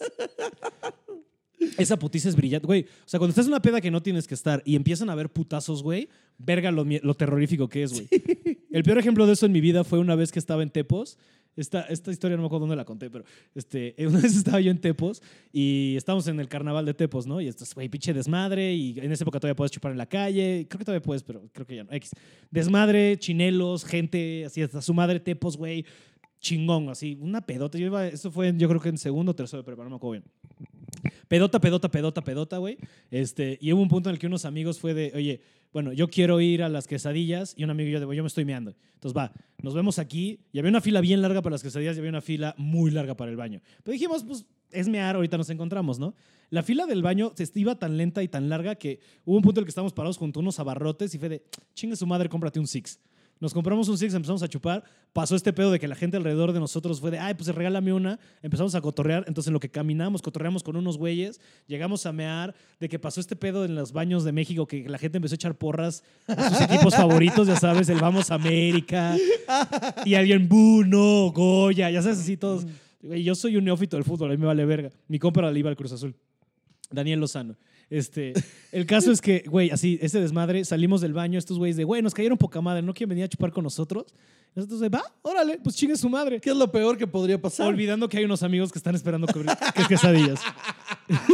Esa 1.77 1.97
putiza 1.99 2.29
es 2.29 2.35
brillante, 2.35 2.65
güey. 2.65 2.83
O 2.83 3.07
sea, 3.09 3.19
cuando 3.19 3.31
estás 3.31 3.45
en 3.45 3.51
una 3.51 3.61
peda 3.61 3.79
que 3.81 3.91
no 3.91 4.01
tienes 4.01 4.27
que 4.27 4.33
estar 4.33 4.63
y 4.65 4.75
empiezan 4.75 5.09
a 5.11 5.15
ver 5.15 5.29
putazos, 5.29 5.83
güey, 5.83 6.09
verga 6.39 6.71
lo, 6.71 6.83
lo 6.85 7.13
terrorífico 7.13 7.67
que 7.69 7.83
es, 7.83 7.93
güey. 7.93 8.07
El 8.71 8.83
peor 8.83 8.97
ejemplo 8.97 9.27
de 9.27 9.33
eso 9.33 9.45
en 9.45 9.51
mi 9.51 9.61
vida 9.61 9.83
fue 9.83 9.99
una 9.99 10.15
vez 10.15 10.31
que 10.31 10.39
estaba 10.39 10.63
en 10.63 10.69
Tepos. 10.71 11.17
Esta, 11.57 11.81
esta 11.81 12.11
historia 12.11 12.37
no 12.37 12.43
me 12.43 12.45
acuerdo 12.45 12.61
dónde 12.61 12.75
la 12.75 12.85
conté, 12.85 13.09
pero 13.09 13.25
este, 13.55 13.95
una 14.07 14.21
vez 14.21 14.35
estaba 14.35 14.61
yo 14.61 14.71
en 14.71 14.79
Tepos 14.79 15.21
y 15.51 15.95
estábamos 15.97 16.27
en 16.27 16.39
el 16.39 16.47
carnaval 16.47 16.85
de 16.85 16.93
Tepos, 16.93 17.25
¿no? 17.25 17.41
Y 17.41 17.47
esto 17.47 17.63
es, 17.63 17.73
güey, 17.73 17.89
pinche 17.89 18.13
desmadre. 18.13 18.73
Y 18.73 18.97
en 18.99 19.11
esa 19.11 19.23
época 19.23 19.39
todavía 19.39 19.55
puedes 19.55 19.71
chupar 19.71 19.91
en 19.91 19.97
la 19.97 20.05
calle. 20.05 20.67
Creo 20.69 20.79
que 20.79 20.85
todavía 20.85 21.03
puedes, 21.03 21.23
pero 21.23 21.49
creo 21.51 21.65
que 21.65 21.75
ya 21.75 21.83
no. 21.83 21.91
X. 21.91 22.11
Desmadre, 22.51 23.17
chinelos, 23.17 23.83
gente, 23.83 24.45
así 24.45 24.61
hasta 24.61 24.81
su 24.81 24.93
madre 24.93 25.19
Tepos, 25.19 25.57
güey. 25.57 25.85
Chingón, 26.39 26.89
así. 26.89 27.17
Una 27.19 27.41
pedota. 27.41 27.77
Yo 27.77 27.87
iba, 27.87 28.07
eso 28.07 28.31
fue, 28.31 28.53
yo 28.55 28.69
creo 28.69 28.79
que 28.79 28.89
en 28.89 28.97
segundo 28.97 29.31
o 29.31 29.35
tercero 29.35 29.63
de 29.63 29.75
no 29.75 29.89
me 29.89 29.95
acuerdo 29.95 30.11
bien. 30.11 30.23
Pedota, 31.27 31.59
pedota, 31.59 31.89
pedota, 31.89 32.23
pedota, 32.23 32.57
güey. 32.57 32.77
Este, 33.11 33.57
y 33.61 33.73
hubo 33.73 33.81
un 33.81 33.89
punto 33.89 34.09
en 34.09 34.15
el 34.15 34.19
que 34.19 34.27
unos 34.27 34.45
amigos 34.45 34.79
fue 34.79 34.93
de, 34.93 35.11
oye, 35.15 35.41
bueno, 35.73 35.93
yo 35.93 36.07
quiero 36.09 36.39
ir 36.41 36.63
a 36.63 36.69
las 36.69 36.87
quesadillas 36.87 37.53
y 37.57 37.63
un 37.63 37.69
amigo 37.69 37.89
y 37.89 37.91
yo 37.91 37.99
de, 37.99 38.05
"Güey, 38.05 38.17
yo 38.17 38.23
me 38.23 38.27
estoy 38.27 38.45
meando. 38.45 38.75
Entonces 38.93 39.15
va, 39.15 39.31
nos 39.61 39.73
vemos 39.73 39.99
aquí. 39.99 40.39
Y 40.51 40.59
había 40.59 40.69
una 40.69 40.81
fila 40.81 41.01
bien 41.01 41.21
larga 41.21 41.41
para 41.41 41.53
las 41.53 41.61
quesadillas 41.63 41.95
y 41.97 41.99
había 41.99 42.09
una 42.09 42.21
fila 42.21 42.55
muy 42.57 42.91
larga 42.91 43.15
para 43.15 43.29
el 43.29 43.37
baño. 43.37 43.61
Pero 43.83 43.93
dijimos, 43.93 44.23
pues 44.23 44.45
es 44.71 44.87
mear, 44.87 45.15
ahorita 45.15 45.37
nos 45.37 45.49
encontramos, 45.49 45.99
¿no? 45.99 46.15
La 46.49 46.63
fila 46.63 46.85
del 46.85 47.01
baño 47.03 47.33
se 47.35 47.47
iba 47.59 47.77
tan 47.77 47.97
lenta 47.97 48.23
y 48.23 48.27
tan 48.27 48.47
larga 48.47 48.75
que 48.75 48.99
hubo 49.25 49.35
un 49.35 49.41
punto 49.41 49.59
en 49.59 49.63
el 49.63 49.65
que 49.65 49.71
estábamos 49.71 49.93
parados 49.93 50.17
junto 50.17 50.39
a 50.39 50.41
unos 50.41 50.59
abarrotes 50.59 51.13
y 51.13 51.19
fue 51.19 51.29
de, 51.29 51.43
chingue 51.73 51.95
su 51.95 52.07
madre, 52.07 52.29
cómprate 52.29 52.59
un 52.59 52.67
Six. 52.67 52.99
Nos 53.39 53.53
compramos 53.53 53.87
un 53.87 53.97
Six, 53.97 54.13
empezamos 54.13 54.41
a 54.41 54.47
chupar. 54.47 54.83
Pasó 55.13 55.35
este 55.35 55.53
pedo 55.53 55.71
de 55.71 55.79
que 55.79 55.87
la 55.87 55.95
gente 55.95 56.17
alrededor 56.17 56.53
de 56.53 56.59
nosotros 56.59 56.99
fue 56.99 57.11
de, 57.11 57.19
ay, 57.19 57.35
pues 57.35 57.47
regálame 57.53 57.93
una. 57.93 58.19
Empezamos 58.41 58.73
a 58.73 58.81
cotorrear. 58.81 59.25
Entonces, 59.27 59.47
en 59.47 59.53
lo 59.53 59.59
que 59.59 59.69
caminamos, 59.69 60.21
cotorreamos 60.21 60.63
con 60.63 60.75
unos 60.75 60.97
güeyes. 60.97 61.39
Llegamos 61.67 62.05
a 62.05 62.11
mear. 62.11 62.55
De 62.79 62.89
que 62.89 62.97
pasó 62.97 63.19
este 63.19 63.35
pedo 63.35 63.65
en 63.65 63.75
los 63.75 63.91
baños 63.91 64.23
de 64.23 64.31
México, 64.31 64.67
que 64.67 64.89
la 64.89 64.97
gente 64.97 65.17
empezó 65.17 65.33
a 65.33 65.35
echar 65.35 65.55
porras 65.55 66.03
a 66.27 66.49
sus 66.49 66.61
equipos 66.61 66.95
favoritos, 66.95 67.47
ya 67.47 67.55
sabes, 67.55 67.89
el 67.89 67.99
Vamos 67.99 68.31
a 68.31 68.35
América. 68.35 69.15
Y 70.05 70.15
alguien, 70.15 70.47
Bu, 70.47 70.83
no, 70.83 71.31
Goya, 71.31 71.89
ya 71.89 72.01
sabes, 72.01 72.19
así 72.19 72.37
todos. 72.37 72.65
Güey, 73.01 73.23
yo 73.23 73.35
soy 73.35 73.57
un 73.57 73.65
neófito 73.65 73.97
del 73.97 74.03
fútbol, 74.03 74.31
a 74.31 74.33
mí 74.33 74.37
me 74.37 74.47
vale 74.47 74.65
verga. 74.65 74.89
Mi 75.07 75.19
compra 75.19 75.51
le 75.51 75.59
iba 75.59 75.69
al 75.69 75.75
Cruz 75.75 75.91
Azul. 75.91 76.15
Daniel 76.89 77.19
Lozano. 77.19 77.55
Este, 77.89 78.33
el 78.71 78.85
caso 78.85 79.11
es 79.11 79.21
que, 79.21 79.43
güey, 79.47 79.69
así, 79.69 79.97
ese 80.01 80.19
desmadre, 80.19 80.65
salimos 80.65 80.99
del 80.99 81.13
baño, 81.13 81.39
estos 81.39 81.57
güeyes 81.57 81.77
de, 81.77 81.85
güey, 81.85 82.01
nos 82.01 82.13
cayeron 82.13 82.37
poca 82.37 82.59
madre, 82.59 82.81
¿no 82.81 82.93
quieren 82.93 83.09
venir 83.09 83.23
a 83.25 83.27
chupar 83.29 83.51
con 83.51 83.63
nosotros? 83.63 84.13
Nosotros 84.55 84.79
de, 84.79 84.89
va, 84.89 85.03
órale, 85.21 85.59
pues 85.63 85.75
chingue 85.75 85.95
su 85.95 86.09
madre. 86.09 86.41
¿Qué 86.41 86.49
es 86.49 86.55
lo 86.57 86.71
peor 86.71 86.97
que 86.97 87.07
podría 87.07 87.39
pasar? 87.39 87.67
Olvidando 87.67 88.09
que 88.09 88.17
hay 88.17 88.25
unos 88.25 88.43
amigos 88.43 88.71
que 88.71 88.79
están 88.79 88.95
esperando 88.95 89.27
que, 89.27 89.41
que 89.43 89.81
es 89.81 89.87
quesadillas. 89.87 90.41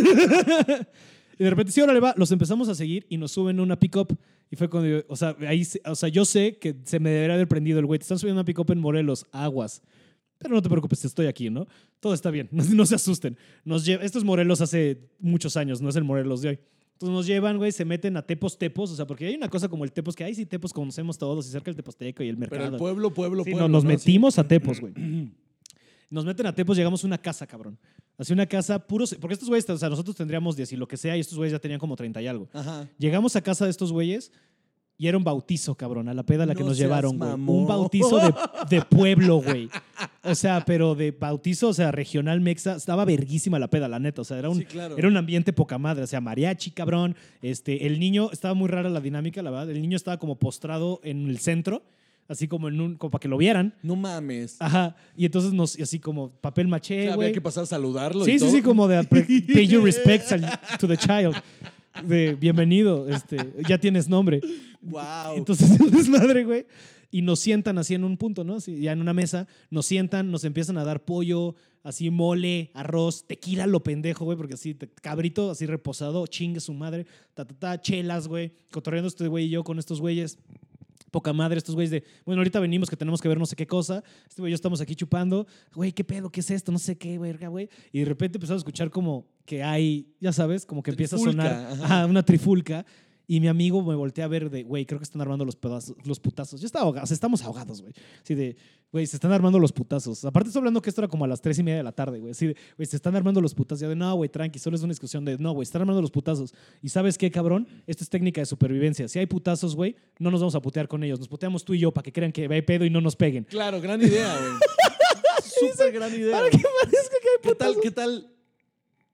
y 1.39 1.43
de 1.43 1.49
repente, 1.49 1.71
sí, 1.71 1.81
órale, 1.81 1.99
va, 1.99 2.13
los 2.17 2.31
empezamos 2.31 2.69
a 2.69 2.75
seguir 2.75 3.05
y 3.09 3.17
nos 3.17 3.31
suben 3.31 3.59
una 3.59 3.79
pick-up. 3.79 4.15
Y 4.51 4.55
fue 4.55 4.69
cuando, 4.69 4.89
yo- 4.89 5.03
o 5.07 5.15
sea, 5.15 5.35
ahí, 5.47 5.65
o 5.85 5.95
sea, 5.95 6.09
yo 6.09 6.25
sé 6.25 6.57
que 6.57 6.75
se 6.83 6.99
me 6.99 7.09
debería 7.09 7.35
haber 7.35 7.47
prendido 7.47 7.79
el 7.79 7.85
güey. 7.85 7.97
Te 7.97 8.03
están 8.03 8.19
subiendo 8.19 8.39
una 8.41 8.45
pick-up 8.45 8.71
en 8.71 8.79
Morelos, 8.79 9.25
aguas. 9.31 9.81
Pero 10.43 10.53
no 10.55 10.61
te 10.61 10.69
preocupes, 10.69 11.03
estoy 11.05 11.25
aquí, 11.25 11.49
¿no? 11.49 11.65
Todo 11.99 12.13
está 12.13 12.29
bien, 12.29 12.47
no, 12.51 12.63
no 12.63 12.85
se 12.85 12.95
asusten. 12.95 13.35
Nos 13.65 13.85
lleva, 13.85 14.03
esto 14.03 14.19
es 14.19 14.23
Morelos 14.23 14.61
hace 14.61 15.09
muchos 15.19 15.57
años, 15.57 15.81
no 15.81 15.89
es 15.89 15.95
el 15.95 16.03
Morelos 16.03 16.41
de 16.41 16.49
hoy. 16.49 16.59
Entonces 16.93 17.15
nos 17.15 17.25
llevan, 17.25 17.57
güey, 17.57 17.71
se 17.71 17.85
meten 17.85 18.15
a 18.17 18.21
Tepos 18.21 18.57
Tepos, 18.59 18.91
o 18.91 18.95
sea, 18.95 19.07
porque 19.07 19.25
hay 19.25 19.35
una 19.35 19.49
cosa 19.49 19.67
como 19.67 19.83
el 19.83 19.91
Tepos, 19.91 20.15
que 20.15 20.23
ahí 20.23 20.35
sí 20.35 20.45
Tepos 20.45 20.71
conocemos 20.71 21.17
todos 21.17 21.47
y 21.47 21.49
cerca 21.51 21.71
el 21.71 21.75
Teposteco 21.75 22.21
y 22.23 22.29
el 22.29 22.37
mercado. 22.37 22.61
Pero 22.61 22.73
el 22.75 22.79
pueblo, 22.79 23.11
pueblo, 23.13 23.43
Sí, 23.43 23.51
pueblo. 23.51 23.67
no, 23.67 23.71
nos 23.73 23.83
¿no? 23.83 23.89
metimos 23.89 24.37
a 24.37 24.47
Tepos, 24.47 24.79
güey. 24.79 24.93
Nos 26.09 26.25
meten 26.25 26.45
a 26.45 26.53
Tepos, 26.53 26.77
llegamos 26.77 27.03
a 27.03 27.07
una 27.07 27.17
casa, 27.17 27.47
cabrón. 27.47 27.79
Así 28.19 28.33
una 28.33 28.45
casa 28.45 28.77
puros. 28.85 29.15
Porque 29.19 29.33
estos 29.33 29.49
güeyes, 29.49 29.67
o 29.67 29.77
sea, 29.79 29.89
nosotros 29.89 30.15
tendríamos 30.15 30.55
10 30.55 30.73
y 30.73 30.75
lo 30.75 30.87
que 30.87 30.95
sea, 30.95 31.17
y 31.17 31.19
estos 31.21 31.35
güeyes 31.39 31.53
ya 31.53 31.57
tenían 31.57 31.79
como 31.79 31.95
30 31.95 32.21
y 32.21 32.27
algo. 32.27 32.47
Ajá. 32.53 32.87
Llegamos 32.99 33.35
a 33.35 33.41
casa 33.41 33.65
de 33.65 33.71
estos 33.71 33.91
güeyes 33.91 34.31
y 34.97 35.07
era 35.07 35.17
un 35.17 35.23
bautizo, 35.23 35.75
cabrón, 35.75 36.07
a 36.07 36.13
la 36.13 36.23
peda 36.23 36.43
a 36.43 36.45
la 36.45 36.53
que 36.55 36.61
No 36.61 36.69
nos 36.69 36.77
llevaron, 36.77 37.17
güey. 37.17 37.31
Un 37.31 37.67
bautizo 37.67 38.17
de, 38.19 38.33
de 38.69 38.81
pueblo, 38.83 39.37
güey. 39.41 39.69
O 40.25 40.35
sea, 40.35 40.63
pero 40.63 40.95
de 40.95 41.11
bautizo, 41.11 41.67
o 41.67 41.73
sea, 41.73 41.91
regional 41.91 42.39
mexa. 42.39 42.77
Estaba 42.77 43.03
verguísima 43.03 43.59
la 43.59 43.67
peda, 43.69 43.89
la 43.89 43.99
neta. 43.99 44.21
O 44.21 44.23
sea, 44.23 44.39
era 44.39 44.49
un, 44.49 44.59
Sí, 44.59 44.63
claro. 44.65 44.97
era 44.97 45.09
un 45.09 45.17
ambiente 45.17 45.51
poca 45.51 45.77
madre. 45.77 46.03
O 46.03 46.07
sea, 46.07 46.21
mariachi, 46.21 46.71
cabrón. 46.71 47.17
Este, 47.41 47.85
el 47.87 47.99
niño, 47.99 48.29
estaba 48.31 48.53
muy 48.53 48.69
rara 48.69 48.89
la 48.89 49.01
dinámica, 49.01 49.41
la 49.43 49.49
verdad. 49.51 49.69
El 49.69 49.81
niño 49.81 49.97
estaba 49.97 50.17
como 50.19 50.37
postrado 50.39 51.01
en 51.03 51.27
el 51.27 51.39
centro, 51.39 51.83
así 52.29 52.47
como 52.47 52.69
en 52.69 52.79
un, 52.79 52.95
como 52.95 53.11
para 53.11 53.19
que 53.19 53.27
lo 53.27 53.35
vieran. 53.37 53.73
No 53.83 53.97
mames. 53.97 54.55
Ajá. 54.61 54.95
Y 55.17 55.25
entonces 55.25 55.51
nos, 55.51 55.77
así 55.77 55.99
como 55.99 56.29
papel 56.29 56.67
O 56.67 56.69
maché, 56.69 57.03
sea, 57.07 57.15
güey. 57.15 57.27
había 57.27 57.33
que 57.33 57.41
pasar 57.41 57.63
a 57.63 57.67
saludarlo. 57.67 58.23
Sí, 58.23 58.31
y 58.31 58.33
sí, 58.35 58.45
todo. 58.45 58.51
sí, 58.55 58.61
como 58.61 58.87
de 58.87 59.03
pay 59.03 59.67
your 59.67 59.83
respects 59.83 60.33
to 60.79 60.87
the 60.87 60.95
child. 60.95 61.35
De 62.01 62.33
bienvenido, 62.35 63.07
este, 63.07 63.37
ya 63.67 63.77
tienes 63.77 64.09
nombre. 64.09 64.41
Wow. 64.81 65.35
Entonces, 65.37 65.69
el 65.79 65.91
desmadre, 65.91 66.43
güey. 66.43 66.65
Y 67.11 67.21
nos 67.21 67.39
sientan 67.39 67.77
así 67.77 67.93
en 67.93 68.03
un 68.03 68.17
punto, 68.17 68.43
¿no? 68.43 68.55
Así, 68.55 68.79
ya 68.81 68.91
en 68.91 68.99
una 68.99 69.13
mesa, 69.13 69.47
nos 69.69 69.85
sientan, 69.85 70.31
nos 70.31 70.43
empiezan 70.45 70.79
a 70.79 70.83
dar 70.83 71.05
pollo, 71.05 71.53
así 71.83 72.09
mole, 72.09 72.71
arroz, 72.73 73.25
tequila, 73.27 73.67
lo 73.67 73.83
pendejo, 73.83 74.25
güey, 74.25 74.35
porque 74.35 74.55
así, 74.55 74.73
te- 74.73 74.89
cabrito, 74.89 75.51
así 75.51 75.67
reposado, 75.67 76.25
chingue 76.25 76.59
su 76.59 76.73
madre, 76.73 77.05
ta, 77.35 77.45
ta, 77.45 77.53
ta, 77.53 77.81
chelas, 77.81 78.27
güey, 78.27 78.53
cotorreando 78.71 79.07
este 79.09 79.27
güey 79.27 79.45
y 79.45 79.49
yo 79.49 79.63
con 79.63 79.77
estos 79.77 80.01
güeyes. 80.01 80.39
Poca 81.13 81.31
madre, 81.31 81.59
estos 81.59 81.75
güeyes 81.75 81.91
de, 81.91 82.03
bueno, 82.25 82.39
ahorita 82.39 82.59
venimos 82.59 82.89
que 82.89 82.97
tenemos 82.97 83.21
que 83.21 83.27
ver 83.27 83.37
no 83.37 83.45
sé 83.45 83.55
qué 83.55 83.67
cosa. 83.67 84.03
Este 84.27 84.41
güey 84.41 84.49
yo 84.49 84.55
estamos 84.55 84.81
aquí 84.81 84.95
chupando. 84.95 85.45
Güey, 85.75 85.91
¿qué 85.91 86.03
pedo? 86.03 86.31
¿Qué 86.31 86.39
es 86.39 86.49
esto? 86.49 86.71
No 86.71 86.79
sé 86.79 86.97
qué, 86.97 87.19
verga, 87.19 87.49
güey. 87.49 87.69
Y 87.91 87.99
de 87.99 88.05
repente 88.05 88.39
empezamos 88.39 88.61
a 88.61 88.63
escuchar 88.63 88.89
como 88.89 89.27
que 89.45 89.61
hay, 89.61 90.07
ya 90.19 90.33
sabes, 90.33 90.65
como 90.65 90.81
que 90.81 90.89
empieza 90.89 91.15
a 91.15 91.19
sonar 91.19 91.53
ajá. 91.53 91.85
ajá, 91.85 92.05
una 92.07 92.23
trifulca. 92.23 92.83
Y 93.33 93.39
mi 93.39 93.47
amigo 93.47 93.81
me 93.81 93.95
voltea 93.95 94.25
a 94.25 94.27
ver 94.27 94.51
de, 94.51 94.61
güey, 94.61 94.85
creo 94.85 94.99
que 94.99 95.05
están 95.05 95.19
armando 95.19 95.43
los, 95.43 95.55
pedazos, 95.55 95.95
los 96.05 96.19
putazos. 96.19 96.61
Ya 96.61 96.67
está 96.67 96.81
ahogado, 96.81 97.03
o 97.03 97.07
sea, 97.07 97.15
estamos 97.15 97.41
ahogados, 97.41 97.81
güey. 97.81 97.91
Así 98.21 98.35
de, 98.35 98.55
güey, 98.91 99.07
se 99.07 99.15
están 99.15 99.31
armando 99.31 99.57
los 99.57 99.71
putazos. 99.71 100.23
Aparte 100.23 100.49
estoy 100.49 100.59
hablando 100.59 100.79
que 100.83 100.91
esto 100.91 101.01
era 101.01 101.07
como 101.07 101.25
a 101.25 101.27
las 101.27 101.41
tres 101.41 101.57
y 101.57 101.63
media 101.63 101.77
de 101.77 101.83
la 101.83 101.93
tarde, 101.93 102.19
güey. 102.19 102.29
Así 102.29 102.45
de, 102.45 102.55
güey, 102.77 102.85
se 102.85 102.95
están 102.95 103.15
armando 103.15 103.41
los 103.41 103.55
putazos. 103.55 103.79
Ya 103.79 103.89
de, 103.89 103.95
no, 103.95 104.13
güey, 104.13 104.29
tranqui, 104.29 104.59
solo 104.59 104.75
es 104.75 104.83
una 104.83 104.91
discusión 104.91 105.25
de, 105.25 105.39
no, 105.39 105.51
güey, 105.53 105.63
están 105.63 105.81
armando 105.81 105.99
los 105.99 106.11
putazos. 106.11 106.53
Y 106.83 106.89
¿sabes 106.89 107.17
qué, 107.17 107.31
cabrón? 107.31 107.67
Esto 107.87 108.03
es 108.03 108.09
técnica 108.11 108.39
de 108.39 108.45
supervivencia. 108.45 109.07
Si 109.07 109.17
hay 109.17 109.25
putazos, 109.25 109.75
güey, 109.75 109.95
no 110.19 110.29
nos 110.29 110.39
vamos 110.39 110.53
a 110.53 110.61
putear 110.61 110.87
con 110.87 111.03
ellos. 111.03 111.17
Nos 111.17 111.27
puteamos 111.27 111.65
tú 111.65 111.73
y 111.73 111.79
yo 111.79 111.91
para 111.91 112.03
que 112.03 112.13
crean 112.13 112.31
que 112.31 112.47
hay 112.47 112.61
pedo 112.61 112.85
y 112.85 112.91
no 112.91 113.01
nos 113.01 113.15
peguen. 113.15 113.45
Claro, 113.45 113.81
gran 113.81 113.99
idea, 113.99 114.31
güey. 114.37 114.51
Súper 115.71 115.91
gran 115.91 116.13
idea. 116.13 116.37
Para 116.37 116.51
que 116.51 116.59
parezca 116.59 117.15
que 117.19 117.29
hay 117.29 117.41
¿Qué 117.41 117.55
tal, 117.55 117.73
putazos. 117.73 117.81
qué 117.81 117.89
tal 117.89 118.32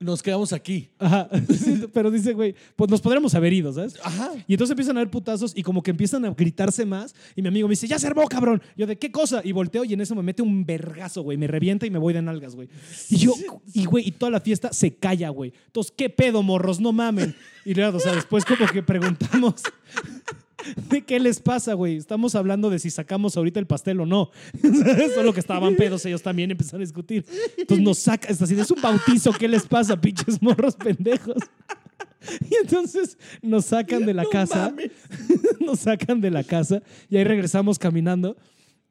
nos 0.00 0.22
quedamos 0.22 0.52
aquí? 0.52 0.88
Ajá. 0.98 1.28
Sí, 1.60 1.84
pero 1.92 2.10
dice, 2.10 2.32
güey, 2.32 2.54
pues 2.74 2.90
nos 2.90 3.02
podremos 3.02 3.34
haber 3.34 3.52
ido, 3.52 3.72
¿sabes? 3.72 3.96
Ajá. 4.02 4.30
Y 4.46 4.54
entonces 4.54 4.70
empiezan 4.72 4.96
a 4.96 5.00
haber 5.00 5.10
putazos 5.10 5.52
y 5.54 5.62
como 5.62 5.82
que 5.82 5.90
empiezan 5.90 6.24
a 6.24 6.30
gritarse 6.30 6.86
más. 6.86 7.14
Y 7.36 7.42
mi 7.42 7.48
amigo 7.48 7.68
me 7.68 7.72
dice, 7.72 7.86
ya 7.86 7.98
se 7.98 8.06
armó, 8.06 8.26
cabrón. 8.26 8.62
Yo, 8.76 8.86
¿de 8.86 8.96
qué 8.96 9.12
cosa? 9.12 9.42
Y 9.44 9.52
volteo 9.52 9.84
y 9.84 9.92
en 9.92 10.00
eso 10.00 10.14
me 10.14 10.22
mete 10.22 10.42
un 10.42 10.64
vergazo, 10.64 11.22
güey. 11.22 11.36
Me 11.36 11.46
revienta 11.46 11.86
y 11.86 11.90
me 11.90 11.98
voy 11.98 12.14
de 12.14 12.22
nalgas, 12.22 12.54
güey. 12.54 12.68
Y 13.10 13.16
yo, 13.16 13.34
y 13.74 13.84
güey, 13.84 14.08
y 14.08 14.12
toda 14.12 14.30
la 14.30 14.40
fiesta 14.40 14.72
se 14.72 14.94
calla, 14.94 15.28
güey. 15.28 15.52
Entonces, 15.66 15.92
¿qué 15.94 16.08
pedo, 16.08 16.42
morros? 16.42 16.80
No 16.80 16.92
mamen. 16.92 17.34
Y 17.66 17.74
luego, 17.74 17.98
o 17.98 18.00
sea, 18.00 18.14
después 18.14 18.44
como 18.44 18.66
que 18.66 18.82
preguntamos. 18.82 19.62
¿De 20.88 21.02
qué 21.02 21.20
les 21.20 21.40
pasa, 21.40 21.74
güey? 21.74 21.96
Estamos 21.96 22.34
hablando 22.34 22.70
de 22.70 22.78
si 22.78 22.90
sacamos 22.90 23.36
ahorita 23.36 23.60
el 23.60 23.66
pastel 23.66 24.00
o 24.00 24.06
no. 24.06 24.30
Solo 25.14 25.32
que 25.32 25.40
estaban 25.40 25.76
pedos, 25.76 26.04
ellos 26.06 26.22
también 26.22 26.50
empezaron 26.50 26.80
a 26.80 26.84
discutir. 26.84 27.24
Entonces 27.56 27.84
nos 27.84 27.98
saca, 27.98 28.28
es 28.28 28.40
así, 28.40 28.58
es 28.58 28.70
un 28.70 28.80
bautizo, 28.80 29.32
¿qué 29.32 29.48
les 29.48 29.66
pasa, 29.66 30.00
pinches 30.00 30.40
morros 30.42 30.76
pendejos? 30.76 31.36
Y 32.50 32.54
entonces 32.56 33.16
nos 33.42 33.66
sacan 33.66 34.04
de 34.04 34.14
la 34.14 34.24
No 34.24 34.30
casa, 34.30 34.70
mames. 34.70 34.90
nos 35.60 35.80
sacan 35.80 36.20
de 36.20 36.30
la 36.30 36.44
casa 36.44 36.82
y 37.08 37.16
ahí 37.16 37.24
regresamos 37.24 37.78
caminando 37.78 38.36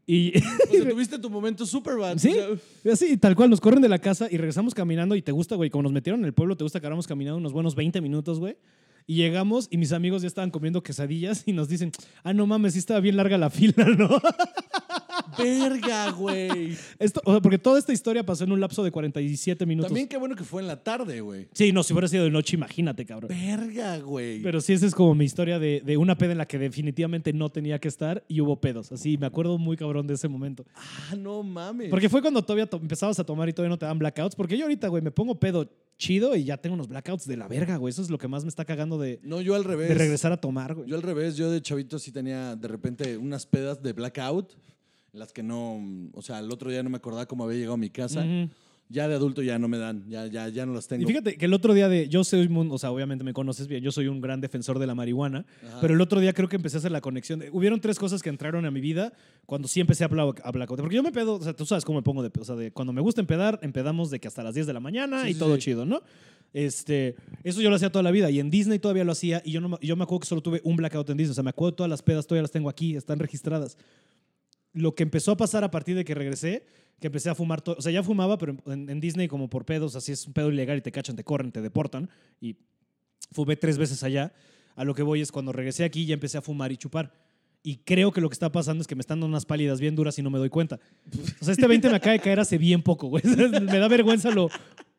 y 0.07 0.35
O 0.37 0.41
sea, 0.71 0.89
tuviste 0.89 1.19
tu 1.19 1.29
momento 1.29 1.67
super 1.67 1.95
bad. 1.95 2.17
sí, 2.17 2.31
O 2.31 2.57
sea, 2.81 2.93
así 2.93 3.15
tal 3.17 3.35
cual 3.35 3.51
nos 3.51 3.61
corren 3.61 3.81
de 3.81 3.89
la 3.89 3.99
casa 3.99 4.27
y 4.31 4.37
regresamos 4.37 4.73
caminando 4.73 5.15
y 5.15 5.21
te 5.21 5.31
gusta, 5.31 5.55
güey, 5.55 5.69
como 5.69 5.83
nos 5.83 5.91
metieron 5.91 6.21
en 6.21 6.25
el 6.25 6.33
pueblo, 6.33 6.57
te 6.57 6.63
gusta 6.63 6.79
que 6.79 6.87
hagamos 6.87 7.05
caminando 7.05 7.37
unos 7.37 7.53
buenos 7.53 7.75
20 7.75 8.01
minutos, 8.01 8.39
güey. 8.39 8.57
Y 9.09 9.15
llegamos 9.15 9.67
y 9.71 9.77
mis 9.77 9.91
amigos 9.91 10.21
ya 10.21 10.27
estaban 10.27 10.51
comiendo 10.51 10.83
quesadillas 10.83 11.41
y 11.47 11.51
nos 11.53 11.67
dicen, 11.67 11.91
ah, 12.23 12.31
no 12.31 12.45
mames, 12.45 12.73
sí 12.73 12.79
estaba 12.79 12.99
bien 12.99 13.17
larga 13.17 13.39
la 13.39 13.49
fila, 13.49 13.73
¿no? 13.97 14.21
verga, 15.37 16.11
güey. 16.11 16.77
Esto, 16.99 17.19
o 17.25 17.31
sea, 17.31 17.41
porque 17.41 17.57
toda 17.57 17.79
esta 17.79 17.91
historia 17.93 18.23
pasó 18.23 18.43
en 18.43 18.51
un 18.51 18.59
lapso 18.59 18.83
de 18.83 18.91
47 18.91 19.65
minutos. 19.65 19.89
También 19.89 20.07
qué 20.07 20.17
bueno 20.17 20.35
que 20.35 20.43
fue 20.43 20.61
en 20.61 20.67
la 20.67 20.83
tarde, 20.83 21.21
güey. 21.21 21.47
Sí, 21.53 21.71
no, 21.71 21.81
si 21.81 21.93
hubiera 21.93 22.07
sido 22.07 22.23
de 22.23 22.29
noche, 22.29 22.55
imagínate, 22.55 23.03
cabrón. 23.05 23.29
Verga, 23.29 23.97
güey. 23.99 24.41
Pero 24.43 24.61
sí, 24.61 24.73
esa 24.73 24.85
es 24.85 24.93
como 24.93 25.15
mi 25.15 25.25
historia 25.25 25.57
de, 25.57 25.81
de 25.83 25.97
una 25.97 26.15
peda 26.17 26.33
en 26.33 26.37
la 26.37 26.45
que 26.47 26.59
definitivamente 26.59 27.33
no 27.33 27.49
tenía 27.49 27.79
que 27.79 27.87
estar 27.87 28.23
y 28.27 28.41
hubo 28.41 28.59
pedos. 28.61 28.91
Así, 28.91 29.17
me 29.17 29.25
acuerdo 29.25 29.57
muy 29.57 29.75
cabrón 29.75 30.05
de 30.07 30.13
ese 30.15 30.27
momento. 30.27 30.65
Ah, 30.75 31.15
no 31.17 31.41
mames. 31.43 31.89
Porque 31.89 32.09
fue 32.09 32.21
cuando 32.21 32.41
todavía 32.43 32.67
to- 32.67 32.77
empezabas 32.77 33.19
a 33.19 33.23
tomar 33.23 33.49
y 33.49 33.53
todavía 33.53 33.69
no 33.71 33.79
te 33.79 33.85
dan 33.85 33.97
blackouts. 33.97 34.35
Porque 34.35 34.57
yo 34.57 34.65
ahorita, 34.65 34.87
güey, 34.87 35.01
me 35.01 35.11
pongo 35.11 35.39
pedo 35.39 35.67
chido 35.99 36.35
y 36.35 36.45
ya 36.45 36.57
tengo 36.57 36.73
unos 36.73 36.87
blackouts 36.87 37.27
de 37.27 37.37
la 37.37 37.47
verga, 37.47 37.75
güey. 37.77 37.91
Eso 37.91 38.01
es 38.01 38.09
lo 38.09 38.17
que 38.17 38.27
más 38.27 38.43
me 38.43 38.49
está 38.49 38.65
cagando 38.65 38.97
de, 38.97 39.19
No, 39.21 39.41
yo 39.41 39.53
al 39.53 39.63
revés. 39.63 39.89
de 39.89 39.93
regresar 39.95 40.31
a 40.31 40.37
tomar, 40.37 40.73
güey. 40.73 40.89
Yo 40.89 40.95
al 40.95 41.03
revés, 41.03 41.35
yo 41.37 41.51
de 41.51 41.61
chavito 41.61 41.99
sí 41.99 42.11
tenía 42.11 42.55
de 42.55 42.67
repente 42.67 43.17
unas 43.17 43.45
pedas 43.45 43.83
de 43.83 43.93
blackout, 43.93 44.53
las 45.11 45.31
que 45.31 45.43
no, 45.43 45.79
o 46.13 46.21
sea, 46.23 46.39
el 46.39 46.51
otro 46.51 46.71
día 46.71 46.81
no 46.81 46.89
me 46.89 46.97
acordaba 46.97 47.27
cómo 47.27 47.43
había 47.43 47.57
llegado 47.57 47.73
a 47.75 47.77
mi 47.77 47.89
casa. 47.91 48.25
Ya 48.91 49.07
de 49.07 49.13
adulto 49.13 49.43
ya 49.43 49.59
no 49.59 49.67
me 49.67 49.77
dan, 49.77 50.03
ya, 50.09 50.25
ya, 50.25 50.49
ya 50.49 50.65
no 50.65 50.73
las 50.73 50.87
tengo. 50.87 51.03
Y 51.03 51.05
fíjate 51.05 51.37
que 51.37 51.45
el 51.45 51.53
otro 51.53 51.75
día 51.75 51.87
de. 51.87 52.09
Yo 52.09 52.23
soy. 52.23 52.49
mun- 52.49 52.71
O 52.71 52.79
sea, 52.79 52.89
obviamente 52.91 53.23
me 53.23 53.33
conoces 53.33 53.67
bien. 53.67 53.83
Yo 53.83 53.91
soy 53.91 54.07
un 54.07 54.19
gran 54.19 54.41
defensor 54.41 54.79
de 54.79 54.87
la 54.87 54.95
marihuana. 54.95 55.45
Ajá. 55.67 55.77
Pero 55.79 55.93
el 55.93 56.01
otro 56.01 56.19
día 56.19 56.33
creo 56.33 56.49
que 56.49 56.55
empecé 56.55 56.77
a 56.77 56.79
hacer 56.79 56.91
la 56.91 56.99
conexión. 56.99 57.37
de- 57.39 57.51
hubieron 57.51 57.79
tres 57.81 57.99
cosas 57.99 58.23
que 58.23 58.29
entraron 58.29 58.65
a 58.65 58.71
mi 58.71 58.81
vida 58.81 59.13
cuando 59.45 59.67
sí 59.67 59.79
empecé 59.79 60.03
a 60.03 60.07
hablar. 60.07 60.33
A 60.43 60.51
blackout. 60.51 60.79
Porque 60.79 60.95
yo 60.95 61.03
me 61.03 61.11
pedo. 61.11 61.35
O 61.35 61.43
sea, 61.43 61.53
tú 61.53 61.67
sabes 61.67 61.85
cómo 61.85 61.99
me 61.99 62.03
pongo 62.03 62.23
de. 62.23 62.31
O 62.39 62.43
sea, 62.43 62.55
de 62.55 62.71
cuando 62.71 62.91
me 62.91 63.01
gusta 63.01 63.21
empedar, 63.21 63.59
empedamos 63.61 64.09
de 64.09 64.19
que 64.19 64.27
hasta 64.27 64.41
las 64.41 64.55
10 64.55 64.65
de 64.65 64.73
la 64.73 64.79
mañana 64.79 65.23
Sí, 65.23 65.29
y 65.29 65.33
sí, 65.33 65.39
todo 65.39 65.53
sí. 65.55 65.61
chido, 65.61 65.85
¿no? 65.85 66.01
Este, 66.51 67.15
eso 67.43 67.61
yo 67.61 67.69
lo 67.69 67.75
hacía 67.75 67.91
toda 67.91 68.01
la 68.01 68.09
vida 68.09 68.31
y 68.31 68.39
en 68.39 68.49
Disney 68.49 68.79
todavía 68.79 69.03
lo 69.03 69.11
hacía 69.11 69.39
y 69.45 69.51
yo, 69.51 69.61
no, 69.61 69.79
yo 69.81 69.95
me 69.95 70.01
acuerdo 70.03 70.21
que 70.21 70.27
solo 70.27 70.41
tuve 70.41 70.61
un 70.63 70.77
blackout 70.77 71.07
en 71.11 71.17
Disney, 71.17 71.29
o 71.29 71.35
sea, 71.35 71.43
me 71.43 71.51
acuerdo 71.51 71.75
todas 71.75 71.91
las 71.91 72.01
pedas, 72.01 72.25
todavía 72.25 72.41
las 72.41 72.49
tengo 72.51 72.69
aquí, 72.69 72.95
están 72.95 73.19
registradas. 73.19 73.77
Lo 74.73 74.95
que 74.95 75.03
empezó 75.03 75.31
a 75.31 75.37
pasar 75.37 75.63
a 75.63 75.69
partir 75.69 75.95
de 75.95 76.03
que 76.05 76.15
regresé, 76.15 76.65
que 76.99 77.07
empecé 77.07 77.29
a 77.29 77.35
fumar, 77.35 77.61
to- 77.61 77.75
o 77.77 77.81
sea, 77.81 77.91
ya 77.91 78.03
fumaba, 78.03 78.37
pero 78.37 78.57
en 78.65 78.99
Disney 78.99 79.27
como 79.27 79.49
por 79.49 79.65
pedos, 79.65 79.95
así 79.95 80.11
es 80.11 80.27
un 80.27 80.33
pedo 80.33 80.51
ilegal 80.51 80.77
y 80.77 80.81
te 80.81 80.91
cachan, 80.91 81.15
te 81.15 81.23
corren, 81.23 81.51
te 81.51 81.61
deportan 81.61 82.09
y 82.41 82.55
fumé 83.31 83.55
tres 83.55 83.77
veces 83.77 84.03
allá. 84.03 84.33
A 84.75 84.83
lo 84.83 84.93
que 84.95 85.03
voy 85.03 85.21
es 85.21 85.31
cuando 85.31 85.51
regresé 85.51 85.83
aquí 85.83 86.05
ya 86.05 86.13
empecé 86.13 86.37
a 86.37 86.41
fumar 86.41 86.71
y 86.71 86.77
chupar. 86.77 87.13
Y 87.61 87.77
creo 87.77 88.11
que 88.11 88.21
lo 88.21 88.29
que 88.29 88.33
está 88.33 88.51
pasando 88.51 88.81
es 88.81 88.87
que 88.87 88.95
me 88.95 89.01
están 89.01 89.19
dando 89.19 89.27
unas 89.27 89.45
pálidas 89.45 89.81
bien 89.81 89.95
duras 89.95 90.17
y 90.17 90.21
no 90.21 90.29
me 90.29 90.39
doy 90.39 90.49
cuenta. 90.49 90.79
O 91.41 91.45
sea, 91.45 91.51
este 91.51 91.67
20 91.67 91.89
me 91.89 91.95
acaba 91.97 92.13
de 92.13 92.19
caer 92.19 92.39
hace 92.39 92.57
bien 92.57 92.81
poco, 92.81 93.07
güey. 93.07 93.21
me 93.25 93.79
da 93.79 93.87
vergüenza 93.89 94.31
lo 94.31 94.49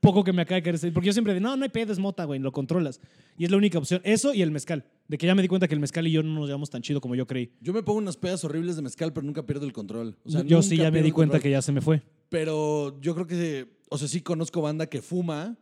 poco 0.01 0.25
que 0.25 0.33
me 0.33 0.43
acaba 0.43 0.61
de 0.61 0.63
caer. 0.63 0.93
Porque 0.93 1.07
yo 1.07 1.13
siempre 1.15 1.33
digo, 1.33 1.49
no, 1.49 1.57
no 1.57 1.63
hay 1.63 1.71
pedo, 1.71 1.93
es 1.93 1.99
mota, 1.99 2.25
güey, 2.25 2.39
lo 2.39 2.53
controlas. 2.53 3.01
Y 3.39 3.45
es 3.45 3.51
la 3.51 3.57
única 3.57 3.79
opción. 3.79 4.03
Eso 4.05 4.35
y 4.35 4.43
el 4.43 4.51
mezcal. 4.51 4.85
De 5.09 5.17
que 5.17 5.27
ya 5.27 5.35
me 5.35 5.41
di 5.41 5.49
cuenta 5.49 5.69
que 5.69 5.75
el 5.75 5.81
mezcal 5.81 6.07
y 6.07 6.13
yo 6.13 6.23
no 6.23 6.35
nos 6.35 6.47
llevamos 6.49 6.69
tan 6.69 6.83
chido 6.83 7.01
como 7.01 7.15
yo 7.15 7.27
creí. 7.27 7.51
Yo 7.63 7.73
me 7.73 7.83
pongo 7.83 7.99
unas 7.99 8.19
pedas 8.19 8.45
horribles 8.45 8.77
de 8.77 8.83
mezcal, 8.83 9.13
pero 9.15 9.27
nunca 9.27 9.47
pierdo 9.47 9.65
el 9.65 9.73
control. 9.73 10.19
O 10.25 10.31
sea, 10.31 10.43
yo 10.43 10.63
sí 10.63 10.77
ya 10.77 10.91
me 10.91 11.03
di 11.03 11.13
cuenta 11.13 11.33
control. 11.33 11.43
que 11.43 11.51
ya 11.51 11.63
se 11.63 11.73
me 11.73 11.81
fue. 11.81 12.03
Pero 12.29 13.01
yo 13.01 13.15
creo 13.15 13.27
que, 13.27 13.69
o 13.89 13.97
sea, 13.97 14.07
sí 14.07 14.21
conozco 14.21 14.61
banda 14.61 14.87
que 14.87 15.01
fuma 15.01 15.57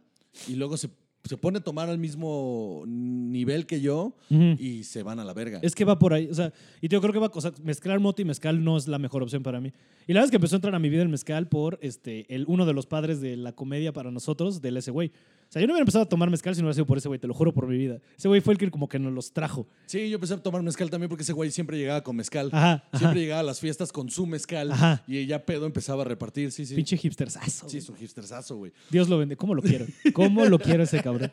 y 0.49 0.57
luego 0.57 0.77
se, 0.77 0.91
se 1.29 1.37
pone 1.37 1.59
a 1.59 1.61
tomar 1.61 1.89
al 1.89 1.99
mismo 1.99 2.85
nivel 2.87 3.67
que 3.67 3.81
yo 3.81 4.15
y 4.31 4.85
se 4.85 5.03
van 5.03 5.21
a 5.21 5.25
la 5.25 5.35
verga. 5.35 5.61
Es 5.63 5.75
que 5.75 5.85
va 5.85 5.99
por 5.99 6.15
ahí. 6.15 6.29
O 6.31 6.35
sea, 6.35 6.53
y 6.81 6.89
yo 6.89 7.01
creo 7.01 7.13
que 7.13 7.19
va, 7.19 7.31
o 7.33 7.41
sea, 7.41 7.53
mezclar 7.63 8.01
mota 8.01 8.23
y 8.23 8.25
mezcal 8.25 8.65
no 8.65 8.77
es 8.77 8.89
la 8.89 8.99
mejor 8.99 9.23
opción 9.23 9.43
para 9.43 9.61
mí. 9.61 9.73
Y 10.07 10.13
la 10.13 10.21
verdad 10.21 10.25
es 10.25 10.31
que 10.31 10.37
empezó 10.37 10.57
a 10.57 10.59
entrar 10.59 10.75
a 10.75 10.79
mi 10.79 10.89
vida 10.89 11.03
el 11.03 11.09
mezcal 11.09 11.49
por 11.49 11.79
este, 11.83 12.27
el, 12.35 12.45
uno 12.49 12.65
de 12.65 12.73
los 12.73 12.87
padres 12.87 13.21
de 13.21 13.37
la 13.37 13.53
comedia 13.53 13.93
para 13.93 14.11
nosotros, 14.11 14.63
del 14.63 14.79
ese 14.79 14.91
güey. 14.91 15.13
O 15.49 15.51
sea, 15.51 15.63
yo 15.63 15.67
no 15.67 15.73
hubiera 15.73 15.83
empezado 15.83 16.05
a 16.05 16.09
tomar 16.09 16.29
mezcal 16.29 16.55
si 16.55 16.61
no 16.61 16.67
hubiera 16.67 16.75
sido 16.75 16.85
por 16.87 16.99
ese 16.99 17.09
güey, 17.09 17.19
te 17.19 17.27
lo 17.27 17.33
juro 17.33 17.55
por 17.55 17.67
mi 17.67 17.79
vida. 17.79 18.03
Ese 18.19 18.29
güey 18.29 18.43
fue 18.43 18.53
el 18.53 18.59
que 18.59 18.71
como 18.71 18.87
que 18.87 18.99
nos 18.99 19.15
los 19.15 19.33
trajo. 19.33 19.67
Sí, 19.87 20.11
yo 20.11 20.17
empecé 20.17 20.35
a 20.35 20.43
tomar 20.43 20.63
mezcal 20.63 20.91
también 20.91 21.09
porque 21.09 21.23
ese 21.23 21.33
güey 21.33 21.51
siempre 21.51 21.79
llegaba 21.79 22.03
con 22.03 22.17
mezcal. 22.17 22.51
Ajá, 22.53 22.85
ajá. 22.91 22.99
Siempre 22.99 23.21
llegaba 23.23 23.41
a 23.41 23.45
las 23.45 23.59
fiestas 23.59 23.91
con 23.91 24.11
su 24.11 24.27
mezcal 24.27 24.71
Ajá. 24.73 25.03
y 25.07 25.25
ya 25.25 25.47
pedo 25.47 25.65
empezaba 25.65 26.03
a 26.03 26.05
repartir. 26.05 26.53
Sí, 26.53 26.67
sí. 26.67 26.75
Pinche 26.75 26.99
hipsterzazo. 26.99 27.67
Sí, 27.69 27.79
es 27.79 27.89
un 27.89 27.97
hipsterzazo, 27.97 28.57
güey. 28.57 28.73
Dios 28.91 29.09
lo 29.09 29.17
vende. 29.17 29.37
¿Cómo 29.37 29.55
lo 29.55 29.63
quiero? 29.63 29.87
¿Cómo 30.13 30.45
lo 30.45 30.59
quiero 30.59 30.83
ese 30.83 31.01
cabrón? 31.03 31.31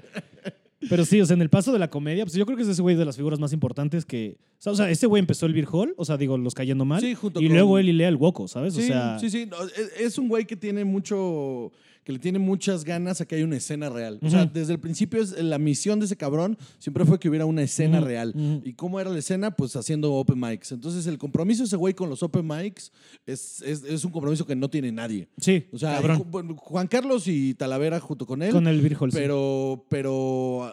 Pero 0.89 1.03
sí, 1.03 1.19
o 1.19 1.25
sea, 1.25 1.33
en 1.33 1.41
el 1.41 1.49
paso 1.49 1.73
de 1.73 1.79
la 1.79 1.89
comedia, 1.89 2.23
pues 2.25 2.35
yo 2.35 2.45
creo 2.45 2.55
que 2.55 2.63
es 2.63 2.69
ese 2.69 2.81
güey 2.81 2.95
de 2.95 3.05
las 3.05 3.15
figuras 3.17 3.39
más 3.39 3.51
importantes 3.53 4.05
que... 4.05 4.37
O 4.59 4.61
sea, 4.61 4.71
o 4.71 4.75
sea, 4.75 4.89
ese 4.89 5.07
güey 5.07 5.19
empezó 5.19 5.45
el 5.45 5.53
Beer 5.53 5.67
Hall, 5.71 5.93
o 5.97 6.05
sea, 6.05 6.15
digo, 6.15 6.37
los 6.37 6.53
cayendo 6.53 6.85
mal. 6.85 7.01
Sí, 7.01 7.15
junto 7.15 7.41
y 7.41 7.45
con- 7.47 7.53
luego 7.53 7.79
él 7.79 7.89
y 7.89 7.93
Lea 7.93 8.07
el 8.07 8.15
Woco, 8.15 8.47
¿sabes? 8.47 8.75
Sí, 8.75 8.83
o 8.83 8.87
sea, 8.87 9.19
sí, 9.19 9.29
sí. 9.29 9.45
No, 9.45 9.57
es, 9.63 9.91
es 9.99 10.17
un 10.17 10.27
güey 10.29 10.45
que 10.45 10.55
tiene 10.55 10.85
mucho. 10.85 11.71
Que 12.05 12.13
le 12.13 12.19
tiene 12.19 12.37
muchas 12.37 12.85
ganas 12.85 13.19
a 13.19 13.25
que 13.25 13.33
haya 13.35 13.43
una 13.43 13.57
escena 13.57 13.89
real. 13.89 14.19
O 14.21 14.29
sea, 14.29 14.45
desde 14.45 14.73
el 14.73 14.79
principio 14.79 15.21
es, 15.23 15.31
la 15.31 15.57
misión 15.57 15.99
de 15.99 16.05
ese 16.05 16.15
cabrón 16.15 16.55
siempre 16.77 17.03
fue 17.03 17.19
que 17.19 17.27
hubiera 17.27 17.45
una 17.47 17.63
escena 17.63 17.99
real. 17.99 18.61
¿Y 18.63 18.73
cómo 18.73 18.99
era 18.99 19.09
la 19.09 19.17
escena? 19.17 19.49
Pues 19.51 19.75
haciendo 19.75 20.13
open 20.13 20.39
mics. 20.39 20.71
Entonces, 20.71 21.07
el 21.07 21.17
compromiso 21.17 21.63
de 21.63 21.67
ese 21.67 21.75
güey 21.75 21.95
con 21.95 22.07
los 22.09 22.21
open 22.21 22.47
mics 22.47 22.91
es, 23.25 23.59
es, 23.63 23.83
es 23.83 24.05
un 24.05 24.11
compromiso 24.11 24.45
que 24.45 24.55
no 24.55 24.69
tiene 24.69 24.91
nadie. 24.91 25.27
sí, 25.37 25.65
O 25.73 25.79
sea, 25.79 25.95
cabrón. 25.95 26.55
Juan 26.57 26.87
Carlos 26.87 27.27
y 27.27 27.55
Talavera 27.55 27.99
junto 27.99 28.27
con 28.27 28.43
él. 28.43 28.51
Con 28.51 28.67
el 28.67 28.87
sí. 28.87 28.95
pero, 29.11 29.87
pero 29.89 30.71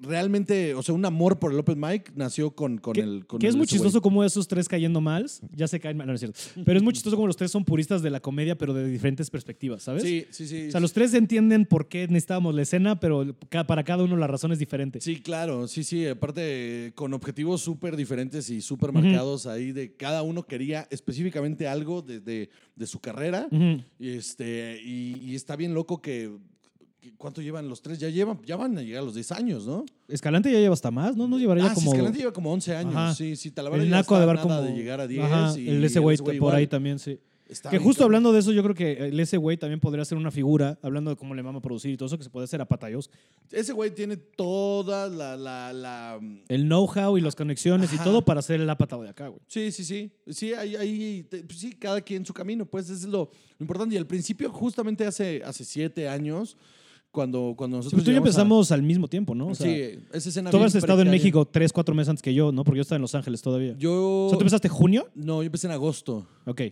realmente, 0.00 0.74
o 0.74 0.82
sea, 0.82 0.94
un 0.94 1.04
amor 1.04 1.38
por 1.38 1.52
el 1.52 1.58
open 1.58 1.78
mic 1.78 2.12
nació 2.14 2.50
con, 2.52 2.78
con 2.78 2.94
que, 2.94 3.00
el. 3.00 3.26
Con 3.26 3.38
que 3.38 3.46
es 3.46 3.56
muy 3.56 3.66
chistoso 3.66 4.00
como 4.00 4.24
esos 4.24 4.48
tres 4.48 4.68
cayendo 4.68 5.00
mal, 5.00 5.26
ya 5.54 5.68
se 5.68 5.78
caen 5.80 5.96
mal, 5.96 6.06
no, 6.06 6.12
no 6.12 6.14
es 6.14 6.20
cierto. 6.20 6.38
Pero 6.64 6.76
es 6.78 6.82
muy 6.82 6.92
chistoso 6.92 7.16
como 7.16 7.26
los 7.26 7.36
tres 7.36 7.50
son 7.50 7.64
puristas 7.64 8.02
de 8.02 8.10
la 8.10 8.20
comedia, 8.20 8.56
pero 8.56 8.72
de 8.74 8.88
diferentes 8.88 9.30
perspectivas, 9.30 9.82
¿sabes? 9.82 10.02
Sí, 10.02 10.26
sí, 10.30 10.46
sí. 10.46 10.68
O 10.68 10.70
sea, 10.70 10.80
los 10.80 10.92
tres 10.92 11.12
entienden 11.14 11.64
por 11.66 11.88
qué 11.88 12.06
necesitábamos 12.08 12.54
la 12.54 12.62
escena, 12.62 12.98
pero 13.00 13.36
para 13.66 13.84
cada 13.84 14.02
uno 14.04 14.16
la 14.16 14.26
razón 14.26 14.52
es 14.52 14.58
diferente. 14.58 15.00
Sí, 15.00 15.20
claro, 15.20 15.68
sí, 15.68 15.84
sí. 15.84 16.06
Aparte, 16.06 16.92
con 16.94 17.12
objetivos 17.14 17.60
súper 17.60 17.96
diferentes 17.96 18.50
y 18.50 18.60
súper 18.60 18.92
marcados 18.92 19.46
ahí, 19.46 19.72
de 19.72 19.94
cada 19.96 20.22
uno 20.22 20.44
quería 20.44 20.86
específicamente 20.90 21.66
algo 21.68 22.02
de, 22.02 22.20
de- 22.20 22.50
de 22.76 22.86
su 22.86 23.00
carrera. 23.00 23.46
Ujú. 23.50 23.82
y, 23.98 24.08
este, 24.10 24.80
y, 24.82 25.16
y 25.22 25.34
está 25.34 25.56
bien 25.56 25.74
loco 25.74 26.00
que- 26.00 26.30
¿Cuánto 27.16 27.40
llevan 27.40 27.68
los 27.68 27.80
tres? 27.82 27.98
Ya, 27.98 28.08
llevan, 28.08 28.40
ya 28.44 28.56
van 28.56 28.76
a 28.76 28.82
llegar 28.82 29.02
a 29.02 29.04
los 29.04 29.14
10 29.14 29.32
años, 29.32 29.66
¿no? 29.66 29.84
Escalante 30.08 30.52
ya 30.52 30.58
lleva 30.58 30.74
hasta 30.74 30.90
más, 30.90 31.16
¿no? 31.16 31.26
No 31.26 31.38
llevaría 31.38 31.64
ah, 31.66 31.74
como... 31.74 31.90
sí, 31.90 31.96
Escalante 31.96 32.18
lleva 32.18 32.32
como 32.32 32.52
11 32.52 32.76
años. 32.76 32.94
Ajá. 32.94 33.14
Sí, 33.14 33.36
sí, 33.36 33.50
Talavera 33.50 33.82
el 33.82 33.88
ya 33.88 33.96
Naco 33.96 34.14
está 34.14 34.26
de 34.26 34.32
nada 34.34 34.42
como... 34.42 34.62
de 34.62 34.72
llegar 34.72 35.00
a 35.00 35.06
10. 35.06 35.24
Ajá, 35.24 35.58
y 35.58 35.68
el 35.68 35.84
ese 35.84 35.98
güey 35.98 36.16
por 36.18 36.34
igual. 36.34 36.56
ahí 36.56 36.66
también, 36.66 36.98
sí. 36.98 37.18
Está 37.48 37.68
Que 37.68 37.78
justo 37.78 38.04
hablando 38.04 38.32
de 38.32 38.38
eso, 38.38 38.52
yo 38.52 38.62
creo 38.62 38.76
que 38.76 39.08
el 39.08 39.18
ese 39.18 39.36
güey 39.36 39.56
también 39.56 39.80
podría 39.80 40.04
ser 40.04 40.16
una 40.16 40.30
figura, 40.30 40.78
hablando 40.82 41.10
de 41.10 41.16
cómo 41.16 41.34
le 41.34 41.42
vamos 41.42 41.58
a 41.58 41.62
producir 41.62 41.90
y 41.90 41.96
todo 41.96 42.06
eso, 42.06 42.16
que 42.16 42.22
se 42.22 42.30
puede 42.30 42.44
hacer 42.44 42.60
a 42.60 42.64
Patayos. 42.64 43.10
Ese 43.50 43.72
güey 43.72 43.90
tiene 43.92 44.16
toda 44.16 45.08
la... 45.08 45.36
la, 45.36 45.72
la- 45.72 46.20
El 46.48 46.66
know-how 46.66 47.18
y 47.18 47.20
las 47.20 47.34
conexiones 47.34 47.92
y 47.92 47.98
todo 47.98 48.24
para 48.24 48.38
hacer 48.38 48.60
el 48.60 48.70
apatado 48.70 49.02
de 49.02 49.08
acá, 49.08 49.26
güey. 49.26 49.40
Sí, 49.48 49.72
sí, 49.72 49.84
sí. 49.84 50.12
Sí, 50.28 50.54
ahí, 50.54 50.76
ahí, 50.76 51.26
pues 51.28 51.58
sí, 51.58 51.72
cada 51.72 52.00
quien 52.02 52.24
su 52.24 52.32
camino, 52.32 52.64
pues 52.66 52.88
es 52.88 53.02
lo, 53.04 53.28
lo 53.58 53.64
importante. 53.64 53.96
Y 53.96 53.98
al 53.98 54.06
principio, 54.06 54.52
justamente 54.52 55.04
hace, 55.04 55.42
hace 55.44 55.64
siete 55.64 56.08
años, 56.08 56.56
cuando, 57.10 57.54
cuando 57.56 57.76
Sí, 57.76 57.78
nosotros... 57.78 57.92
pues 57.98 58.04
tú 58.04 58.10
y 58.10 58.14
yo 58.14 58.18
a- 58.18 58.22
empezamos 58.22 58.70
al 58.72 58.82
mismo 58.82 59.08
tiempo, 59.08 59.34
¿no? 59.34 59.48
O 59.48 59.54
sea, 59.54 59.66
sí, 59.66 59.98
esa 60.12 60.28
escena 60.28 60.50
tú 60.50 60.58
has 60.62 60.74
estado 60.74 61.02
en. 61.02 61.10
México 61.10 61.44
tres, 61.46 61.72
cuatro 61.72 61.94
meses 61.94 62.08
antes 62.10 62.22
que 62.22 62.32
yo, 62.34 62.52
¿no? 62.52 62.62
Porque 62.64 62.78
yo 62.78 62.82
estaba 62.82 62.96
en 62.96 63.02
Los 63.02 63.14
Ángeles 63.14 63.42
todavía. 63.42 63.74
Yo... 63.78 64.26
O 64.26 64.28
sea, 64.28 64.38
¿tú 64.38 64.42
empezaste 64.42 64.68
junio? 64.68 65.08
No, 65.14 65.42
yo 65.42 65.46
empecé 65.46 65.66
en 65.66 65.72
agosto. 65.72 66.26
Ok. 66.46 66.62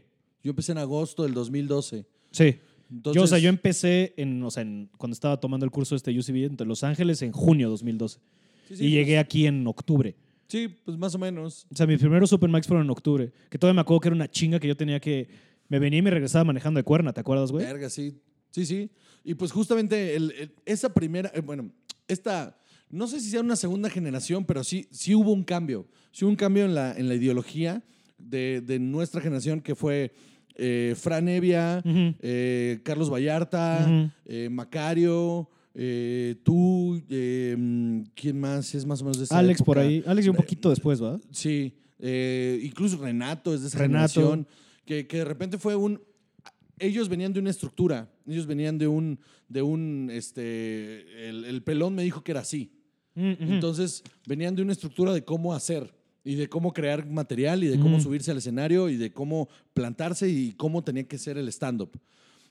Yo 0.42 0.50
empecé 0.50 0.72
en 0.72 0.78
agosto 0.78 1.24
del 1.24 1.34
2012. 1.34 2.06
Sí. 2.30 2.56
Entonces, 2.90 3.16
yo, 3.20 3.24
o 3.24 3.26
sea, 3.26 3.38
yo 3.38 3.48
empecé 3.48 4.14
en, 4.16 4.42
o 4.42 4.50
sea, 4.50 4.62
en- 4.62 4.88
cuando 4.96 5.12
estaba 5.12 5.38
tomando 5.38 5.66
el 5.66 5.70
curso 5.72 5.94
este 5.96 6.16
UCB 6.16 6.44
entre 6.46 6.66
Los 6.66 6.84
Ángeles 6.84 7.20
en 7.22 7.32
junio 7.32 7.66
de 7.66 7.70
2012. 7.72 8.20
sí, 8.68 8.76
sí, 8.76 8.84
y 8.86 8.90
llegué 8.90 9.14
pues, 9.16 9.24
aquí 9.24 9.46
en 9.46 9.66
octubre. 9.66 10.16
Sí, 10.46 10.68
pues 10.84 10.96
más 10.96 11.14
o 11.14 11.18
menos. 11.18 11.66
O 11.70 11.76
sea, 11.76 11.86
mis 11.86 11.98
primeros 11.98 12.32
Mics 12.40 12.66
fueron 12.66 12.86
en 12.86 12.90
octubre. 12.90 13.30
Que 13.50 13.58
todavía 13.58 13.74
me 13.74 13.80
acuerdo 13.82 14.00
que 14.00 14.08
era 14.08 14.14
una 14.14 14.30
chinga 14.30 14.58
que 14.58 14.68
yo 14.68 14.76
tenía 14.76 14.98
que... 15.00 15.28
Me 15.68 15.78
venía 15.78 15.98
y 15.98 16.02
me 16.02 16.10
regresaba 16.10 16.44
manejando 16.44 16.78
de 16.78 16.84
cuerna, 16.84 17.12
¿te 17.12 17.20
acuerdas, 17.20 17.52
güey? 17.52 17.66
Verga, 17.66 17.90
sí. 17.90 18.16
Sí, 18.50 18.66
sí. 18.66 18.90
Y 19.24 19.34
pues 19.34 19.52
justamente 19.52 20.16
el- 20.16 20.32
el- 20.32 20.52
esa 20.64 20.92
primera, 20.94 21.30
eh, 21.34 21.40
bueno, 21.40 21.70
esta, 22.06 22.58
no 22.90 23.06
sé 23.06 23.20
si 23.20 23.30
sea 23.30 23.40
una 23.40 23.56
segunda 23.56 23.90
generación, 23.90 24.44
pero 24.44 24.64
sí, 24.64 24.88
sí 24.90 25.14
hubo 25.14 25.32
un 25.32 25.44
cambio. 25.44 25.86
Sí 26.12 26.24
hubo 26.24 26.30
un 26.30 26.36
cambio 26.36 26.64
en 26.64 26.74
la, 26.74 26.92
en 26.96 27.08
la 27.08 27.14
ideología 27.14 27.82
de, 28.18 28.62
de 28.64 28.78
nuestra 28.78 29.20
generación 29.20 29.60
que 29.60 29.74
fue 29.74 30.12
eh, 30.56 30.94
Fran 30.98 31.28
Evia, 31.28 31.82
eh, 31.84 32.80
Carlos 32.82 33.10
Vallarta, 33.12 34.10
eh, 34.24 34.48
Macario, 34.50 35.48
tú, 36.42 37.00
mm, 37.08 38.00
¿quién 38.14 38.40
más 38.40 38.74
es 38.74 38.84
más 38.84 39.00
o 39.00 39.04
menos 39.04 39.18
de 39.18 39.24
esa 39.24 39.38
Alex 39.38 39.62
por 39.62 39.78
ahí. 39.78 40.02
Alex 40.06 40.26
y 40.26 40.30
un 40.30 40.36
poquito 40.36 40.70
después, 40.70 41.00
¿va? 41.02 41.20
Sí, 41.30 41.74
incluso 42.62 42.96
Renato 42.98 43.54
es 43.54 43.60
de 43.62 43.68
esa 43.68 43.78
Renato. 43.78 44.12
generación, 44.14 44.46
que, 44.84 45.06
que 45.06 45.18
de 45.18 45.24
repente 45.24 45.58
fue 45.58 45.76
un... 45.76 46.00
Ellos 46.80 47.08
venían 47.08 47.32
de 47.32 47.40
una 47.40 47.50
estructura, 47.50 48.08
ellos 48.28 48.46
venían 48.46 48.78
de 48.78 48.86
un... 48.86 49.18
De 49.48 49.62
un 49.62 50.10
este, 50.12 51.28
el, 51.28 51.46
el 51.46 51.62
pelón 51.62 51.94
me 51.94 52.02
dijo 52.02 52.22
que 52.22 52.32
era 52.32 52.40
así. 52.40 52.70
Entonces, 53.14 54.04
venían 54.26 54.54
de 54.54 54.62
una 54.62 54.72
estructura 54.72 55.12
de 55.12 55.24
cómo 55.24 55.52
hacer 55.52 55.92
y 56.22 56.36
de 56.36 56.48
cómo 56.48 56.72
crear 56.72 57.04
material 57.04 57.64
y 57.64 57.66
de 57.66 57.80
cómo 57.80 58.00
subirse 58.00 58.30
al 58.30 58.36
escenario 58.36 58.88
y 58.88 58.96
de 58.96 59.10
cómo 59.12 59.48
plantarse 59.74 60.28
y 60.28 60.52
cómo 60.52 60.84
tenía 60.84 61.02
que 61.08 61.18
ser 61.18 61.36
el 61.38 61.48
stand-up. 61.48 61.98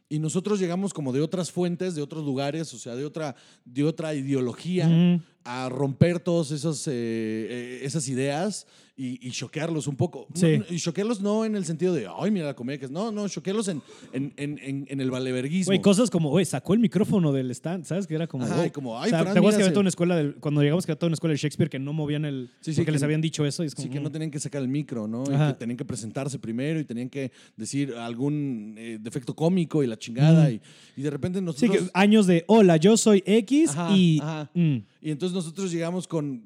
Y 0.09 0.19
nosotros 0.19 0.59
llegamos 0.59 0.93
como 0.93 1.13
de 1.13 1.21
otras 1.21 1.51
fuentes, 1.51 1.93
de 1.95 2.01
otros 2.01 2.25
lugares, 2.25 2.73
o 2.73 2.77
sea, 2.79 2.95
de 2.95 3.05
otra, 3.05 3.35
de 3.63 3.83
otra 3.83 4.15
ideología. 4.15 5.21
A 5.49 5.69
romper 5.69 6.19
todas 6.19 6.51
esos, 6.51 6.87
eh, 6.87 6.91
eh, 6.93 7.79
esas 7.83 8.07
ideas 8.09 8.67
y, 8.97 9.25
y 9.25 9.31
choquearlos 9.31 9.85
un 9.87 9.95
poco. 9.95 10.27
Sí. 10.33 10.57
No, 10.57 10.65
y 10.69 10.77
choquearlos 10.79 11.21
no 11.21 11.45
en 11.45 11.55
el 11.55 11.63
sentido 11.65 11.93
de, 11.93 12.07
ay, 12.19 12.31
mira 12.31 12.47
la 12.47 12.55
comedia 12.55 12.79
que 12.79 12.85
es. 12.85 12.91
No, 12.91 13.11
no, 13.11 13.29
choquearlos 13.29 13.67
en, 13.67 13.81
en, 14.11 14.33
en, 14.37 14.87
en, 14.89 14.99
el 14.99 15.11
valeverguismo. 15.11 15.69
Güey, 15.69 15.81
cosas 15.81 16.09
como, 16.09 16.29
güey, 16.31 16.45
sacó 16.45 16.73
el 16.73 16.79
micrófono 16.79 17.31
del 17.31 17.49
stand, 17.51 17.85
¿sabes? 17.85 18.07
Que 18.07 18.15
era 18.15 18.25
como. 18.27 18.43
Ajá, 18.45 18.65
y 18.65 18.71
como, 18.71 18.99
ay, 18.99 19.07
O 19.07 19.09
sea, 19.11 19.19
Fran, 19.21 19.33
¿Te 19.33 19.39
acuerdas 19.39 19.57
que 19.57 19.63
había 19.63 19.73
toda 19.73 19.81
una 19.81 19.89
escuela, 19.89 20.15
del- 20.15 20.35
cuando 20.35 20.61
llegamos 20.63 20.85
que 20.85 20.91
había 20.91 20.99
toda 20.99 21.07
una 21.09 21.13
escuela 21.13 21.31
de 21.33 21.37
Shakespeare 21.37 21.69
que 21.69 21.79
no 21.79 21.93
movían 21.93 22.25
el. 22.25 22.49
Sí, 22.59 22.71
sí, 22.73 22.77
porque 22.81 22.85
que 22.87 22.91
les 22.93 23.03
habían 23.03 23.21
dicho 23.21 23.45
eso. 23.45 23.63
Y 23.63 23.67
es 23.67 23.75
como, 23.75 23.83
Sí, 23.87 23.93
que 23.93 23.99
no 23.99 24.09
mm. 24.09 24.13
tenían 24.13 24.31
que 24.31 24.39
sacar 24.39 24.61
el 24.63 24.67
micro, 24.67 25.07
¿no? 25.07 25.23
Y 25.23 25.27
que 25.47 25.53
tenían 25.59 25.77
que 25.77 25.85
presentarse 25.85 26.39
primero 26.39 26.79
y 26.79 26.83
tenían 26.83 27.09
que 27.09 27.31
decir 27.55 27.93
algún 27.93 28.73
eh, 28.77 28.97
defecto 28.99 29.35
cómico 29.35 29.83
y 29.83 29.87
la 29.87 29.97
chingada. 29.97 30.49
Mm. 30.49 30.53
Y, 30.53 30.61
y 30.97 31.01
de 31.03 31.09
repente 31.11 31.37
Sí, 31.39 31.45
nosotros... 31.45 31.77
que 31.77 31.89
años 31.93 32.25
de 32.25 32.43
hola, 32.47 32.77
yo 32.77 32.97
soy 32.97 33.21
X 33.27 33.69
Ajá, 33.77 33.95
y. 33.95 34.19
ajá. 34.19 34.49
mm, 34.55 34.77
Y 35.07 35.11
entonces 35.11 35.33
nosotros 35.33 35.71
llegamos 35.71 36.05
con, 36.05 36.43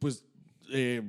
pues, 0.00 0.24
eh, 0.72 1.02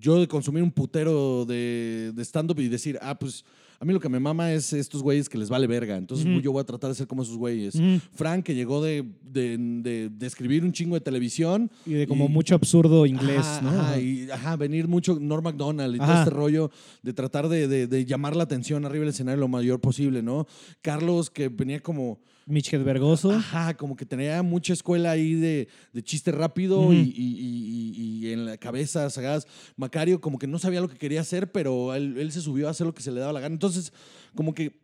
yo 0.00 0.18
de 0.18 0.26
consumir 0.26 0.60
un 0.60 0.72
putero 0.72 1.44
de, 1.46 2.10
de 2.16 2.22
stand-up 2.24 2.58
y 2.58 2.66
decir, 2.66 2.98
ah, 3.00 3.16
pues, 3.16 3.44
a 3.78 3.84
mí 3.84 3.92
lo 3.92 4.00
que 4.00 4.08
me 4.08 4.18
mama 4.18 4.52
es 4.52 4.72
estos 4.72 5.04
güeyes 5.04 5.28
que 5.28 5.38
les 5.38 5.48
vale 5.48 5.68
verga. 5.68 5.96
Entonces 5.96 6.26
Ujú. 6.26 6.40
yo 6.40 6.50
voy 6.50 6.62
a 6.62 6.64
tratar 6.64 6.90
de 6.90 6.96
ser 6.96 7.06
como 7.06 7.22
esos 7.22 7.36
güeyes. 7.36 7.76
Ujú. 7.76 8.00
Frank, 8.12 8.42
que 8.44 8.56
llegó 8.56 8.82
de, 8.82 9.04
de, 9.22 9.56
de- 9.56 10.08
de 10.08 10.26
escribir 10.26 10.64
un 10.64 10.72
chingo 10.72 10.96
de 10.96 11.00
televisión. 11.00 11.70
y 11.86 11.92
de 11.92 12.08
como 12.08 12.24
Y- 12.24 12.28
mucho 12.28 12.56
absurdo 12.56 13.06
inglés, 13.06 13.46
Ajá, 13.46 13.60
¿no? 13.60 13.70
ajá, 13.80 14.00
y 14.00 14.28
ajá, 14.28 14.56
venir 14.56 14.88
mucho 14.88 15.16
Norm 15.20 15.44
MacDonald 15.44 15.94
y 15.94 15.98
todo 15.98 16.10
Ajá. 16.10 16.22
este 16.24 16.30
rollo 16.34 16.72
de 17.04 17.12
tratar 17.12 17.48
de, 17.48 17.68
de- 17.68 17.86
de 17.86 18.04
llamar 18.04 18.34
la 18.34 18.42
atención 18.42 18.84
arriba 18.84 19.02
del 19.04 19.10
escenario 19.10 19.38
lo 19.42 19.46
mayor 19.46 19.78
posible, 19.80 20.24
¿no? 20.24 20.44
Carlos, 20.82 21.30
que 21.30 21.48
venía 21.50 21.78
como, 21.78 22.18
Mitch 22.46 22.72
Hedbergoso. 22.72 23.32
ajá, 23.32 23.76
como 23.76 23.96
que 23.96 24.06
tenía 24.06 24.42
mucha 24.42 24.72
escuela 24.72 25.10
ahí 25.10 25.34
de, 25.34 25.68
de 25.92 26.02
chiste 26.02 26.30
rápido 26.30 26.92
y, 26.92 26.96
y- 26.98 27.12
y- 27.16 28.26
y- 28.28 28.32
en 28.32 28.44
la 28.46 28.56
cabeza 28.56 29.10
sagaz. 29.10 29.46
Macario, 29.76 30.20
como 30.20 30.38
que 30.38 30.46
no 30.46 30.58
sabía 30.58 30.80
lo 30.80 30.88
que 30.88 30.96
quería 30.96 31.20
hacer, 31.20 31.50
pero 31.50 31.92
él, 31.94 32.16
él 32.18 32.30
se 32.32 32.40
subió 32.40 32.68
a 32.68 32.70
hacer 32.70 32.86
lo 32.86 32.94
que 32.94 33.02
se 33.02 33.10
le 33.10 33.20
daba 33.20 33.32
la 33.32 33.40
gana. 33.40 33.52
Entonces, 33.54 33.92
como 34.34 34.54
que 34.54 34.78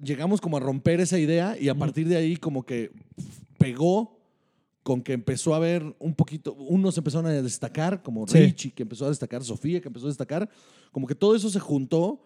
llegamos 0.00 0.40
como 0.40 0.56
a 0.56 0.60
romper 0.60 1.00
esa 1.00 1.18
idea 1.18 1.56
y 1.60 1.68
a 1.68 1.74
partir 1.74 2.06
de 2.08 2.16
ahí 2.16 2.36
como 2.36 2.64
que 2.64 2.92
pegó 3.58 4.16
con 4.84 5.02
que 5.02 5.12
empezó 5.12 5.54
a 5.54 5.58
ver 5.58 5.82
un 5.98 6.14
poquito, 6.14 6.54
unos 6.54 6.96
empezaron 6.96 7.26
a 7.26 7.30
destacar, 7.42 8.02
como 8.02 8.26
Sí. 8.26 8.38
Richie, 8.38 8.70
que 8.70 8.84
empezó 8.84 9.04
a 9.06 9.08
destacar, 9.10 9.44
Sofía, 9.44 9.80
que 9.80 9.88
empezó 9.88 10.06
a 10.06 10.08
destacar, 10.08 10.48
como 10.92 11.06
que 11.06 11.14
todo 11.14 11.34
eso 11.36 11.50
se 11.50 11.60
juntó 11.60 12.20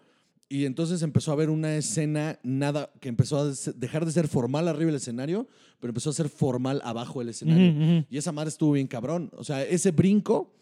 y 0.55 0.65
entonces 0.65 1.01
empezó 1.01 1.31
a 1.31 1.33
haber 1.33 1.49
una 1.49 1.75
escena, 1.75 2.39
nada, 2.43 2.91
que 2.99 3.09
empezó 3.09 3.39
a 3.39 3.51
dejar 3.75 4.05
de 4.05 4.11
ser 4.11 4.27
formal 4.27 4.67
arriba 4.67 4.87
del 4.87 4.95
escenario, 4.97 5.47
pero 5.79 5.91
empezó 5.91 6.09
a 6.11 6.13
ser 6.13 6.29
formal 6.29 6.81
abajo 6.83 7.19
del 7.19 7.29
escenario. 7.29 8.05
Y 8.09 8.17
esa 8.17 8.31
madre 8.31 8.49
estuvo 8.49 8.73
bien 8.73 8.87
cabrón. 8.87 9.31
O 9.35 9.43
sea, 9.43 9.63
ese 9.63 9.91
brinco 9.91 10.53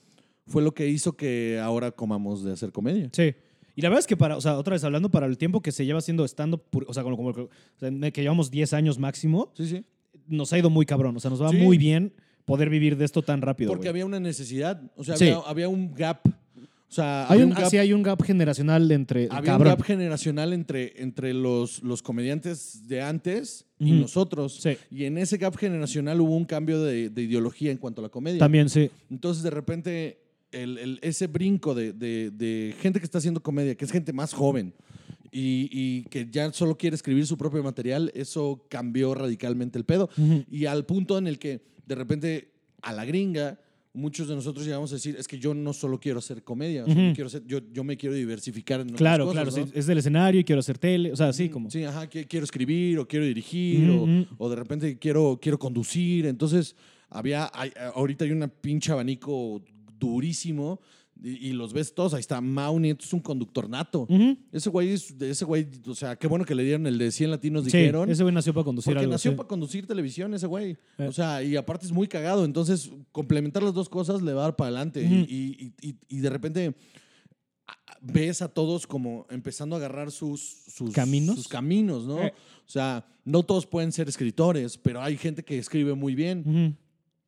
fue 0.48 0.62
lo 0.62 0.74
que 0.74 0.88
hizo 0.88 1.14
que 1.18 1.60
ahora 1.62 1.92
comamos 1.92 2.44
de 2.44 2.54
hacer 2.54 2.72
comedia. 2.72 3.10
Sí. 3.12 3.34
Y 3.76 3.82
la 3.82 3.90
verdad 3.90 4.00
es 4.00 4.08
que 4.08 4.18
para, 4.18 4.38
o 4.38 4.42
sea, 4.42 4.58
otra 4.58 4.74
vez 4.74 4.84
hablando, 4.84 5.10
para 5.10 5.26
el 5.28 5.38
tiempo 5.38 5.62
que 5.62 5.72
se 5.72 5.86
lleva 5.86 6.00
haciendo 6.00 6.26
pur- 6.26 6.86
o 6.88 6.94
sea, 6.94 7.04
como, 7.04 7.16
como- 7.18 7.30
o 7.30 7.50
sea, 7.78 8.12
que 8.12 8.22
llevamos 8.22 8.50
10 8.52 8.74
años 8.74 8.98
máximo, 9.00 9.52
Sí, 9.56 9.66
sí. 9.68 9.84
nos 10.28 10.52
ha 10.54 10.58
ido 10.60 10.70
muy 10.70 10.86
cabrón. 10.86 11.16
O 11.16 11.20
sea, 11.20 11.30
nos 11.30 11.42
va 11.42 11.50
Sí. 11.50 11.58
muy 11.58 11.78
bien 11.78 12.14
poder 12.46 12.70
vivir 12.70 12.98
de 12.98 13.06
esto 13.06 13.22
tan 13.22 13.42
rápido. 13.42 13.72
Porque 13.72 13.88
había 13.90 14.06
una 14.06 14.20
necesidad. 14.20 14.82
O 14.96 15.04
sea, 15.04 15.16
Sí. 15.18 15.26
había, 15.30 15.40
había 15.48 15.68
un 15.70 15.94
gap. 15.94 16.28
O 16.92 16.94
sea, 16.94 17.24
Hay 17.30 17.36
había 17.36 17.46
un, 17.46 17.52
un 17.54 17.58
gap, 17.58 17.70
sí, 17.70 17.78
hay 17.78 17.94
un 17.94 18.04
gap 18.04 18.22
generacional 18.22 18.92
entre. 18.92 19.24
había 19.32 19.40
un 19.40 19.46
cabrón. 19.46 19.68
gap 19.76 19.82
generacional 19.84 20.52
entre, 20.52 21.02
entre 21.02 21.34
los, 21.34 21.82
los 21.84 22.02
comediantes 22.02 22.86
de 22.86 23.02
antes 23.02 23.66
y 23.80 23.94
Ujú. 23.94 24.02
nosotros. 24.02 24.60
Sí. 24.62 24.78
Y 24.92 25.06
en 25.06 25.18
ese 25.18 25.38
gap 25.38 25.56
generacional 25.56 26.20
hubo 26.20 26.36
un 26.36 26.44
cambio 26.44 26.82
de, 26.84 27.10
de 27.10 27.22
ideología 27.22 27.72
en 27.72 27.78
cuanto 27.78 28.02
a 28.02 28.04
la 28.04 28.10
comedia. 28.10 28.40
También, 28.40 28.68
sí. 28.68 28.92
Entonces, 29.10 29.42
de 29.42 29.52
repente, 29.52 30.20
el- 30.52 30.78
el- 30.80 31.00
ese 31.02 31.28
brinco 31.28 31.74
de, 31.74 31.94
de- 31.94 32.30
de 32.30 32.76
gente 32.82 33.00
que 33.00 33.06
está 33.06 33.20
haciendo 33.20 33.42
comedia, 33.42 33.74
que 33.76 33.86
es 33.86 33.92
gente 33.92 34.12
más 34.12 34.34
joven 34.34 34.74
y, 35.32 35.70
y 35.72 36.04
que 36.10 36.28
ya 36.30 36.52
solo 36.52 36.78
quiere 36.78 36.98
escribir 36.98 37.26
su 37.26 37.38
propio 37.38 37.64
material, 37.64 38.12
eso 38.16 38.66
cambió 38.70 39.14
radicalmente 39.14 39.78
el 39.78 39.86
pedo. 39.86 40.10
Ujú. 40.18 40.44
Y 40.52 40.66
al 40.66 40.86
punto 40.86 41.18
en 41.18 41.28
el 41.28 41.40
que, 41.40 41.62
de 41.88 41.96
repente, 41.96 42.52
a 42.82 42.92
la 42.92 43.06
gringa, 43.06 43.62
muchos 43.94 44.28
de 44.30 44.36
nosotros 44.36 44.66
llegamos 44.66 44.92
a 44.92 44.96
decir, 44.96 45.16
es 45.20 45.28
que 45.28 45.38
yo 45.38 45.54
no 45.54 45.74
solo 45.74 46.00
quiero 46.00 46.20
hacer 46.20 46.44
comedia, 46.44 46.84
o 46.84 46.86
sea, 46.86 46.96
Ujú. 46.96 47.04
yo, 47.10 47.14
quiero 47.14 47.28
hacer- 47.28 47.44
yo, 47.46 47.60
yo 47.74 47.84
me 47.84 47.98
quiero 47.98 48.16
diversificar 48.16 48.80
en 48.80 48.88
otras 48.88 48.98
Claro, 49.00 49.26
cosas, 49.26 49.44
claro. 49.50 49.58
¿no? 49.66 49.66
sí, 49.68 49.72
es 49.78 49.86
del 49.86 49.98
escenario 49.98 50.40
y 50.40 50.44
quiero 50.46 50.60
hacer 50.60 50.78
tele. 50.78 51.12
O 51.12 51.16
sea, 51.16 51.34
sí, 51.34 51.50
como. 51.50 51.70
Sí, 51.70 51.84
ajá, 51.84 52.08
quiero 52.08 52.44
escribir 52.46 53.00
o 53.00 53.08
quiero 53.08 53.26
dirigir 53.26 53.90
o, 53.90 54.08
o 54.38 54.50
de 54.50 54.56
repente 54.56 54.98
quiero, 54.98 55.38
quiero 55.42 55.60
conducir. 55.60 56.26
Entonces, 56.26 56.76
había, 57.10 57.50
hay- 57.54 57.74
ahorita 57.94 58.24
hay 58.26 58.32
una 58.32 58.48
pinche 58.48 58.92
abanico 58.94 59.62
durísimo 60.00 60.80
y, 61.24 61.50
y 61.50 61.54
los 61.54 61.72
ves 61.74 61.94
todos. 61.94 62.14
Ahí 62.14 62.20
está 62.20 62.42
Mauni, 62.42 62.90
esto 62.92 63.06
es 63.06 63.14
un 63.14 63.20
conductor 63.20 63.70
nato. 63.70 64.02
Ujú. 64.10 64.38
Ese 64.52 64.70
güey, 64.70 64.90
es, 64.92 65.12
ese 65.22 65.46
güey, 65.46 65.68
o 65.88 65.94
sea, 65.96 66.16
qué 66.16 66.28
bueno 66.28 66.44
que 66.46 66.56
le 66.56 66.64
dieron 66.64 66.88
el 66.88 66.98
de 66.98 67.12
100 67.12 67.30
latinos, 67.32 67.64
Sí, 67.66 67.78
dijeron. 67.78 68.10
ese 68.10 68.24
güey 68.24 68.34
nació 68.34 68.54
para 68.54 68.64
conducir 68.64 68.94
Porque 68.94 69.02
algo. 69.02 69.12
nació 69.14 69.32
sí. 69.32 69.38
para 69.38 69.48
conducir 69.48 69.86
televisión 69.88 70.34
ese 70.34 70.48
güey. 70.48 70.78
Eh. 70.98 71.08
O 71.08 71.12
sea, 71.12 71.44
y 71.44 71.56
aparte 71.56 71.86
es 71.86 71.92
muy 71.92 72.08
cagado. 72.08 72.44
Entonces, 72.46 72.90
complementar 73.12 73.62
las 73.64 73.74
dos 73.74 73.88
cosas 73.90 74.22
le 74.22 74.34
va 74.34 74.42
a 74.42 74.44
dar 74.46 74.56
para 74.56 74.70
adelante. 74.70 75.06
Ujú. 75.06 75.14
y, 75.30 75.74
y- 75.82 75.90
y- 75.90 75.96
y 76.10 76.18
de 76.20 76.30
repente 76.30 76.76
ves 78.02 78.42
a 78.42 78.48
todos 78.48 78.88
como 78.88 79.28
empezando 79.30 79.76
a 79.76 79.80
agarrar 79.80 80.12
sus, 80.12 80.42
sus 80.68 80.92
¿Caminos? 80.92 81.36
sus 81.36 81.48
caminos, 81.48 82.06
¿no? 82.06 82.22
Eh. 82.24 82.34
O 82.66 82.70
sea, 82.70 83.06
no 83.26 83.44
todos 83.44 83.68
pueden 83.68 83.92
ser 83.92 84.10
escritores, 84.10 84.78
pero 84.78 85.02
hay 85.02 85.18
gente 85.18 85.44
que 85.44 85.60
escribe 85.60 85.94
muy 85.94 86.16
bien, 86.16 86.44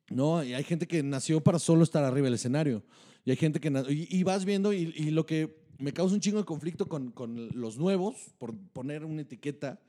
Ujú. 0.08 0.14
¿no? 0.16 0.42
Y 0.42 0.52
hay 0.54 0.64
gente 0.64 0.86
que 0.88 1.02
nació 1.02 1.40
para 1.42 1.58
solo 1.58 1.84
estar 1.84 2.02
arriba 2.02 2.24
del 2.24 2.34
escenario. 2.34 2.82
Y 3.24 3.30
hay 3.30 3.36
gente 3.36 3.60
que... 3.60 3.68
Y, 3.90 4.18
y 4.18 4.22
vas 4.22 4.44
viendo 4.44 4.72
y, 4.72 4.92
y 4.96 5.10
lo 5.10 5.24
que 5.26 5.56
me 5.78 5.92
causa 5.92 6.14
un 6.14 6.20
chingo 6.20 6.38
de 6.38 6.44
conflicto 6.44 6.88
con, 6.88 7.10
con 7.10 7.48
los 7.54 7.78
nuevos, 7.78 8.16
por 8.38 8.56
poner 8.72 9.04
una 9.04 9.22
etiqueta, 9.22 9.80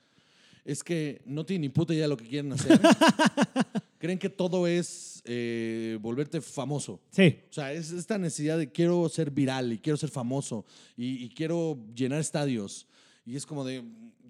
es 0.63 0.83
que 0.83 1.21
no 1.25 1.45
tienen 1.45 1.61
ni 1.61 1.69
puta 1.69 1.93
idea 1.93 2.03
de 2.03 2.09
lo 2.09 2.17
que 2.17 2.27
quieren 2.27 2.51
hacer. 2.53 2.79
Creen 3.99 4.17
que 4.19 4.29
todo 4.29 4.67
es 4.67 5.21
eh, 5.25 5.97
volverte 6.01 6.41
famoso. 6.41 6.99
Sí. 7.11 7.37
O 7.49 7.53
sea, 7.53 7.71
es 7.71 7.91
esta 7.91 8.17
necesidad 8.17 8.57
de 8.57 8.71
quiero 8.71 9.07
ser 9.09 9.31
viral 9.31 9.73
y 9.73 9.77
quiero 9.79 9.97
ser 9.97 10.09
famoso 10.09 10.65
y, 10.97 11.23
y 11.23 11.29
quiero 11.29 11.77
llenar 11.95 12.19
estadios. 12.19 12.87
Y 13.25 13.35
es 13.35 13.45
como 13.45 13.63
de, 13.63 13.83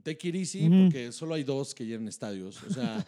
take 0.03 0.30
it 0.30 0.36
easy, 0.36 0.68
Ujú. 0.68 0.84
porque 0.84 1.12
solo 1.12 1.34
hay 1.36 1.43
dos 1.43 1.74
que 1.74 1.86
llenan 1.86 2.08
estadios. 2.08 2.62
O 2.64 2.74
sea, 2.74 3.06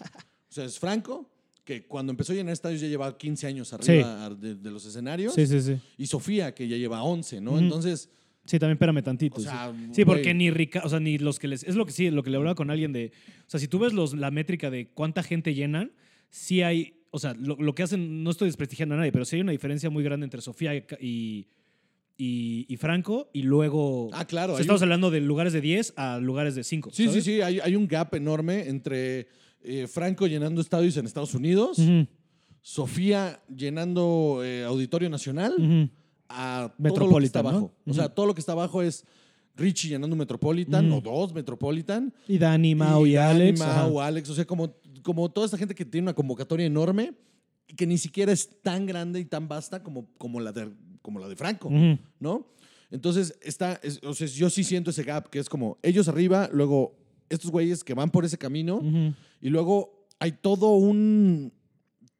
o 0.49 0.53
sea, 0.53 0.65
es 0.65 0.79
Franco, 0.79 1.29
que 1.67 1.83
cuando 1.85 2.11
empezó 2.11 2.31
a 2.31 2.35
llenar 2.35 2.53
estadios 2.53 2.79
ya 2.79 2.87
llevaba 2.87 3.17
15 3.17 3.45
años 3.45 3.73
arriba 3.73 4.29
de, 4.29 4.55
de 4.55 4.71
los 4.71 4.85
escenarios. 4.85 5.33
Sí, 5.33 5.45
sí, 5.45 5.59
sí. 5.61 5.75
Y 5.97 6.07
Sofía, 6.07 6.55
que 6.55 6.65
ya 6.65 6.77
lleva 6.77 7.03
11, 7.03 7.41
¿no? 7.41 7.59
Entonces, 7.59 8.09
Sí, 8.45 8.57
también 8.57 8.75
espérame 8.77 9.03
tantito. 9.03 9.35
o 9.35 9.39
sí. 9.39 9.43
sea, 9.45 9.73
Sí, 9.91 10.05
porque 10.05 10.33
ni 10.33 10.49
Rica, 10.49 10.81
o 10.85 10.87
sea, 10.89 11.01
ni 11.01 11.17
los 11.17 11.37
que 11.39 11.49
les. 11.49 11.63
Es 11.63 11.75
lo 11.75 11.85
que 11.85 11.91
sí, 11.91 12.09
lo 12.09 12.23
que 12.23 12.29
le 12.29 12.37
hablaba 12.37 12.55
con 12.55 12.71
alguien 12.71 12.93
de. 12.93 13.11
O 13.45 13.49
sea, 13.49 13.59
si 13.59 13.67
tú 13.67 13.77
ves 13.79 13.91
los, 13.91 14.13
la 14.13 14.31
métrica 14.31 14.71
de 14.71 14.87
cuánta 14.93 15.21
gente 15.21 15.53
llenan, 15.53 15.91
sí 16.29 16.61
hay. 16.61 16.93
O 17.11 17.19
sea, 17.19 17.33
lo, 17.33 17.57
lo 17.57 17.75
que 17.75 17.83
hacen, 17.83 18.23
no 18.23 18.31
estoy 18.31 18.47
desprestigiando 18.47 18.95
a 18.95 18.99
nadie, 18.99 19.11
pero 19.11 19.25
sí 19.25 19.35
hay 19.35 19.41
una 19.41 19.51
diferencia 19.51 19.89
muy 19.89 20.01
grande 20.03 20.23
entre 20.23 20.39
Sofía 20.41 20.73
y, 21.01 21.47
y, 22.17 22.77
Franco, 22.77 23.29
y 23.33 23.41
luego. 23.43 24.09
Ah, 24.13 24.25
claro. 24.25 24.53
o 24.53 24.55
sea, 24.55 24.61
estamos 24.61 24.81
un- 24.81 24.85
hablando 24.85 25.11
de 25.11 25.19
lugares 25.21 25.51
de 25.51 25.59
10 25.59 25.93
a 25.97 26.17
lugares 26.19 26.55
de 26.55 26.63
5. 26.63 26.91
sí, 26.93 27.09
sí, 27.09 27.21
sí, 27.21 27.41
hay, 27.41 27.59
hay 27.59 27.75
un 27.75 27.85
gap 27.87 28.13
enorme 28.15 28.67
entre 28.69 29.27
eh, 29.63 29.87
Franco 29.87 30.27
llenando 30.27 30.61
estadios 30.61 30.95
en 30.97 31.05
Estados 31.05 31.33
Unidos, 31.33 31.79
Ujú, 31.79 32.07
Sofía 32.61 33.41
llenando 33.55 34.41
eh, 34.43 34.63
Auditorio 34.65 35.09
Nacional. 35.09 35.53
ujú. 35.57 35.89
a 36.29 36.73
todo 36.83 37.07
lo 37.07 37.17
que 37.19 37.25
está 37.25 37.41
¿no? 37.41 37.49
abajo. 37.49 37.73
O 37.85 37.93
sea, 37.93 38.09
todo 38.09 38.25
lo 38.25 38.33
que 38.33 38.41
está 38.41 38.51
abajo 38.51 38.81
es 38.81 39.05
Richie 39.55 39.89
llenando 39.89 40.15
Metropolitan 40.15 40.91
o 40.91 40.99
dos 41.01 41.33
Metropolitan. 41.33 42.13
Y 42.27 42.37
Dani, 42.37 42.75
Mau 42.75 43.05
y, 43.05 43.13
Dani, 43.13 43.41
Alex. 43.43 43.59
Mau. 43.59 44.01
Alex. 44.01 44.29
O 44.29 44.35
sea, 44.35 44.45
como, 44.45 44.75
como 45.01 45.29
toda 45.31 45.45
esta 45.45 45.57
gente 45.57 45.73
que 45.73 45.85
tiene 45.85 46.05
una 46.05 46.13
convocatoria 46.13 46.65
enorme 46.65 47.13
y 47.67 47.73
que 47.75 47.87
ni 47.87 47.97
siquiera 47.97 48.31
es 48.33 48.61
tan 48.61 48.85
grande 48.85 49.19
y 49.21 49.25
tan 49.25 49.47
vasta 49.47 49.81
como, 49.81 50.09
como, 50.17 50.41
la, 50.41 50.51
de, 50.51 50.69
como 51.01 51.19
la 51.19 51.29
de 51.29 51.35
Franco. 51.37 51.71
¿no? 52.19 52.47
Entonces, 52.91 53.37
está, 53.41 53.79
es- 53.81 54.01
o 54.03 54.13
sea, 54.13 54.27
yo 54.27 54.49
sí 54.49 54.63
siento 54.65 54.89
ese 54.91 55.03
gap, 55.03 55.29
que 55.29 55.39
es 55.39 55.47
como 55.47 55.77
ellos 55.81 56.07
arriba, 56.09 56.49
luego 56.51 56.97
estos 57.29 57.49
güeyes 57.51 57.83
que 57.85 57.93
van 57.93 58.09
por 58.09 58.25
ese 58.25 58.37
camino 58.37 58.77
Ujú. 58.77 59.13
Y 59.41 59.49
luego 59.49 60.05
hay 60.19 60.33
todo 60.33 60.71
un 60.75 61.51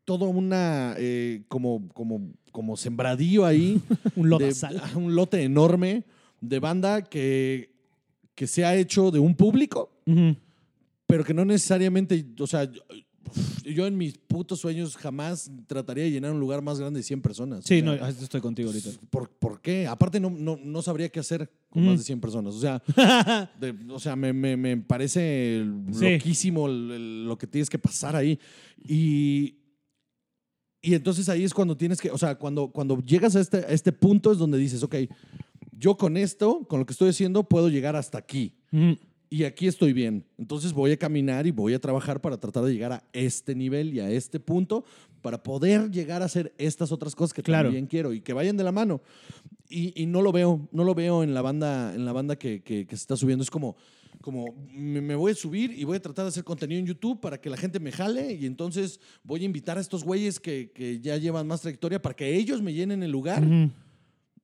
todo 0.06 0.30
una 0.30 0.96
eh, 0.98 1.44
como 1.48 1.88
como 1.94 2.32
como 2.52 2.78
sembradío 2.78 3.46
ahí 3.46 3.82
Un 4.96 5.16
lote 5.16 5.44
enorme 5.44 6.06
de 6.42 6.60
banda 6.60 7.02
que, 7.04 7.72
que 8.36 8.48
se 8.48 8.66
ha 8.66 8.76
hecho 8.76 9.12
de 9.12 9.20
un 9.20 9.36
público, 9.36 9.92
pero 11.06 11.24
que 11.24 11.34
no 11.34 11.46
necesariamente, 11.46 12.26
o 12.40 12.48
sea, 12.48 12.70
yo, 13.64 13.86
en 13.88 13.98
mis 13.98 14.18
putos 14.18 14.60
sueños 14.60 14.96
jamás 14.98 15.52
trataría 15.68 16.04
de 16.06 16.12
llenar 16.12 16.32
un 16.32 16.40
lugar 16.40 16.62
más 16.62 16.80
grande 16.80 17.00
de 17.00 17.04
100 17.04 17.22
personas. 17.22 17.66
Sí, 17.66 17.80
O 17.82 17.86
no, 17.86 17.98
sea, 17.98 18.10
estoy 18.10 18.42
contigo 18.42 18.70
ahorita. 18.70 18.90
¿por, 19.10 19.30
por 19.30 19.62
qué? 19.62 19.88
Aparte 19.88 20.20
no, 20.20 20.30
no, 20.30 20.58
no 20.64 20.82
sabría 20.82 21.10
qué 21.10 21.20
hacer 21.20 21.50
con 21.70 21.82
Ujú. 21.84 21.92
más 21.92 22.00
de 22.00 22.06
100 22.06 22.20
personas. 22.22 22.56
O 22.56 22.60
sea, 22.60 22.82
de- 23.60 23.76
o 23.90 24.00
sea 24.00 24.16
me, 24.16 24.34
me- 24.34 24.58
me 24.58 24.78
parece 24.78 25.64
Sí. 25.92 26.12
loquísimo 26.14 26.68
el- 26.68 26.92
el- 26.92 27.26
lo 27.28 27.38
que 27.38 27.48
tienes 27.48 27.70
que 27.70 27.80
pasar 27.80 28.16
ahí. 28.16 28.40
Y, 28.84 29.56
y 30.82 30.94
entonces 30.94 31.28
ahí 31.30 31.44
es 31.44 31.54
cuando 31.54 31.76
tienes 31.76 32.00
que, 32.00 32.10
o 32.12 32.18
sea, 32.18 32.36
cuando, 32.36 32.70
cuando 32.72 33.02
llegas 33.04 33.36
a 33.36 33.42
este, 33.42 33.58
a 33.58 33.70
este 33.70 33.92
punto 33.92 34.32
es 34.32 34.38
donde 34.38 34.58
dices, 34.58 34.84
ok, 34.84 34.96
yo 35.80 35.98
con 35.98 36.18
esto, 36.18 36.66
con 36.68 36.80
lo 36.80 36.86
que 36.86 36.94
estoy 36.94 37.10
haciendo, 37.10 37.44
puedo 37.44 37.70
llegar 37.70 37.96
hasta 37.96 38.18
aquí. 38.18 38.54
Ujú. 38.72 38.98
Y 39.30 39.44
aquí 39.44 39.68
estoy 39.68 39.92
bien. 39.92 40.24
Entonces 40.38 40.72
voy 40.72 40.92
a 40.92 40.98
caminar 40.98 41.46
y 41.48 41.52
voy 41.52 41.74
a 41.74 41.80
trabajar 41.80 42.22
para 42.22 42.38
tratar 42.40 42.64
de 42.64 42.72
llegar 42.74 42.94
a 42.94 43.04
este 43.12 43.56
nivel 43.56 43.94
y 43.94 44.00
a 44.00 44.10
este 44.10 44.40
punto 44.40 44.86
para 45.22 45.44
poder 45.44 45.92
llegar 45.92 46.22
a 46.22 46.26
hacer 46.26 46.54
estas 46.58 46.92
otras 46.94 47.14
cosas 47.14 47.34
que 47.34 47.44
Claro. 47.44 47.68
también 47.68 47.88
quiero 47.88 48.14
y 48.14 48.22
que 48.22 48.32
vayan 48.32 48.56
de 48.56 48.64
la 48.64 48.72
mano. 48.72 49.02
Y, 49.70 50.02
y 50.02 50.06
no 50.06 50.22
lo 50.22 50.32
veo, 50.32 50.70
no 50.72 50.86
lo 50.86 50.96
veo 50.96 51.24
en 51.24 51.34
la 51.34 51.42
banda, 51.42 51.94
en 51.94 52.06
la 52.06 52.14
banda 52.14 52.38
que, 52.38 52.62
que- 52.64 52.88
que 52.88 52.96
se 52.96 53.02
está 53.02 53.18
subiendo. 53.18 53.44
Es 53.44 53.52
como, 53.52 53.76
como 54.22 54.46
me, 54.72 55.16
voy 55.16 55.34
a 55.34 55.36
subir 55.36 55.72
y 55.72 55.84
voy 55.84 55.98
a 55.98 56.02
tratar 56.02 56.24
de 56.24 56.30
hacer 56.30 56.46
contenido 56.46 56.80
en 56.80 56.86
YouTube 56.86 57.20
para 57.20 57.42
que 57.42 57.50
la 57.50 57.58
gente 57.58 57.82
me 57.82 57.92
jale 57.92 58.34
y 58.34 58.46
entonces 58.46 59.02
voy 59.24 59.42
a 59.42 59.46
invitar 59.46 59.78
a 59.78 59.82
estos 59.82 60.06
güeyes 60.06 60.40
que, 60.40 60.72
que 60.74 61.02
ya 61.02 61.18
llevan 61.18 61.46
más 61.48 61.60
trayectoria 61.62 62.02
para 62.02 62.16
que 62.16 62.34
ellos 62.34 62.62
me 62.62 62.74
llenen 62.74 63.04
el 63.04 63.12
lugar 63.12 63.44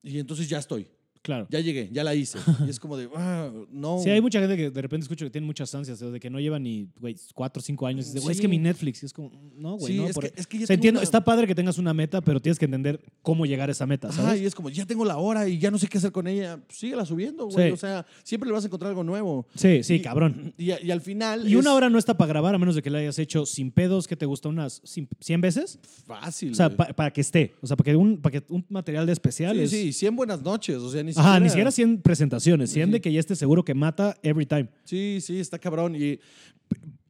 y 0.03 0.19
entonces 0.19 0.49
ya 0.49 0.57
estoy, 0.60 0.88
Claro. 1.23 1.47
ya 1.49 1.61
llegué, 1.61 1.89
ya 1.91 2.03
la 2.03 2.13
hice. 2.13 2.37
y 2.67 2.69
es 2.69 2.79
como 2.79 2.97
de, 2.97 3.07
ah, 3.15 3.49
no. 3.71 3.99
Sí, 4.03 4.09
hay 4.09 4.21
mucha 4.21 4.39
gente 4.39 4.55
que 4.57 4.69
de 4.69 4.81
repente 4.81 5.05
escucho 5.05 5.25
que 5.25 5.31
tiene 5.31 5.47
muchas 5.47 5.73
ansias, 5.73 5.99
de 5.99 6.19
que 6.19 6.29
no 6.29 6.39
lleva 6.39 6.59
ni, 6.59 6.89
güey, 6.99 7.15
cuatro 7.33 7.61
o 7.61 7.63
cinco 7.63 7.87
años. 7.87 8.05
Y 8.05 8.09
dice, 8.09 8.19
güey, 8.19 8.35
es 8.35 8.41
que 8.41 8.47
mi 8.49 8.57
Netflix. 8.59 9.01
Y 9.03 9.05
es 9.05 9.13
como, 9.13 9.31
no, 9.55 9.77
güey, 9.77 9.93
Sí, 9.93 9.99
no. 9.99 10.07
es 10.07 10.13
por- 10.13 10.29
que- 10.29 10.39
es 10.39 10.45
que 10.45 10.57
ya 10.59 10.63
O 10.65 10.67
sea, 10.67 10.73
tengo 10.75 10.79
entiendo, 10.79 10.99
una- 10.99 11.03
está 11.05 11.23
padre 11.23 11.47
que 11.47 11.55
tengas 11.55 11.77
una 11.77 11.93
meta, 11.93 12.19
pero 12.21 12.39
tienes 12.41 12.59
que 12.59 12.65
entender 12.65 12.99
cómo 13.21 13.45
llegar 13.45 13.69
a 13.69 13.71
esa 13.71 13.85
meta, 13.87 14.09
Ajá, 14.09 14.21
¿sabes? 14.21 14.41
y 14.41 14.45
es 14.45 14.53
como, 14.53 14.69
ya 14.69 14.85
tengo 14.85 15.05
la 15.05 15.17
hora 15.17 15.47
y 15.47 15.57
ya 15.59 15.71
no 15.71 15.77
sé 15.77 15.87
qué 15.87 15.97
hacer 15.97 16.11
con 16.11 16.27
ella. 16.27 16.57
Pues 16.67 16.77
síguela 16.79 17.05
subiendo, 17.05 17.45
güey. 17.47 17.67
Sí. 17.69 17.73
O 17.73 17.77
sea, 17.77 18.05
siempre 18.23 18.47
le 18.49 18.53
vas 18.53 18.65
a 18.65 18.67
encontrar 18.67 18.89
algo 18.89 19.03
nuevo. 19.05 19.47
Sí, 19.55 19.81
sí, 19.83 19.95
Y- 19.95 20.01
cabrón. 20.01 20.53
Y, 20.57 20.71
y 20.85 20.91
al 20.91 20.99
final. 20.99 21.47
Y 21.49 21.55
una 21.55 21.73
hora 21.73 21.89
no 21.89 21.97
está 21.97 22.17
para 22.17 22.27
grabar, 22.27 22.53
a 22.53 22.57
menos 22.57 22.75
de 22.75 22.81
que 22.81 22.89
la 22.89 22.97
hayas 22.99 23.17
hecho 23.17 23.45
sin 23.45 23.71
pedos, 23.71 24.07
que 24.09 24.17
te 24.17 24.25
gusta 24.25 24.49
unas 24.49 24.83
cin- 24.83 25.07
100 25.21 25.39
veces. 25.39 25.79
Fácil. 26.05 26.51
O 26.51 26.55
sea, 26.55 26.69
pa- 26.69 26.87
para 26.93 27.11
que 27.13 27.21
esté. 27.21 27.53
O 27.61 27.67
sea, 27.67 27.77
para 27.77 27.91
que 27.91 27.95
un, 27.95 28.17
para 28.21 28.41
que 28.41 28.45
un 28.53 28.65
material 28.67 29.05
de 29.05 29.13
especial 29.13 29.55
sí, 29.55 29.61
es- 29.63 29.69
sí, 29.71 29.93
100 29.93 30.15
buenas 30.17 30.41
noches. 30.41 30.77
O 30.77 30.91
sea, 30.91 31.01
ni 31.01 31.12
siquiera. 31.14 31.30
Ajá, 31.31 31.40
ni 31.40 31.49
siquiera 31.49 31.72
100 31.72 32.02
presentaciones, 32.02 32.72
100 32.72 32.88
Sí. 32.88 32.91
de 32.94 33.02
que 33.02 33.11
ya 33.11 33.19
esté 33.19 33.35
seguro 33.35 33.64
que 33.64 33.73
mata 33.73 34.18
every 34.23 34.45
time. 34.45 34.69
Sí, 34.84 35.19
sí, 35.22 35.40
está 35.40 35.57
cabrón. 35.60 35.95
Y, 35.95 36.19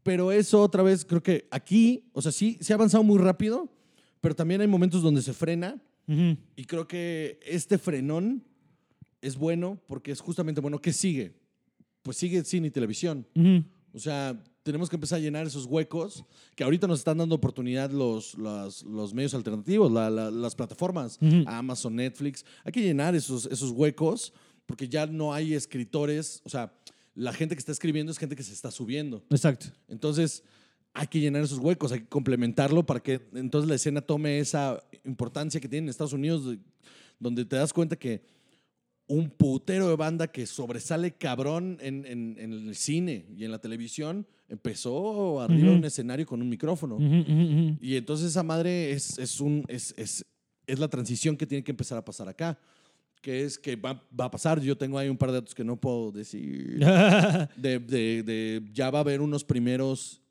pero 0.03 0.31
eso 0.31 0.61
otra 0.61 0.83
vez, 0.83 1.05
creo 1.05 1.23
que 1.23 1.47
aquí, 1.51 2.09
o 2.13 2.21
sea, 2.21 2.31
sí, 2.31 2.57
se 2.61 2.73
ha 2.73 2.75
avanzado 2.75 3.03
muy 3.03 3.17
rápido, 3.19 3.69
pero 4.21 4.35
también 4.35 4.61
hay 4.61 4.67
momentos 4.67 5.01
donde 5.01 5.21
se 5.21 5.33
frena. 5.33 5.81
Ujú. 6.07 6.37
Y 6.55 6.65
creo 6.65 6.87
que 6.87 7.39
este 7.45 7.77
frenón 7.77 8.43
es 9.21 9.37
bueno 9.37 9.79
porque 9.87 10.11
es 10.11 10.19
justamente 10.19 10.59
bueno. 10.61 10.79
¿Qué 10.79 10.91
sigue? 10.91 11.33
Pues 12.01 12.17
sigue 12.17 12.43
cine 12.43 12.67
y 12.67 12.71
televisión. 12.71 13.25
Ujú. 13.35 13.63
O 13.93 13.99
sea, 13.99 14.43
tenemos 14.63 14.89
que 14.89 14.95
empezar 14.95 15.17
a 15.17 15.21
llenar 15.21 15.45
esos 15.45 15.65
huecos 15.65 16.23
que 16.55 16.63
ahorita 16.63 16.87
nos 16.87 16.99
están 16.99 17.17
dando 17.17 17.35
oportunidad 17.35 17.91
los, 17.91 18.35
los, 18.35 18.83
los 18.83 19.13
medios 19.13 19.33
alternativos, 19.33 19.91
la- 19.91 20.09
la- 20.09 20.31
las 20.31 20.55
plataformas, 20.55 21.19
Ujú. 21.21 21.43
Amazon, 21.47 21.95
Netflix. 21.97 22.45
Hay 22.63 22.71
que 22.71 22.81
llenar 22.81 23.13
esos, 23.13 23.45
esos 23.47 23.71
huecos 23.71 24.33
porque 24.65 24.87
ya 24.87 25.05
no 25.05 25.33
hay 25.33 25.53
escritores. 25.53 26.41
O 26.45 26.49
sea, 26.49 26.73
la 27.13 27.33
gente 27.33 27.55
que 27.55 27.59
está 27.59 27.71
escribiendo 27.73 28.11
es 28.11 28.17
gente 28.17 28.35
que 28.35 28.43
se 28.43 28.53
está 28.53 28.71
subiendo. 28.71 29.23
Exacto. 29.29 29.67
Entonces, 29.89 30.43
hay 30.93 31.07
que 31.07 31.19
llenar 31.19 31.43
esos 31.43 31.59
huecos, 31.59 31.91
hay 31.91 31.99
que 32.01 32.07
complementarlo 32.07 32.85
para 32.85 33.01
que 33.01 33.19
entonces 33.33 33.67
la 33.67 33.75
escena 33.75 33.99
tome 34.01 34.39
esa 34.39 34.81
importancia 35.03 35.59
que 35.59 35.67
tiene 35.67 35.85
en 35.85 35.89
Estados 35.89 36.13
Unidos, 36.13 36.45
de- 36.45 36.59
donde 37.19 37.43
te 37.45 37.55
das 37.57 37.73
cuenta 37.73 37.95
que 37.97 38.23
un 39.07 39.29
putero 39.29 39.89
de 39.89 39.95
banda 39.97 40.27
que 40.31 40.45
sobresale 40.47 41.11
cabrón 41.15 41.77
en, 41.81 42.05
en- 42.05 42.37
en 42.39 42.53
el 42.53 42.75
cine 42.75 43.25
y 43.35 43.43
en 43.43 43.51
la 43.51 43.59
televisión 43.59 44.25
empezó 44.53 45.41
arriba 45.41 45.69
de 45.71 45.75
un 45.77 45.85
escenario 45.85 46.25
con 46.25 46.41
un 46.41 46.47
micrófono. 46.49 46.97
Y 47.81 47.95
entonces 47.95 48.27
esa 48.27 48.43
madre 48.43 48.91
es, 48.91 49.17
es, 49.19 49.39
un, 49.41 49.63
es, 49.67 49.93
es, 49.97 50.25
es 50.67 50.79
la 50.79 50.87
transición 50.87 51.35
que 51.35 51.45
tiene 51.45 51.63
que 51.63 51.71
empezar 51.71 51.97
a 51.97 52.05
pasar 52.05 52.29
acá. 52.29 52.57
Que 53.21 53.43
es 53.45 53.57
que 53.57 53.75
va, 53.77 54.01
va 54.19 54.25
a 54.25 54.31
pasar. 54.31 54.59
Yo 54.61 54.77
tengo 54.77 54.97
ahí 54.97 55.07
un 55.09 55.17
par 55.17 55.29
de 55.31 55.35
datos 55.35 55.55
que 55.55 55.63
no 55.63 55.75
puedo 55.77 56.11
decir 56.11 56.77
de, 57.57 57.79
de- 57.79 58.23
de- 58.23 58.61
ya 58.73 58.89
va 58.91 58.99
a 58.99 59.01
haber 59.01 59.21
unos 59.21 59.43
primeros 59.43 60.21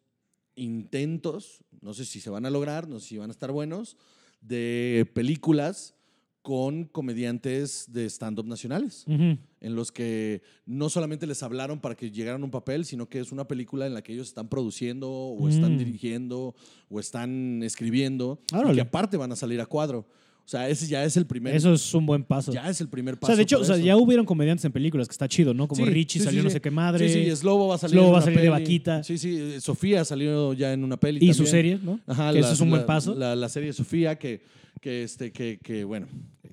intentos, 0.55 1.65
no 1.81 1.95
sé 1.95 2.05
si 2.05 2.21
se 2.21 2.31
van 2.31 2.45
a 2.47 2.51
lograr, 2.51 2.87
no 2.89 3.01
sé 3.01 3.09
si 3.09 3.19
van 3.19 3.31
a 3.31 3.33
estar 3.33 3.51
buenos, 3.53 3.97
de 4.41 5.11
películas 5.15 5.95
con 6.43 6.85
comediantes 6.87 7.87
de 7.93 8.07
stand-up 8.11 8.47
nacionales, 8.47 9.05
en 9.07 9.39
los 9.77 9.93
que 9.93 10.43
no 10.67 10.89
solamente 10.89 11.27
les 11.27 11.41
hablaron 11.45 11.79
para 11.81 11.95
que 11.95 12.11
llegaran 12.11 12.43
a 12.43 12.45
un 12.45 12.51
papel, 12.51 12.85
sino 12.85 13.09
que 13.09 13.21
es 13.21 13.31
una 13.31 13.47
película 13.47 13.87
en 13.87 13.95
la 13.95 14.03
que 14.03 14.13
ellos 14.13 14.27
están 14.29 14.49
produciendo 14.49 15.09
o 15.11 15.49
están 15.49 15.75
Mm. 15.75 15.79
dirigiendo 15.79 16.55
o 16.89 16.99
están 17.01 17.63
escribiendo 17.63 18.41
y 18.71 18.75
que 18.75 18.81
aparte 18.81 19.17
van 19.17 19.31
a 19.31 19.37
salir 19.37 19.61
a 19.61 19.67
cuadro. 19.67 20.07
O 20.45 20.49
sea, 20.49 20.69
ese 20.69 20.89
ya 20.89 21.05
es 21.05 21.17
el 21.17 21.25
primer 21.25 21.55
Eso 21.55 21.73
es 21.73 21.95
un 21.95 22.05
buen 22.05 22.25
paso. 22.25 22.53
ya 22.53 22.69
es 22.69 22.81
el 22.81 22.89
primer 22.89 23.15
o 23.15 23.21
paso. 23.21 23.29
sea, 23.29 23.37
de 23.37 23.43
hecho, 23.45 23.61
o 23.61 23.65
sea, 23.65 23.77
ya 23.77 23.97
hubieron 23.97 24.27
comediantes 24.27 24.65
en 24.65 24.73
películas 24.73 25.07
que 25.07 25.13
está 25.13 25.29
chido, 25.29 25.55
¿no? 25.55 25.69
Como 25.69 25.85
Sí, 25.87 25.91
Richie 25.93 26.19
sí, 26.19 26.25
salió 26.25 26.41
sí, 26.41 26.45
no 26.45 26.51
sé 26.51 26.61
qué 26.61 26.73
madre. 26.73 27.09
Sí, 27.09 27.25
sí, 27.31 27.37
Slobo 27.37 27.69
va 27.69 27.77
a 27.77 27.79
salir. 27.79 27.95
Slobo 27.97 28.11
va 28.15 28.19
a 28.19 28.23
salir 28.23 28.41
de 28.41 28.49
vaquita. 28.49 29.05
Sí, 29.05 29.17
sí, 29.17 29.37
eh, 29.39 29.61
Sofía 29.61 30.05
salió 30.05 30.53
ya 30.55 30.73
en 30.73 30.83
una 30.83 30.97
peli. 30.97 31.25
y 31.25 31.33
su 31.33 31.47
serie, 31.47 31.79
¿no? 31.81 32.01
Ajá, 32.09 32.33
que 32.33 32.41
la- 32.41 32.47
eso 32.47 32.55
es 32.55 32.61
un 32.61 32.71
buen 32.71 32.81
la- 32.83 32.87
paso. 32.87 33.15
La, 33.15 33.37
la 33.37 33.49
serie 33.49 33.69
de 33.69 33.73
Sofía, 33.73 34.19
que, 34.19 34.43
que, 34.83 35.03
este, 35.05 35.33
que, 35.33 35.59
que 35.63 35.85
bueno. 35.85 36.07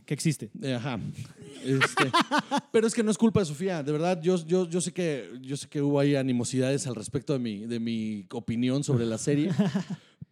que 0.06 0.14
existe. 0.14 0.50
eh, 0.62 0.76
Ajá. 0.76 1.00
Este, 1.66 2.04
pero 2.72 2.88
es 2.88 2.94
que 2.94 3.04
no 3.04 3.12
es 3.12 3.18
culpa 3.18 3.42
de 3.42 3.48
Sofía, 3.48 3.84
de 3.84 3.92
verdad. 3.92 4.22
Yo, 4.22 4.38
yo, 4.46 4.70
yo, 4.70 4.80
sé 4.80 4.94
que, 4.94 5.30
yo 5.42 5.58
sé 5.58 5.68
que 5.68 5.82
hubo 5.82 6.00
ahí 6.00 6.16
animosidades 6.16 6.88
al 6.88 6.96
respecto 6.96 7.34
de 7.34 7.40
mi, 7.40 7.66
de 7.66 7.80
mi 7.80 8.26
opinión 8.32 8.84
sobre 8.86 9.06
la 9.06 9.18
serie. 9.18 9.50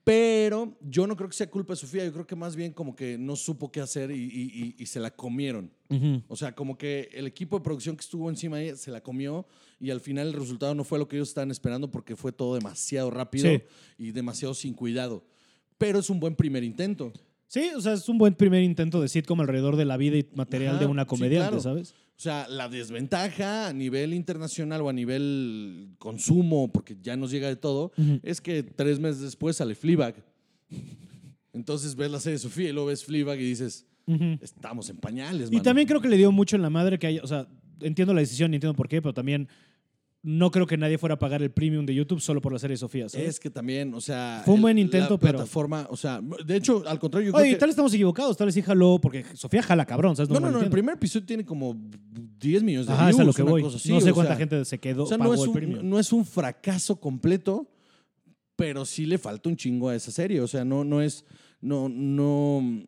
Pero 0.03 0.77
yo 0.81 1.05
no 1.05 1.17
creo 1.17 1.27
que 1.27 1.35
sea 1.35 1.49
culpa 1.49 1.73
de 1.73 1.77
Sofía, 1.77 2.05
yo 2.05 2.13
creo 2.13 2.25
que 2.25 2.35
más 2.37 2.55
bien 2.55 2.71
como 2.71 2.95
que 2.95 3.17
no 3.17 3.35
supo 3.35 3.69
qué 3.73 3.81
hacer 3.81 4.09
y, 4.11 4.15
y- 4.23 4.51
y- 4.53 4.75
y 4.81 4.85
se 4.85 5.01
la 5.01 5.11
comieron. 5.11 5.69
Ujú. 5.89 6.23
O 6.29 6.35
sea, 6.37 6.55
como 6.55 6.77
que 6.77 7.09
el 7.11 7.27
equipo 7.27 7.57
de 7.57 7.63
producción 7.65 7.97
que 7.97 8.01
estuvo 8.01 8.29
encima 8.29 8.55
de 8.57 8.65
ella 8.69 8.75
se 8.77 8.89
la 8.89 9.01
comió 9.01 9.45
y 9.81 9.89
al 9.89 9.99
final 9.99 10.27
el 10.27 10.33
resultado 10.33 10.73
no 10.75 10.85
fue 10.85 10.97
lo 10.97 11.09
que 11.09 11.17
ellos 11.17 11.27
estaban 11.27 11.51
esperando 11.51 11.91
porque 11.91 12.15
fue 12.15 12.31
todo 12.31 12.55
demasiado 12.55 13.11
rápido 13.11 13.49
Sí. 13.49 13.61
y 13.97 14.11
demasiado 14.11 14.53
sin 14.53 14.73
cuidado. 14.73 15.25
Pero 15.77 15.99
es 15.99 16.09
un 16.09 16.21
buen 16.21 16.35
primer 16.37 16.63
intento. 16.63 17.11
Sí, 17.47 17.69
o 17.75 17.81
sea, 17.81 17.93
es 17.93 18.07
un 18.09 18.17
buen 18.17 18.33
primer 18.35 18.61
intento 18.63 19.01
de 19.01 19.07
sitcom 19.07 19.39
alrededor 19.39 19.75
de 19.77 19.85
la 19.85 19.95
vida 19.97 20.17
y 20.17 20.27
material 20.35 20.75
Ajá, 20.75 20.79
de 20.79 20.85
una 20.85 21.03
sí, 21.03 21.07
comediante, 21.07 21.47
claro. 21.49 21.61
¿sabes? 21.61 21.91
O 21.91 22.19
sea, 22.19 22.47
la 22.49 22.67
desventaja 22.67 23.67
a 23.67 23.73
nivel 23.73 24.13
internacional 24.13 24.81
o 24.81 24.89
a 24.89 24.93
nivel 24.93 25.89
consumo, 25.99 26.71
porque 26.71 26.97
ya 27.01 27.15
nos 27.15 27.31
llega 27.31 27.47
de 27.47 27.55
todo, 27.55 27.91
Ujú. 27.97 28.19
es 28.23 28.41
que 28.41 28.63
tres 28.63 28.99
meses 28.99 29.21
después 29.21 29.55
sale 29.57 29.75
Fleabag. 29.75 30.15
Entonces 31.53 31.95
ves 31.95 32.11
la 32.11 32.19
serie 32.19 32.33
de 32.33 32.39
Sofía 32.39 32.69
y 32.69 32.73
luego 32.73 32.87
ves 32.87 33.03
Fleabag 33.05 33.39
y 33.39 33.43
dices, 33.43 33.85
Ujú. 34.05 34.37
estamos 34.41 34.89
en 34.89 34.97
pañales, 34.97 35.49
Y 35.49 35.53
mano". 35.53 35.63
también 35.63 35.87
creo 35.87 36.01
que 36.01 36.07
le 36.09 36.17
dio 36.17 36.31
mucho 36.31 36.55
en 36.55 36.61
la 36.61 36.69
madre 36.69 36.99
que 36.99 37.07
haya, 37.07 37.21
o 37.23 37.27
sea, 37.27 37.47
entiendo 37.81 38.13
la 38.13 38.19
decisión 38.21 38.51
y 38.53 38.55
entiendo 38.57 38.75
por 38.75 38.87
qué, 38.87 39.01
pero 39.01 39.13
también 39.13 39.47
no 40.23 40.51
creo 40.51 40.65
que 40.67 40.77
nadie 40.77 40.97
fuera 40.97 41.15
a 41.15 41.19
pagar 41.19 41.41
el 41.41 41.51
premium 41.51 41.85
de 41.85 41.93
YouTube 41.95 42.19
solo 42.19 42.41
por 42.41 42.51
la 42.51 42.59
serie 42.59 42.75
Sofía, 42.75 43.07
¿sabes? 43.07 43.27
Es 43.29 43.39
que 43.39 43.49
también, 43.49 43.93
o 43.93 44.01
sea... 44.01 44.41
Fue 44.43 44.55
un 44.55 44.61
buen 44.61 44.77
el- 44.77 44.85
intento, 44.85 45.13
la 45.13 45.19
pero- 45.19 45.33
plataforma, 45.37 45.87
o 45.89 45.95
sea, 45.95 46.19
de 46.45 46.55
hecho, 46.55 46.83
al 46.87 46.99
contrario, 46.99 47.29
yo 47.31 47.35
Oye, 47.35 47.43
creo 47.45 47.53
que... 47.55 47.59
tal 47.59 47.67
vez 47.67 47.73
estamos 47.73 47.93
equivocados, 47.93 48.35
tal 48.35 48.47
vez 48.47 48.55
sí 48.55 48.61
jaló, 48.61 48.99
porque 48.99 49.23
Sofía 49.35 49.61
jala 49.63 49.85
cabrón, 49.85 50.15
¿sabes? 50.15 50.29
No, 50.29 50.35
no, 50.35 50.39
no, 50.41 50.47
el 50.47 50.53
malentiendo. 50.53 50.73
primer 50.73 50.95
episodio 50.95 51.25
tiene 51.25 51.45
como 51.45 51.75
10 52.39 52.63
millones 52.63 52.87
de 52.87 52.93
Ajá, 52.93 53.05
views, 53.05 53.15
es 53.15 53.21
a 53.21 53.23
lo 53.25 53.33
que 53.33 53.43
voy. 53.43 53.63
así, 53.65 53.89
no 53.89 54.01
sé 54.01 54.11
cuánta 54.11 54.31
sea, 54.33 54.37
gente 54.39 54.65
se 54.65 54.79
quedó, 54.79 55.03
O 55.03 55.07
sea, 55.07 55.17
pagó 55.17 55.31
no 55.31 55.35
es, 55.35 55.41
el 55.43 55.47
un, 55.49 55.53
premium. 55.55 55.89
no 55.89 55.99
es 55.99 56.11
un 56.11 56.25
fracaso 56.25 56.99
completo, 56.99 57.69
pero 58.55 58.85
sí 58.85 59.05
le 59.05 59.17
falta 59.19 59.47
un 59.49 59.55
chingo 59.55 59.87
a 59.89 59.95
esa 59.95 60.11
serie. 60.11 60.41
O 60.41 60.47
sea, 60.47 60.65
no, 60.65 60.83
no 60.83 60.99
es. 61.01 61.23
No, 61.61 61.87
no, 61.89 62.83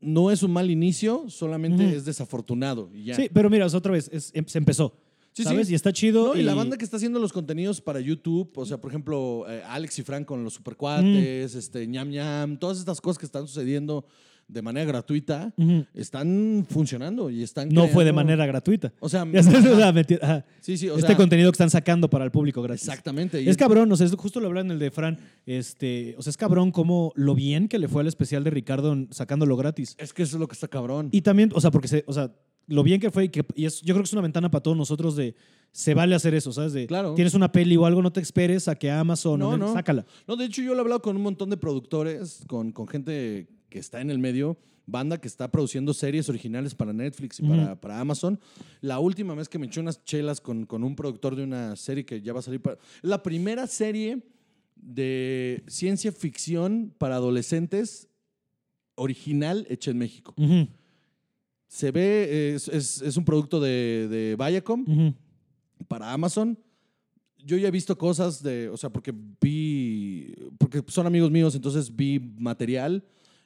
no 0.00 0.30
es 0.30 0.42
un 0.42 0.50
mal 0.50 0.70
inicio, 0.70 1.24
solamente 1.28 1.94
es 1.96 2.04
desafortunado. 2.04 2.90
Y 2.94 3.04
ya. 3.04 3.14
Sí, 3.14 3.28
pero 3.32 3.48
mira, 3.50 3.66
o 3.66 3.68
sea, 3.68 3.78
otra 3.78 3.92
vez, 3.92 4.08
es- 4.12 4.30
em- 4.34 4.46
se 4.46 4.58
empezó, 4.58 4.96
Sí, 5.34 5.42
¿sabes? 5.42 5.66
sí. 5.66 5.72
Y 5.72 5.76
está 5.76 5.92
chido. 5.92 6.34
No, 6.34 6.40
y, 6.40 6.42
la 6.44 6.54
banda 6.54 6.76
que 6.78 6.84
está 6.84 6.96
haciendo 6.96 7.18
los 7.18 7.32
contenidos 7.32 7.80
para 7.80 8.00
YouTube, 8.00 8.50
o 8.56 8.64
sea, 8.64 8.78
por 8.78 8.90
ejemplo, 8.90 9.44
eh, 9.48 9.62
Alex 9.68 9.98
y 9.98 10.02
Frank 10.02 10.24
con 10.24 10.44
los 10.44 10.54
Mm. 10.54 10.56
supercuates, 10.56 11.54
este, 11.54 11.86
ñam 11.86 12.08
ñam, 12.08 12.56
todas 12.58 12.78
estas 12.78 13.00
cosas 13.00 13.18
que 13.18 13.26
están 13.26 13.46
sucediendo 13.46 14.06
de 14.46 14.60
manera 14.60 14.84
gratuita, 14.86 15.54
están 15.94 16.66
funcionando 16.68 17.30
y 17.30 17.42
están. 17.42 17.70
No 17.70 17.88
fue 17.88 18.04
de 18.04 18.12
manera 18.12 18.44
gratuita. 18.46 18.92
O 19.00 19.08
sea, 19.08 19.24
sí, 20.60 20.76
sí, 20.76 20.88
o 20.90 20.96
este 20.96 21.06
sea, 21.06 21.16
contenido 21.16 21.50
que 21.50 21.54
están 21.54 21.70
sacando 21.70 22.10
para 22.10 22.24
el 22.24 22.30
público 22.30 22.62
gratis. 22.62 22.86
Exactamente. 22.86 23.40
y 23.42 23.48
Es 23.48 23.56
cabrón, 23.56 23.90
o 23.90 23.96
sea, 23.96 24.06
justo 24.08 24.40
lo 24.40 24.48
hablaba 24.48 24.66
en 24.66 24.72
el 24.72 24.78
de 24.78 24.90
Fran. 24.90 25.18
Este, 25.46 26.14
o 26.18 26.22
sea, 26.22 26.30
es 26.30 26.36
cabrón 26.36 26.70
como 26.72 27.12
lo 27.16 27.34
bien 27.34 27.68
que 27.68 27.78
le 27.78 27.88
fue 27.88 28.02
al 28.02 28.06
especial 28.06 28.44
de 28.44 28.50
Ricardo 28.50 28.94
sacándolo 29.10 29.56
gratis. 29.56 29.94
Es 29.98 30.12
que 30.12 30.22
eso 30.22 30.36
es 30.36 30.40
lo 30.40 30.46
que 30.48 30.54
está 30.54 30.68
cabrón. 30.68 31.08
Y 31.10 31.22
también, 31.22 31.50
o 31.54 31.60
sea, 31.60 31.70
porque 31.70 31.88
se, 31.88 32.04
o 32.06 32.12
sea, 32.12 32.30
lo 32.66 32.82
bien 32.82 33.00
que 33.00 33.10
fue 33.10 33.24
y, 33.24 33.28
que, 33.28 33.44
y 33.54 33.64
es, 33.66 33.80
yo 33.82 33.94
creo 33.94 34.02
que 34.02 34.08
es 34.08 34.12
una 34.12 34.22
ventana 34.22 34.50
para 34.50 34.62
todos 34.62 34.76
nosotros 34.76 35.16
de 35.16 35.34
se 35.72 35.92
vale 35.94 36.14
hacer 36.14 36.34
eso, 36.34 36.52
¿sabes? 36.52 36.72
De 36.72 36.86
Claro. 36.86 37.14
tienes 37.14 37.34
una 37.34 37.50
peli 37.50 37.76
o 37.76 37.84
algo, 37.84 38.00
no 38.00 38.12
te 38.12 38.20
esperes 38.20 38.68
a 38.68 38.76
que 38.76 38.90
Amazon 38.90 39.40
No, 39.40 39.48
o 39.50 39.56
no. 39.56 39.72
sácala. 39.72 40.06
No, 40.28 40.36
de 40.36 40.44
hecho 40.44 40.62
yo 40.62 40.70
lo 40.72 40.76
he 40.78 40.80
hablado 40.80 41.02
con 41.02 41.16
un 41.16 41.22
montón 41.22 41.50
de 41.50 41.56
productores, 41.56 42.44
con, 42.46 42.70
con 42.72 42.86
gente 42.86 43.48
que 43.68 43.78
está 43.80 44.00
en 44.00 44.10
el 44.10 44.18
medio, 44.20 44.56
banda 44.86 45.18
que 45.20 45.26
está 45.26 45.50
produciendo 45.50 45.92
series 45.92 46.28
originales 46.28 46.74
para 46.74 46.92
Netflix 46.92 47.40
y 47.40 47.42
para, 47.42 48.00
Amazon. 48.00 48.38
La 48.82 49.00
última 49.00 49.34
vez 49.34 49.48
que 49.48 49.58
me 49.58 49.66
eché 49.66 49.80
unas 49.80 50.04
chelas 50.04 50.40
con, 50.40 50.64
con 50.66 50.84
un 50.84 50.94
productor 50.94 51.34
de 51.34 51.42
una 51.42 51.74
serie 51.74 52.04
que 52.04 52.20
ya 52.22 52.32
va 52.32 52.38
a 52.38 52.42
salir 52.42 52.60
para... 52.62 52.78
La 53.02 53.22
primera 53.22 53.66
serie 53.66 54.22
de 54.76 55.64
ciencia 55.66 56.12
ficción 56.12 56.94
para 56.98 57.16
adolescentes 57.16 58.08
original 58.94 59.66
hecha 59.70 59.90
en 59.90 59.98
México. 59.98 60.34
Se 61.74 61.90
ve, 61.90 62.54
es, 62.54 62.68
es- 62.68 63.02
es 63.02 63.16
un 63.16 63.24
producto 63.24 63.58
de, 63.60 64.06
de 64.08 64.36
Viacom 64.38 64.82
ujú. 64.86 65.14
para 65.88 66.12
Amazon. 66.12 66.56
Yo 67.44 67.56
ya 67.56 67.66
he 67.66 67.70
visto 67.72 67.98
cosas 67.98 68.40
de, 68.44 68.68
o 68.68 68.76
sea, 68.76 68.90
porque 68.90 69.12
vi, 69.40 70.32
porque 70.56 70.84
son 70.86 71.04
amigos 71.08 71.32
míos, 71.32 71.52
entonces 71.56 71.94
vi 71.94 72.20
material 72.38 73.02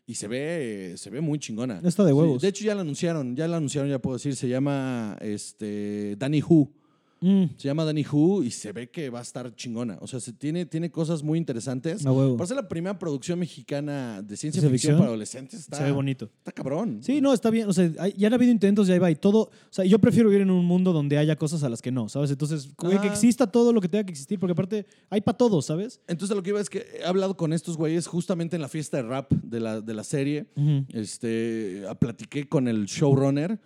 y 0.06 0.12
se 0.14 0.28
ve, 0.28 0.92
se 0.98 1.08
ve 1.08 1.22
muy 1.22 1.38
chingona. 1.38 1.80
Está 1.82 2.04
de 2.04 2.10
Sí, 2.10 2.14
huevos. 2.18 2.42
de 2.42 2.48
hecho 2.48 2.64
ya 2.66 2.74
la 2.74 2.82
anunciaron, 2.82 3.34
ya 3.34 3.48
la 3.48 3.56
anunciaron, 3.56 3.90
ya 3.90 3.98
puedo 3.98 4.16
decir, 4.18 4.36
se 4.36 4.46
llama 4.46 5.16
este 5.22 6.14
Danny 6.16 6.42
Who. 6.46 6.70
Mm, 7.20 7.44
Se 7.56 7.66
llama 7.68 7.84
Danny 7.84 8.04
Who 8.10 8.42
y 8.44 8.50
se 8.50 8.72
ve 8.72 8.90
que 8.90 9.10
va 9.10 9.18
a 9.18 9.22
estar 9.22 9.54
chingona. 9.56 9.98
O 10.00 10.06
sea, 10.06 10.20
se 10.20 10.32
tiene, 10.32 10.66
tiene 10.66 10.90
cosas 10.90 11.22
muy 11.22 11.36
interesantes. 11.38 12.06
a 12.06 12.12
huevo. 12.12 12.36
Para 12.36 12.46
ser 12.46 12.56
la 12.56 12.68
primera 12.68 12.98
producción 12.98 13.38
mexicana 13.38 14.22
de 14.22 14.36
ciencia 14.36 14.60
¿Ciencia 14.60 14.68
ficción, 14.70 14.72
ficción? 14.92 14.98
para 14.98 15.08
adolescentes 15.08 15.60
está, 15.60 15.78
Se 15.78 15.84
ve 15.84 15.90
bonito. 15.92 16.30
está 16.38 16.52
cabrón. 16.52 17.00
Sí, 17.02 17.20
no, 17.20 17.32
está 17.32 17.50
bien. 17.50 17.68
O 17.68 17.72
sea, 17.72 17.90
hay- 17.98 18.14
ya 18.16 18.28
han 18.28 18.34
habido 18.34 18.52
intentos, 18.52 18.86
ya 18.86 18.98
va. 19.00 19.10
Y 19.10 19.16
todo. 19.16 19.40
O 19.40 19.50
sea, 19.70 19.84
yo 19.84 19.98
prefiero 19.98 20.28
vivir 20.28 20.42
en 20.42 20.50
un 20.50 20.64
mundo 20.64 20.92
donde 20.92 21.18
haya 21.18 21.34
cosas 21.36 21.62
a 21.64 21.68
las 21.68 21.82
que 21.82 21.90
no, 21.90 22.08
¿sabes? 22.08 22.30
Entonces, 22.30 22.68
güey, 22.76 23.00
que 23.00 23.08
exista 23.08 23.46
todo 23.50 23.72
lo 23.72 23.80
que 23.80 23.88
tenga 23.88 24.04
que 24.04 24.12
existir, 24.12 24.38
porque 24.38 24.52
aparte 24.52 24.86
hay 25.10 25.20
para 25.20 25.36
todo, 25.36 25.60
¿sabes? 25.60 26.00
Entonces 26.06 26.36
lo 26.36 26.42
que 26.42 26.50
iba 26.50 26.60
es 26.60 26.70
que 26.70 26.86
he 27.00 27.04
hablado 27.04 27.36
con 27.36 27.52
estos 27.52 27.76
güeyes 27.76 28.06
justamente 28.06 28.56
en 28.56 28.62
la 28.62 28.68
fiesta 28.68 28.96
de 28.98 29.02
rap 29.02 29.32
de 29.32 29.60
la, 29.60 29.80
de 29.80 29.94
la 29.94 30.04
serie. 30.04 30.46
Este, 30.92 31.84
a- 31.88 31.94
platiqué 31.94 32.48
con 32.48 32.68
el 32.68 32.86
showrunner 32.86 33.58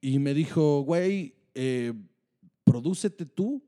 y 0.00 0.18
me 0.18 0.34
dijo, 0.34 0.82
güey, 0.82 1.34
eh, 1.54 1.92
prodúcete 2.64 3.26
tú. 3.26 3.62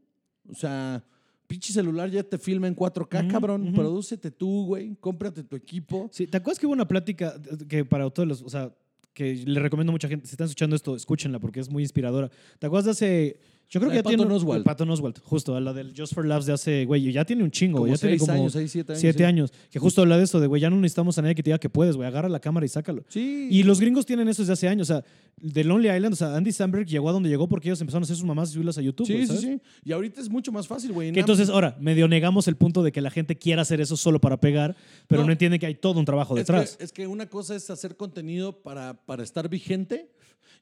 O 0.49 0.55
sea, 0.55 1.05
pinche 1.47 1.73
celular 1.73 2.11
ya 2.11 2.23
te 2.23 2.39
filma 2.39 2.67
en 2.67 2.75
4K, 2.75 3.21
Ujú, 3.25 3.29
cabrón. 3.33 3.63
ujú. 3.69 3.75
Prodúcete 3.75 4.31
tú, 4.31 4.67
güey. 4.67 4.97
Cómprate 5.01 5.43
tu 5.45 5.57
equipo. 5.57 6.09
Sí, 6.13 6.27
¿te 6.27 6.37
acuerdas 6.39 6.59
que 6.59 6.67
hubo 6.67 6.73
una 6.73 6.89
plática 6.89 7.35
que 7.69 7.85
para 7.85 8.09
todos 8.11 8.29
los. 8.29 8.43
O 8.43 8.49
sea, 8.49 8.75
que 9.13 9.35
le 9.35 9.61
recomiendo 9.61 9.91
a 9.91 9.95
mucha 9.95 10.09
gente. 10.09 10.27
Si 10.27 10.33
están 10.33 10.47
escuchando 10.47 10.77
esto, 10.77 10.95
escúchenla 10.95 11.39
porque 11.39 11.61
es 11.61 11.71
muy 11.71 11.83
inspiradora. 11.83 12.31
¿Te 12.59 12.67
acuerdas 12.67 12.85
de 12.87 12.91
hace. 12.91 13.41
Yo 13.69 13.81
creo 13.81 13.89
La 13.91 13.95
que 13.95 13.99
ya 13.99 14.03
tiene. 14.09 14.23
Patton 14.23 14.37
Oswalt. 14.37 14.65
Patton 14.65 14.91
Oswalt, 14.91 15.19
justo, 15.25 15.57
a 15.57 15.61
la 15.61 15.73
del 15.73 15.93
Just 15.97 16.15
for 16.15 16.25
Laughs 16.25 16.47
de 16.47 16.53
hace. 16.53 16.85
Güey, 16.85 17.11
ya 17.13 17.25
tiene 17.25 17.43
un 17.43 17.51
chingo, 17.51 17.79
Como 17.79 17.89
ya 17.93 17.99
tiene 17.99 18.17
seis 18.17 18.21
como. 18.29 18.33
años, 18.41 18.53
seis, 18.53 18.71
siete 18.71 18.93
años. 18.93 19.01
Siete 19.01 19.19
sí. 19.19 19.25
años. 19.25 19.53
Que 19.71 19.79
justo 19.81 20.03
habla 20.03 20.17
de 20.19 20.25
esto, 20.25 20.39
de 20.39 20.47
güey, 20.47 20.63
ya 20.63 20.71
no 20.71 20.77
necesitamos 20.77 21.19
a 21.19 21.23
nadie 21.23 21.35
que 21.35 21.43
te 21.43 21.51
diga 21.51 21.59
que 21.59 21.69
puedes, 21.69 21.97
güey. 21.97 22.07
Agarra 22.07 22.29
la 22.29 22.39
cámara 22.39 22.65
y 22.65 22.69
sácalo. 22.69 23.03
Sí. 23.09 23.49
Y 23.51 23.65
los 23.65 23.81
gringos 23.81 24.07
tienen 24.07 24.29
eso 24.29 24.43
desde 24.43 24.53
hace 24.53 24.69
años. 24.69 24.89
O 24.89 24.95
sea, 24.95 25.05
de 25.39 25.65
Lonely 25.65 25.89
Island, 25.91 26.13
o 26.13 26.17
sea, 26.17 26.37
Andy 26.37 26.53
Samberg 26.53 26.87
llegó 26.87 27.09
a 27.09 27.13
donde 27.13 27.29
llegó 27.29 27.49
porque 27.49 27.69
ellos 27.69 27.81
empezaron 27.81 28.03
a 28.03 28.05
hacer 28.05 28.17
sus 28.17 28.25
mamás 28.25 28.51
y 28.51 28.53
subirlas 28.53 28.79
a 28.79 28.83
YouTube. 28.83 29.07
Sí, 29.07 29.19
sí, 29.23 29.27
¿sabes? 29.27 29.43
sí. 29.43 29.61
Y 29.85 29.93
ahorita 29.93 30.21
es 30.21 30.31
mucho 30.31 30.53
más 30.53 30.69
fácil, 30.69 30.93
güey. 30.93 31.09
Entonces, 31.09 31.49
ahora, 31.49 31.77
medio 31.81 32.07
negamos 32.07 32.47
el 32.49 32.55
punto 32.57 32.83
de 32.85 32.93
que 32.93 33.01
la 33.01 33.11
gente 33.11 33.37
quiera 33.37 33.63
hacer 33.63 33.81
eso 33.81 33.97
solo 33.97 34.21
para 34.21 34.39
pegar, 34.41 34.77
pero 35.09 35.23
no, 35.23 35.27
No. 35.27 35.33
entiende 35.33 35.59
que 35.59 35.67
hay 35.67 35.75
todo 35.75 35.99
un 35.99 36.05
trabajo 36.07 36.35
es 36.37 36.43
detrás. 36.47 36.77
que, 36.77 36.85
es 36.85 36.93
que 36.93 37.07
una 37.09 37.27
cosa 37.29 37.57
es 37.57 37.69
hacer 37.69 37.97
contenido 37.97 38.63
para, 38.63 38.95
para 39.05 39.25
estar 39.25 39.49
vigente 39.49 40.09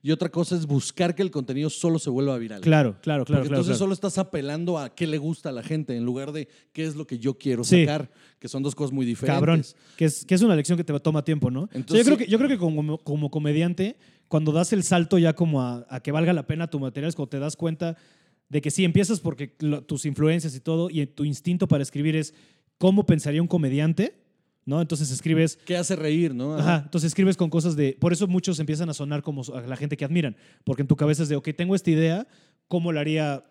y 0.07 0.11
otra 0.11 0.29
cosa 0.29 0.55
es 0.55 0.67
buscar 0.67 1.15
que 1.15 1.23
el 1.23 1.31
contenido 1.31 1.71
solo 1.71 1.99
se 1.99 2.11
vuelva 2.11 2.37
viral. 2.37 2.61
Claro, 2.61 2.99
claro, 3.01 3.25
claro. 3.25 3.25
Porque 3.25 3.33
claro, 3.33 3.45
entonces 3.47 3.71
claro. 3.71 3.79
solo 3.79 3.95
estás 3.95 4.19
apelando 4.19 4.79
a 4.79 4.95
qué 4.95 5.07
le 5.07 5.17
gusta 5.17 5.49
a 5.49 5.53
la 5.53 5.63
gente 5.63 5.97
en 5.97 6.05
lugar 6.05 6.31
de 6.33 6.47
qué 6.75 6.85
es 6.85 6.95
lo 6.95 7.07
que 7.07 7.19
yo 7.19 7.39
quiero 7.39 7.65
Sí. 7.65 7.81
sacar, 7.87 8.11
que 8.39 8.47
son 8.49 8.63
dos 8.63 8.75
cosas 8.75 8.93
muy 8.93 9.07
diferentes. 9.07 9.35
Cabrón. 9.41 9.63
Que 9.97 10.05
es, 10.05 10.27
que 10.27 10.35
es 10.35 10.43
una 10.43 10.55
lección 10.57 10.77
que 10.77 10.85
te 10.85 11.01
toma 11.01 11.25
tiempo, 11.25 11.51
¿no? 11.51 11.63
O 11.63 11.67
sea, 11.69 11.77
Entonces, 11.81 12.07
yo, 12.07 12.15
creo 12.15 12.19
que, 12.27 12.31
yo 12.31 12.37
creo 12.37 12.51
que 12.51 12.59
como, 12.59 12.99
como 12.99 13.31
comediante, 13.31 13.97
cuando 14.29 14.53
das 14.53 14.75
el 14.75 14.83
salto 14.83 15.17
ya 15.17 15.33
como 15.33 15.63
a, 15.63 15.87
a 15.89 16.01
que 16.01 16.13
valga 16.13 16.35
la 16.35 16.47
pena 16.47 16.69
tu 16.69 16.79
material, 16.79 17.09
es 17.09 17.17
cuando 17.17 17.31
te 17.31 17.39
das 17.39 17.57
cuenta 17.57 17.97
de 18.51 18.61
que 18.61 18.71
sí, 18.71 18.85
empiezas 18.85 19.21
porque 19.21 19.55
lo- 19.61 19.83
tus 19.83 20.05
influencias 20.05 20.55
y 20.55 20.61
todo, 20.61 20.91
y 20.91 21.07
tu 21.07 21.25
instinto 21.25 21.67
para 21.67 21.83
escribir 21.83 22.15
es 22.15 22.35
cómo 22.77 23.07
pensaría 23.07 23.41
un 23.41 23.49
comediante, 23.49 24.19
¿no? 24.67 24.81
Entonces 24.81 25.11
escribes 25.11 25.59
¿Qué 25.65 25.77
hace 25.77 25.97
reír, 25.97 26.35
no? 26.35 26.57
Ajá, 26.57 26.83
entonces 26.85 27.09
escribes 27.09 27.37
con 27.37 27.51
cosas 27.51 27.77
de... 27.77 27.97
Por 28.01 28.13
eso 28.13 28.27
muchos 28.27 28.59
empiezan 28.61 28.89
a 28.89 28.95
sonar 28.95 29.23
como 29.23 29.43
a 29.55 29.61
la 29.63 29.77
gente 29.77 29.97
que 29.97 30.05
admiran, 30.05 30.37
porque 30.65 30.83
en 30.83 30.89
tu 30.89 30.97
cabeza 30.97 31.23
es 31.23 31.29
de, 31.29 31.37
ok, 31.37 31.49
tengo 31.57 31.75
esta 31.75 31.91
idea, 31.91 32.27
¿cómo 32.69 32.93
lo 32.93 33.01
haría 33.01 33.45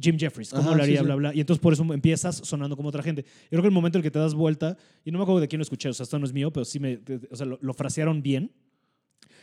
Jim 0.00 0.18
Jeffries? 0.18 0.50
¿Cómo 0.50 0.68
Ajá, 0.68 0.76
lo 0.76 0.82
haría? 0.82 0.96
sí, 0.98 1.00
sí. 1.00 1.04
Bla, 1.06 1.14
bla. 1.16 1.34
Y 1.34 1.40
entonces 1.40 1.60
por 1.62 1.72
eso 1.72 1.82
empiezas 1.92 2.36
sonando 2.36 2.76
como 2.76 2.88
otra 2.88 3.02
gente. 3.02 3.22
Yo 3.22 3.48
creo 3.50 3.62
que 3.62 3.68
el 3.68 3.74
momento 3.74 3.98
en 3.98 4.00
el 4.00 4.04
que 4.04 4.10
te 4.10 4.18
das 4.18 4.34
vuelta, 4.34 4.76
y 5.04 5.10
no 5.10 5.18
me 5.18 5.22
acuerdo 5.22 5.40
de 5.40 5.48
quién 5.48 5.58
lo 5.58 5.62
escuché, 5.64 5.88
o 5.88 5.94
sea, 5.94 6.04
esto 6.04 6.18
no 6.18 6.26
es 6.26 6.32
mío, 6.32 6.52
pero 6.52 6.64
sí 6.64 6.78
me... 6.80 7.00
O 7.30 7.36
sea, 7.36 7.46
lo, 7.46 7.58
lo 7.60 7.74
frasearon 7.74 8.22
bien. 8.22 8.52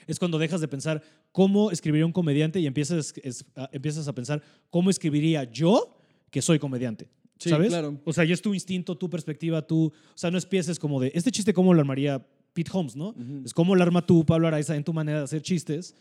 Es 0.05 0.19
cuando 0.19 0.37
dejas 0.37 0.59
de 0.59 0.67
pensar 0.67 1.01
cómo 1.31 1.71
escribiría 1.71 2.05
un 2.05 2.11
comediante 2.11 2.59
y 2.59 2.67
empiezas, 2.67 3.13
es- 3.23 3.45
a, 3.55 3.69
empiezas 3.71 4.07
a 4.07 4.13
pensar 4.13 4.41
cómo 4.69 4.89
escribiría 4.89 5.43
yo 5.45 5.97
que 6.29 6.41
soy 6.41 6.59
comediante. 6.59 7.07
Sí, 7.39 7.49
¿Sabes? 7.49 7.69
claro. 7.69 7.99
O 8.05 8.13
sea, 8.13 8.23
ya 8.23 8.33
es 8.33 8.41
tu 8.41 8.53
instinto, 8.53 8.95
tu 8.97 9.09
perspectiva, 9.09 9.61
tú. 9.61 9.85
O 9.87 9.91
sea, 10.17 10.31
no 10.31 10.37
empieces 10.37 10.79
como 10.79 10.99
de 11.01 11.11
este 11.13 11.31
chiste, 11.31 11.53
¿cómo 11.53 11.73
lo 11.73 11.79
armaría 11.81 12.25
Pete 12.53 12.69
Holmes, 12.73 12.95
no? 12.95 13.09
Ujú. 13.09 13.41
Es 13.45 13.53
cómo 13.53 13.75
lo 13.75 13.81
arma 13.83 14.05
tú, 14.05 14.25
Pablo 14.25 14.47
Araiza, 14.47 14.75
en 14.75 14.83
tu 14.83 14.93
manera 14.93 15.17
de 15.19 15.23
hacer 15.25 15.41
chistes. 15.41 15.95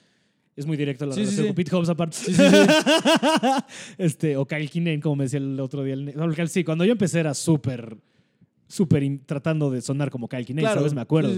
Es 0.55 0.67
muy 0.67 0.77
directo 0.77 1.07
la 1.07 1.15
Sí, 1.15 1.21
relación 1.21 1.43
sí. 1.45 1.49
con 1.49 1.55
Pete 1.57 1.75
Holmes, 1.75 1.89
aparte. 1.89 2.17
Este, 3.99 4.37
o 4.37 4.47
Kyle 4.47 4.69
Kinane, 4.69 5.01
como 5.01 5.17
me 5.17 5.25
decía 5.25 5.39
el 5.39 5.59
otro 5.61 5.83
día. 5.83 5.95
el 5.95 6.49
Sí, 6.49 6.65
cuando 6.65 6.85
yo 6.85 6.93
empecé 6.93 7.21
era 7.21 7.35
súper, 7.35 7.97
súper 8.69 9.03
tratando 9.27 9.71
de 9.71 9.81
sonar 9.81 10.11
como 10.11 10.29
Kyle 10.29 10.45
Kinane, 10.45 10.63
Claro. 10.67 10.81
¿sabes? 10.81 10.95
Me 10.95 11.01
acuerdo. 11.01 11.33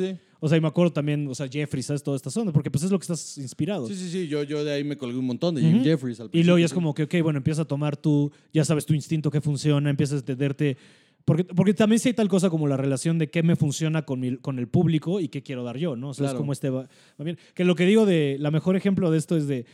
O 0.45 0.49
sea, 0.49 0.59
y 0.59 0.61
me 0.61 0.69
acuerdo 0.69 0.93
también, 0.93 1.27
o 1.27 1.35
sea, 1.35 1.49
Jeffrey, 1.49 1.83
¿sabes? 1.83 2.03
Toda 2.03 2.17
esta 2.19 2.31
zona, 2.31 2.53
porque 2.53 2.71
pues 2.71 2.85
es 2.85 2.91
lo 2.91 2.99
que 2.99 3.05
estás 3.05 3.39
inspirado. 3.39 3.87
Sí, 3.87 3.95
sí, 3.95 4.11
sí. 4.11 4.29
Yo, 4.29 4.43
yo 4.43 4.63
de 4.63 4.73
ahí 4.73 4.85
me 4.85 4.97
colgué 4.97 5.17
un 5.19 5.25
montón 5.25 5.55
de 5.55 5.63
Jim 5.63 5.77
Ujú. 5.77 5.85
Jeffries 5.85 6.21
al 6.21 6.29
Y 6.33 6.43
luego 6.43 6.59
ya 6.59 6.65
principio, 6.65 6.67
es 6.67 6.73
como 6.75 6.95
que, 6.95 7.03
ok, 7.05 7.15
bueno, 7.23 7.39
empiezas 7.39 7.63
a 7.65 7.69
tomar 7.69 7.97
tú, 7.97 8.31
ya 8.53 8.63
sabes 8.65 8.85
tu 8.85 8.93
instinto 8.93 9.31
que 9.31 9.41
funciona, 9.41 9.89
empiezas 9.89 10.17
a 10.17 10.19
entenderte. 10.19 10.77
Porque, 11.25 11.45
porque 11.45 11.73
también 11.73 11.99
sí 11.99 12.11
hay 12.11 12.15
tal 12.15 12.29
cosa 12.29 12.51
como 12.51 12.69
la 12.69 12.77
relación 12.77 13.19
de 13.19 13.31
qué 13.31 13.43
me 13.43 13.57
funciona 13.57 14.03
con, 14.05 14.21
mi- 14.21 14.37
con 14.37 14.59
el 14.59 14.69
público 14.69 15.21
y 15.21 15.29
qué 15.29 15.43
quiero 15.43 15.65
dar 15.65 15.79
yo, 15.79 15.97
¿no? 15.97 16.11
O 16.11 16.15
sea, 16.15 16.27
es 16.27 16.31
Claro. 16.33 16.39
como 16.41 16.53
este 16.53 16.69
va, 16.69 16.83
va 17.19 17.25
bien. 17.25 17.39
Que 17.55 17.65
lo 17.65 17.75
que 17.75 17.87
digo 17.87 18.05
de, 18.05 18.37
la 18.39 18.51
mejor 18.51 18.77
ejemplo 18.77 19.11
de 19.11 19.17
esto 19.17 19.35
es 19.39 19.47
de, 19.49 19.65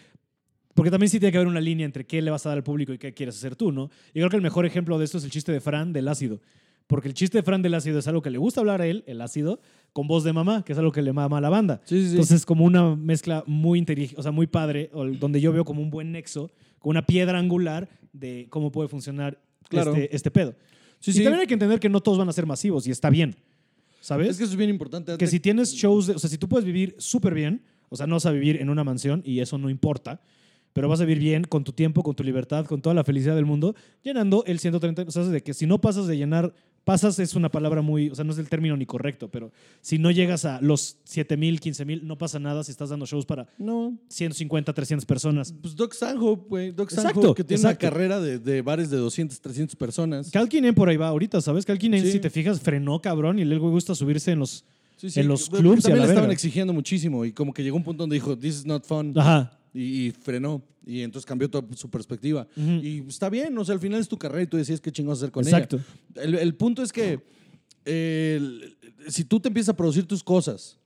porque 0.74 0.92
también 0.92 1.10
sí 1.10 1.18
tiene 1.18 1.32
que 1.32 1.38
haber 1.38 1.48
una 1.48 1.60
línea 1.60 1.84
entre 1.84 2.06
qué 2.06 2.22
le 2.22 2.30
vas 2.30 2.46
a 2.46 2.50
dar 2.50 2.58
al 2.58 2.62
público 2.64 2.92
y 2.92 2.98
qué 2.98 3.12
quieres 3.12 3.36
hacer 3.36 3.56
tú, 3.56 3.72
¿no? 3.72 3.90
Y 4.10 4.20
creo 4.20 4.30
que 4.30 4.36
el 4.36 4.42
mejor 4.42 4.64
ejemplo 4.64 4.96
de 4.98 5.04
esto 5.04 5.18
es 5.18 5.24
el 5.24 5.30
chiste 5.32 5.50
de 5.50 5.60
Fran 5.60 5.92
del 5.92 6.06
ácido. 6.06 6.40
Porque 6.86 7.08
el 7.08 7.14
chiste 7.14 7.38
de 7.38 7.42
Fran 7.42 7.62
del 7.62 7.74
ácido 7.74 7.98
es 7.98 8.06
algo 8.08 8.22
que 8.22 8.30
le 8.30 8.38
gusta 8.38 8.60
hablar 8.60 8.80
a 8.80 8.86
él, 8.86 9.02
el 9.06 9.20
ácido, 9.20 9.60
con 9.92 10.06
voz 10.06 10.24
de 10.24 10.32
mamá, 10.32 10.64
que 10.64 10.72
es 10.72 10.78
algo 10.78 10.92
que 10.92 11.02
le 11.02 11.12
mama 11.12 11.38
a 11.38 11.40
la 11.40 11.48
banda. 11.48 11.80
Sí, 11.84 12.02
sí. 12.04 12.10
Entonces, 12.10 12.46
como 12.46 12.64
una 12.64 12.94
mezcla 12.96 13.42
muy 13.46 13.78
inteligente, 13.78 14.20
o 14.20 14.22
sea, 14.22 14.32
muy 14.32 14.46
padre, 14.46 14.90
donde 15.18 15.40
yo 15.40 15.52
veo 15.52 15.64
como 15.64 15.82
un 15.82 15.90
buen 15.90 16.12
nexo, 16.12 16.50
con 16.78 16.90
una 16.90 17.04
piedra 17.04 17.38
angular 17.38 17.88
de 18.12 18.46
cómo 18.50 18.70
puede 18.72 18.88
funcionar 18.88 19.38
Claro. 19.68 19.94
este, 19.94 20.14
este 20.16 20.30
pedo. 20.30 20.54
Sí, 20.98 21.10
y 21.10 21.14
sí. 21.14 21.22
también 21.24 21.40
hay 21.42 21.46
que 21.46 21.54
entender 21.54 21.78
que 21.80 21.88
no 21.88 22.00
todos 22.00 22.18
van 22.18 22.28
a 22.28 22.32
ser 22.32 22.46
masivos 22.46 22.86
y 22.86 22.90
está 22.90 23.10
bien. 23.10 23.34
¿Sabes? 24.00 24.28
Es 24.30 24.38
que 24.38 24.44
eso 24.44 24.52
es 24.52 24.56
bien 24.58 24.70
importante. 24.70 25.16
que 25.18 25.26
si 25.26 25.38
tienes 25.40 25.72
shows, 25.74 26.06
de- 26.06 26.14
o 26.14 26.18
sea, 26.18 26.30
si 26.30 26.38
tú 26.38 26.48
puedes 26.48 26.64
vivir 26.64 26.94
súper 26.98 27.34
bien, 27.34 27.62
o 27.90 27.96
sea, 27.96 28.06
no 28.06 28.14
vas 28.16 28.24
a 28.26 28.30
vivir 28.32 28.56
en 28.60 28.70
una 28.70 28.82
mansión 28.84 29.22
y 29.26 29.40
eso 29.40 29.58
no 29.58 29.68
importa, 29.68 30.22
pero 30.72 30.88
vas 30.88 31.00
a 31.00 31.04
vivir 31.04 31.18
bien 31.22 31.44
con 31.44 31.64
tu 31.64 31.72
tiempo, 31.72 32.02
con 32.02 32.14
tu 32.14 32.22
libertad, 32.24 32.64
con 32.66 32.80
toda 32.80 32.94
la 32.94 33.04
felicidad 33.04 33.34
del 33.34 33.46
mundo, 33.46 33.74
llenando 34.02 34.44
el 34.46 34.58
130, 34.58 35.02
o 35.02 35.10
sea, 35.10 35.24
de 35.24 35.42
que 35.42 35.54
si 35.54 35.66
no 35.66 35.80
pasas 35.80 36.06
de 36.06 36.16
llenar, 36.16 36.54
pasas 36.84 37.18
es 37.18 37.34
una 37.34 37.50
palabra 37.50 37.82
muy, 37.82 38.08
o 38.10 38.14
sea, 38.14 38.24
no 38.24 38.32
es 38.32 38.38
el 38.38 38.48
término 38.48 38.76
ni 38.76 38.86
correcto, 38.86 39.28
pero 39.28 39.52
si 39.80 39.98
no 39.98 40.10
llegas 40.10 40.44
a 40.44 40.60
los 40.62 40.96
7 41.04 41.36
mil, 41.36 41.60
15 41.60 41.84
mil, 41.84 42.06
no 42.06 42.16
pasa 42.16 42.38
nada 42.38 42.64
si 42.64 42.70
estás 42.70 42.88
dando 42.88 43.04
shows 43.06 43.26
para 43.26 43.46
No. 43.58 43.98
150, 44.08 44.72
300 44.72 45.04
personas. 45.04 45.52
Pues 45.60 45.76
Doc 45.76 45.92
Stanhope, 45.92 46.48
güey. 46.48 46.70
Doc 46.72 46.90
Exacto, 46.90 47.10
Stanhope, 47.20 47.36
que 47.36 47.44
tiene 47.44 47.60
exacto. 47.62 47.86
una 47.86 47.90
carrera 47.92 48.20
de, 48.20 48.38
de 48.38 48.62
bares 48.62 48.90
de 48.90 48.96
200, 48.96 49.40
300 49.40 49.76
personas. 49.76 50.30
Cal 50.30 50.48
Kinane 50.48 50.72
por 50.72 50.88
ahí 50.88 50.96
va 50.96 51.08
ahorita, 51.08 51.40
¿sabes? 51.40 51.66
Cal 51.66 51.78
Kinane, 51.78 52.02
Sí. 52.04 52.12
si 52.12 52.20
te 52.20 52.30
fijas, 52.30 52.60
frenó 52.60 53.00
cabrón 53.02 53.38
y 53.38 53.44
le 53.44 53.58
gusta 53.58 53.94
subirse 53.94 54.32
en 54.32 54.38
los... 54.38 54.64
Sí, 54.96 55.08
en 55.18 55.28
los 55.28 55.48
clubs 55.48 55.78
y 55.84 55.86
a 55.86 55.96
También 55.96 55.98
la 56.00 56.04
le 56.04 56.10
estaban 56.10 56.22
verga. 56.24 56.32
exigiendo 56.34 56.74
muchísimo 56.74 57.24
y 57.24 57.32
como 57.32 57.54
que 57.54 57.62
llegó 57.62 57.74
un 57.78 57.82
punto 57.84 58.02
donde 58.02 58.14
dijo, 58.16 58.36
this 58.36 58.56
is 58.56 58.66
not 58.66 58.84
fun. 58.84 59.14
Ajá. 59.18 59.58
Y, 59.72 60.06
y 60.06 60.10
frenó. 60.10 60.62
Y 60.84 61.02
entonces 61.02 61.26
cambió 61.26 61.48
toda 61.50 61.66
su 61.76 61.88
perspectiva. 61.90 62.46
Y 62.56 63.06
está 63.08 63.28
bien, 63.28 63.56
o 63.58 63.64
sea, 63.64 63.74
al 63.74 63.80
final 63.80 64.00
es 64.00 64.08
tu 64.08 64.16
carrera 64.18 64.42
y 64.42 64.46
tú 64.46 64.56
decides 64.56 64.80
qué 64.80 64.90
chingos 64.90 65.18
hacer 65.18 65.30
con 65.30 65.44
Exacto. 65.44 65.76
ella. 66.14 66.22
El, 66.24 66.34
el 66.36 66.54
punto 66.54 66.82
es 66.82 66.92
que 66.92 67.20
eh, 67.84 68.36
el- 68.40 68.76
si 69.08 69.24
tú 69.24 69.38
te 69.40 69.48
empiezas 69.48 69.70
a 69.70 69.76
producir 69.76 70.06
tus 70.06 70.22
cosas 70.24 70.78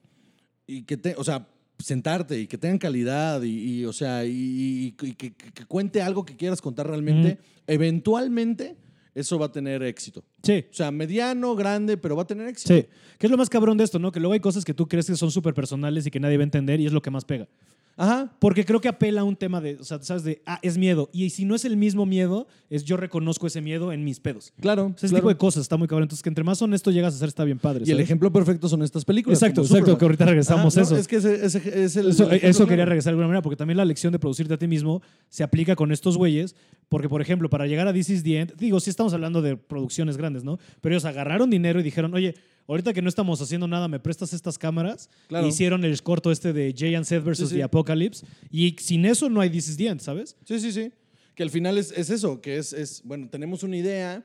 y 0.66 0.82
que 0.82 0.96
te, 0.96 1.14
o 1.16 1.24
sea, 1.24 1.48
sentarte 1.78 2.38
y 2.40 2.46
que 2.46 2.56
tengan 2.58 2.78
calidad 2.78 3.42
y, 3.42 3.80
y, 3.80 3.84
o 3.84 3.92
sea, 3.92 4.24
y, 4.24 4.30
y- 4.30 4.86
y 5.08 5.12
que, 5.14 5.32
que- 5.32 5.52
que 5.52 5.64
cuente 5.64 6.02
algo 6.02 6.24
que 6.24 6.36
quieras 6.36 6.60
contar 6.60 6.86
realmente, 6.88 7.38
eventualmente 7.66 8.76
eso 9.14 9.38
va 9.38 9.46
a 9.46 9.52
tener 9.52 9.82
éxito. 9.84 10.24
Sí. 10.42 10.64
O 10.70 10.74
sea, 10.74 10.90
mediano, 10.90 11.54
grande, 11.54 11.96
pero 11.96 12.16
va 12.16 12.22
a 12.22 12.26
tener 12.26 12.48
éxito. 12.48 12.74
Sí. 12.74 12.86
Que 13.18 13.26
es 13.26 13.30
lo 13.30 13.36
más 13.36 13.48
cabrón 13.48 13.76
de 13.76 13.84
esto, 13.84 13.98
¿no? 14.00 14.10
Que 14.10 14.18
luego 14.18 14.32
hay 14.34 14.40
cosas 14.40 14.64
que 14.64 14.74
tú 14.74 14.88
crees 14.88 15.06
que 15.06 15.14
son 15.16 15.30
súper 15.30 15.54
personales 15.54 16.04
y 16.06 16.10
que 16.10 16.18
nadie 16.18 16.36
va 16.36 16.42
a 16.42 16.44
entender 16.44 16.80
y 16.80 16.86
es 16.86 16.92
lo 16.92 17.00
que 17.00 17.10
más 17.10 17.24
pega. 17.24 17.48
Ajá. 17.96 18.32
Porque 18.38 18.64
creo 18.64 18.80
que 18.80 18.88
apela 18.88 19.20
a 19.20 19.24
un 19.24 19.36
tema 19.36 19.60
de, 19.60 19.76
o 19.76 19.84
sea, 19.84 20.02
¿sabes? 20.02 20.24
De, 20.24 20.42
ah, 20.46 20.58
es 20.62 20.76
miedo. 20.78 21.10
Y 21.12 21.30
si 21.30 21.44
no 21.44 21.54
es 21.54 21.64
el 21.64 21.76
mismo 21.76 22.06
miedo, 22.06 22.46
es 22.70 22.84
yo 22.84 22.96
reconozco 22.96 23.46
ese 23.46 23.60
miedo 23.60 23.92
en 23.92 24.04
mis 24.04 24.20
pedos. 24.20 24.52
Claro. 24.60 24.86
O 24.86 24.88
sea, 24.88 25.06
ese 25.06 25.08
claro. 25.08 25.22
tipo 25.22 25.28
de 25.28 25.36
cosas 25.36 25.62
está 25.62 25.76
muy 25.76 25.86
cabrón. 25.86 26.04
Entonces, 26.04 26.22
que 26.22 26.28
entre 26.28 26.44
más 26.44 26.60
honesto 26.60 26.90
llegas 26.90 27.14
a 27.14 27.18
ser, 27.18 27.28
está 27.28 27.44
bien 27.44 27.58
padre. 27.58 27.84
Y 27.86 27.90
el 27.90 28.00
ejemplo 28.00 28.32
perfecto 28.32 28.68
son 28.68 28.82
estas 28.82 29.04
películas. 29.04 29.38
Exacto, 29.38 29.60
exacto, 29.62 29.78
Superman. 29.78 29.98
que 29.98 30.04
ahorita 30.04 30.24
regresamos 30.26 30.76
Ajá, 30.76 30.80
no, 30.80 30.96
eso. 30.96 30.96
Es 30.96 31.08
que 31.08 31.16
ese, 31.16 31.44
ese- 31.46 31.84
es 31.84 31.96
el. 31.96 32.08
Eso, 32.08 32.30
el 32.30 32.40
eso 32.42 32.66
quería 32.66 32.84
regresar 32.84 33.12
de 33.12 33.14
alguna 33.14 33.28
manera, 33.28 33.42
porque 33.42 33.56
también 33.56 33.76
la 33.76 33.84
lección 33.84 34.12
de 34.12 34.18
producirte 34.18 34.54
a 34.54 34.58
ti 34.58 34.66
mismo 34.66 35.00
se 35.28 35.44
aplica 35.44 35.76
con 35.76 35.92
estos 35.92 36.16
güeyes. 36.16 36.56
Porque, 36.88 37.08
por 37.08 37.20
ejemplo, 37.22 37.48
para 37.48 37.66
llegar 37.66 37.88
a 37.88 37.92
This 37.92 38.10
is 38.10 38.22
the 38.22 38.40
End, 38.40 38.54
digo, 38.56 38.78
sí 38.80 38.90
estamos 38.90 39.14
hablando 39.14 39.40
de 39.40 39.56
producciones 39.56 40.16
grandes, 40.16 40.44
¿no? 40.44 40.58
Pero 40.80 40.94
ellos 40.94 41.04
agarraron 41.04 41.48
dinero 41.48 41.80
y 41.80 41.82
dijeron, 41.82 42.12
oye, 42.14 42.34
ahorita 42.68 42.92
que 42.92 43.02
no 43.02 43.08
estamos 43.08 43.40
haciendo 43.40 43.66
nada, 43.68 43.88
me 43.88 44.00
prestas 44.00 44.32
estas 44.32 44.58
cámaras. 44.58 45.08
Claro. 45.28 45.46
Hicieron 45.46 45.84
el 45.84 46.00
corto 46.02 46.30
este 46.30 46.52
de 46.52 46.74
Jay 46.76 46.94
and 46.94 47.04
Seth 47.04 47.24
versus 47.24 47.48
Sí, 47.48 47.54
sí. 47.54 47.58
The 47.58 47.64
Apocalypse. 47.64 48.26
Y 48.50 48.76
sin 48.80 49.04
eso 49.06 49.28
no 49.28 49.40
hay 49.40 49.50
This 49.50 49.68
is 49.68 49.76
the 49.76 49.86
End, 49.88 50.00
¿sabes? 50.00 50.36
Sí, 50.44 50.58
sí, 50.60 50.72
sí. 50.72 50.92
Que 51.34 51.42
al 51.42 51.50
final 51.50 51.78
es, 51.78 51.92
es 51.96 52.10
eso, 52.10 52.40
que 52.40 52.56
es, 52.58 52.72
es, 52.72 53.02
bueno, 53.04 53.28
tenemos 53.28 53.62
una 53.64 53.76
idea, 53.76 54.24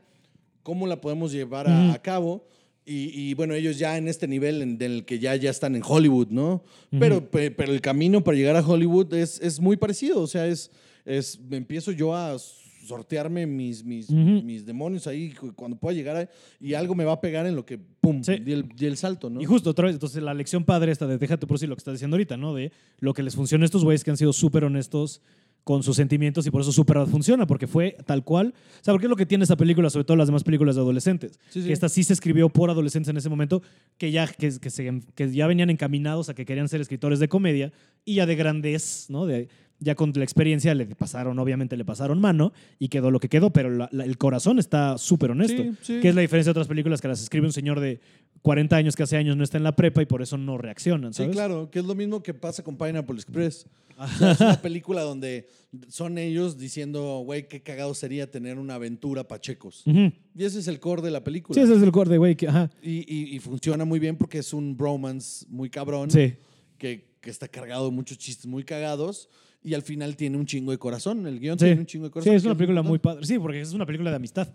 cómo 0.64 0.86
la 0.88 1.02
podemos 1.02 1.32
llevar 1.32 1.68
a, 1.70 1.86
Ujú. 1.86 1.92
a 1.94 2.00
cabo. 2.00 2.46
Y, 2.86 3.12
y, 3.14 3.34
bueno, 3.36 3.54
ellos 3.54 3.78
ya 3.78 3.98
en 3.98 4.08
este 4.08 4.28
nivel 4.28 4.62
en 4.64 4.82
el 4.82 5.06
que 5.06 5.20
ya, 5.20 5.36
ya 5.36 5.52
están 5.52 5.76
en 5.76 5.84
Hollywood, 5.86 6.30
¿no? 6.30 6.64
pero, 7.00 7.30
pe- 7.30 7.52
pero 7.52 7.72
el 7.72 7.82
camino 7.82 8.24
para 8.24 8.36
llegar 8.36 8.56
a 8.56 8.66
Hollywood 8.68 9.14
es, 9.14 9.40
es 9.42 9.60
muy 9.60 9.78
parecido. 9.78 10.22
O 10.22 10.28
sea, 10.28 10.48
es, 10.48 10.72
es 11.06 11.40
me 11.40 11.58
empiezo 11.58 11.92
yo 11.92 12.16
a 12.16 12.36
sortearme 12.86 13.46
mis, 13.46 13.84
mis, 13.84 14.10
mis 14.10 14.66
demonios 14.66 15.06
ahí 15.08 15.32
cu- 15.32 15.54
cuando 15.54 15.78
pueda 15.78 15.96
llegar 15.96 16.16
a- 16.18 16.30
y 16.60 16.74
algo 16.74 16.96
me 16.96 17.04
va 17.06 17.14
a 17.14 17.22
pegar 17.22 17.46
en 17.46 17.56
lo 17.56 17.66
que, 17.66 17.78
pum, 17.78 18.24
Sí. 18.24 18.38
di, 18.40 18.86
el, 18.86 18.98
salto, 18.98 19.30
¿no? 19.30 19.42
Y 19.42 19.46
justo 19.46 19.70
otra 19.70 19.86
vez, 19.86 19.96
entonces 19.96 20.22
la 20.24 20.34
lección 20.34 20.64
padre 20.64 20.92
esta 20.92 21.06
de 21.08 21.18
déjate 21.18 21.46
por 21.48 21.60
sí 21.60 21.68
lo 21.68 21.76
que 21.76 21.80
estás 21.80 21.94
diciendo 21.94 22.16
ahorita, 22.16 22.38
¿no? 22.38 22.54
De 22.54 22.72
lo 23.00 23.14
que 23.14 23.24
les 23.24 23.36
funciona 23.36 23.64
a 23.64 23.66
estos 23.66 23.84
güeyes 23.84 24.04
que 24.04 24.12
han 24.12 24.18
sido 24.18 24.34
súper 24.34 24.64
honestos 24.64 25.22
con 25.66 25.84
sus 25.84 25.98
sentimientos 25.98 26.48
y 26.48 26.52
por 26.52 26.62
eso 26.62 26.72
súper 26.72 27.06
funciona, 27.06 27.46
porque 27.46 27.68
fue 27.68 27.96
tal 28.08 28.24
cual. 28.24 28.54
O 28.82 28.84
sea, 28.84 28.94
porque 28.94 29.06
es 29.06 29.10
lo 29.10 29.16
que 29.18 29.26
tiene 29.28 29.44
esta 29.44 29.58
película, 29.58 29.90
sobre 29.92 30.06
todo 30.06 30.18
las 30.18 30.28
demás 30.28 30.44
películas 30.44 30.76
de 30.76 30.82
adolescentes. 30.82 31.34
Sí, 31.50 31.62
sí. 31.62 31.68
Que 31.68 31.74
esta 31.74 31.90
sí 31.90 32.04
se 32.04 32.14
escribió 32.14 32.50
por 32.50 32.72
adolescentes 32.72 33.10
en 33.10 33.18
ese 33.18 33.30
momento, 33.30 33.62
que 33.98 34.10
ya, 34.12 34.26
que, 34.26 34.52
que 34.60 34.70
se- 34.70 35.02
que 35.14 35.32
ya 35.32 35.46
venían 35.46 35.70
encaminados 35.70 36.30
a 36.30 36.34
que 36.34 36.46
querían 36.46 36.70
ser 36.70 36.82
escritores 36.82 37.20
de 37.20 37.28
comedia 37.28 37.72
y 38.06 38.16
ya 38.16 38.26
de 38.26 38.36
grandez, 38.36 39.08
¿no? 39.10 39.26
De, 39.28 39.50
ya 39.80 39.96
con 39.96 40.12
la 40.16 40.24
experiencia 40.24 40.76
le 40.76 40.86
pasaron, 40.88 41.40
obviamente 41.40 41.78
le 41.78 41.86
pasaron 41.86 42.20
mano 42.20 42.52
y 42.80 42.90
quedó 42.90 43.12
lo 43.12 43.20
que 43.20 43.30
quedó, 43.30 43.52
pero 43.52 43.70
la- 43.70 43.90
la- 43.92 44.04
el 44.06 44.18
corazón 44.18 44.60
está 44.60 44.98
súper 44.98 45.32
honesto. 45.32 45.64
Sí, 45.64 45.72
sí. 45.82 46.00
Que 46.02 46.10
es 46.10 46.16
la 46.16 46.22
diferencia 46.22 46.50
de 46.50 46.52
otras 46.52 46.68
películas 46.68 47.00
que 47.02 47.08
las 47.08 47.22
escribe 47.22 47.46
un 47.48 47.54
señor 47.54 47.80
de 47.80 48.00
40 48.42 48.76
años 48.76 48.96
que 48.96 49.04
hace 49.04 49.18
años 49.18 49.36
no 49.38 49.44
está 49.44 49.58
en 49.58 49.64
la 49.64 49.76
prepa 49.76 50.02
y 50.02 50.06
por 50.06 50.22
eso 50.22 50.38
no 50.38 50.58
reaccionan, 50.58 51.14
Sí, 51.14 51.28
claro, 51.30 51.70
que 51.72 51.80
es 51.80 51.86
lo 51.86 51.96
mismo 51.96 52.22
que 52.24 52.34
pasa 52.34 52.64
con 52.64 52.78
Pineapple 52.78 53.16
Express. 53.16 53.66
O 53.98 54.08
sea, 54.08 54.32
es 54.32 54.40
una 54.40 54.62
película 54.62 55.02
donde 55.02 55.48
son 55.90 56.18
ellos 56.18 56.58
diciendo, 56.58 57.22
güey, 57.26 57.50
qué 57.50 57.62
cagado 57.62 57.94
sería 57.94 58.32
tener 58.32 58.58
una 58.58 58.76
aventura 58.76 59.28
pachecos. 59.28 59.84
Y 59.86 60.14
ese 60.44 60.60
es 60.60 60.68
el 60.70 60.80
core 60.80 61.02
de 61.02 61.12
la 61.12 61.22
película. 61.24 61.54
Sí, 61.54 61.62
ese 61.62 61.76
es 61.76 61.82
el 61.84 61.92
corte, 61.92 62.18
güey. 62.18 62.36
que- 62.38 62.48
Ajá. 62.48 62.70
y, 62.82 63.00
y- 63.14 63.36
y 63.36 63.40
funciona 63.40 63.84
muy 63.84 64.00
bien 64.00 64.16
porque 64.16 64.38
es 64.38 64.54
un 64.54 64.78
bromance 64.78 65.46
muy 65.50 65.70
cabrón 65.70 66.10
Sí. 66.12 66.34
que, 66.78 67.10
que 67.20 67.30
está 67.30 67.50
cargado 67.50 67.86
de 67.90 67.92
muchos 67.92 68.18
chistes 68.18 68.46
muy 68.46 68.64
cagados 68.64 69.28
y 69.64 69.74
al 69.74 69.82
final 69.82 70.16
tiene 70.16 70.38
un 70.38 70.46
chingo 70.46 70.72
de 70.72 70.78
corazón. 70.78 71.26
El 71.28 71.40
guion 71.40 71.58
Sí. 71.60 71.66
tiene 71.66 71.82
un 71.82 71.86
chingo 71.86 72.06
de 72.06 72.10
Sí, 72.10 72.14
corazón. 72.14 72.36
es 72.36 72.42
que 72.44 72.48
una 72.48 72.58
película 72.58 72.82
muy 72.82 73.00
padre. 73.00 73.26
Sí, 73.26 73.38
porque 73.40 73.62
es 73.62 73.74
una 73.74 73.86
película 73.86 74.10
de 74.10 74.16
amistad. 74.16 74.48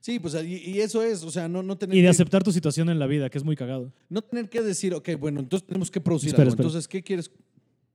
Sí, 0.00 0.18
pues 0.18 0.34
y, 0.44 0.70
y 0.70 0.80
eso 0.80 1.02
es, 1.02 1.22
o 1.24 1.30
sea, 1.30 1.48
no, 1.48 1.62
no 1.62 1.78
tener 1.78 1.96
Y 1.96 2.00
de 2.00 2.04
que- 2.06 2.10
aceptar 2.10 2.42
tu 2.44 2.52
situación 2.52 2.90
en 2.90 2.98
la 2.98 3.06
vida, 3.06 3.30
que 3.30 3.38
es 3.38 3.44
muy 3.44 3.56
cagado. 3.56 3.90
no 4.10 4.20
tener 4.20 4.50
que 4.50 4.60
decir, 4.60 4.92
ok, 4.92 5.10
bueno, 5.18 5.40
entonces 5.40 5.66
tenemos 5.66 5.90
que 5.90 5.98
producir 6.00 6.28
Espera, 6.28 6.42
algo. 6.42 6.50
espera. 6.52 6.68
Entonces, 6.68 6.88
¿qué 6.88 7.02
quieres? 7.02 7.30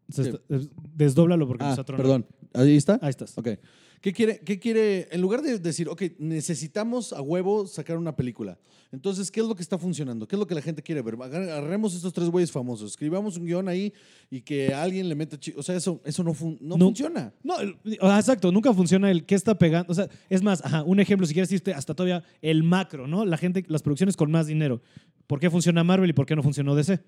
Está- 0.09 0.39
es- 0.49 0.69
desdóblalo 0.95 1.47
porque 1.47 1.63
Ah, 1.65 1.69
nos 1.69 1.79
ha 1.79 1.83
tronado. 1.83 2.03
perdón. 2.03 2.25
¿Ahí 2.53 2.75
está? 2.75 2.99
Ahí 3.01 3.09
estás. 3.09 3.37
Ok. 3.37 3.49
¿Qué 4.01 4.13
quiere, 4.13 4.39
¿Qué 4.39 4.59
quiere? 4.59 5.09
En 5.11 5.19
lugar 5.21 5.41
de 5.41 5.59
decir, 5.59 5.89
ok, 5.89 6.03
necesitamos 6.19 7.11
a 7.11 7.21
huevo 7.21 7.67
sacar 7.67 7.97
una 7.97 8.15
película. 8.15 8.57
Entonces, 8.93 9.29
¿qué 9.29 9.41
es 9.41 9.45
lo 9.45 9.53
que 9.55 9.61
está 9.61 9.77
funcionando? 9.77 10.25
¿Qué 10.27 10.35
es 10.35 10.39
lo 10.39 10.47
que 10.47 10.55
la 10.55 10.61
gente 10.61 10.81
quiere 10.81 11.01
ver? 11.01 11.15
Agar- 11.15 11.43
Agarremos 11.43 11.93
estos 11.93 12.11
tres 12.13 12.29
güeyes 12.29 12.49
famosos, 12.51 12.91
escribamos 12.91 13.35
un 13.37 13.45
guion 13.45 13.67
ahí 13.67 13.93
y 14.31 14.41
que 14.41 14.73
alguien 14.73 15.07
le 15.09 15.15
meta... 15.15 15.37
O 15.57 15.61
sea, 15.61 15.75
eso, 15.75 16.01
eso 16.05 16.23
no, 16.23 16.33
fun- 16.33 16.57
no 16.61 16.77
No. 16.77 16.85
funciona. 16.85 17.33
No, 17.43 17.55
ah, 18.01 18.17
exacto, 18.17 18.51
nunca 18.53 18.73
funciona 18.73 19.11
el 19.11 19.25
que 19.25 19.35
está 19.35 19.59
pegando. 19.59 19.91
O 19.91 19.93
sea, 19.93 20.07
es 20.29 20.41
más, 20.41 20.63
ajá, 20.65 20.83
un 20.85 20.99
ejemplo, 21.01 21.27
si 21.27 21.33
quieres 21.33 21.51
irte 21.51 21.73
hasta 21.73 21.93
todavía 21.93 22.23
el 22.41 22.63
macro, 22.63 23.05
¿no? 23.05 23.25
La 23.25 23.37
gente, 23.37 23.63
las 23.67 23.83
producciones 23.83 24.15
con 24.15 24.31
más 24.31 24.47
dinero. 24.47 24.81
¿Por 25.27 25.39
qué 25.41 25.49
funciona 25.51 25.83
Marvel 25.83 26.09
y 26.09 26.13
por 26.13 26.25
qué 26.25 26.35
no 26.37 26.41
funcionó 26.41 26.73
DC? 26.73 26.99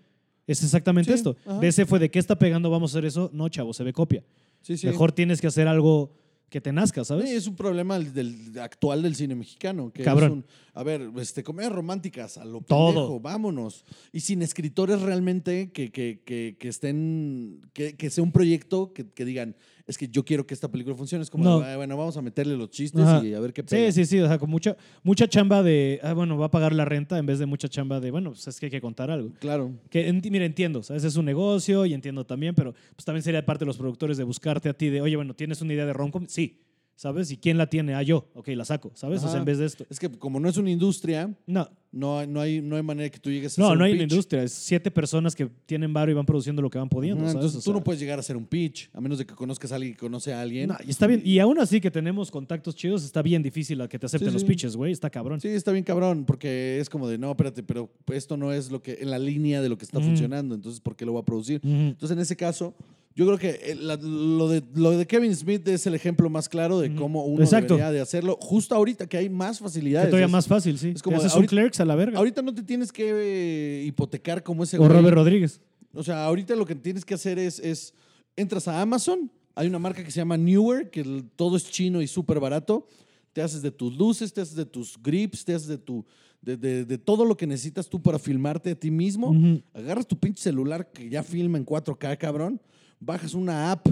Es 0.48 0.64
exactamente 0.64 1.12
Sí, 1.12 1.16
esto. 1.16 1.36
ajá. 1.46 1.60
DC 1.60 1.86
fue 1.86 2.00
de 2.00 2.10
qué 2.12 2.20
está 2.20 2.38
pegando, 2.38 2.70
vamos 2.70 2.92
a 2.92 2.98
hacer 2.98 3.06
eso. 3.06 3.30
No, 3.34 3.48
chavo, 3.50 3.74
se 3.74 3.84
ve 3.84 3.94
copia. 3.94 4.24
Sí, 4.62 4.78
sí. 4.78 4.88
Mejor 4.88 5.12
tienes 5.12 5.40
que 5.42 5.48
hacer 5.48 5.68
algo 5.68 6.12
que 6.50 6.60
te 6.60 6.74
nazca, 6.74 7.06
¿sabes? 7.06 7.30
Sí, 7.30 7.36
es 7.36 7.48
un 7.48 7.56
problema 7.56 7.98
del, 7.98 8.60
actual 8.60 9.02
del 9.04 9.16
cine 9.16 9.36
mexicano. 9.36 9.92
Que 9.94 10.04
Cabrón. 10.04 10.26
es 10.28 10.34
un- 10.34 10.46
a 10.74 10.84
ver, 10.84 11.10
este, 11.18 11.44
comedias 11.44 11.72
románticas, 11.72 12.38
a 12.38 12.44
lo 12.44 12.60
Todo. 12.62 12.88
pendejo, 12.88 13.20
vámonos. 13.22 13.86
Y 14.12 14.20
sin 14.20 14.42
escritores 14.42 15.02
realmente 15.02 15.72
que, 15.72 15.92
que, 15.92 16.22
que, 16.26 16.58
que 16.60 16.68
estén, 16.68 17.62
que, 17.74 17.96
que 17.96 18.10
sea 18.10 18.24
un 18.24 18.34
proyecto 18.34 18.92
que 18.94 19.24
digan, 19.26 19.56
es 19.92 19.98
que 19.98 20.08
yo 20.08 20.26
quiero 20.26 20.48
que 20.48 20.54
esta 20.56 20.68
película 20.68 20.96
funcione. 20.96 21.22
Es 21.22 21.30
como, 21.30 21.44
No. 21.44 21.60
"Ah, 21.62 21.76
bueno, 21.78 21.96
vamos 21.96 22.18
a 22.18 22.22
meterle 22.24 22.58
los 22.58 22.70
chistes 22.72 23.02
Ajá. 23.02 23.24
y 23.24 23.34
a 23.36 23.40
ver 23.40 23.54
qué 23.54 23.64
pega. 23.64 23.92
Sí, 23.92 24.04
sí, 24.04 24.06
sí, 24.06 24.20
o 24.20 24.28
sea, 24.28 24.40
con 24.40 24.50
mucha, 24.50 24.76
mucha 25.04 25.28
chamba 25.28 25.62
de, 25.62 26.00
ah, 26.02 26.14
bueno, 26.14 26.38
va 26.38 26.48
a 26.48 26.52
pagar 26.52 26.74
la 26.74 26.86
renta 26.86 27.18
en 27.20 27.26
vez 27.26 27.38
de 27.38 27.46
mucha 27.46 27.68
chamba 27.70 28.00
de, 28.00 28.10
bueno, 28.10 28.32
pues 28.32 28.48
es 28.48 28.60
que 28.60 28.66
hay 28.66 28.72
que 28.72 28.82
contar 28.82 29.12
algo. 29.12 29.32
Claro. 29.40 29.72
Que, 29.90 30.10
enti- 30.12 30.32
mira, 30.32 30.46
entiendo, 30.46 30.82
¿sabes? 30.82 31.04
Es 31.04 31.16
un 31.16 31.26
negocio 31.26 31.86
y 31.86 31.94
entiendo 31.94 32.26
también, 32.26 32.56
pero 32.56 32.74
pues 32.96 33.06
también 33.06 33.22
sería 33.24 33.46
parte 33.46 33.64
de 33.64 33.68
los 33.68 33.78
productores 33.78 34.18
de 34.18 34.24
buscarte 34.24 34.70
a 34.70 34.74
ti 34.74 34.90
de, 34.90 35.02
oye, 35.02 35.16
bueno, 35.16 35.34
¿tienes 35.36 35.62
una 35.62 35.74
idea 35.74 35.86
de 35.86 35.94
romcom? 35.94 36.26
Sí, 36.28 36.60
¿sabes? 36.96 37.32
¿Y 37.32 37.38
quién 37.38 37.58
la 37.58 37.68
tiene? 37.68 37.94
Ah, 37.96 38.04
yo. 38.04 38.28
Ok, 38.36 38.50
la 38.50 38.66
saco, 38.66 38.92
¿sabes? 38.96 39.24
O 39.24 39.30
sea, 39.30 39.40
en 39.40 39.46
vez 39.46 39.58
de 39.58 39.66
esto. 39.66 39.86
Es 39.90 40.00
que 40.00 40.10
como 40.10 40.40
no 40.40 40.48
es 40.50 40.58
una 40.58 40.70
industria, 40.70 41.34
No, 41.48 41.70
no, 41.92 42.20
hay- 42.20 42.28
no, 42.28 42.40
hay, 42.40 42.62
no 42.62 42.76
hay 42.76 42.84
manera 42.84 43.10
que 43.10 43.20
tú 43.20 43.30
llegues 43.30 43.58
a 43.58 43.62
no, 43.62 43.68
hacer 43.68 43.78
no 43.78 43.84
un 43.84 43.88
hay 43.88 43.94
una 43.94 44.04
industria. 44.04 44.44
Es 44.44 44.54
siete 44.54 44.92
personas 44.92 45.36
que 45.36 45.50
tienen 45.66 45.92
varo 45.94 46.12
y 46.12 46.14
van 46.14 46.26
produciendo 46.26 46.62
lo 46.62 46.70
que 46.70 46.78
van 46.78 46.88
pudiendo, 46.90 47.24
Ajá, 47.24 47.34
¿sabes? 47.34 47.46
Entonces 47.48 47.68
O 47.68 47.72
tú 47.72 47.78
no 47.78 47.84
puedes 47.84 48.00
llegar 48.00 48.18
a 48.18 48.22
hacer 48.22 48.38
un 48.38 48.46
pitch, 48.46 48.90
a 48.94 49.02
menos 49.02 49.18
de 49.18 49.26
que 49.26 49.34
conozcas 49.34 49.72
a 49.72 49.76
alguien 49.76 49.94
que 49.94 50.00
conoce 50.00 50.32
a 50.34 50.42
alguien. 50.42 50.70
no, 50.70 50.78
y 50.86 50.90
está 50.92 51.08
bien. 51.08 51.22
Y 51.26 51.40
aún 51.40 51.60
así 51.60 51.82
que 51.82 51.90
tenemos 51.92 52.30
contactos 52.32 52.76
chidos, 52.76 53.04
está 53.04 53.22
bien 53.22 53.42
difícil 53.42 53.82
a 53.82 53.88
que 53.90 53.98
te 53.98 54.06
acepten 54.06 54.30
Sí, 54.30 54.34
los 54.34 54.42
sí. 54.44 54.48
pitches, 54.48 54.76
güey. 54.76 54.92
Está 54.92 55.10
cabrón. 55.10 55.42
Sí, 55.42 55.48
está 55.50 55.72
bien 55.72 55.84
cabrón, 55.84 56.24
porque 56.26 56.80
es 56.80 56.90
como 56.90 57.08
de, 57.10 57.18
no, 57.18 57.32
espérate, 57.32 57.64
pero 57.64 57.90
esto 58.14 58.38
no 58.38 58.54
es 58.54 58.72
lo 58.72 58.82
que, 58.82 59.00
en 59.02 59.10
la 59.10 59.20
línea 59.20 59.62
de 59.62 59.70
lo 59.70 59.78
que 59.78 59.86
está 59.86 60.00
funcionando, 60.00 60.54
entonces, 60.56 60.80
¿por 60.80 60.96
qué 60.96 61.06
lo 61.06 61.14
voy 61.14 61.22
a 61.22 61.26
producir? 61.26 61.60
Entonces, 61.64 62.12
en 62.16 62.20
ese 62.22 62.36
caso, 62.36 62.74
yo 63.16 63.26
creo 63.26 63.38
que 63.38 63.76
la- 63.80 63.98
lo, 63.98 64.48
de, 64.50 64.64
lo 64.76 64.92
de 64.92 65.06
Kevin 65.06 65.36
Smith 65.36 65.68
es 65.68 65.86
el 65.88 65.94
ejemplo 65.96 66.30
más 66.30 66.48
claro 66.48 66.80
de 66.80 66.96
cómo 66.96 67.26
uno 67.26 67.44
Exacto. 67.44 67.74
debería 67.76 67.92
de 67.92 68.00
hacerlo, 68.02 68.38
justo 68.42 68.74
ahorita 68.76 69.08
que 69.08 69.18
hay 69.18 69.30
más 69.30 69.58
Que 69.58 69.64
facilidades. 69.66 70.10
todavía 70.10 70.26
Es- 70.28 70.32
más 70.32 70.48
fácil, 70.48 70.78
sí. 70.78 70.94
es 70.96 71.02
como 71.04 71.18
haces 71.18 71.34
ahorita- 71.34 71.54
un 71.54 71.58
clerks 71.60 71.80
a 71.82 71.86
la 71.86 71.96
verga. 71.96 72.18
Ahorita 72.18 72.42
no 72.42 72.54
te 72.54 72.64
tienes 72.64 72.92
que 72.92 73.12
eh, 73.12 73.84
hipotecar 73.86 74.44
como 74.44 74.64
ese 74.64 74.78
o 74.78 74.80
güey. 74.80 74.92
Robert 74.92 75.16
Rodríguez. 75.16 75.60
O 75.94 76.04
sea, 76.04 76.24
ahorita 76.26 76.56
lo 76.56 76.66
que 76.66 76.76
tienes 76.76 77.04
que 77.04 77.14
hacer 77.14 77.38
es, 77.38 77.60
es 77.60 77.94
entras 78.38 78.68
a 78.70 78.82
Amazon, 78.82 79.30
hay 79.56 79.68
una 79.68 79.80
marca 79.80 80.04
que 80.04 80.10
se 80.12 80.18
llama 80.18 80.38
Newer, 80.38 80.90
que 80.90 81.26
todo 81.36 81.58
es 81.58 81.70
chino 81.70 82.02
y 82.02 82.08
súper 82.08 82.40
barato. 82.40 82.88
Te 83.34 83.42
haces 83.42 83.62
de 83.62 83.72
tus 83.72 83.98
luces, 83.98 84.32
te 84.34 84.40
haces 84.42 84.56
de 84.56 84.66
tus 84.66 84.98
grips, 85.02 85.44
te 85.44 85.54
haces 85.54 85.68
de 85.68 85.78
tu 85.78 86.06
de, 86.42 86.58
de- 86.58 86.86
de 86.86 86.98
todo 86.98 87.24
lo 87.24 87.38
que 87.38 87.46
necesitas 87.46 87.88
tú 87.88 88.02
para 88.02 88.18
filmarte 88.18 88.72
a 88.72 88.76
ti 88.76 88.90
mismo. 88.90 89.36
Agarras 89.76 90.08
tu 90.08 90.18
pinche 90.18 90.42
celular 90.42 90.92
que 90.92 91.08
ya 91.08 91.22
filma 91.22 91.58
en 91.60 91.66
4K, 91.66 92.18
cabrón. 92.18 92.60
Bajas 93.02 93.34
una 93.34 93.72
app 93.72 93.88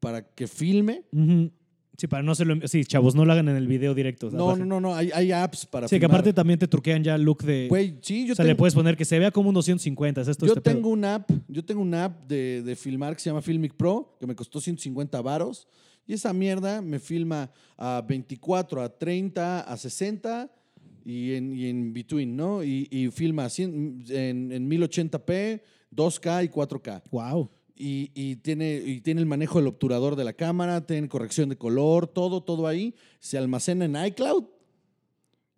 para 0.00 0.22
que 0.22 0.46
filme. 0.48 1.04
Ujú. 1.12 1.50
Sí, 1.98 2.06
para 2.06 2.22
no 2.22 2.32
hacerlo. 2.32 2.54
en- 2.54 2.66
Sí, 2.66 2.82
chavos, 2.86 3.14
no 3.14 3.26
lo 3.26 3.32
hagan 3.32 3.48
en 3.50 3.56
el 3.56 3.66
video 3.68 3.94
directo. 3.94 4.28
o 4.28 4.30
sea, 4.30 4.38
No, 4.38 4.56
no, 4.56 4.64
no, 4.64 4.80
no. 4.80 4.94
Hay, 4.96 5.10
hay 5.14 5.30
apps 5.32 5.66
para 5.66 5.86
Sí, 5.86 5.96
que 5.96 6.00
filmar. 6.00 6.16
aparte 6.20 6.32
también 6.32 6.58
te 6.58 6.66
truquean 6.66 7.04
ya 7.04 7.14
el 7.14 7.22
look 7.22 7.42
de. 7.42 7.66
Güey, 7.68 7.98
sí, 8.00 8.26
yo 8.26 8.32
o 8.32 8.36
sea, 8.36 8.44
le 8.46 8.52
tengo, 8.52 8.58
puedes 8.60 8.74
poner 8.74 8.96
que 8.96 9.04
se 9.04 9.18
vea 9.18 9.30
como 9.30 9.50
un 9.50 9.54
250. 9.54 10.22
Es 10.22 10.28
esto, 10.28 10.46
yo 10.46 10.52
este 10.54 10.62
pedo. 10.62 10.74
tengo 10.76 10.88
una 10.88 11.16
app, 11.16 11.30
yo 11.46 11.62
tengo 11.62 11.82
una 11.82 12.06
app 12.06 12.26
de, 12.26 12.62
de 12.62 12.74
filmar 12.76 13.14
que 13.14 13.20
se 13.20 13.28
llama 13.28 13.42
Filmic 13.42 13.74
Pro, 13.74 14.16
que 14.18 14.26
me 14.26 14.34
costó 14.34 14.58
150 14.62 15.20
varos. 15.20 15.68
Y 16.06 16.14
esa 16.14 16.32
mierda 16.32 16.80
me 16.80 16.98
filma 16.98 17.50
a 17.76 18.02
24, 18.08 18.82
a 18.82 18.88
30, 18.88 19.60
a 19.60 19.76
60 19.76 20.50
y 21.04 21.34
en, 21.34 21.54
y 21.54 21.66
en 21.66 21.92
between, 21.92 22.34
¿no? 22.34 22.64
Y, 22.64 22.88
y 22.90 23.08
filma 23.10 23.44
a 23.44 23.50
100 23.50 24.04
en, 24.08 24.50
en 24.52 24.70
1080p, 24.70 25.60
2K 25.94 26.44
y 26.44 26.48
4K. 26.48 27.02
Wow. 27.10 27.50
Y, 27.82 28.10
y 28.14 28.36
tiene, 28.36 28.82
y 28.84 29.00
tiene 29.00 29.20
el 29.22 29.26
manejo 29.26 29.58
del 29.58 29.68
obturador 29.68 30.14
de 30.14 30.24
la 30.24 30.34
cámara, 30.34 30.84
tiene 30.84 31.08
corrección 31.08 31.48
de 31.48 31.56
color, 31.56 32.06
todo, 32.06 32.42
todo 32.42 32.66
ahí. 32.66 32.94
Se 33.20 33.38
almacena 33.38 33.86
en 33.86 33.96
iCloud. 34.08 34.44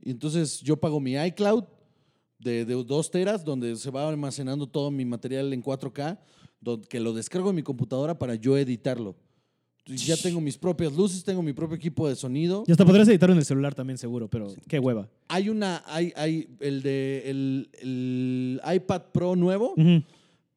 Y 0.04 0.10
entonces 0.12 0.60
yo 0.60 0.76
pago 0.76 1.00
mi 1.00 1.14
iCloud 1.14 1.64
de, 2.38 2.64
de 2.64 2.74
dos 2.84 3.10
teras, 3.10 3.44
donde 3.44 3.74
se 3.74 3.90
va 3.90 4.08
almacenando 4.08 4.68
todo 4.68 4.90
mi 4.92 5.04
material 5.04 5.52
en 5.52 5.62
4K, 5.64 6.18
don- 6.60 6.82
que 6.82 7.00
lo 7.00 7.12
descargo 7.12 7.50
en 7.50 7.56
mi 7.56 7.62
computadora 7.64 8.16
para 8.18 8.36
yo 8.36 8.56
editarlo. 8.56 9.16
Ya 9.86 10.16
tengo 10.16 10.40
mis 10.40 10.56
propias 10.56 10.92
luces, 10.92 11.24
tengo 11.24 11.42
mi 11.42 11.52
propio 11.52 11.74
equipo 11.76 12.08
de 12.08 12.14
sonido. 12.14 12.62
Y 12.68 12.70
hasta 12.70 12.84
podrías 12.84 13.08
editarlo 13.08 13.32
en 13.32 13.40
el 13.40 13.44
celular 13.44 13.74
también, 13.74 13.98
seguro, 13.98 14.28
pero 14.28 14.46
qué 14.68 14.78
hueva. 14.78 15.08
Hay 15.26 15.48
una, 15.48 15.82
hay, 15.86 16.12
hay 16.14 16.48
el 16.60 16.82
de 16.82 17.22
el, 17.28 17.68
el 17.80 18.60
iPad 18.76 19.02
Pro 19.12 19.34
nuevo, 19.34 19.72
Ujú. 19.76 20.04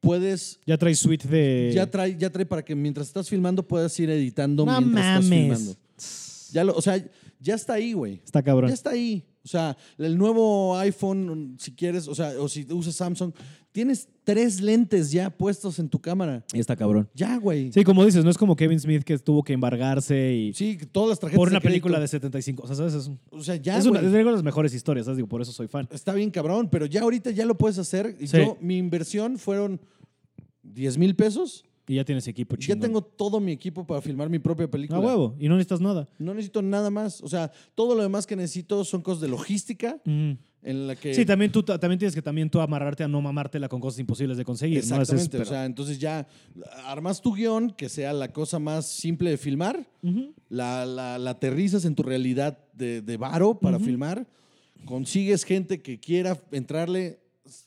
Puedes 0.06 0.60
Ya 0.66 0.78
trae 0.78 0.94
suite 0.94 1.28
de. 1.28 1.72
Ya 1.74 1.90
trae, 1.90 2.16
ya 2.16 2.30
trae 2.30 2.46
para 2.46 2.64
que 2.64 2.74
mientras 2.74 3.06
estás 3.08 3.28
filmando 3.28 3.66
puedas 3.66 3.98
ir 4.00 4.08
editando 4.10 4.64
No 4.64 4.80
mientras 4.80 5.04
estás 5.06 5.24
mames. 5.24 5.40
filmando. 5.58 5.76
Ya 6.52 6.64
lo, 6.64 6.74
o 6.76 6.80
sea, 6.82 7.04
ya 7.40 7.54
está 7.54 7.74
ahí, 7.74 7.92
güey. 7.92 8.20
Está 8.24 8.42
cabrón. 8.42 8.68
Ya 8.68 8.74
está 8.74 8.90
ahí. 8.90 9.24
O 9.44 9.48
sea, 9.48 9.76
el 9.98 10.16
nuevo 10.18 10.76
iPhone, 10.78 11.56
si 11.60 11.70
quieres, 11.72 12.08
o 12.08 12.14
sea, 12.16 12.32
o 12.40 12.48
si 12.48 12.66
usas 12.72 12.96
Samsung, 12.96 13.32
tienes 13.70 14.08
tres 14.24 14.60
lentes 14.60 15.12
ya 15.12 15.30
puestos 15.30 15.78
en 15.78 15.88
tu 15.88 16.00
cámara. 16.00 16.44
Y 16.52 16.58
está 16.58 16.74
cabrón. 16.74 17.08
Ya, 17.14 17.36
güey. 17.36 17.70
Sí, 17.72 17.84
como 17.84 18.04
dices, 18.04 18.24
no 18.24 18.30
es 18.30 18.38
como 18.38 18.56
Kevin 18.56 18.80
Smith 18.80 19.04
que 19.04 19.16
tuvo 19.18 19.44
que 19.44 19.52
embargarse 19.52 20.32
y 20.34 20.52
Sí, 20.52 20.76
todas 20.90 21.10
las 21.10 21.20
tarjetas 21.20 21.38
por 21.38 21.48
una 21.48 21.58
de 21.60 21.64
película 21.64 22.00
de 22.00 22.08
75. 22.08 22.64
O 22.64 22.66
sea, 22.66 22.74
¿sabes? 22.74 22.94
Es, 22.94 23.06
un- 23.06 23.20
O 23.30 23.42
sea, 23.44 23.54
ya, 23.54 23.78
es 23.78 23.84
una, 23.86 24.00
güey. 24.00 24.06
es 24.06 24.14
una 24.20 24.30
de 24.30 24.36
las 24.36 24.42
mejores 24.42 24.74
historias, 24.74 25.04
¿sabes? 25.06 25.16
Digo, 25.18 25.28
por 25.28 25.40
eso 25.42 25.52
soy 25.52 25.68
fan. 25.68 25.86
Está 25.92 26.12
bien 26.12 26.30
cabrón, 26.32 26.68
pero 26.68 26.86
ya 26.86 27.02
ahorita 27.02 27.30
ya 27.30 27.44
lo 27.46 27.56
puedes 27.56 27.78
hacer. 27.78 28.16
Y 28.18 28.26
Sí. 28.26 28.38
yo, 28.38 28.56
mi 28.60 28.78
inversión 28.78 29.38
fueron 29.38 29.80
10 30.76 30.98
mil 30.98 31.16
pesos. 31.16 31.64
Y 31.88 31.94
ya 31.94 32.04
tienes 32.04 32.26
equipo 32.26 32.56
Ya 32.56 32.74
tengo 32.74 33.00
todo 33.00 33.38
mi 33.38 33.52
equipo 33.52 33.86
para 33.86 34.00
filmar 34.00 34.28
mi 34.28 34.40
propia 34.40 34.68
película. 34.68 34.98
A 34.98 35.02
huevo. 35.02 35.36
Y 35.38 35.48
no 35.48 35.54
necesitas 35.54 35.80
nada. 35.80 36.08
No 36.18 36.34
necesito 36.34 36.60
nada 36.60 36.90
más. 36.90 37.20
O 37.22 37.28
sea, 37.28 37.52
todo 37.76 37.94
lo 37.94 38.02
demás 38.02 38.26
que 38.26 38.34
necesito 38.34 38.84
son 38.84 39.02
cosas 39.02 39.20
de 39.20 39.28
logística 39.28 40.00
en 40.04 40.86
la 40.88 40.96
que... 40.96 41.14
Sí, 41.14 41.24
también 41.24 41.52
tú 41.52 41.62
también 41.62 41.96
tienes 41.96 42.12
que 42.12 42.22
también 42.22 42.50
tú 42.50 42.60
amarrarte 42.60 43.04
a 43.04 43.08
no 43.08 43.20
mamártela 43.22 43.68
con 43.68 43.78
cosas 43.80 44.00
imposibles 44.00 44.36
de 44.36 44.44
conseguir. 44.44 44.78
¿no? 44.78 45.00
Ese 45.00 45.14
es- 45.14 45.22
Exactamente. 45.22 45.38
o 45.42 45.44
sea, 45.44 45.64
entonces 45.64 46.00
ya 46.00 46.26
armas 46.86 47.22
tu 47.22 47.32
guion, 47.32 47.70
que 47.70 47.88
sea 47.88 48.12
la 48.12 48.32
cosa 48.32 48.58
más 48.58 48.86
simple 48.86 49.30
de 49.30 49.36
filmar, 49.38 49.86
la, 50.48 50.84
la- 50.86 51.18
la 51.18 51.30
aterrizas 51.30 51.84
en 51.84 51.94
tu 51.94 52.02
realidad 52.02 52.58
de, 52.72 53.00
de 53.00 53.16
varo 53.16 53.60
para 53.60 53.78
filmar, 53.78 54.26
consigues 54.86 55.44
gente 55.44 55.80
que 55.82 56.00
quiera 56.00 56.36
entrarle 56.50 57.20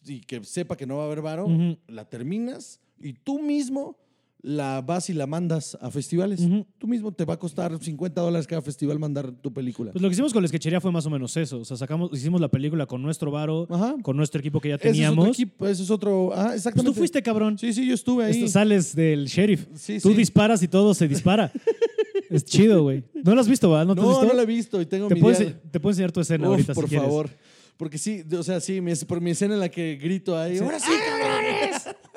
y 0.05 0.19
que 0.19 0.43
sepa 0.43 0.75
que 0.75 0.85
no 0.85 0.97
va 0.97 1.03
a 1.03 1.05
haber 1.05 1.21
varo, 1.21 1.47
la 1.87 2.03
terminas 2.03 2.81
y 3.01 3.13
tú 3.13 3.39
mismo 3.41 3.97
la 4.41 4.79
vas 4.81 5.09
y 5.09 5.13
la 5.13 5.27
mandas 5.27 5.77
a 5.81 5.91
festivales. 5.91 6.39
Tú 6.77 6.87
mismo 6.87 7.11
te 7.11 7.25
va 7.25 7.33
a 7.33 7.37
costar 7.37 7.77
50 7.77 8.21
dólares 8.21 8.47
cada 8.47 8.61
festival 8.61 8.97
mandar 8.97 9.31
tu 9.33 9.51
película. 9.51 9.91
Pues 9.91 10.01
lo 10.01 10.07
que 10.07 10.13
hicimos 10.13 10.31
con 10.31 10.41
la 10.41 10.47
sketchería 10.47 10.79
fue 10.79 10.93
más 10.93 11.05
o 11.05 11.09
menos 11.09 11.35
eso. 11.35 11.59
O 11.59 11.65
sea, 11.65 11.75
sacamos, 11.75 12.09
hicimos 12.13 12.39
la 12.39 12.47
película 12.47 12.85
con 12.85 13.01
nuestro 13.01 13.31
varo, 13.31 13.67
Ajá. 13.69 13.95
con 14.01 14.15
nuestro 14.15 14.39
equipo 14.39 14.61
que 14.61 14.69
ya 14.69 14.75
Ese 14.75 14.87
es 14.87 14.91
otro 14.91 14.93
teníamos. 14.93 15.27
equipo, 15.29 15.67
ese 15.67 15.83
es 15.83 15.89
otro... 15.91 16.31
Ah, 16.33 16.43
Pues 16.45 16.55
exactamente. 16.55 16.91
tú 16.93 16.97
fuiste, 16.97 17.21
cabrón. 17.21 17.57
Sí, 17.57 17.73
sí, 17.73 17.85
yo 17.85 17.93
estuve 17.93 18.23
ahí. 18.23 18.31
Esto- 18.31 18.47
sales 18.47 18.95
del 18.95 19.25
sheriff. 19.25 19.67
Sí, 19.75 19.99
Tú 19.99 20.11
sí. 20.11 20.15
disparas 20.15 20.63
y 20.63 20.69
todo 20.69 20.93
se 20.93 21.09
dispara. 21.09 21.51
es 22.29 22.45
chido, 22.45 22.83
güey. 22.83 23.03
¿No 23.25 23.35
lo 23.35 23.41
has 23.41 23.47
visto, 23.49 23.69
¿verdad? 23.69 23.87
¿No, 23.87 23.91
has 23.91 23.97
No, 23.97 24.07
visto? 24.07 24.25
no 24.25 24.33
la 24.33 24.43
he 24.43 24.45
visto 24.45 24.79
y 24.81 24.85
tengo 24.85 25.09
te, 25.09 25.15
mi 25.15 25.21
puedo 25.21 25.37
idea. 25.37 25.49
ense- 25.51 25.69
te 25.69 25.79
puedo 25.81 25.91
enseñar 25.91 26.13
tu 26.13 26.21
escena 26.21 26.45
Uf, 26.47 26.51
ahorita 26.51 26.73
por 26.75 26.85
si 26.85 26.89
quieres. 26.91 27.07
favor. 27.09 27.29
Porque 27.75 27.97
sí, 27.97 28.23
o 28.37 28.43
sea, 28.43 28.59
sí, 28.59 28.81
por 29.07 29.21
mi 29.21 29.31
escena 29.31 29.53
en 29.53 29.59
la 29.61 29.69
que 29.69 29.95
grito 29.95 30.37
ahí. 30.37 30.57
¡Ahora 30.59 30.79
sí, 30.79 30.91
cabrones! 30.91 31.68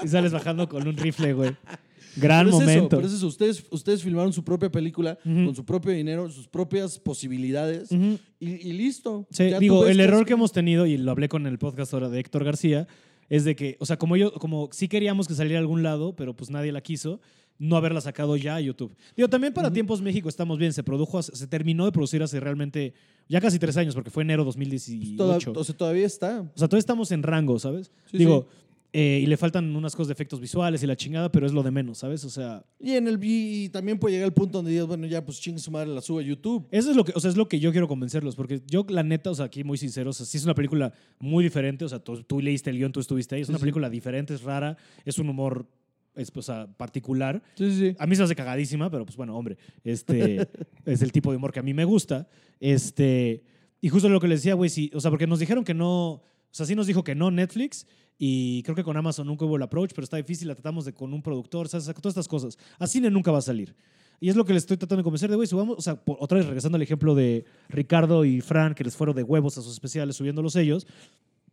Y 0.04 0.08
sales 0.08 0.32
bajando 0.32 0.68
con 0.68 0.86
un 0.86 0.96
rifle, 0.96 1.32
güey. 1.32 1.50
Gran 2.16 2.44
Pero 2.44 2.56
es 2.58 2.62
eso, 2.62 2.70
momento. 2.74 2.96
pero 2.96 3.08
es 3.08 3.14
eso. 3.14 3.26
Ustedes, 3.26 3.64
ustedes 3.70 4.02
filmaron 4.02 4.34
su 4.34 4.44
propia 4.44 4.70
película 4.70 5.18
con 5.24 5.54
su 5.54 5.64
propio 5.64 5.92
dinero, 5.92 6.28
sus 6.30 6.46
propias 6.46 6.98
posibilidades 6.98 7.90
y, 7.90 8.18
y 8.40 8.72
listo. 8.74 9.26
Sí, 9.30 9.44
digo, 9.58 9.86
el 9.86 9.98
error 9.98 10.26
que 10.26 10.34
hemos 10.34 10.52
tenido, 10.52 10.84
y 10.84 10.98
lo 10.98 11.10
hablé 11.10 11.28
con 11.30 11.46
el 11.46 11.58
podcast 11.58 11.94
ahora 11.94 12.10
de 12.10 12.20
Héctor 12.20 12.44
García, 12.44 12.86
es 13.30 13.44
de 13.44 13.56
que, 13.56 13.76
o 13.80 13.86
sea, 13.86 13.96
como 13.98 14.18
yo, 14.18 14.30
como 14.34 14.68
sí 14.72 14.88
queríamos 14.88 15.26
que 15.26 15.34
saliera 15.34 15.58
a 15.58 15.62
algún 15.62 15.82
lado, 15.82 16.14
pero 16.14 16.36
pues 16.36 16.50
nadie 16.50 16.70
la 16.70 16.82
quiso, 16.82 17.18
no 17.58 17.76
haberla 17.76 18.02
sacado 18.02 18.36
ya 18.36 18.56
a 18.56 18.60
YouTube. 18.60 18.94
Digo, 19.16 19.28
también 19.28 19.54
para 19.54 19.72
Tiempos 19.72 20.02
México 20.02 20.28
estamos 20.28 20.58
bien, 20.58 20.74
se 20.74 20.82
produjo, 20.82 21.22
se 21.22 21.46
terminó 21.46 21.86
de 21.86 21.92
producir 21.92 22.22
hace 22.22 22.40
realmente 22.40 22.92
ya 23.26 23.40
casi 23.40 23.58
tres 23.58 23.78
años, 23.78 23.94
porque 23.94 24.10
fue 24.10 24.22
enero 24.22 24.44
2018. 24.44 25.16
Toda- 25.16 25.38
o 25.60 25.64
sea, 25.64 25.74
todavía 25.74 26.04
está. 26.06 26.40
O 26.42 26.58
sea, 26.58 26.68
todavía 26.68 26.80
estamos 26.80 27.10
en 27.10 27.22
rango, 27.22 27.58
¿sabes? 27.58 27.90
Sí, 28.10 28.18
Digo, 28.18 28.48
eh, 28.94 29.20
y 29.22 29.26
le 29.26 29.36
faltan 29.38 29.74
unas 29.74 29.96
cosas 29.96 30.08
de 30.08 30.12
efectos 30.12 30.38
visuales 30.38 30.82
y 30.82 30.86
la 30.86 30.96
chingada, 30.96 31.32
pero 31.32 31.46
es 31.46 31.52
lo 31.52 31.62
de 31.62 31.70
menos, 31.70 31.98
¿sabes? 31.98 32.24
O 32.24 32.30
sea, 32.30 32.62
Y, 32.78 32.92
en 32.92 33.08
el, 33.08 33.18
y 33.22 33.70
también 33.70 33.98
puede 33.98 34.14
llegar 34.14 34.26
el 34.26 34.34
punto 34.34 34.58
donde 34.58 34.70
digas, 34.70 34.86
bueno, 34.86 35.06
ya 35.06 35.24
pues 35.24 35.40
chingue 35.40 35.58
su 35.60 35.70
madre, 35.70 35.88
la 35.88 36.02
sube 36.02 36.22
a 36.22 36.26
YouTube. 36.26 36.66
eso 36.70 36.90
es 36.90 36.96
lo 36.96 37.04
que, 37.04 37.12
o 37.14 37.20
sea, 37.20 37.30
es 37.30 37.36
lo 37.36 37.48
que 37.48 37.58
yo 37.58 37.72
quiero 37.72 37.88
convencerlos, 37.88 38.36
porque 38.36 38.60
yo, 38.66 38.84
la 38.90 39.02
neta, 39.02 39.30
o 39.30 39.34
sea, 39.34 39.46
aquí 39.46 39.64
muy 39.64 39.78
sincero, 39.78 40.10
o 40.10 40.12
sea, 40.12 40.26
sí 40.26 40.36
es 40.36 40.44
una 40.44 40.54
película 40.54 40.92
muy 41.18 41.42
diferente, 41.42 41.84
o 41.84 41.88
sea, 41.88 42.00
tú, 42.00 42.22
tú 42.22 42.40
leíste 42.40 42.68
el 42.70 42.76
guion, 42.76 42.92
tú 42.92 43.00
estuviste 43.00 43.34
ahí, 43.34 43.40
es 43.40 43.46
Sí, 43.46 43.52
una 43.52 43.58
sí. 43.58 43.62
película 43.62 43.88
diferente, 43.88 44.34
es 44.34 44.42
rara, 44.42 44.76
es 45.06 45.18
un 45.18 45.28
humor, 45.30 45.66
es, 46.14 46.30
o 46.34 46.42
sea, 46.42 46.66
particular. 46.76 47.42
Sí, 47.54 47.70
sí. 47.74 47.96
A 47.98 48.06
mí 48.06 48.14
se 48.14 48.22
hace 48.24 48.34
cagadísima, 48.36 48.90
pero 48.90 49.06
pues 49.06 49.16
bueno, 49.16 49.34
hombre, 49.34 49.56
este 49.84 50.46
es 50.84 51.00
el 51.00 51.12
tipo 51.12 51.30
de 51.30 51.38
humor 51.38 51.50
que 51.52 51.60
a 51.60 51.62
mí 51.62 51.72
me 51.72 51.86
gusta. 51.86 52.28
Este, 52.60 53.42
y 53.80 53.88
justo 53.88 54.08
lo 54.08 54.20
que 54.20 54.28
les 54.28 54.40
decía, 54.40 54.54
güey, 54.54 54.68
sí, 54.70 54.90
o 54.94 55.00
sea, 55.00 55.10
porque 55.10 55.26
nos 55.26 55.38
dijeron 55.40 55.64
que 55.64 55.72
no, 55.74 56.10
o 56.12 56.22
sea, 56.50 56.66
sí 56.66 56.74
nos 56.74 56.86
dijo 56.86 57.02
que 57.02 57.14
no 57.14 57.30
Netflix 57.30 57.86
y 58.18 58.62
creo 58.62 58.76
que 58.76 58.84
con 58.84 58.96
Amazon 58.96 59.26
nunca 59.26 59.44
hubo 59.44 59.56
el 59.56 59.62
approach, 59.62 59.90
pero 59.94 60.04
está 60.04 60.16
difícil, 60.16 60.48
la 60.48 60.54
tratamos 60.54 60.84
de 60.84 60.92
con 60.92 61.12
un 61.12 61.22
productor, 61.22 61.68
¿sabes? 61.68 61.86
todas 61.86 62.06
estas 62.12 62.28
cosas. 62.28 62.58
A 62.78 62.86
cine 62.86 63.10
nunca 63.10 63.30
va 63.32 63.38
a 63.38 63.42
salir. 63.42 63.74
Y 64.20 64.28
es 64.28 64.36
lo 64.36 64.44
que 64.44 64.52
les 64.52 64.62
estoy 64.62 64.76
tratando 64.76 64.98
de 65.00 65.04
convencer 65.04 65.28
de, 65.30 65.34
güey, 65.36 65.48
subamos, 65.48 65.76
o 65.78 65.82
sea, 65.82 65.96
por- 65.96 66.16
otra 66.20 66.38
vez 66.38 66.46
regresando 66.46 66.76
al 66.76 66.82
ejemplo 66.82 67.16
de 67.16 67.44
Ricardo 67.68 68.24
y 68.24 68.40
Fran, 68.40 68.74
que 68.74 68.84
les 68.84 68.94
fueron 68.96 69.16
de 69.16 69.24
huevos 69.24 69.58
a 69.58 69.62
sus 69.62 69.72
especiales 69.72 70.14
subiéndolos 70.14 70.54
ellos, 70.54 70.86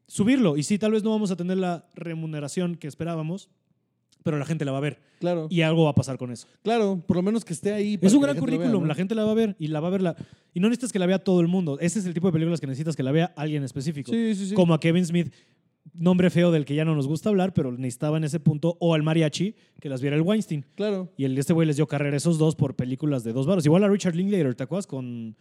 subirlo. 0.07 0.55
Y 0.57 0.63
sí, 0.63 0.77
tal 0.77 0.91
vez 0.91 1.03
no 1.03 1.09
vamos 1.09 1.31
a 1.31 1.35
tener 1.35 1.57
la 1.57 1.87
remuneración 1.95 2.75
que 2.75 2.87
esperábamos, 2.87 3.49
pero 4.23 4.37
la 4.37 4.45
gente 4.45 4.65
la 4.65 4.71
va 4.71 4.77
a 4.77 4.81
ver. 4.81 4.99
Claro. 5.19 5.47
Y 5.49 5.61
algo 5.61 5.85
va 5.85 5.91
a 5.91 5.95
pasar 5.95 6.17
con 6.19 6.31
eso. 6.31 6.45
claro, 6.61 7.03
por 7.07 7.17
lo 7.17 7.23
menos 7.23 7.43
que 7.43 7.53
esté 7.53 7.73
ahí. 7.73 7.97
Es 8.01 8.13
un 8.13 8.21
gran 8.21 8.35
lo 8.35 8.41
vea, 8.43 8.47
currículum, 8.57 8.81
¿no? 8.83 8.87
la 8.87 8.95
gente 8.95 9.15
la 9.15 9.23
va 9.25 9.31
a 9.31 9.35
ver 9.35 9.55
y 9.57 9.67
la 9.67 9.79
va 9.79 9.87
a 9.87 9.91
ver 9.91 10.01
la... 10.03 10.15
Y 10.53 10.59
no 10.59 10.67
necesitas 10.69 10.91
que 10.91 10.99
la 10.99 11.05
vea 11.07 11.19
todo 11.23 11.41
el 11.41 11.47
mundo. 11.47 11.79
Ese 11.79 11.97
es 11.99 12.05
el 12.05 12.13
tipo 12.13 12.27
de 12.27 12.33
películas 12.33 12.59
que 12.59 12.67
necesitas 12.67 12.95
que 12.95 13.01
la 13.03 13.11
vea 13.11 13.33
alguien 13.35 13.63
específico. 13.63 14.11
Sí, 14.11 14.35
sí, 14.35 14.49
sí. 14.49 14.53
Como 14.55 14.73
a 14.73 14.79
Kevin 14.79 15.05
Smith, 15.05 15.33
nombre 15.93 16.29
feo 16.29 16.51
del 16.51 16.65
que 16.65 16.75
ya 16.75 16.85
no 16.85 16.95
nos 16.95 17.07
gusta 17.07 17.29
hablar, 17.29 17.53
pero 17.53 17.71
necesitaba 17.71 18.17
en 18.17 18.23
ese 18.23 18.39
punto, 18.39 18.77
o 18.79 18.93
al 18.93 19.03
mariachi, 19.03 19.55
que 19.79 19.89
las 19.89 20.01
viera 20.01 20.15
el 20.15 20.21
Weinstein. 20.21 20.65
Claro. 20.75 21.11
Y 21.17 21.25
el, 21.25 21.37
este 21.37 21.53
güey 21.53 21.67
les 21.67 21.75
dio 21.75 21.87
carrera 21.87 22.17
esos 22.17 22.37
dos 22.37 22.55
por 22.55 22.75
películas 22.75 23.23
de 23.23 23.33
dos 23.33 23.45
varos. 23.47 23.65
Igual 23.65 23.83
a 23.83 23.89
Richard 23.89 24.15
Linklater, 24.15 24.55
¿te 24.55 24.63
acuerdas? 24.63 24.87
Con, 24.87 25.35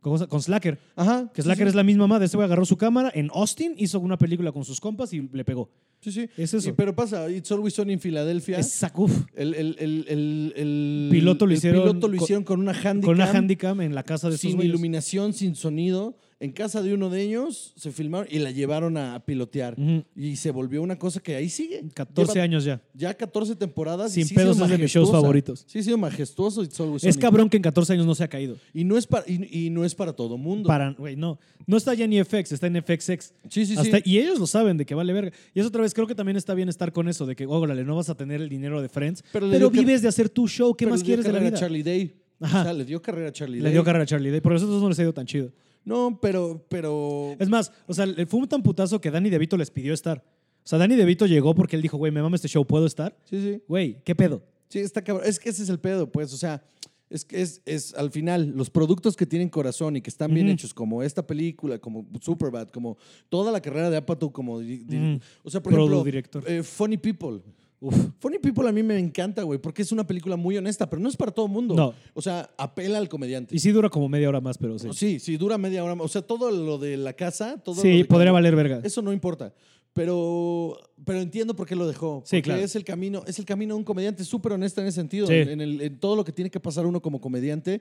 con, 0.00 0.26
con 0.26 0.40
Slacker. 0.42 0.78
Ajá. 0.96 1.30
Que 1.34 1.42
Slacker 1.42 1.66
sí. 1.66 1.68
es 1.70 1.74
la 1.74 1.82
misma 1.82 2.06
madre. 2.06 2.24
Este 2.24 2.36
güey 2.36 2.46
agarró 2.46 2.64
su 2.64 2.76
cámara 2.76 3.10
en 3.14 3.30
Austin, 3.34 3.74
hizo 3.76 4.00
una 4.00 4.16
película 4.16 4.50
con 4.52 4.64
sus 4.64 4.80
compas 4.80 5.12
y 5.12 5.28
le 5.32 5.44
pegó. 5.44 5.70
Sí, 6.00 6.10
sí. 6.12 6.28
Es 6.38 6.54
eso. 6.54 6.70
Y- 6.70 6.72
pero 6.72 6.94
pasa, 6.94 7.30
It's 7.30 7.52
Always 7.52 7.74
Sunny 7.74 7.92
en 7.92 8.00
Filadelfia. 8.00 8.58
Uf. 8.94 9.24
El, 9.34 9.52
el, 9.54 9.76
el, 9.78 10.52
el, 10.56 11.08
Piloto 11.10 11.44
lo 11.46 11.52
hicieron 11.52 11.82
piloto 11.82 12.08
lo 12.08 12.16
con- 12.16 12.24
hicieron 12.24 12.44
con 12.44 12.60
una 12.60 12.72
handicam. 12.72 13.00
Con 13.02 13.14
una 13.16 13.30
handicam 13.30 13.80
en 13.82 13.94
la 13.94 14.02
casa 14.02 14.30
de 14.30 14.38
sin 14.38 14.60
iluminación, 14.62 15.34
sin 15.34 15.54
sonido. 15.54 16.16
En 16.42 16.52
casa 16.52 16.82
de 16.82 16.94
uno 16.94 17.10
de 17.10 17.20
ellos 17.20 17.74
se 17.76 17.92
filmaron 17.92 18.26
y 18.30 18.38
la 18.38 18.50
llevaron 18.50 18.96
a 18.96 19.22
pilotear. 19.26 19.76
Y 20.16 20.36
se 20.36 20.50
volvió 20.50 20.80
una 20.80 20.98
cosa 20.98 21.20
que 21.20 21.36
ahí 21.36 21.50
sigue. 21.50 21.84
14 21.92 22.32
Lleva 22.32 22.44
años 22.44 22.64
ya. 22.64 22.80
Ya 22.94 23.12
14 23.12 23.56
temporadas. 23.56 24.12
Sin 24.12 24.22
y 24.22 24.24
sí 24.24 24.34
pedos 24.34 24.58
es 24.58 24.68
de 24.70 24.78
mis 24.78 24.90
shows 24.90 25.10
favoritos. 25.10 25.64
Sí, 25.66 25.80
ha 25.80 25.82
sido 25.82 25.98
majestuoso 25.98 26.62
It's 26.64 26.80
Always 26.80 27.04
Es 27.04 27.18
cabrón 27.18 27.50
que 27.50 27.58
en 27.58 27.62
14 27.62 27.92
años 27.92 28.06
no 28.06 28.14
se 28.14 28.24
ha 28.24 28.28
caído. 28.28 28.56
Y 28.72 28.84
no 28.84 28.96
es 28.96 29.06
para, 29.06 29.24
y, 29.30 29.66
y 29.66 29.68
no 29.68 29.84
es 29.84 29.94
para 29.94 30.14
todo 30.14 30.38
mundo. 30.38 30.66
Para, 30.66 30.92
güey, 30.92 31.14
no. 31.14 31.38
No 31.66 31.76
está 31.76 31.92
ya 31.92 32.06
ni 32.06 32.18
FX, 32.24 32.52
está 32.52 32.68
en 32.68 32.82
FXX. 32.82 33.34
sí, 33.50 33.66
sí, 33.66 33.74
Hasta- 33.76 33.98
sí. 33.98 34.02
Y 34.06 34.18
ellos 34.18 34.38
lo 34.38 34.46
saben 34.46 34.78
de 34.78 34.86
que 34.86 34.94
vale 34.94 35.12
verga. 35.12 35.32
Y 35.54 35.60
eso 35.60 35.68
otra 35.68 35.82
vez 35.82 35.92
creo 35.92 36.06
que 36.06 36.14
también 36.14 36.38
está 36.38 36.54
bien 36.54 36.70
estar 36.70 36.90
con 36.90 37.06
eso, 37.10 37.26
de 37.26 37.36
que, 37.36 37.44
órale, 37.44 37.84
no 37.84 37.96
vas 37.96 38.08
a 38.08 38.14
tener 38.14 38.40
el 38.40 38.48
dinero 38.48 38.80
de 38.80 38.88
Friends, 38.88 39.22
Pero 39.30 39.46
le 39.46 39.68
vives 39.68 40.00
de 40.00 40.08
hacer 40.08 40.30
tu 40.30 40.48
show. 40.48 40.74
¿Qué 40.74 40.86
más 40.86 41.00
le 41.00 41.04
quieres 41.04 41.26
de 41.26 41.32
la 41.32 41.38
carrera 41.38 41.50
vida? 41.50 41.60
Charlie 41.60 41.82
Day. 41.82 42.14
Ajá. 42.40 42.60
O 42.60 42.64
sea, 42.64 42.72
le 42.72 42.86
dio 42.86 43.02
carrera 43.02 43.28
a 43.28 43.32
Charlie 43.32 43.58
Le 43.58 43.64
Day. 43.64 43.72
dio 43.72 43.84
carrera 43.84 44.04
a 44.04 44.06
Charlie 44.06 44.30
Day. 44.30 44.40
Por 44.40 44.54
eso 44.54 44.66
no 44.66 44.88
les 44.88 44.98
ha 44.98 45.02
ido 45.02 45.12
tan 45.12 45.26
chido. 45.26 45.52
No, 45.84 46.18
pero, 46.20 46.64
pero. 46.68 47.34
Es 47.38 47.48
más, 47.48 47.72
o 47.86 47.94
sea, 47.94 48.06
fue 48.26 48.40
un 48.40 48.48
tan 48.48 48.62
putazo 48.62 49.00
que 49.00 49.10
Danny 49.10 49.30
DeVito 49.30 49.56
les 49.56 49.70
pidió 49.70 49.94
estar. 49.94 50.24
O 50.62 50.68
sea, 50.70 50.78
Danny 50.78 50.94
DeVito 50.94 51.26
llegó 51.26 51.54
porque 51.54 51.76
él 51.76 51.82
dijo, 51.82 51.96
güey, 51.96 52.12
me 52.12 52.22
mama 52.22 52.36
este 52.36 52.48
show, 52.48 52.64
¿puedo 52.66 52.86
estar? 52.86 53.16
Sí, 53.24 53.40
sí. 53.40 53.62
Güey, 53.66 54.02
¿qué 54.04 54.14
pedo? 54.14 54.42
Sí, 54.68 54.78
está 54.78 55.02
cabrón. 55.02 55.26
Es 55.26 55.40
que 55.40 55.48
ese 55.48 55.62
es 55.62 55.68
el 55.68 55.80
pedo, 55.80 56.12
pues. 56.12 56.32
O 56.32 56.36
sea, 56.36 56.62
es 57.08 57.24
que 57.24 57.40
es, 57.40 57.62
es 57.64 57.94
al 57.94 58.10
final, 58.10 58.52
los 58.54 58.70
productos 58.70 59.16
que 59.16 59.26
tienen 59.26 59.48
corazón 59.48 59.96
y 59.96 60.00
que 60.02 60.10
están 60.10 60.32
bien 60.32 60.48
hechos, 60.48 60.72
como 60.74 61.02
esta 61.02 61.26
película, 61.26 61.78
como 61.78 62.06
Superbad, 62.20 62.68
como 62.68 62.98
toda 63.28 63.50
la 63.50 63.60
carrera 63.60 63.90
de 63.90 63.96
Apatow, 63.96 64.30
como. 64.30 64.56
O 64.56 65.50
sea, 65.50 65.62
por 65.62 65.72
Produ 65.72 65.86
ejemplo, 65.86 66.04
director. 66.04 66.44
eh, 66.46 66.62
Funny 66.62 66.98
People. 66.98 67.40
Uf. 67.80 67.96
Funny 68.18 68.38
People 68.38 68.68
a 68.68 68.72
mí 68.72 68.82
me 68.82 68.98
encanta, 68.98 69.42
güey, 69.42 69.58
porque 69.58 69.80
es 69.82 69.90
una 69.90 70.06
película 70.06 70.36
muy 70.36 70.56
honesta, 70.56 70.88
pero 70.90 71.00
no 71.00 71.08
es 71.08 71.16
para 71.16 71.32
todo 71.32 71.46
el 71.46 71.52
mundo. 71.52 71.74
No. 71.74 71.94
O 72.14 72.20
sea, 72.20 72.50
apela 72.58 72.98
al 72.98 73.08
comediante. 73.08 73.56
Y 73.56 73.58
sí 73.58 73.70
dura 73.72 73.88
como 73.88 74.08
media 74.08 74.28
hora 74.28 74.40
más, 74.40 74.58
pero 74.58 74.78
sí. 74.78 74.88
Sí, 74.92 75.18
sí, 75.18 75.36
dura 75.38 75.56
media 75.56 75.82
hora. 75.82 75.94
más. 75.94 76.04
O 76.04 76.08
sea, 76.08 76.22
todo 76.22 76.50
lo 76.50 76.76
de 76.78 76.96
la 76.98 77.14
casa, 77.14 77.56
todo 77.62 77.74
lo 77.76 77.80
Sí, 77.82 77.98
de 77.98 78.04
podría 78.04 78.32
valer 78.32 78.54
verga. 78.54 78.80
Eso 78.84 79.00
no 79.02 79.12
importa. 79.12 79.54
Pero, 79.92 80.78
pero 81.04 81.20
entiendo 81.20 81.56
por 81.56 81.66
qué 81.66 81.74
lo 81.74 81.88
dejó. 81.88 82.22
Sí, 82.24 82.36
porque 82.36 82.42
claro. 82.42 82.62
es 82.62 82.76
el 82.76 82.84
camino, 82.84 83.24
es 83.26 83.38
el 83.40 83.44
camino 83.44 83.74
de 83.74 83.78
un 83.78 83.84
comediante 83.84 84.24
súper 84.24 84.52
honesto 84.52 84.80
en 84.80 84.86
ese 84.86 84.96
sentido. 85.00 85.26
Sí. 85.26 85.34
En, 85.34 85.60
el- 85.60 85.80
en 85.80 85.98
todo 85.98 86.14
lo 86.14 86.24
que 86.24 86.30
tiene 86.32 86.48
que 86.50 86.60
pasar 86.60 86.86
uno 86.86 87.02
como 87.02 87.20
comediante 87.20 87.80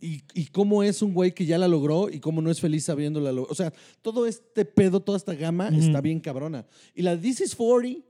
y, 0.00 0.20
y 0.34 0.46
cómo 0.48 0.82
es 0.82 1.00
un 1.00 1.14
güey 1.14 1.32
que 1.32 1.46
ya 1.46 1.56
la 1.56 1.66
logró 1.66 2.10
y 2.10 2.20
cómo 2.20 2.42
no 2.42 2.50
es 2.50 2.60
feliz 2.60 2.84
sabiéndola. 2.84 3.32
O 3.40 3.54
sea, 3.54 3.72
todo 4.02 4.26
este 4.26 4.64
pedo, 4.66 5.00
toda 5.00 5.16
esta 5.16 5.34
gama 5.34 5.68
está 5.68 6.00
bien 6.02 6.20
cabrona. 6.20 6.66
Y 6.94 7.02
la 7.02 7.18
This 7.18 7.40
is 7.40 7.54
40 7.54 8.00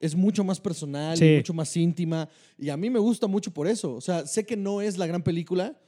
es 0.00 0.14
mucho 0.16 0.42
más 0.42 0.58
personal, 0.60 1.16
Sí. 1.16 1.24
y 1.26 1.36
mucho 1.36 1.54
más 1.54 1.76
íntima. 1.76 2.28
Y 2.58 2.70
a 2.70 2.76
mí 2.76 2.90
me 2.90 2.98
gusta 2.98 3.26
mucho 3.26 3.52
por 3.52 3.66
eso. 3.68 3.94
O 3.94 4.00
sea, 4.00 4.26
sé 4.26 4.44
que 4.44 4.56
no 4.56 4.80
es 4.80 4.96
la 4.98 5.06
gran 5.06 5.22
película, 5.22 5.78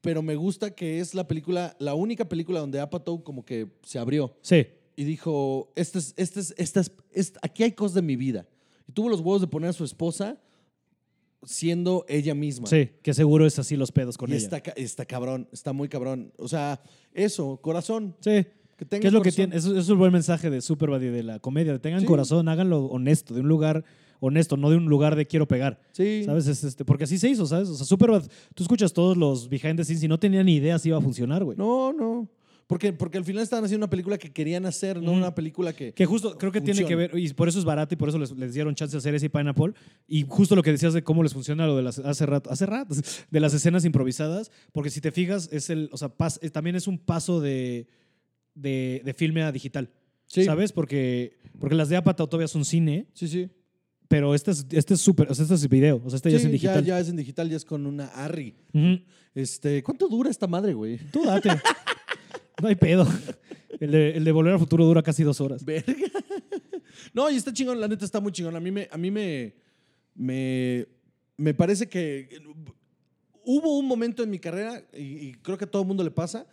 pero 0.00 0.22
me 0.22 0.36
gusta 0.36 0.74
que 0.74 1.00
es 1.00 1.14
la 1.14 1.26
película, 1.26 1.74
la 1.78 1.94
única 1.94 2.28
película 2.28 2.60
donde 2.60 2.80
Apatow 2.80 3.22
como 3.24 3.44
que 3.44 3.68
se 3.82 3.98
abrió 3.98 4.36
Sí. 4.42 4.66
y 4.96 5.04
dijo, 5.04 5.72
este 5.74 5.98
es, 5.98 6.12
este 6.16 6.40
es, 6.40 6.54
esta 6.58 6.82
es- 7.12 7.32
aquí 7.42 7.62
hay 7.62 7.72
cosas 7.72 7.94
de 7.94 8.02
mi 8.02 8.16
vida. 8.16 8.46
Y 8.88 8.92
tuvo 8.92 9.08
los 9.08 9.20
huevos 9.20 9.40
de 9.40 9.46
poner 9.46 9.70
a 9.70 9.72
su 9.72 9.84
esposa 9.84 10.38
siendo 11.44 12.04
ella 12.08 12.34
misma. 12.34 12.66
Sí, 12.66 12.90
que 13.02 13.14
seguro 13.14 13.46
es 13.46 13.58
así 13.58 13.76
los 13.76 13.92
pedos 13.92 14.18
con 14.18 14.30
y 14.30 14.34
ella. 14.34 14.42
está, 14.44 14.58
está 14.76 15.04
cabrón, 15.06 15.48
está 15.52 15.72
muy 15.72 15.88
cabrón. 15.88 16.32
O 16.38 16.48
sea, 16.48 16.82
eso, 17.12 17.58
corazón. 17.62 18.16
Sí. 18.20 18.44
Que 18.76 18.84
¿Qué 18.84 19.06
es 19.06 19.12
lo 19.12 19.22
que 19.22 19.32
tiene? 19.32 19.56
Eso, 19.56 19.70
eso 19.70 19.80
es 19.80 19.88
el 19.88 19.96
buen 19.96 20.12
mensaje 20.12 20.50
de 20.50 20.60
Superbad 20.60 21.00
y 21.00 21.06
de 21.06 21.22
la 21.22 21.38
comedia. 21.38 21.78
Tengan 21.78 22.00
Sí. 22.00 22.06
corazón, 22.06 22.48
háganlo 22.48 22.84
honesto, 22.86 23.32
de 23.34 23.40
un 23.40 23.48
lugar 23.48 23.84
honesto, 24.20 24.56
no 24.56 24.70
de 24.70 24.76
un 24.76 24.86
lugar 24.86 25.16
de 25.16 25.26
quiero 25.26 25.46
pegar. 25.48 25.80
Sí. 25.92 26.22
¿Sabes? 26.24 26.46
Es 26.46 26.62
este, 26.64 26.84
porque 26.84 27.04
así 27.04 27.18
se 27.18 27.28
hizo, 27.28 27.46
¿sabes? 27.46 27.68
O 27.68 27.74
sea, 27.74 27.86
Superbad, 27.86 28.24
tú 28.54 28.62
escuchas 28.62 28.92
todos 28.92 29.16
los 29.16 29.48
behind 29.48 29.76
the 29.76 29.84
scenes 29.84 30.02
y 30.02 30.08
no 30.08 30.18
tenían 30.18 30.46
ni 30.46 30.56
idea 30.56 30.78
si 30.78 30.88
iba 30.90 30.98
a 30.98 31.00
funcionar, 31.00 31.42
güey. 31.44 31.56
No, 31.56 31.92
no. 31.92 32.28
Porque, 32.66 32.92
porque 32.92 33.16
al 33.16 33.24
final 33.24 33.44
estaban 33.44 33.64
haciendo 33.64 33.84
una 33.84 33.90
película 33.90 34.18
que 34.18 34.32
querían 34.32 34.66
hacer, 34.66 35.00
no 35.00 35.12
una 35.12 35.32
película 35.34 35.72
que. 35.72 35.92
Que 35.92 36.04
justo 36.04 36.36
creo 36.36 36.50
que 36.50 36.60
tiene 36.60 36.84
que 36.84 36.96
ver, 36.96 37.12
y 37.16 37.32
por 37.32 37.48
eso 37.48 37.60
es 37.60 37.64
barato 37.64 37.94
y 37.94 37.96
por 37.96 38.08
eso 38.08 38.18
les, 38.18 38.32
les 38.32 38.54
dieron 38.54 38.74
chance 38.74 38.90
de 38.92 38.98
hacer 38.98 39.14
ese 39.14 39.30
Pineapple. 39.30 39.72
Y 40.08 40.24
justo 40.28 40.56
lo 40.56 40.64
que 40.64 40.72
decías 40.72 40.92
de 40.92 41.02
cómo 41.04 41.22
les 41.22 41.32
funciona 41.32 41.64
lo 41.66 41.76
de 41.76 41.82
las, 41.84 42.00
hace 42.00 42.26
rato, 42.26 42.50
hace 42.50 42.66
rato, 42.66 42.94
de 43.30 43.40
las 43.40 43.54
escenas 43.54 43.84
improvisadas, 43.84 44.50
porque 44.72 44.90
si 44.90 45.00
te 45.00 45.12
fijas, 45.12 45.48
es 45.52 45.70
el, 45.70 45.88
o 45.92 45.96
sea, 45.96 46.08
pas- 46.08 46.40
eh, 46.42 46.50
también 46.50 46.74
es 46.74 46.88
un 46.88 46.98
paso 46.98 47.40
de, 47.40 47.86
de, 48.56 49.00
de 49.04 49.14
filme 49.14 49.42
a 49.44 49.52
digital. 49.52 49.88
Sí. 50.26 50.44
¿Sabes? 50.44 50.72
Porque, 50.72 51.38
porque 51.60 51.76
las 51.76 51.88
de 51.88 51.96
Apatow 51.96 52.26
todavía 52.26 52.48
son 52.48 52.64
cine, 52.64 53.06
Sí, 53.12 53.28
sí. 53.28 53.48
pero 54.08 54.34
este 54.34 54.50
es 54.50 54.66
este 54.72 54.94
es 54.94 55.00
súper, 55.00 55.30
o 55.30 55.34
sea, 55.36 55.44
este 55.44 55.54
es 55.54 55.68
video, 55.68 56.02
o 56.04 56.10
sea, 56.10 56.16
este 56.16 56.32
ya 56.32 56.38
es 56.38 56.44
en 56.44 56.50
digital. 56.50 56.84
Ya, 56.84 56.98
es 56.98 57.08
en 57.08 57.16
digital, 57.16 57.48
ya 57.48 57.56
es 57.56 57.64
con 57.64 57.86
una 57.86 58.06
Arri. 58.08 58.56
Este, 59.34 59.82
¿cuánto 59.84 60.08
dura 60.08 60.28
esta 60.30 60.48
madre, 60.48 60.74
güey? 60.74 60.98
Tú 61.12 61.22
date. 61.24 61.50
no 62.60 62.68
hay 62.68 62.74
pedo. 62.74 63.06
El 63.78 63.90
de, 63.92 64.10
el 64.16 64.24
de 64.24 64.32
Volver 64.32 64.54
al 64.54 64.58
Futuro 64.58 64.84
dura 64.86 65.02
casi 65.02 65.22
dos 65.22 65.40
horas. 65.40 65.64
Verga. 65.64 65.92
No, 67.12 67.30
y 67.30 67.36
está 67.36 67.52
chingón, 67.52 67.78
la 67.80 67.86
neta 67.88 68.04
está 68.04 68.20
muy 68.20 68.32
chingón. 68.32 68.56
A 68.56 68.60
mí 68.60 68.70
me, 68.70 68.88
a 68.90 68.96
mí 68.96 69.10
me, 69.10 69.54
me, 70.14 70.86
me 71.36 71.52
parece 71.54 71.86
que 71.88 72.28
hubo 73.44 73.78
un 73.78 73.86
momento 73.86 74.22
en 74.22 74.30
mi 74.30 74.38
carrera, 74.38 74.82
y, 74.94 75.28
y 75.28 75.34
creo 75.34 75.56
que 75.58 75.64
a 75.64 75.70
todo 75.70 75.82
el 75.82 75.88
mundo 75.88 76.02
le 76.02 76.10
pasa, 76.10 76.46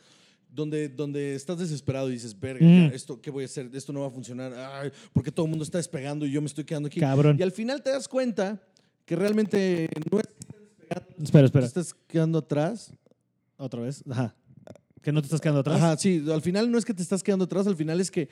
donde, 0.53 0.88
donde 0.89 1.35
estás 1.35 1.57
desesperado 1.57 2.09
y 2.09 2.13
dices, 2.13 2.39
verga, 2.39 2.65
Mm. 2.65 2.91
esto, 2.93 3.19
¿qué 3.19 3.31
voy 3.31 3.43
a 3.43 3.45
hacer? 3.45 3.69
Esto 3.73 3.91
no 3.91 4.01
va 4.01 4.07
a 4.07 4.11
funcionar. 4.11 4.53
Ay, 4.53 4.91
porque 5.11 5.31
todo 5.31 5.45
el 5.45 5.49
mundo 5.49 5.63
está 5.63 5.77
despegando 5.80 6.25
y 6.25 6.31
yo 6.31 6.41
me 6.41 6.47
estoy 6.47 6.63
quedando 6.63 6.88
aquí. 6.88 6.99
Cabrón. 6.99 7.38
Y 7.39 7.41
al 7.43 7.51
final 7.51 7.81
te 7.81 7.89
das 7.89 8.07
cuenta 8.07 8.61
que 9.05 9.15
realmente 9.15 9.89
no 10.11 10.19
es 10.19 10.27
Espera, 11.21 11.45
espera. 11.45 11.63
te 11.63 11.67
estás 11.80 11.93
quedando 12.07 12.38
atrás. 12.38 12.91
Otra 13.57 13.81
vez. 13.81 14.03
Ajá. 14.09 14.35
Que 15.01 15.11
no 15.11 15.21
te 15.21 15.25
estás 15.25 15.41
quedando 15.41 15.61
atrás. 15.61 15.77
Ajá, 15.77 15.97
sí, 15.97 16.23
al 16.31 16.41
final 16.41 16.69
no 16.71 16.77
es 16.77 16.85
que 16.85 16.93
te 16.93 17.01
estás 17.01 17.23
quedando 17.23 17.45
atrás, 17.45 17.67
al 17.67 17.75
final 17.75 17.99
es 17.99 18.09
que 18.11 18.30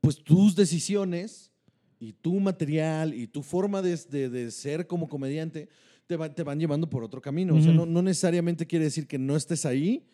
pues 0.00 0.22
tus 0.22 0.54
decisiones 0.56 1.50
y 1.98 2.12
tu 2.12 2.40
material 2.40 3.14
y 3.14 3.26
tu 3.26 3.42
forma 3.42 3.82
de, 3.82 3.96
de- 4.10 4.28
de 4.30 4.50
ser 4.50 4.86
como 4.86 5.08
comediante 5.08 5.68
te, 6.06 6.16
va- 6.16 6.28
te 6.34 6.42
van 6.42 6.58
llevando 6.58 6.88
por 6.90 7.04
otro 7.04 7.20
camino. 7.20 7.54
O 7.54 7.60
sea, 7.60 7.72
no, 7.72 7.86
no 7.86 8.02
necesariamente 8.02 8.66
quiere 8.66 8.86
decir 8.86 9.06
que 9.06 9.18
no 9.18 9.36
estés 9.36 9.64
ahí, 9.66 10.06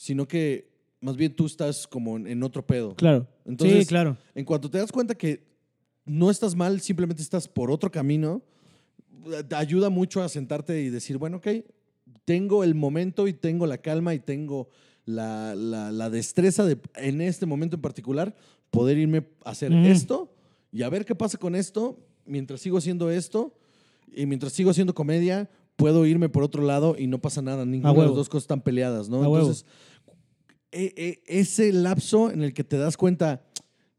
sino 0.00 0.26
que 0.26 0.66
más 1.02 1.14
bien 1.14 1.34
tú 1.36 1.44
estás 1.44 1.86
como 1.86 2.16
en, 2.16 2.42
otro 2.42 2.66
pedo. 2.66 2.94
Claro. 2.96 3.26
Entonces- 3.44 3.80
sí, 3.80 3.86
claro. 3.86 4.16
En 4.34 4.46
cuanto 4.46 4.70
te 4.70 4.78
das 4.78 4.90
cuenta 4.90 5.14
que 5.14 5.44
no 6.06 6.30
estás 6.30 6.54
mal, 6.56 6.80
simplemente 6.80 7.20
estás 7.22 7.46
por 7.46 7.70
otro 7.70 7.90
camino, 7.90 8.40
te 9.46 9.54
ayuda 9.54 9.90
mucho 9.90 10.22
a 10.22 10.30
sentarte 10.30 10.80
y 10.80 10.88
decir, 10.88 11.18
bueno, 11.18 11.36
ok, 11.36 11.48
tengo 12.24 12.64
el 12.64 12.74
momento 12.74 13.28
y 13.28 13.34
tengo 13.34 13.66
la 13.66 13.76
calma 13.76 14.14
y 14.14 14.20
tengo 14.20 14.68
la, 15.04 15.54
la- 15.54 15.92
la 15.92 16.08
destreza 16.08 16.64
de, 16.64 16.78
en 16.96 17.20
este 17.20 17.44
momento 17.44 17.76
en 17.76 17.82
particular, 17.82 18.34
poder 18.70 18.96
irme 18.96 19.26
a 19.44 19.50
hacer 19.50 19.70
Ujú. 19.70 19.84
esto 19.86 20.32
y 20.72 20.82
a 20.82 20.88
ver 20.88 21.04
qué 21.04 21.14
pasa 21.14 21.36
con 21.36 21.54
esto 21.54 21.98
mientras 22.24 22.62
sigo 22.62 22.78
haciendo 22.78 23.10
esto 23.10 23.54
y 24.10 24.24
mientras 24.24 24.54
sigo 24.54 24.70
haciendo 24.70 24.94
comedia. 24.94 25.50
Puedo 25.76 26.04
irme 26.04 26.28
por 26.28 26.42
otro 26.42 26.62
lado 26.62 26.94
y 26.98 27.06
no 27.06 27.22
pasa 27.22 27.40
nada. 27.40 27.64
Ninguna 27.64 27.94
de 27.94 27.98
las 28.08 28.14
dos 28.14 28.28
cosas 28.28 28.42
están 28.44 28.60
peleadas, 28.60 29.08
¿no? 29.08 29.22
A 29.24 29.28
huevo. 29.28 29.50
E- 30.72 30.94
e- 30.96 31.22
ese 31.40 31.72
lapso 31.72 32.30
en 32.30 32.42
el 32.42 32.52
que 32.54 32.62
te 32.64 32.76
das 32.78 32.96
cuenta, 32.96 33.42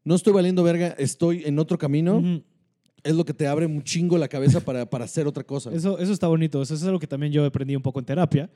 no 0.04 0.14
estoy 0.14 0.32
valiendo 0.32 0.62
verga, 0.62 0.88
estoy 0.98 1.42
en 1.44 1.58
otro 1.58 1.76
camino, 1.78 2.42
es 3.04 3.14
lo 3.14 3.24
que 3.24 3.34
te 3.34 3.46
abre 3.46 3.66
un 3.66 3.82
chingo 3.82 4.16
la 4.16 4.28
cabeza 4.28 4.60
para, 4.60 4.88
para 4.88 5.04
hacer 5.04 5.26
otra 5.26 5.44
cosa. 5.44 5.72
Eso, 5.72 5.98
eso 5.98 6.12
está 6.12 6.28
bonito. 6.28 6.62
Eso 6.62 6.74
es 6.74 6.82
algo 6.84 6.98
que 6.98 7.06
también 7.06 7.32
yo 7.32 7.44
aprendí 7.44 7.74
un 7.76 7.82
poco 7.82 7.98
en 7.98 8.04
terapia. 8.06 8.48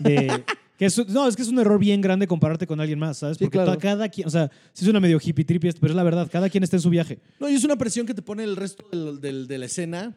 De, 0.00 0.42
que 0.78 0.86
es- 0.86 1.08
no, 1.08 1.28
es 1.28 1.36
que 1.36 1.42
es 1.42 1.48
un 1.48 1.58
error 1.60 1.78
bien 1.78 2.00
grande 2.00 2.26
compararte 2.26 2.66
con 2.66 2.80
alguien 2.80 2.98
más, 2.98 3.18
¿sabes? 3.18 3.36
Sí, 3.38 3.44
Porque 3.44 3.58
claro. 3.58 3.78
cada 3.78 4.08
quien, 4.08 4.26
o 4.26 4.30
sea, 4.30 4.50
sí 4.72 4.84
suena 4.84 5.00
medio 5.00 5.18
hippie 5.22 5.44
trippy, 5.44 5.70
pero 5.80 5.92
es 5.92 5.96
la 5.96 6.02
verdad, 6.02 6.28
cada 6.30 6.50
quien 6.50 6.64
está 6.64 6.76
en 6.76 6.82
su 6.82 6.90
viaje. 6.90 7.20
No, 7.40 7.48
y 7.48 7.54
es 7.54 7.62
una 7.64 7.76
presión 7.76 8.04
que 8.06 8.14
te 8.14 8.22
pone 8.22 8.42
el 8.44 8.56
resto 8.56 8.84
del- 8.90 9.20
del- 9.20 9.46
de 9.46 9.58
la 9.58 9.66
escena 9.66 10.12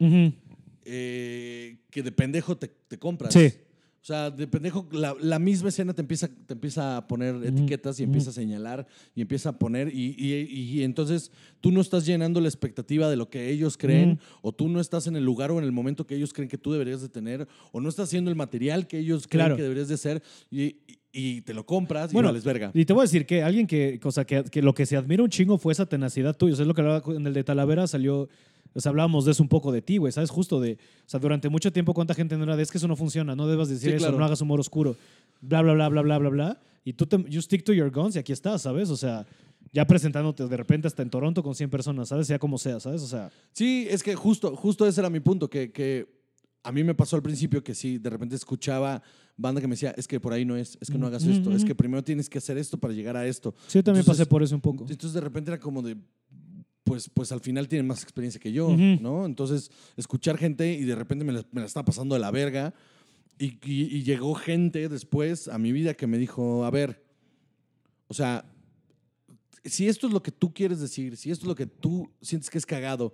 eh, 0.86 1.78
que 1.90 2.04
de 2.04 2.12
pendejo 2.12 2.58
te, 2.58 2.68
te 2.88 2.98
compras. 3.00 3.34
Sí. 3.34 3.52
O 4.06 4.08
sea, 4.08 4.30
de 4.30 4.46
pendejo, 4.46 4.88
la, 4.92 5.16
la 5.20 5.40
misma 5.40 5.70
escena 5.70 5.92
te 5.92 6.02
empieza, 6.04 6.28
te 6.28 6.54
empieza 6.54 6.96
a 6.98 7.08
poner 7.08 7.44
etiquetas 7.44 8.00
y 8.00 8.04
empieza 8.04 8.30
a 8.30 8.34
señalar 8.34 8.86
y 9.16 9.22
empieza 9.22 9.50
a 9.50 9.58
poner. 9.58 9.88
Y, 9.92 10.14
y- 10.16 10.36
y 10.78 10.84
entonces 10.84 11.32
tú 11.60 11.72
no 11.72 11.82
estás 11.82 12.06
llenando 12.06 12.40
la 12.40 12.48
expectativa 12.48 13.10
de 13.10 13.16
lo 13.16 13.32
que 13.32 13.50
ellos 13.50 13.78
creen, 13.78 14.20
o 14.44 14.52
tú 14.52 14.70
no 14.70 14.80
estás 14.80 15.08
en 15.08 15.16
el 15.16 15.24
lugar 15.26 15.50
o 15.50 15.58
en 15.58 15.64
el 15.66 15.72
momento 15.72 16.06
que 16.06 16.16
ellos 16.16 16.34
creen 16.34 16.50
que 16.50 16.60
tú 16.60 16.72
deberías 16.72 17.02
de 17.02 17.10
tener, 17.10 17.48
o 17.72 17.82
no 17.82 17.90
estás 17.90 18.10
haciendo 18.10 18.30
el 18.30 18.36
material 18.36 18.86
que 18.86 19.00
ellos 19.00 19.26
creen 19.28 19.46
Claro. 19.48 19.56
que 19.56 19.64
deberías 19.64 19.88
de 19.88 19.98
ser, 19.98 20.22
y, 20.52 20.76
y- 21.12 21.42
te 21.42 21.56
lo 21.56 21.66
compras 21.66 22.14
Bueno, 22.14 22.28
y 22.28 22.34
vales 22.34 22.44
verga. 22.44 22.70
Y 22.76 22.86
te 22.86 22.94
voy 22.94 23.02
a 23.02 23.06
decir 23.06 23.26
que 23.26 23.42
alguien 23.42 23.66
que, 23.66 24.00
o 24.04 24.12
sea, 24.12 24.24
que, 24.26 24.44
que 24.44 24.62
lo 24.62 24.76
que 24.76 24.86
se 24.86 24.98
admira 24.98 25.24
un 25.24 25.30
chingo 25.32 25.58
fue 25.58 25.74
esa 25.74 25.88
tenacidad 25.88 26.38
tuya. 26.38 26.54
O 26.54 26.56
sea, 26.58 26.64
es 26.64 26.68
lo 26.68 26.76
que 26.76 26.84
en 27.16 27.26
el 27.26 27.34
de 27.34 27.44
Talavera, 27.44 27.88
salió, 27.88 28.30
o 28.76 28.80
sea, 28.82 28.90
hablábamos 28.92 29.26
de 29.26 29.32
eso 29.32 29.42
un 29.42 29.50
poco 29.50 29.72
de 29.72 29.82
ti, 29.82 29.98
güey, 29.98 30.12
¿sabes? 30.12 30.30
Justo 30.30 30.60
de, 30.60 30.74
o 30.74 31.10
sea, 31.10 31.20
durante 31.20 31.50
mucho 31.50 31.72
tiempo 31.72 31.94
cuánta 31.94 32.14
gente 32.14 32.38
no 32.38 32.44
era 32.44 32.56
de, 32.58 32.62
es 32.64 32.70
que 32.72 32.78
eso 32.78 32.88
no 32.88 32.96
funciona, 32.96 33.36
no 33.36 33.48
debas 33.48 33.70
decir 33.70 33.90
Sí, 33.92 33.96
eso, 33.96 34.06
claro. 34.06 34.20
no 34.20 34.26
hagas 34.26 34.42
humor 34.42 34.60
oscuro, 34.60 34.96
bla, 35.42 35.62
bla, 35.62 35.74
bla, 35.74 35.90
bla, 35.90 36.02
bla, 36.02 36.18
bla, 36.20 36.30
bla. 36.30 36.62
Y 36.84 36.94
tú, 36.94 37.06
te, 37.08 37.18
you 37.30 37.42
stick 37.42 37.64
to 37.64 37.74
your 37.74 37.90
guns 37.90 38.16
y 38.16 38.20
aquí 38.20 38.32
estás, 38.34 38.62
¿sabes? 38.62 38.90
O 38.92 38.98
sea, 38.98 39.26
ya 39.72 39.88
presentándote 39.88 40.46
de 40.48 40.58
repente 40.58 40.88
hasta 40.88 41.02
en 41.02 41.10
Toronto 41.10 41.42
con 41.42 41.56
100 41.56 41.70
personas, 41.70 42.10
¿sabes? 42.10 42.28
Sea 42.28 42.38
como 42.38 42.58
sea, 42.58 42.80
¿sabes? 42.80 43.02
O 43.02 43.08
sea, 43.08 43.32
Sí, 43.54 43.88
es 43.90 44.04
que 44.04 44.14
justo, 44.16 44.56
justo 44.56 44.86
ese 44.86 45.02
era 45.02 45.10
mi 45.10 45.20
punto, 45.20 45.50
que, 45.50 45.72
que 45.72 46.08
a 46.64 46.72
mí 46.72 46.84
me 46.84 46.94
pasó 46.94 47.16
al 47.16 47.22
principio 47.24 47.64
que 47.64 47.74
sí, 47.74 47.98
de 47.98 48.10
repente 48.10 48.36
escuchaba 48.36 49.02
banda 49.38 49.60
que 49.62 49.68
me 49.68 49.74
decía, 49.76 49.94
es 49.98 50.08
que 50.08 50.20
por 50.20 50.32
ahí 50.34 50.46
no 50.46 50.56
es, 50.56 50.78
es 50.80 50.90
que 50.90 50.98
no 50.98 51.08
hagas 51.08 51.24
Ujú, 51.24 51.32
esto, 51.34 51.52
es 51.54 51.66
que 51.66 51.76
primero 51.76 52.04
tienes 52.04 52.30
que 52.30 52.38
hacer 52.38 52.58
esto 52.58 52.78
para 52.78 52.94
llegar 52.94 53.18
a 53.18 53.26
esto. 53.28 53.54
sí, 53.68 53.80
yo 53.80 53.84
también 53.84 54.02
Entonces- 54.02 54.22
pasé 54.26 54.30
por 54.30 54.42
eso 54.44 54.56
un 54.56 54.62
poco. 54.62 54.84
Entonces 54.90 55.14
de 55.14 55.22
repente 55.22 55.52
era 55.52 55.60
como 55.60 55.82
de, 55.82 55.98
pues, 56.86 57.10
pues 57.14 57.34
al 57.34 57.42
final 57.42 57.68
tienen 57.68 57.86
más 57.88 58.02
experiencia 58.04 58.40
que 58.40 58.54
yo. 58.54 58.70
¿no? 58.78 59.26
Entonces 59.26 59.70
escuchar 59.98 60.38
gente 60.38 60.72
y 60.74 60.84
de 60.86 60.96
repente 60.96 61.26
me 61.26 61.34
la, 61.34 61.44
me 61.52 61.60
la 61.60 61.68
estaba 61.68 61.84
pasando 61.84 62.16
de 62.16 62.22
la 62.22 62.32
verga 62.32 62.74
y, 63.38 63.56
y- 63.70 63.94
y 63.98 64.04
llegó 64.04 64.34
gente 64.36 64.88
después 64.88 65.50
a 65.50 65.58
mi 65.58 65.72
vida 65.74 65.96
que 65.96 66.08
me 66.08 66.18
dijo, 66.18 66.64
a 66.64 66.70
ver, 66.72 67.04
o 68.08 68.14
sea, 68.14 68.46
si 69.64 69.88
esto 69.88 70.08
es 70.08 70.14
lo 70.14 70.22
que 70.22 70.32
tú 70.32 70.54
quieres 70.54 70.80
decir, 70.80 71.18
si 71.18 71.32
esto 71.32 71.46
es 71.46 71.48
lo 71.48 71.56
que 71.56 71.66
tú 71.66 72.10
sientes 72.22 72.50
que 72.50 72.58
es 72.60 72.66
cagado, 72.66 73.14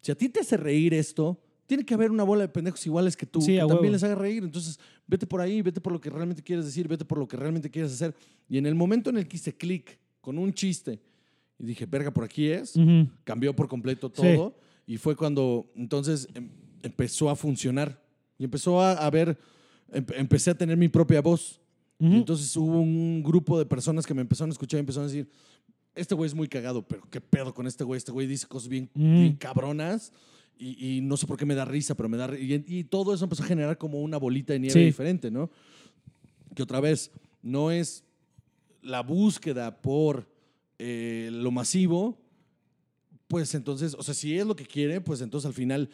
si 0.00 0.10
a 0.10 0.14
ti 0.14 0.28
te 0.30 0.40
hace 0.40 0.56
reír 0.56 0.94
esto, 0.94 1.38
tiene 1.66 1.84
que 1.84 1.94
haber 1.94 2.10
una 2.10 2.24
bola 2.24 2.42
de 2.42 2.48
pendejos 2.48 2.84
iguales 2.86 3.16
que 3.16 3.26
tú, 3.26 3.40
Sí, 3.42 3.52
que 3.52 3.58
también 3.58 3.78
huevo. 3.80 3.92
les 3.92 4.02
haga 4.02 4.14
reír. 4.16 4.42
Entonces, 4.42 4.80
vete 5.06 5.26
por 5.26 5.40
ahí, 5.40 5.60
vete 5.62 5.80
por 5.80 5.92
lo 5.92 6.00
que 6.00 6.10
realmente 6.10 6.42
quieres 6.42 6.64
decir, 6.64 6.88
vete 6.88 7.04
por 7.04 7.18
lo 7.18 7.28
que 7.28 7.36
realmente 7.36 7.70
quieres 7.70 7.92
hacer. 7.92 8.14
Y 8.48 8.56
en 8.58 8.66
el 8.66 8.74
momento 8.74 9.10
en 9.10 9.18
el 9.18 9.28
que 9.28 9.36
hice 9.36 9.54
clic 9.54 9.98
con 10.22 10.38
un 10.38 10.52
chiste 10.54 11.00
y 11.60 11.64
dije, 11.64 11.86
verga, 11.86 12.10
por 12.10 12.24
aquí 12.24 12.46
es, 12.48 12.74
Ujú. 12.74 13.06
cambió 13.24 13.54
por 13.54 13.68
completo 13.68 14.10
Sí. 14.14 14.22
todo. 14.22 14.56
Y 14.86 14.96
fue 14.96 15.14
cuando 15.14 15.70
entonces 15.76 16.26
em- 16.34 16.48
empezó 16.82 17.28
a 17.30 17.36
funcionar. 17.36 18.02
Y 18.38 18.44
empezó 18.44 18.80
a, 18.80 18.92
a 18.92 19.10
ver, 19.10 19.38
em- 19.92 20.06
empecé 20.16 20.50
a 20.50 20.54
tener 20.56 20.76
mi 20.76 20.88
propia 20.88 21.20
voz. 21.20 21.60
Y 21.98 22.06
Ujú. 22.06 22.14
entonces 22.16 22.56
hubo 22.56 22.80
un 22.80 23.22
grupo 23.22 23.58
de 23.58 23.66
personas 23.66 24.06
que 24.06 24.14
me 24.14 24.22
empezaron 24.22 24.50
a 24.50 24.52
escuchar 24.52 24.78
y 24.78 24.80
empezaron 24.80 25.04
a 25.08 25.12
decir, 25.12 25.28
este 25.94 26.14
güey 26.14 26.26
es 26.28 26.34
muy 26.34 26.48
cagado, 26.48 26.82
pero 26.86 27.02
qué 27.10 27.20
pedo 27.20 27.52
con 27.52 27.66
este 27.66 27.84
güey, 27.84 27.98
este 27.98 28.10
güey 28.12 28.26
dice 28.26 28.46
cosas 28.46 28.68
bien, 28.70 28.88
Mm. 28.94 29.20
bien 29.20 29.36
cabronas 29.36 30.12
y, 30.58 30.96
y 30.96 31.00
no 31.02 31.16
sé 31.18 31.26
por 31.26 31.36
qué 31.36 31.44
me 31.44 31.54
da 31.54 31.64
risa, 31.66 31.94
pero 31.94 32.08
me 32.08 32.16
da 32.16 32.30
y, 32.38 32.64
y 32.66 32.84
todo 32.84 33.12
eso 33.12 33.24
empezó 33.24 33.42
a 33.42 33.46
generar 33.46 33.76
como 33.76 34.00
una 34.00 34.16
bolita 34.16 34.52
de 34.54 34.60
nieve 34.60 34.72
Sí. 34.72 34.84
diferente, 34.86 35.30
¿no? 35.30 35.50
Que 36.54 36.62
otra 36.62 36.80
vez, 36.80 37.10
no 37.42 37.70
es 37.70 38.04
la 38.82 39.02
búsqueda 39.02 39.82
por 39.82 40.26
eh, 40.82 41.28
lo 41.30 41.50
masivo, 41.50 42.18
pues 43.28 43.54
entonces, 43.54 43.94
o 43.98 44.02
sea, 44.02 44.14
si 44.14 44.36
es 44.38 44.46
lo 44.46 44.56
que 44.56 44.64
quiere, 44.64 45.00
pues 45.00 45.20
entonces 45.20 45.46
al 45.46 45.52
final 45.54 45.90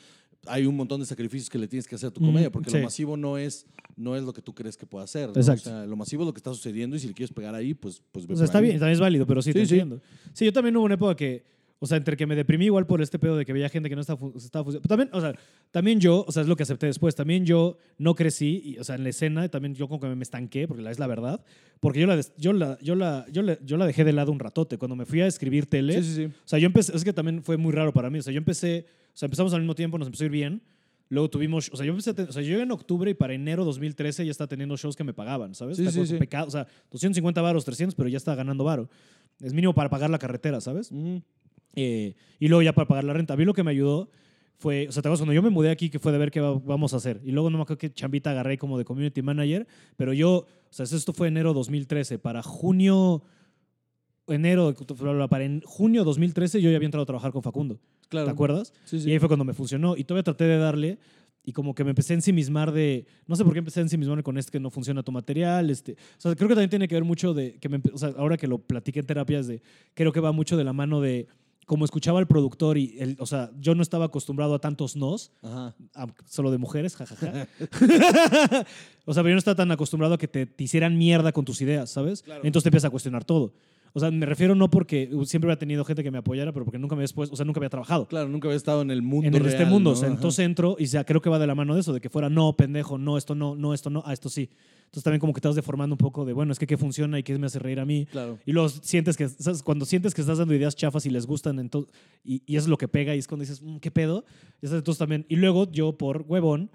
hay 0.46 0.64
un 0.64 0.76
montón 0.76 1.00
de 1.00 1.06
sacrificios 1.06 1.50
que 1.50 1.58
le 1.58 1.66
tienes 1.66 1.88
que 1.88 1.96
hacer 1.96 2.08
a 2.08 2.10
tu 2.12 2.20
comedia, 2.20 2.52
porque 2.52 2.70
sí. 2.70 2.76
lo 2.78 2.84
masivo 2.84 3.16
no 3.16 3.36
es, 3.36 3.66
no 3.96 4.14
es 4.16 4.22
lo 4.22 4.32
que 4.32 4.40
tú 4.42 4.54
crees 4.54 4.76
que 4.76 4.86
pueda 4.86 5.04
hacer. 5.04 5.28
¿no? 5.30 5.34
Exacto. 5.34 5.68
O 5.70 5.72
sea, 5.72 5.86
lo 5.86 5.96
masivo 5.96 6.22
es 6.22 6.26
lo 6.26 6.32
que 6.32 6.38
está 6.38 6.54
sucediendo 6.54 6.94
y 6.94 7.00
si 7.00 7.08
le 7.08 7.14
quieres 7.14 7.34
pegar 7.34 7.54
ahí, 7.54 7.74
pues, 7.74 8.00
pues 8.12 8.26
ve 8.28 8.34
O 8.34 8.36
sea, 8.36 8.46
está 8.46 8.58
ahí. 8.58 8.64
bien, 8.66 8.76
también 8.78 8.92
es 8.94 9.00
válido, 9.00 9.26
pero 9.26 9.42
sí, 9.42 9.52
te 9.52 9.60
Sí, 9.60 9.66
sí. 9.66 9.74
entiendo. 9.74 10.00
Sí, 10.32 10.44
yo 10.44 10.52
también 10.52 10.76
hubo 10.76 10.84
una 10.84 10.94
época 10.94 11.16
que, 11.16 11.44
o 11.78 11.86
sea, 11.86 11.98
entre 11.98 12.16
que 12.16 12.26
me 12.26 12.34
deprimí 12.34 12.64
igual 12.66 12.86
por 12.86 13.02
este 13.02 13.18
pedo 13.18 13.36
de 13.36 13.44
que 13.44 13.52
veía 13.52 13.68
gente 13.68 13.88
que 13.88 13.94
no 13.94 14.00
estaba, 14.00 14.18
estaba 14.36 14.64
funcionando. 14.64 14.80
Pero 14.82 14.88
también, 14.88 15.08
o 15.12 15.20
sea, 15.20 15.38
también 15.70 16.00
yo, 16.00 16.24
o 16.26 16.32
sea, 16.32 16.42
es 16.42 16.48
lo 16.48 16.56
que 16.56 16.62
acepté 16.62 16.86
después, 16.86 17.14
también 17.14 17.44
yo 17.44 17.76
no 17.98 18.14
crecí, 18.14 18.62
y, 18.64 18.78
o 18.78 18.84
sea, 18.84 18.94
en 18.94 19.02
la 19.04 19.10
escena, 19.10 19.48
también 19.48 19.74
yo 19.74 19.86
como 19.88 20.00
que 20.00 20.06
me 20.14 20.22
estanqué, 20.22 20.66
porque 20.66 20.82
la, 20.82 20.90
es 20.90 20.98
la 20.98 21.06
verdad, 21.06 21.44
porque 21.80 22.00
yo 22.00 22.06
la, 22.06 22.18
yo, 22.38 22.52
la, 22.54 22.78
yo, 22.80 22.94
la, 22.94 23.26
yo, 23.30 23.42
la, 23.42 23.58
yo 23.64 23.76
la 23.76 23.86
dejé 23.86 24.04
de 24.04 24.12
lado 24.12 24.32
un 24.32 24.38
ratote. 24.38 24.78
Cuando 24.78 24.96
me 24.96 25.04
fui 25.04 25.20
a 25.20 25.26
escribir 25.26 25.66
tele, 25.66 26.02
Sí, 26.02 26.08
sí, 26.08 26.14
sí. 26.14 26.24
o 26.24 26.48
sea, 26.48 26.58
yo 26.58 26.66
empecé, 26.66 26.96
es 26.96 27.04
que 27.04 27.12
también 27.12 27.42
fue 27.42 27.56
muy 27.58 27.72
raro 27.72 27.92
para 27.92 28.08
mí, 28.10 28.18
o 28.18 28.22
sea, 28.22 28.32
yo 28.32 28.38
empecé, 28.38 28.86
o 29.12 29.16
sea, 29.16 29.26
empezamos 29.26 29.52
al 29.52 29.60
mismo 29.60 29.74
tiempo, 29.74 29.98
nos 29.98 30.08
empezó 30.08 30.24
a 30.24 30.26
ir 30.26 30.32
bien, 30.32 30.62
Luego 31.08 31.30
tuvimos, 31.30 31.70
o 31.72 31.76
sea, 31.76 31.86
yo 31.86 31.92
empecé 31.92 32.14
ten- 32.14 32.26
o 32.28 32.32
sea, 32.32 32.42
yo 32.42 32.48
llegué 32.48 32.62
en 32.64 32.72
octubre 32.72 33.08
y 33.08 33.14
para 33.14 33.32
enero 33.32 33.64
2013 33.64 34.24
ya 34.24 34.30
estaba 34.32 34.48
teniendo 34.48 34.76
shows 34.76 34.96
que 34.96 35.04
me 35.04 35.14
pagaban, 35.14 35.54
¿sabes? 35.54 35.76
Sí, 35.76 35.88
sí, 35.88 36.04
sí. 36.04 36.14
pecado, 36.16 36.48
o 36.48 36.50
sea, 36.50 36.66
250 36.90 37.40
varos, 37.42 37.64
300, 37.64 37.94
pero 37.94 38.08
ya 38.08 38.16
estaba 38.16 38.34
ganando 38.34 38.64
varo. 38.64 38.90
Es 39.40 39.52
mínimo 39.52 39.72
para 39.72 39.88
pagar 39.88 40.10
la 40.10 40.18
carretera, 40.18 40.60
¿sabes? 40.60 40.90
Ujú. 40.90 41.22
Eh, 41.76 42.14
y 42.40 42.48
luego 42.48 42.62
ya 42.62 42.72
para 42.72 42.88
pagar 42.88 43.04
la 43.04 43.12
renta. 43.12 43.34
A 43.34 43.36
mí 43.36 43.44
lo 43.44 43.54
que 43.54 43.62
me 43.62 43.70
ayudó 43.70 44.08
fue, 44.58 44.88
o 44.88 44.92
sea, 44.92 45.02
¿te 45.02 45.08
acuerdas 45.08 45.20
cuando 45.20 45.34
yo 45.34 45.42
me 45.42 45.50
mudé 45.50 45.70
aquí 45.70 45.90
que 45.90 45.98
fue 45.98 46.10
de 46.12 46.18
ver 46.18 46.30
qué 46.30 46.40
va- 46.40 46.58
vamos 46.58 46.94
a 46.94 46.96
hacer? 46.96 47.20
Y 47.22 47.30
luego 47.30 47.50
no 47.50 47.58
me 47.58 47.62
acuerdo 47.62 47.78
qué 47.78 47.92
chambita 47.92 48.30
agarré 48.30 48.56
como 48.58 48.78
de 48.78 48.84
community 48.84 49.20
manager, 49.22 49.66
pero 49.96 50.12
yo, 50.14 50.30
o 50.38 50.46
sea, 50.70 50.84
esto 50.84 51.12
fue 51.12 51.28
enero 51.28 51.52
2013, 51.52 52.18
para 52.18 52.42
junio, 52.42 53.22
enero, 54.28 54.74
para 55.28 55.44
en 55.44 55.60
junio 55.62 56.04
2013 56.04 56.60
yo 56.60 56.70
ya 56.70 56.76
había 56.76 56.86
entrado 56.86 57.02
a 57.02 57.06
trabajar 57.06 57.32
con 57.32 57.42
Facundo, 57.42 57.78
Claro. 58.08 58.26
¿te 58.26 58.32
acuerdas? 58.32 58.72
Sí, 58.84 59.00
sí. 59.00 59.08
Y 59.08 59.12
ahí 59.12 59.18
fue 59.18 59.28
cuando 59.28 59.44
me 59.44 59.52
funcionó 59.52 59.96
y 59.96 60.04
todavía 60.04 60.24
traté 60.24 60.44
de 60.44 60.56
darle 60.58 60.98
y 61.44 61.52
como 61.52 61.74
que 61.76 61.84
me 61.84 61.90
empecé 61.90 62.12
a 62.12 62.16
ensimismar 62.16 62.72
de, 62.72 63.06
no 63.28 63.36
sé 63.36 63.44
por 63.44 63.52
qué 63.52 63.60
empecé 63.60 63.78
a 63.80 63.82
ensimismarme 63.84 64.22
con 64.24 64.36
este 64.36 64.50
que 64.50 64.58
no 64.58 64.70
funciona 64.70 65.02
tu 65.04 65.12
material, 65.12 65.70
este, 65.70 65.92
o 65.92 66.20
sea, 66.20 66.34
creo 66.34 66.48
que 66.48 66.54
también 66.54 66.70
tiene 66.70 66.88
que 66.88 66.94
ver 66.96 67.04
mucho 67.04 67.34
de, 67.34 67.58
que 67.60 67.68
me, 67.68 67.80
o 67.92 67.98
sea, 67.98 68.14
ahora 68.16 68.36
que 68.36 68.48
lo 68.48 68.58
platiqué 68.58 68.98
en 69.00 69.06
terapias, 69.06 69.46
de, 69.46 69.62
creo 69.94 70.12
que 70.12 70.18
va 70.20 70.32
mucho 70.32 70.56
de 70.56 70.64
la 70.64 70.72
mano 70.72 71.00
de, 71.00 71.28
como 71.66 71.84
escuchaba 71.84 72.18
al 72.20 72.26
productor 72.26 72.78
y, 72.78 72.96
el, 72.98 73.16
o 73.18 73.26
sea, 73.26 73.50
yo 73.58 73.74
no 73.74 73.82
estaba 73.82 74.06
acostumbrado 74.06 74.54
a 74.54 74.60
tantos 74.60 74.96
nos, 74.96 75.32
Ajá. 75.42 75.74
a- 75.94 76.06
solo 76.24 76.50
de 76.50 76.58
mujeres, 76.58 76.96
jajaja. 76.96 77.48
o 79.04 79.12
sea, 79.14 79.22
pero 79.22 79.28
yo 79.30 79.34
no 79.34 79.38
estaba 79.38 79.56
tan 79.56 79.70
acostumbrado 79.72 80.14
a 80.14 80.18
que 80.18 80.28
te, 80.28 80.46
te 80.46 80.64
hicieran 80.64 80.96
mierda 80.96 81.32
con 81.32 81.44
tus 81.44 81.60
ideas, 81.60 81.90
¿sabes? 81.90 82.22
Claro. 82.22 82.40
Entonces 82.44 82.64
te 82.64 82.68
empiezas 82.68 82.88
a 82.88 82.90
cuestionar 82.90 83.24
todo. 83.24 83.52
O 83.92 84.00
sea, 84.00 84.10
me 84.10 84.26
refiero 84.26 84.54
no 84.54 84.68
porque 84.70 85.10
siempre 85.24 85.50
había 85.50 85.58
tenido 85.58 85.84
gente 85.84 86.02
que 86.02 86.10
me 86.10 86.18
apoyara, 86.18 86.52
pero 86.52 86.64
porque 86.64 86.78
nunca 86.78 86.94
me 86.94 87.00
había 87.00 87.06
expuesto- 87.06 87.32
o 87.32 87.36
sea, 87.36 87.46
nunca 87.46 87.58
había 87.60 87.70
trabajado 87.70 88.06
Claro, 88.08 88.28
nunca 88.28 88.48
había 88.48 88.56
estado 88.56 88.82
en 88.82 88.90
el 88.90 89.00
mundo 89.02 89.26
en 89.26 89.34
el- 89.34 89.46
este 89.46 89.58
real, 89.60 89.70
mundo. 89.70 89.90
¿no? 89.90 89.96
O 89.96 89.98
sea, 90.00 90.08
entonces 90.08 90.44
entro 90.44 90.76
y 90.78 90.86
sea, 90.86 91.04
creo 91.04 91.20
que 91.22 91.30
va 91.30 91.38
de 91.38 91.46
la 91.46 91.54
mano 91.54 91.74
de 91.74 91.80
eso, 91.80 91.92
de 91.92 92.00
que 92.00 92.10
fuera 92.10 92.28
no, 92.28 92.52
pendejo, 92.56 92.98
no, 92.98 93.16
esto 93.16 93.34
no, 93.34 93.54
no, 93.56 93.72
esto 93.74 93.88
no, 93.90 94.02
ah, 94.04 94.12
esto 94.12 94.28
sí. 94.28 94.50
Entonces 94.86 95.02
también 95.02 95.20
como 95.20 95.32
que 95.32 95.40
te 95.40 95.48
vas 95.48 95.56
deformando 95.56 95.94
un 95.94 95.98
poco 95.98 96.24
de, 96.24 96.32
bueno, 96.32 96.52
es 96.52 96.58
que 96.58 96.66
qué 96.66 96.76
funciona 96.76 97.18
y 97.18 97.22
qué 97.22 97.36
me 97.38 97.46
hace 97.46 97.58
reír 97.58 97.80
a 97.80 97.84
mí. 97.84 98.06
Claro. 98.06 98.38
Y 98.46 98.52
luego 98.52 98.68
sientes 98.68 99.16
que, 99.16 99.28
¿sabes? 99.28 99.62
cuando 99.62 99.84
sientes 99.84 100.14
que 100.14 100.20
estás 100.20 100.38
dando 100.38 100.54
ideas 100.54 100.76
chafas 100.76 101.04
y 101.06 101.10
les 101.10 101.26
gustan, 101.26 101.58
entonces, 101.58 101.92
y, 102.24 102.42
y 102.46 102.56
eso 102.56 102.66
es 102.66 102.68
lo 102.68 102.78
que 102.78 102.86
pega 102.88 103.14
y 103.14 103.18
es 103.18 103.26
cuando 103.26 103.42
dices, 103.42 103.60
"Mm, 103.62 103.78
¿qué 103.78 103.90
pedo? 103.90 104.24
Y 104.62 104.66
entonces 104.66 104.98
también, 104.98 105.26
y 105.28 105.36
luego 105.36 105.70
yo 105.70 105.96
por 105.96 106.24
huevón, 106.28 106.70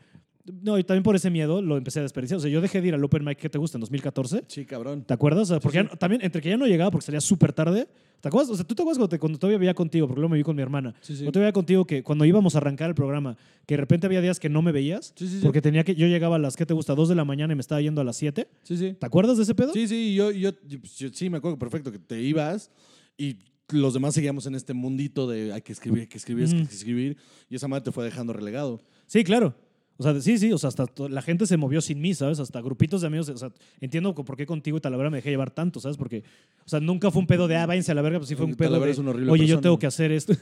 no, 0.61 0.77
y 0.79 0.83
también 0.83 1.03
por 1.03 1.15
ese 1.15 1.29
miedo 1.29 1.61
lo 1.61 1.77
empecé 1.77 1.99
a 1.99 2.03
desperdiciar. 2.03 2.37
O 2.37 2.41
sea, 2.41 2.49
yo 2.49 2.61
dejé 2.61 2.81
de 2.81 2.87
ir 2.89 2.93
al 2.93 3.03
Open 3.03 3.23
Mic 3.23 3.37
que 3.37 3.49
te 3.49 3.57
gusta 3.57 3.77
en 3.77 3.81
2014. 3.81 4.43
Sí, 4.47 4.65
cabrón. 4.65 5.03
¿Te 5.03 5.13
acuerdas? 5.13 5.43
O 5.43 5.45
sea, 5.53 5.59
porque 5.59 5.77
sí. 5.79 5.83
ya 5.83 5.89
no- 5.91 5.97
también 5.97 6.21
entre 6.23 6.41
que 6.41 6.49
ya 6.49 6.57
no 6.57 6.65
llegaba 6.67 6.89
porque 6.91 7.05
salía 7.05 7.21
súper 7.21 7.53
tarde. 7.53 7.87
¿Te 8.21 8.27
acuerdas? 8.27 8.51
O 8.51 8.55
sea, 8.55 8.65
tú 8.65 8.75
te 8.75 8.81
acuerdas 8.83 8.97
cuando, 8.99 9.09
te- 9.09 9.19
cuando 9.19 9.39
todavía 9.39 9.57
vivía 9.57 9.73
contigo, 9.73 10.07
porque 10.07 10.19
luego 10.19 10.29
me 10.31 10.37
vi 10.37 10.43
con 10.43 10.55
mi 10.55 10.61
hermana. 10.61 10.93
Sí, 11.01 11.13
sí. 11.13 11.19
Cuando 11.19 11.31
todavía 11.33 11.53
contigo 11.53 11.85
que 11.85 12.03
cuando 12.03 12.25
íbamos 12.25 12.55
a 12.55 12.59
arrancar 12.59 12.89
el 12.89 12.95
programa, 12.95 13.35
que 13.65 13.73
de 13.75 13.77
repente 13.81 14.05
había 14.07 14.21
días 14.21 14.39
que 14.39 14.49
no 14.49 14.61
me 14.61 14.71
veías, 14.71 15.13
Sí, 15.15 15.27
sí, 15.27 15.35
sí. 15.37 15.43
porque 15.43 15.61
tenía 15.61 15.83
que, 15.83 15.95
yo 15.95 16.07
llegaba 16.07 16.35
a 16.35 16.39
las, 16.39 16.55
¿qué 16.55 16.65
te 16.65 16.73
gusta? 16.73 16.93
2 16.95 17.09
de 17.09 17.15
la 17.15 17.25
mañana 17.25 17.53
y 17.53 17.55
me 17.55 17.61
estaba 17.61 17.81
yendo 17.81 18.01
a 18.01 18.03
las 18.03 18.17
7. 18.17 18.47
Sí, 18.63 18.77
sí. 18.77 18.93
¿Te 18.99 19.05
acuerdas 19.05 19.37
de 19.37 19.43
ese 19.43 19.55
pedo? 19.55 19.73
Sí, 19.73 19.87
sí, 19.87 20.13
yo, 20.15 20.31
yo, 20.31 20.51
yo- 20.67 20.79
yo 20.97 21.09
sí 21.13 21.29
me 21.29 21.37
acuerdo 21.37 21.57
perfecto 21.57 21.91
que 21.91 21.99
te 21.99 22.21
ibas 22.21 22.69
y 23.17 23.37
los 23.69 23.93
demás 23.93 24.13
seguíamos 24.13 24.45
en 24.47 24.53
este 24.55 24.73
mundito 24.73 25.27
de 25.29 25.53
hay 25.53 25.61
que 25.61 25.71
escribir, 25.71 26.01
hay 26.01 26.07
que 26.07 26.17
escribir, 26.17 26.45
hay 26.45 26.65
que 26.67 26.73
escribir 26.75 27.17
y 27.49 27.55
esa 27.55 27.67
madre 27.67 27.85
te 27.85 27.91
fue 27.91 28.03
dejando 28.03 28.33
relegado. 28.33 28.81
Sí, 29.07 29.23
claro. 29.23 29.55
O 29.97 30.03
sea, 30.03 30.19
sí, 30.19 30.39
sí, 30.39 30.51
o 30.51 30.57
sea, 30.57 30.69
hasta 30.69 30.85
la 31.09 31.21
gente 31.21 31.45
se 31.45 31.57
movió 31.57 31.79
sin 31.79 32.01
mí, 32.01 32.15
¿sabes? 32.15 32.39
Hasta 32.39 32.59
grupitos 32.59 33.01
de 33.01 33.07
amigos, 33.07 33.29
o 33.29 33.37
sea, 33.37 33.51
entiendo 33.79 34.15
por 34.15 34.35
qué 34.35 34.47
contigo 34.47 34.77
y 34.77 34.81
Talavera 34.81 35.11
me 35.11 35.17
dejé 35.17 35.29
llevar 35.29 35.51
tanto, 35.51 35.79
¿sabes? 35.79 35.95
Porque, 35.97 36.23
o 36.65 36.69
sea, 36.69 36.79
nunca 36.79 37.11
fue 37.11 37.19
un 37.19 37.27
pedo 37.27 37.47
de, 37.47 37.55
ah, 37.55 37.67
váyanse 37.67 37.91
a 37.91 37.95
la 37.95 38.01
verga, 38.01 38.17
pues 38.17 38.29
sí 38.29 38.35
fue 38.35 38.45
un 38.45 38.55
pedo 38.55 38.69
Talavera 38.69 38.87
de, 38.87 38.91
es 38.93 38.97
una 38.97 39.11
horrible 39.11 39.31
oye, 39.31 39.43
yo 39.45 39.57
persona. 39.57 39.61
tengo 39.61 39.79
que 39.79 39.85
hacer 39.87 40.11
esto. 40.11 40.33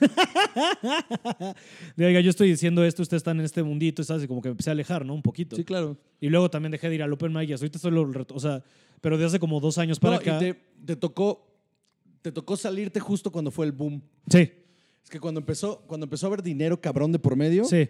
de, 1.95 2.05
oiga, 2.05 2.19
yo 2.21 2.29
estoy 2.29 2.49
diciendo 2.49 2.83
esto, 2.83 3.01
ustedes 3.01 3.19
están 3.21 3.39
en 3.39 3.45
este 3.45 3.63
mundito, 3.63 4.03
¿sabes? 4.03 4.23
Y 4.23 4.27
como 4.27 4.41
que 4.41 4.49
me 4.49 4.51
empecé 4.51 4.69
a 4.69 4.73
alejar, 4.73 5.05
¿no? 5.05 5.13
Un 5.13 5.21
poquito. 5.21 5.55
Sí, 5.55 5.63
claro. 5.63 5.97
Y 6.21 6.29
luego 6.29 6.49
también 6.49 6.71
dejé 6.71 6.89
de 6.89 6.95
ir 6.95 7.03
al 7.03 7.13
Open 7.13 7.33
Mic 7.33 7.49
y 7.49 7.53
ahorita 7.53 7.77
estoy 7.77 7.91
lo 7.91 8.05
reto- 8.05 8.35
o 8.35 8.39
sea, 8.39 8.63
pero 9.01 9.17
de 9.17 9.25
hace 9.25 9.39
como 9.39 9.59
dos 9.59 9.77
años 9.77 9.99
para 9.99 10.15
No, 10.15 10.19
acá. 10.21 10.37
y 10.37 10.39
te, 10.39 10.53
te 10.85 10.95
tocó 10.95 11.45
te 12.21 12.33
tocó 12.33 12.57
salirte 12.57 12.99
justo 12.99 13.31
cuando 13.31 13.49
fue 13.49 13.65
el 13.65 13.71
boom. 13.71 14.01
Sí, 14.29 14.51
Es 15.03 15.09
que 15.09 15.21
cuando 15.21 15.39
empezó, 15.39 15.81
cuando 15.87 16.03
empezó 16.05 16.25
a 16.25 16.27
haber 16.27 16.43
dinero 16.43 16.79
cabrón 16.81 17.13
de 17.13 17.19
por 17.19 17.37
medio, 17.37 17.63
sí. 17.63 17.87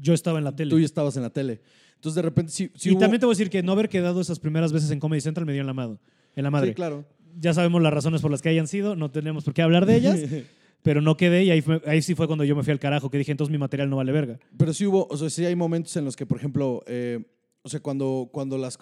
Yo 0.00 0.14
estaba 0.14 0.38
en 0.38 0.44
la 0.44 0.54
tele. 0.54 0.70
tú 0.70 0.78
ya 0.78 0.84
estabas 0.86 1.16
en 1.16 1.22
la 1.22 1.30
tele. 1.30 1.60
Entonces 1.96 2.14
de 2.14 2.22
repente 2.22 2.52
sí, 2.52 2.70
sí 2.74 2.90
y 2.90 2.92
hubo- 2.92 3.00
también 3.00 3.18
te 3.20 3.26
voy 3.26 3.32
a 3.32 3.36
decir 3.36 3.50
que 3.50 3.62
no 3.62 3.72
haber 3.72 3.88
quedado 3.88 4.20
esas 4.20 4.38
primeras 4.38 4.72
veces 4.72 4.90
en 4.90 5.00
Comedy 5.00 5.20
Central 5.20 5.44
me 5.46 5.52
dio 5.52 5.60
en 5.62 5.66
la, 5.66 5.74
mado, 5.74 5.98
en 6.36 6.44
la 6.44 6.50
madre. 6.50 6.68
Sí, 6.68 6.74
claro. 6.74 7.04
Ya 7.40 7.52
sabemos 7.54 7.82
las 7.82 7.92
razones 7.92 8.20
por 8.22 8.30
las 8.30 8.40
que 8.42 8.48
hayan 8.48 8.68
sido, 8.68 8.94
no 8.96 9.10
tenemos 9.10 9.44
por 9.44 9.54
qué 9.54 9.62
hablar 9.62 9.84
de 9.86 9.96
ellas, 9.96 10.18
pero 10.82 11.00
no 11.00 11.16
quedé 11.16 11.44
y 11.44 11.50
ahí, 11.50 11.60
fue- 11.60 11.82
ahí 11.86 12.00
sí 12.02 12.14
fue 12.14 12.26
cuando 12.26 12.44
yo 12.44 12.54
me 12.56 12.62
fui 12.62 12.72
al 12.72 12.78
carajo, 12.78 13.10
que 13.10 13.18
dije, 13.18 13.32
entonces 13.32 13.50
mi 13.50 13.58
material 13.58 13.90
no 13.90 13.96
vale 13.96 14.12
verga. 14.12 14.38
Pero 14.56 14.72
sí 14.72 14.86
hubo, 14.86 15.06
o 15.10 15.16
sea, 15.16 15.28
sí 15.30 15.44
hay 15.44 15.56
momentos 15.56 15.96
en 15.96 16.04
los 16.04 16.14
que, 16.14 16.24
por 16.26 16.38
ejemplo, 16.38 16.82
eh, 16.86 17.24
o 17.62 17.68
sea, 17.68 17.80
cuando, 17.80 18.28
cuando 18.32 18.56
las... 18.58 18.78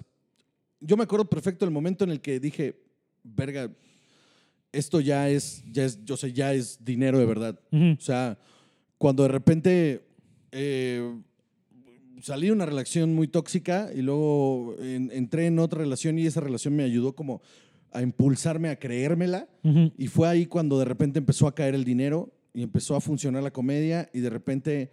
Yo 0.81 0.97
me 0.99 1.05
acuerdo 1.05 1.25
perfecto 1.25 1.65
el 1.65 1.71
momento 1.71 2.05
en 2.05 2.11
el 2.11 2.21
que 2.21 2.39
dije, 2.39 2.83
verga, 3.25 3.71
esto 4.73 5.01
ya 5.01 5.29
es, 5.31 5.65
ya 5.73 5.85
es, 5.87 6.05
yo 6.05 6.17
sé, 6.19 6.33
ya 6.35 6.53
es 6.53 6.85
dinero 6.85 7.19
de 7.19 7.25
verdad. 7.25 7.59
O 7.73 8.01
sea, 8.01 8.39
cuando 8.99 9.23
de 9.23 9.31
repente 9.31 10.06
eh, 10.57 11.15
salí 12.23 12.47
de 12.47 12.53
una 12.53 12.67
relación 12.67 13.15
muy 13.15 13.29
tóxica 13.29 13.91
y 13.95 14.01
luego 14.03 14.75
en- 14.81 15.11
entré 15.13 15.47
en 15.47 15.59
otra 15.59 15.81
relación 15.81 16.19
y 16.19 16.27
esa 16.27 16.41
relación 16.41 16.75
me 16.75 16.83
ayudó 16.85 17.15
como 17.15 17.41
a 17.93 18.03
impulsarme 18.03 18.69
a 18.71 18.79
creérmela. 18.79 19.49
Ujú. 19.63 19.93
Y 19.97 20.07
fue 20.09 20.29
ahí 20.29 20.47
cuando 20.47 20.79
de 20.79 20.85
repente 20.87 21.19
empezó 21.19 21.47
a 21.47 21.55
caer 21.55 21.75
el 21.75 21.85
dinero 21.85 22.33
y 22.55 22.63
empezó 22.63 22.97
a 22.97 23.01
funcionar 23.01 23.43
la 23.43 23.53
comedia 23.53 24.09
y 24.13 24.21
de 24.21 24.31
repente 24.31 24.91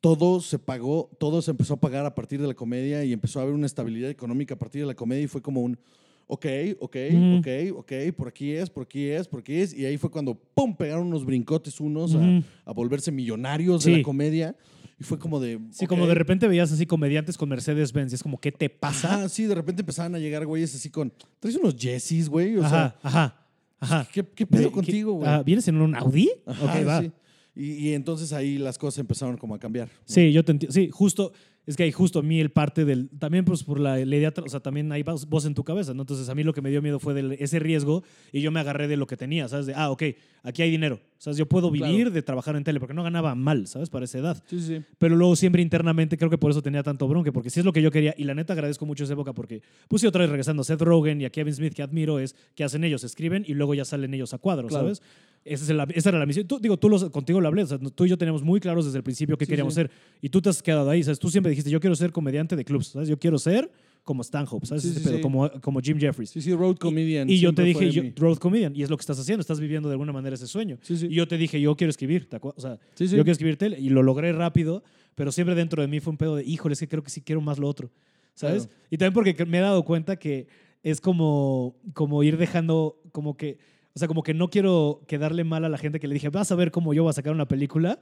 todo 0.00 0.40
se 0.40 0.58
pagó, 0.58 1.10
todo 1.18 1.42
se 1.42 1.50
empezó 1.50 1.74
a 1.74 1.80
pagar 1.80 2.06
a 2.06 2.14
partir 2.14 2.40
de 2.40 2.46
la 2.46 2.54
comedia 2.54 3.04
y 3.04 3.12
empezó 3.12 3.38
a 3.40 3.42
haber 3.42 3.54
una 3.54 3.66
estabilidad 3.66 4.10
económica 4.10 4.54
a 4.54 4.58
partir 4.58 4.82
de 4.82 4.86
la 4.86 4.94
comedia 4.94 5.24
y 5.24 5.28
fue 5.28 5.42
como 5.42 5.62
un, 5.62 5.78
ok, 6.26 6.46
ok, 6.80 6.96
Ujú. 7.12 7.36
ok, 7.38 7.46
ok, 7.78 7.92
por 8.16 8.28
aquí 8.28 8.52
es, 8.52 8.68
por 8.70 8.82
aquí 8.84 9.04
es, 9.08 9.28
por 9.28 9.40
aquí 9.40 9.54
es. 9.54 9.72
Y 9.74 9.84
ahí 9.86 9.96
fue 9.96 10.10
cuando, 10.10 10.34
¡pum!, 10.34 10.74
pegaron 10.76 11.06
unos 11.06 11.24
brincotes 11.24 11.80
unos 11.80 12.14
a- 12.14 12.18
Ujú. 12.18 12.42
a, 12.64 12.72
volverse 12.72 13.12
millonarios 13.12 13.84
de 13.84 13.92
Sí. 13.92 13.96
la 13.98 14.02
comedia. 14.02 14.56
Y 14.98 15.04
fue 15.04 15.18
como 15.18 15.38
de... 15.38 15.58
Sí, 15.72 15.84
ok. 15.84 15.88
como 15.90 16.06
de 16.06 16.14
repente 16.14 16.48
veías 16.48 16.72
así 16.72 16.86
comediantes 16.86 17.36
con 17.36 17.50
Mercedes-Benz 17.50 18.12
y 18.12 18.14
es 18.14 18.22
como, 18.22 18.40
¿qué 18.40 18.50
te 18.50 18.70
pasa? 18.70 19.14
Ajá, 19.16 19.28
sí, 19.28 19.44
de 19.44 19.54
repente 19.54 19.82
empezaban 19.82 20.14
a 20.14 20.18
llegar 20.18 20.46
güeyes 20.46 20.74
así 20.74 20.88
con... 20.88 21.12
¿Traes 21.38 21.56
unos 21.56 21.76
Jessies, 21.78 22.30
güey? 22.30 22.56
O 22.56 22.64
Ajá, 22.64 22.70
sea, 22.70 22.96
ajá, 23.02 23.46
ajá. 23.78 24.08
¿qué, 24.10 24.24
qué 24.24 24.46
pedo 24.46 24.68
¿Qué- 24.68 24.72
contigo, 24.72 25.12
güey? 25.12 25.28
ah, 25.28 25.42
¿Vienes 25.44 25.68
en 25.68 25.82
un 25.82 25.94
Audi? 25.94 26.30
Ajá, 26.46 26.64
ok, 26.80 26.86
va. 26.88 27.02
sí. 27.02 27.12
Y, 27.54 27.72
y 27.88 27.92
entonces 27.92 28.32
ahí 28.32 28.56
las 28.58 28.78
cosas 28.78 28.98
empezaron 28.98 29.36
como 29.36 29.54
a 29.54 29.58
cambiar. 29.58 29.88
¿no? 29.88 29.94
Sí, 30.06 30.32
yo 30.32 30.42
te 30.44 30.52
entiendo. 30.52 30.72
Sí, 30.72 30.88
justo, 30.90 31.32
es 31.66 31.76
que 31.76 31.82
hay 31.82 31.92
justo 31.92 32.20
a 32.20 32.22
mí 32.22 32.40
el 32.40 32.50
parte 32.50 32.84
del, 32.84 33.08
también 33.18 33.44
pues 33.44 33.64
por 33.64 33.80
la, 33.80 33.96
la 33.98 34.16
idea, 34.16 34.32
o 34.44 34.48
sea, 34.48 34.60
también 34.60 34.90
hay 34.92 35.02
voz 35.02 35.26
voz 35.28 35.44
en 35.46 35.54
tu 35.54 35.64
cabeza, 35.64 35.92
¿no? 35.94 36.02
Entonces 36.02 36.28
a 36.28 36.34
mí 36.34 36.42
lo 36.44 36.52
que 36.52 36.62
me 36.62 36.70
dio 36.70 36.80
miedo 36.80 36.98
fue 37.00 37.12
del- 37.12 37.32
ese 37.32 37.58
riesgo 37.58 38.04
y 38.32 38.40
yo 38.40 38.50
me 38.52 38.60
agarré 38.60 38.86
de 38.88 38.96
lo 38.96 39.06
que 39.06 39.16
tenía, 39.16 39.48
¿sabes? 39.48 39.66
De, 39.66 39.74
ah, 39.74 39.90
ok, 39.90 40.02
aquí 40.44 40.62
hay 40.62 40.70
dinero, 40.70 41.00
¿sabes? 41.18 41.36
Yo 41.36 41.46
puedo 41.46 41.70
vivir 41.70 41.96
Claro. 41.96 42.10
de 42.12 42.22
trabajar 42.22 42.54
en 42.56 42.62
tele 42.64 42.78
porque 42.78 42.94
no 42.94 43.02
ganaba 43.02 43.34
mal, 43.34 43.66
¿sabes? 43.66 43.90
Para 43.90 44.04
esa 44.04 44.18
edad. 44.18 44.42
Sí, 44.46 44.60
sí. 44.60 44.80
Pero 44.98 45.16
luego 45.16 45.34
siempre 45.34 45.60
internamente 45.60 46.16
creo 46.16 46.30
que 46.30 46.38
por 46.38 46.50
eso 46.52 46.62
tenía 46.62 46.82
tanto 46.84 47.08
bronque, 47.08 47.32
porque 47.32 47.50
sí 47.50 47.58
es 47.60 47.66
lo 47.66 47.72
que 47.72 47.82
yo 47.82 47.90
quería. 47.90 48.14
Y 48.16 48.24
la 48.24 48.34
neta 48.34 48.52
agradezco 48.52 48.86
mucho 48.86 49.04
esa 49.04 49.14
época 49.14 49.32
porque 49.32 49.62
puse 49.88 50.06
otra 50.06 50.20
vez 50.20 50.30
regresando 50.30 50.60
a 50.62 50.64
Seth 50.64 50.82
Rogen 50.82 51.20
y 51.20 51.24
a 51.24 51.30
Kevin 51.30 51.54
Smith, 51.54 51.74
que 51.74 51.82
admiro, 51.82 52.18
es 52.20 52.36
que 52.54 52.62
hacen 52.64 52.84
ellos, 52.84 53.02
escriben 53.02 53.44
y 53.46 53.54
luego 53.54 53.74
ya 53.74 53.84
salen 53.84 54.14
ellos 54.14 54.32
a 54.34 54.38
cuadro, 54.38 54.68
Claro. 54.68 54.84
¿sabes? 54.94 55.02
Esa, 55.46 55.64
es 55.64 55.70
la- 55.70 55.86
esa 55.94 56.08
era 56.10 56.18
la 56.18 56.26
misión. 56.26 56.46
Tú, 56.46 56.58
digo, 56.58 56.76
tú 56.76 56.88
los, 56.88 57.08
contigo 57.10 57.40
lo 57.40 57.48
hablé, 57.48 57.62
o 57.62 57.66
sea, 57.66 57.78
tú 57.78 58.04
y 58.04 58.08
yo 58.08 58.18
teníamos 58.18 58.42
muy 58.42 58.60
claros 58.60 58.84
desde 58.84 58.98
el 58.98 59.04
principio 59.04 59.36
qué 59.38 59.44
Sí, 59.44 59.50
queríamos 59.50 59.74
sí. 59.74 59.80
ser. 59.82 59.90
Y 60.20 60.28
tú 60.28 60.42
te 60.42 60.48
has 60.48 60.62
quedado 60.62 60.90
ahí, 60.90 61.02
¿sabes? 61.02 61.18
Tú 61.18 61.30
siempre 61.30 61.50
dijiste, 61.50 61.70
yo 61.70 61.80
quiero 61.80 61.94
ser 61.96 62.12
comediante 62.12 62.56
de 62.56 62.64
clubs, 62.64 62.88
¿sabes? 62.88 63.08
Yo 63.08 63.18
quiero 63.18 63.38
ser 63.38 63.70
como 64.02 64.22
Stanhope, 64.22 64.66
¿sabes? 64.66 64.82
Sí, 64.84 64.90
Ese 64.90 65.00
pedo. 65.00 65.20
Como, 65.20 65.50
como 65.60 65.80
Jim 65.80 65.98
Jeffries. 65.98 66.30
Sí, 66.30 66.40
sí, 66.40 66.52
road 66.54 66.76
comedian. 66.76 67.28
Y 67.28 67.38
yo 67.40 67.52
te 67.52 67.62
dije, 67.62 67.90
yo, 67.90 68.02
road 68.16 68.38
comedian, 68.38 68.74
y 68.76 68.82
es 68.82 68.90
lo 68.90 68.96
que 68.96 69.00
estás 69.02 69.18
haciendo, 69.18 69.40
estás 69.40 69.58
viviendo 69.60 69.88
de 69.88 69.94
alguna 69.94 70.12
manera 70.12 70.34
ese 70.34 70.46
sueño. 70.46 70.78
Y 70.88 71.08
yo 71.14 71.26
te 71.26 71.36
dije, 71.36 71.60
yo 71.60 71.76
quiero 71.76 71.90
escribir, 71.90 72.28
¿te 72.28 72.38
O 72.40 72.54
sea, 72.58 72.78
yo 72.98 73.06
quiero 73.08 73.32
escribir 73.32 73.56
tele, 73.56 73.78
y 73.80 73.88
lo 73.88 74.02
logré 74.02 74.32
rápido, 74.32 74.82
pero 75.16 75.32
siempre 75.32 75.54
dentro 75.54 75.82
de 75.82 75.88
mí 75.88 75.98
fue 76.00 76.12
un 76.12 76.16
pedo 76.18 76.36
de, 76.36 76.44
híjole, 76.44 76.74
es 76.74 76.80
que 76.80 76.88
creo 76.88 77.02
que 77.02 77.10
sí 77.10 77.20
quiero 77.20 77.40
más 77.40 77.58
lo 77.58 77.68
otro, 77.68 77.90
¿sabes? 78.34 78.66
Claro. 78.66 78.80
Y 78.90 78.96
también 78.98 79.12
porque 79.14 79.44
me 79.46 79.58
he 79.58 79.60
dado 79.60 79.84
cuenta 79.84 80.16
que 80.16 80.46
es 80.84 81.00
como, 81.00 81.74
como 81.94 82.22
ir 82.22 82.36
dejando, 82.36 83.00
como 83.10 83.36
que, 83.36 83.58
o 83.96 83.98
sea, 83.98 84.08
como 84.08 84.22
que 84.22 84.34
no 84.34 84.50
quiero 84.50 85.00
quedarle 85.08 85.42
mal 85.42 85.64
a 85.64 85.70
la 85.70 85.78
gente 85.78 85.98
que 85.98 86.06
le 86.06 86.12
dije, 86.12 86.28
vas 86.28 86.52
a 86.52 86.54
ver 86.54 86.70
cómo 86.70 86.92
yo 86.92 87.02
voy 87.02 87.10
a 87.10 87.14
sacar 87.14 87.32
una 87.32 87.48
película, 87.48 87.98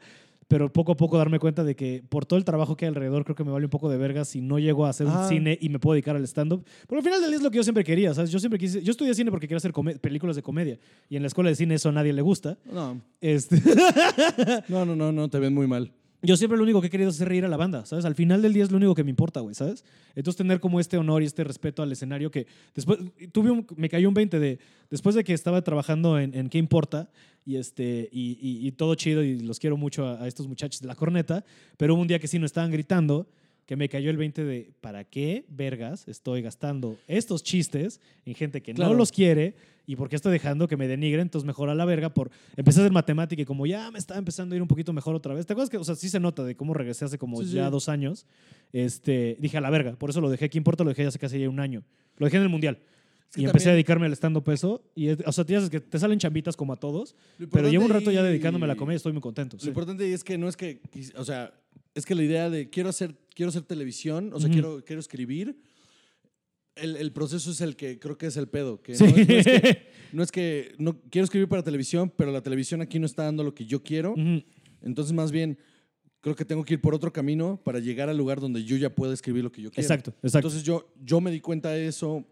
pero 0.48 0.72
poco 0.72 0.90
a 0.92 0.96
poco 0.96 1.16
darme 1.16 1.38
cuenta 1.38 1.62
de 1.62 1.76
que 1.76 2.02
por 2.08 2.26
todo 2.26 2.36
el 2.36 2.44
trabajo 2.44 2.76
que 2.76 2.84
hay 2.84 2.88
alrededor, 2.88 3.22
creo 3.24 3.36
que 3.36 3.44
me 3.44 3.52
vale 3.52 3.64
un 3.66 3.70
poco 3.70 3.88
de 3.88 3.96
verga 3.96 4.24
si 4.24 4.40
no 4.40 4.58
llego 4.58 4.86
a 4.86 4.88
hacer 4.90 5.06
Ah. 5.08 5.20
un 5.22 5.28
cine 5.28 5.56
y 5.60 5.68
me 5.68 5.78
puedo 5.78 5.94
dedicar 5.94 6.16
al 6.16 6.24
stand-up. 6.26 6.64
Porque 6.88 6.96
al 6.98 7.04
final 7.04 7.20
del 7.20 7.30
día 7.30 7.36
es 7.38 7.42
lo 7.44 7.50
que 7.52 7.58
yo 7.58 7.62
siempre 7.62 7.84
quería, 7.84 8.12
¿sabes? 8.12 8.32
Yo 8.32 8.40
siempre 8.40 8.58
quise, 8.58 8.82
yo 8.82 8.90
estudié 8.90 9.14
cine 9.14 9.30
porque 9.30 9.46
quería 9.46 9.58
hacer 9.58 9.72
películas 10.00 10.34
de 10.34 10.42
comedia, 10.42 10.78
y 11.08 11.14
en 11.14 11.22
la 11.22 11.28
escuela 11.28 11.50
de 11.50 11.56
cine 11.56 11.76
eso 11.76 11.90
a 11.90 11.92
nadie 11.92 12.12
le 12.12 12.22
gusta. 12.22 12.58
No, 12.70 13.00
Este, 13.20 13.56
no, 14.68 14.84
no, 14.84 14.96
no, 14.96 15.12
no, 15.12 15.28
te 15.30 15.38
ven 15.38 15.54
muy 15.54 15.66
mal. 15.68 15.92
Yo 16.24 16.36
siempre 16.36 16.56
lo 16.56 16.64
único 16.64 16.80
que 16.80 16.88
he 16.88 16.90
querido 16.90 17.10
es 17.10 17.16
hacer 17.16 17.28
reír 17.28 17.44
a 17.44 17.48
la 17.48 17.56
banda, 17.56 17.84
¿sabes? 17.86 18.04
Al 18.04 18.14
final 18.14 18.42
del 18.42 18.52
día 18.52 18.64
es 18.64 18.70
lo 18.70 18.78
único 18.78 18.94
que 18.94 19.04
me 19.04 19.10
importa, 19.10 19.40
güey, 19.40 19.54
¿sabes? 19.54 19.84
Entonces 20.14 20.36
tener 20.38 20.58
como 20.60 20.80
este 20.80 20.96
honor 20.96 21.22
y 21.22 21.26
este 21.26 21.44
respeto 21.44 21.82
al 21.82 21.92
escenario 21.92 22.30
que 22.30 22.46
después, 22.74 22.98
tuve 23.32 23.50
un, 23.50 23.66
me 23.76 23.88
cayó 23.88 24.08
un 24.08 24.14
20 24.14 24.38
de, 24.40 24.58
después 24.90 25.14
de 25.14 25.22
que 25.24 25.32
estaba 25.34 25.62
trabajando 25.62 26.18
en, 26.18 26.34
en 26.34 26.48
¿Qué 26.48 26.58
importa? 26.58 27.10
Y, 27.46 27.56
este, 27.56 28.08
y, 28.10 28.38
y- 28.40 28.66
y 28.66 28.72
todo 28.72 28.94
chido 28.94 29.22
y 29.22 29.38
los 29.40 29.58
quiero 29.58 29.76
mucho 29.76 30.06
a, 30.06 30.22
a 30.22 30.26
estos 30.26 30.48
muchachos 30.48 30.80
de 30.80 30.86
la 30.88 30.94
corneta, 30.94 31.44
pero 31.76 31.94
hubo 31.94 32.00
un 32.02 32.08
día 32.08 32.18
que 32.18 32.26
sí 32.28 32.38
no 32.38 32.46
estaban 32.46 32.70
gritando, 32.70 33.26
que 33.66 33.76
me 33.76 33.88
cayó 33.88 34.10
el 34.10 34.16
20 34.16 34.44
de, 34.44 34.70
¿para 34.80 35.04
qué 35.04 35.44
vergas 35.48 36.06
estoy 36.08 36.42
gastando 36.42 36.96
estos 37.08 37.42
chistes 37.42 38.00
en 38.26 38.34
gente 38.34 38.62
que 38.62 38.72
Claro. 38.74 38.92
no 38.92 38.98
los 38.98 39.10
quiere 39.12 39.54
y 39.86 39.96
por 39.96 40.08
qué 40.08 40.16
estoy 40.16 40.32
dejando 40.32 40.66
que 40.68 40.76
me 40.76 40.88
denigren? 40.88 41.22
Entonces 41.22 41.46
mejor 41.46 41.68
a 41.68 41.74
la 41.74 41.84
verga 41.84 42.08
por 42.12 42.30
empecé 42.56 42.80
a 42.80 42.82
hacer 42.84 42.92
matemática 42.92 43.42
y 43.42 43.44
como 43.44 43.66
ya 43.66 43.90
me 43.90 43.98
estaba 43.98 44.18
empezando 44.18 44.54
a 44.54 44.56
ir 44.56 44.62
un 44.62 44.68
poquito 44.68 44.92
mejor 44.92 45.14
otra 45.14 45.34
vez. 45.34 45.46
¿Te 45.46 45.52
acuerdas 45.52 45.70
que, 45.70 45.76
o 45.76 45.84
sea, 45.84 45.94
sí 45.94 46.08
se 46.08 46.20
nota 46.20 46.42
de 46.44 46.56
cómo 46.56 46.74
regresé 46.74 47.04
hace 47.04 47.18
como 47.18 47.40
Sí, 47.42 47.48
sí. 47.48 47.54
ya 47.54 47.70
dos 47.70 47.88
años? 47.88 48.26
Este, 48.72 49.36
dije 49.40 49.56
a 49.58 49.60
la 49.60 49.70
verga, 49.70 49.96
por 49.96 50.10
eso 50.10 50.20
lo 50.20 50.30
dejé. 50.30 50.48
¿Qué 50.50 50.58
importa? 50.58 50.84
Lo 50.84 50.90
dejé 50.90 51.06
hace 51.06 51.18
casi 51.18 51.38
ya 51.38 51.48
un 51.48 51.60
año. 51.60 51.82
Lo 52.16 52.26
dejé 52.26 52.38
en 52.38 52.42
el 52.44 52.48
mundial. 52.48 52.78
Es 53.28 53.36
que 53.36 53.42
y 53.42 53.44
empecé 53.44 53.64
a 53.64 53.70
también- 53.70 53.74
dedicarme 53.76 54.06
al 54.06 54.12
estando 54.12 54.42
peso. 54.44 54.82
Y, 54.94 55.10
o 55.10 55.32
sea, 55.32 55.44
sabes 55.44 55.70
que 55.70 55.80
te 55.80 55.98
salen 55.98 56.18
chambitas 56.18 56.56
como 56.56 56.72
a 56.72 56.76
todos, 56.76 57.14
pero 57.50 57.68
llevo 57.68 57.84
un 57.84 57.90
rato 57.90 58.10
ya 58.10 58.22
dedicándome 58.22 58.64
a 58.64 58.68
la 58.68 58.76
comedia 58.76 58.94
y 58.94 58.98
estoy 58.98 59.12
muy 59.12 59.20
contento. 59.22 59.56
Lo 59.56 59.62
sí. 59.62 59.68
importante 59.68 60.12
es 60.12 60.22
que 60.24 60.38
no 60.38 60.48
es 60.48 60.56
que, 60.56 60.80
o 61.16 61.24
sea, 61.24 61.52
es 61.94 62.06
que 62.06 62.14
la 62.14 62.22
idea 62.22 62.50
de 62.50 62.70
quiero 62.70 62.88
hacer, 62.88 63.14
quiero 63.34 63.50
hacer 63.50 63.62
televisión, 63.62 64.30
o 64.32 64.38
sea, 64.40 64.46
Ujú. 64.48 64.52
quiero, 64.52 64.84
quiero 64.84 65.00
escribir. 65.00 65.56
El, 66.76 66.96
el 66.96 67.12
proceso 67.12 67.50
es 67.52 67.60
el 67.60 67.76
que 67.76 67.98
creo 67.98 68.18
que 68.18 68.26
es 68.26 68.36
el 68.36 68.48
pedo. 68.48 68.82
Que 68.82 68.94
Sí. 68.96 69.04
no, 69.04 69.10
es, 69.16 69.18
no 69.18 69.32
es 69.36 69.44
que, 69.44 69.86
no 70.12 70.22
es 70.22 70.32
que 70.32 70.74
no 70.78 71.00
quiero 71.10 71.24
escribir 71.24 71.48
para 71.48 71.62
televisión, 71.62 72.12
pero 72.16 72.32
la 72.32 72.40
televisión 72.42 72.80
aquí 72.82 72.98
no 72.98 73.06
está 73.06 73.24
dando 73.24 73.44
lo 73.44 73.54
que 73.54 73.64
yo 73.64 73.82
quiero. 73.82 74.14
Entonces, 74.82 75.12
más 75.12 75.30
bien, 75.30 75.56
creo 76.20 76.34
que 76.34 76.44
tengo 76.44 76.64
que 76.64 76.74
ir 76.74 76.80
por 76.80 76.94
otro 76.94 77.12
camino 77.12 77.60
para 77.64 77.78
llegar 77.78 78.08
al 78.08 78.16
lugar 78.16 78.40
donde 78.40 78.64
yo 78.64 78.76
ya 78.76 78.90
puedo 78.94 79.12
escribir 79.12 79.44
lo 79.44 79.52
que 79.52 79.62
yo 79.62 79.70
quiero. 79.70 79.82
Exacto, 79.82 80.10
exacto. 80.22 80.48
Entonces, 80.48 80.62
yo, 80.64 80.92
yo 81.02 81.20
me 81.20 81.30
di 81.30 81.40
cuenta 81.40 81.70
de 81.70 81.86
eso 81.86 82.24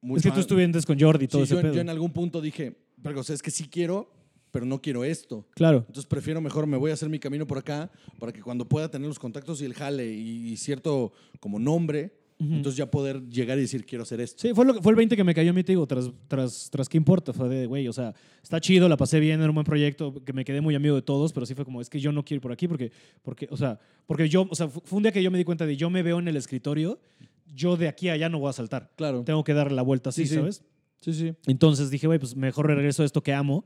muy 0.00 0.18
es 0.18 0.22
que 0.24 0.30
tú 0.32 0.40
estuviste 0.40 0.82
con 0.82 0.98
Jordi 1.00 1.24
y 1.24 1.28
todo 1.28 1.40
Sí, 1.46 1.52
ese 1.52 1.54
yo, 1.54 1.62
pedo. 1.62 1.74
yo 1.74 1.80
en 1.80 1.88
algún 1.88 2.12
punto 2.12 2.40
dije, 2.40 2.76
pero 3.02 3.20
o 3.20 3.22
sea, 3.22 3.34
es 3.34 3.42
que 3.42 3.50
sí 3.50 3.68
quiero, 3.68 4.10
pero 4.50 4.66
no 4.66 4.82
quiero 4.82 5.02
esto. 5.04 5.46
Claro. 5.54 5.78
Entonces 5.86 6.06
prefiero 6.06 6.40
mejor, 6.40 6.66
me 6.66 6.76
voy 6.76 6.90
a 6.90 6.94
hacer 6.94 7.08
mi 7.08 7.18
camino 7.18 7.46
por 7.46 7.58
acá 7.58 7.90
para 8.18 8.32
que 8.32 8.42
cuando 8.42 8.68
pueda 8.68 8.90
tener 8.90 9.08
los 9.08 9.18
contactos 9.18 9.62
y 9.62 9.64
el 9.64 9.72
jale 9.74 10.12
y 10.12 10.56
cierto 10.58 11.12
como 11.40 11.58
nombre, 11.58 12.12
entonces 12.38 12.76
ya 12.76 12.90
poder 12.90 13.22
llegar 13.28 13.56
y 13.58 13.62
decir 13.62 13.86
quiero 13.86 14.02
hacer 14.02 14.20
esto. 14.20 14.42
Sí, 14.42 14.52
fue, 14.54 14.64
lo, 14.64 14.74
que- 14.74 14.82
fue 14.82 14.90
el 14.92 14.96
20 14.96 15.16
que 15.16 15.24
me 15.24 15.34
cayó 15.34 15.50
a 15.50 15.52
mí, 15.52 15.62
te 15.62 15.72
digo, 15.72 15.86
tras, 15.86 16.10
tras, 16.28 16.68
tras 16.70 16.88
qué 16.88 16.96
importa. 16.96 17.32
Fue 17.32 17.48
de, 17.48 17.66
güey, 17.66 17.86
o 17.88 17.92
sea, 17.92 18.14
está 18.42 18.60
chido, 18.60 18.88
la 18.88 18.96
pasé 18.96 19.20
bien, 19.20 19.40
era 19.40 19.48
un 19.50 19.54
buen 19.54 19.64
proyecto, 19.64 20.12
que 20.24 20.32
me 20.32 20.44
quedé 20.44 20.60
muy 20.60 20.74
amigo 20.74 20.94
de 20.96 21.02
todos, 21.02 21.32
pero 21.32 21.46
sí 21.46 21.54
fue 21.54 21.64
como, 21.64 21.80
es 21.80 21.88
que 21.88 22.00
yo 22.00 22.12
no 22.12 22.24
quiero 22.24 22.38
ir 22.38 22.42
por 22.42 22.52
aquí 22.52 22.66
porque, 22.68 22.90
porque 23.22 23.46
o 23.50 23.56
sea, 23.56 23.78
porque 24.06 24.28
yo, 24.28 24.46
o 24.50 24.54
sea, 24.54 24.68
fu- 24.68 24.82
fue 24.84 24.96
un 24.96 25.02
día 25.04 25.12
que 25.12 25.22
yo 25.22 25.30
me 25.30 25.38
di 25.38 25.44
cuenta 25.44 25.64
de, 25.66 25.76
yo 25.76 25.88
me 25.90 26.02
veo 26.02 26.18
en 26.18 26.28
el 26.28 26.36
escritorio, 26.36 26.98
yo 27.54 27.76
de 27.76 27.88
aquí 27.88 28.08
a 28.08 28.14
allá 28.14 28.28
no 28.28 28.38
voy 28.40 28.50
a 28.50 28.52
saltar. 28.52 28.90
Claro. 28.96 29.22
Tengo 29.24 29.44
que 29.44 29.54
darle 29.54 29.76
la 29.76 29.82
vuelta 29.82 30.10
así, 30.10 30.22
Sí, 30.22 30.28
sí. 30.30 30.34
¿sabes? 30.34 30.64
Sí, 31.00 31.12
sí. 31.12 31.34
Entonces 31.46 31.90
dije, 31.90 32.06
güey, 32.06 32.18
pues 32.18 32.34
mejor 32.34 32.66
regreso 32.66 33.02
a 33.02 33.06
esto 33.06 33.22
que 33.22 33.32
amo, 33.32 33.64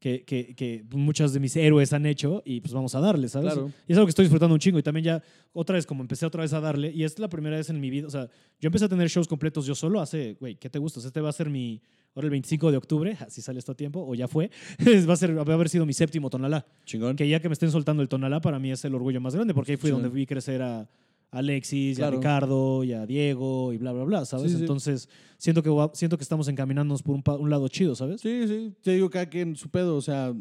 que, 0.00 0.24
que, 0.24 0.54
que 0.54 0.82
muchos 0.92 1.34
de 1.34 1.40
mis 1.40 1.54
héroes 1.56 1.92
han 1.92 2.06
hecho 2.06 2.42
y 2.46 2.60
pues 2.60 2.72
vamos 2.72 2.94
a 2.94 3.00
darle, 3.00 3.28
¿sabes? 3.28 3.52
Claro. 3.52 3.70
Y 3.86 3.92
es 3.92 3.98
algo 3.98 4.06
que 4.06 4.10
estoy 4.10 4.24
disfrutando 4.24 4.54
un 4.54 4.58
chingo 4.58 4.78
y 4.78 4.82
también 4.82 5.04
ya 5.04 5.22
otra 5.52 5.74
vez, 5.74 5.86
como 5.86 6.02
empecé 6.02 6.24
otra 6.24 6.40
vez 6.40 6.54
a 6.54 6.60
darle, 6.60 6.90
y 6.90 7.04
es 7.04 7.18
la 7.18 7.28
primera 7.28 7.58
vez 7.58 7.68
en 7.68 7.78
mi 7.78 7.90
vida, 7.90 8.06
o 8.06 8.10
sea, 8.10 8.28
yo 8.60 8.68
empecé 8.68 8.86
a 8.86 8.88
tener 8.88 9.08
shows 9.08 9.28
completos 9.28 9.66
yo 9.66 9.74
solo 9.74 10.00
hace, 10.00 10.36
güey, 10.40 10.56
¿qué 10.56 10.70
te 10.70 10.78
gusta? 10.78 11.00
Este 11.00 11.20
va 11.20 11.28
a 11.28 11.32
ser 11.32 11.50
mi, 11.50 11.82
ahora 12.14 12.26
el 12.26 12.30
25 12.30 12.70
de 12.70 12.78
octubre, 12.78 13.16
si 13.28 13.42
sale 13.42 13.58
esto 13.58 13.72
a 13.72 13.74
tiempo, 13.74 14.02
o 14.06 14.14
ya 14.14 14.26
fue, 14.26 14.50
va 15.08 15.12
a 15.12 15.16
ser, 15.16 15.36
va 15.36 15.42
a 15.42 15.54
haber 15.54 15.68
sido 15.68 15.84
mi 15.84 15.92
séptimo 15.92 16.30
tonalá. 16.30 16.64
Chingón. 16.86 17.14
Que 17.14 17.28
ya 17.28 17.40
que 17.40 17.50
me 17.50 17.52
estén 17.52 17.70
soltando 17.70 18.02
el 18.02 18.08
tonalá, 18.08 18.40
para 18.40 18.58
mí 18.58 18.72
es 18.72 18.82
el 18.86 18.94
orgullo 18.94 19.20
más 19.20 19.34
grande, 19.34 19.52
porque 19.52 19.72
ahí 19.72 19.76
fue 19.76 19.90
Chingón. 19.90 20.02
donde 20.04 20.16
vi 20.16 20.24
crecer 20.24 20.62
a 20.62 20.88
Alexis, 21.30 21.92
y 21.92 21.96
Claro. 21.96 22.16
a 22.16 22.20
Ricardo, 22.20 22.84
y 22.84 22.92
a 22.92 23.06
Diego, 23.06 23.72
y 23.72 23.78
bla, 23.78 23.92
bla, 23.92 24.04
bla, 24.04 24.24
¿sabes? 24.24 24.50
Sí, 24.50 24.56
sí. 24.56 24.62
Entonces, 24.62 25.08
siento 25.38 25.62
que, 25.62 25.70
siento 25.96 26.16
que 26.16 26.22
estamos 26.24 26.48
encaminándonos 26.48 27.02
por 27.02 27.20
un, 27.38 27.50
lado 27.50 27.68
chido, 27.68 27.94
¿sabes? 27.94 28.20
Sí, 28.20 28.46
sí. 28.48 28.72
Te 28.82 28.92
digo 28.92 29.08
cada 29.10 29.26
quien 29.26 29.54
su 29.56 29.68
pedo. 29.68 29.96
O 29.96 30.00
sea, 30.02 30.34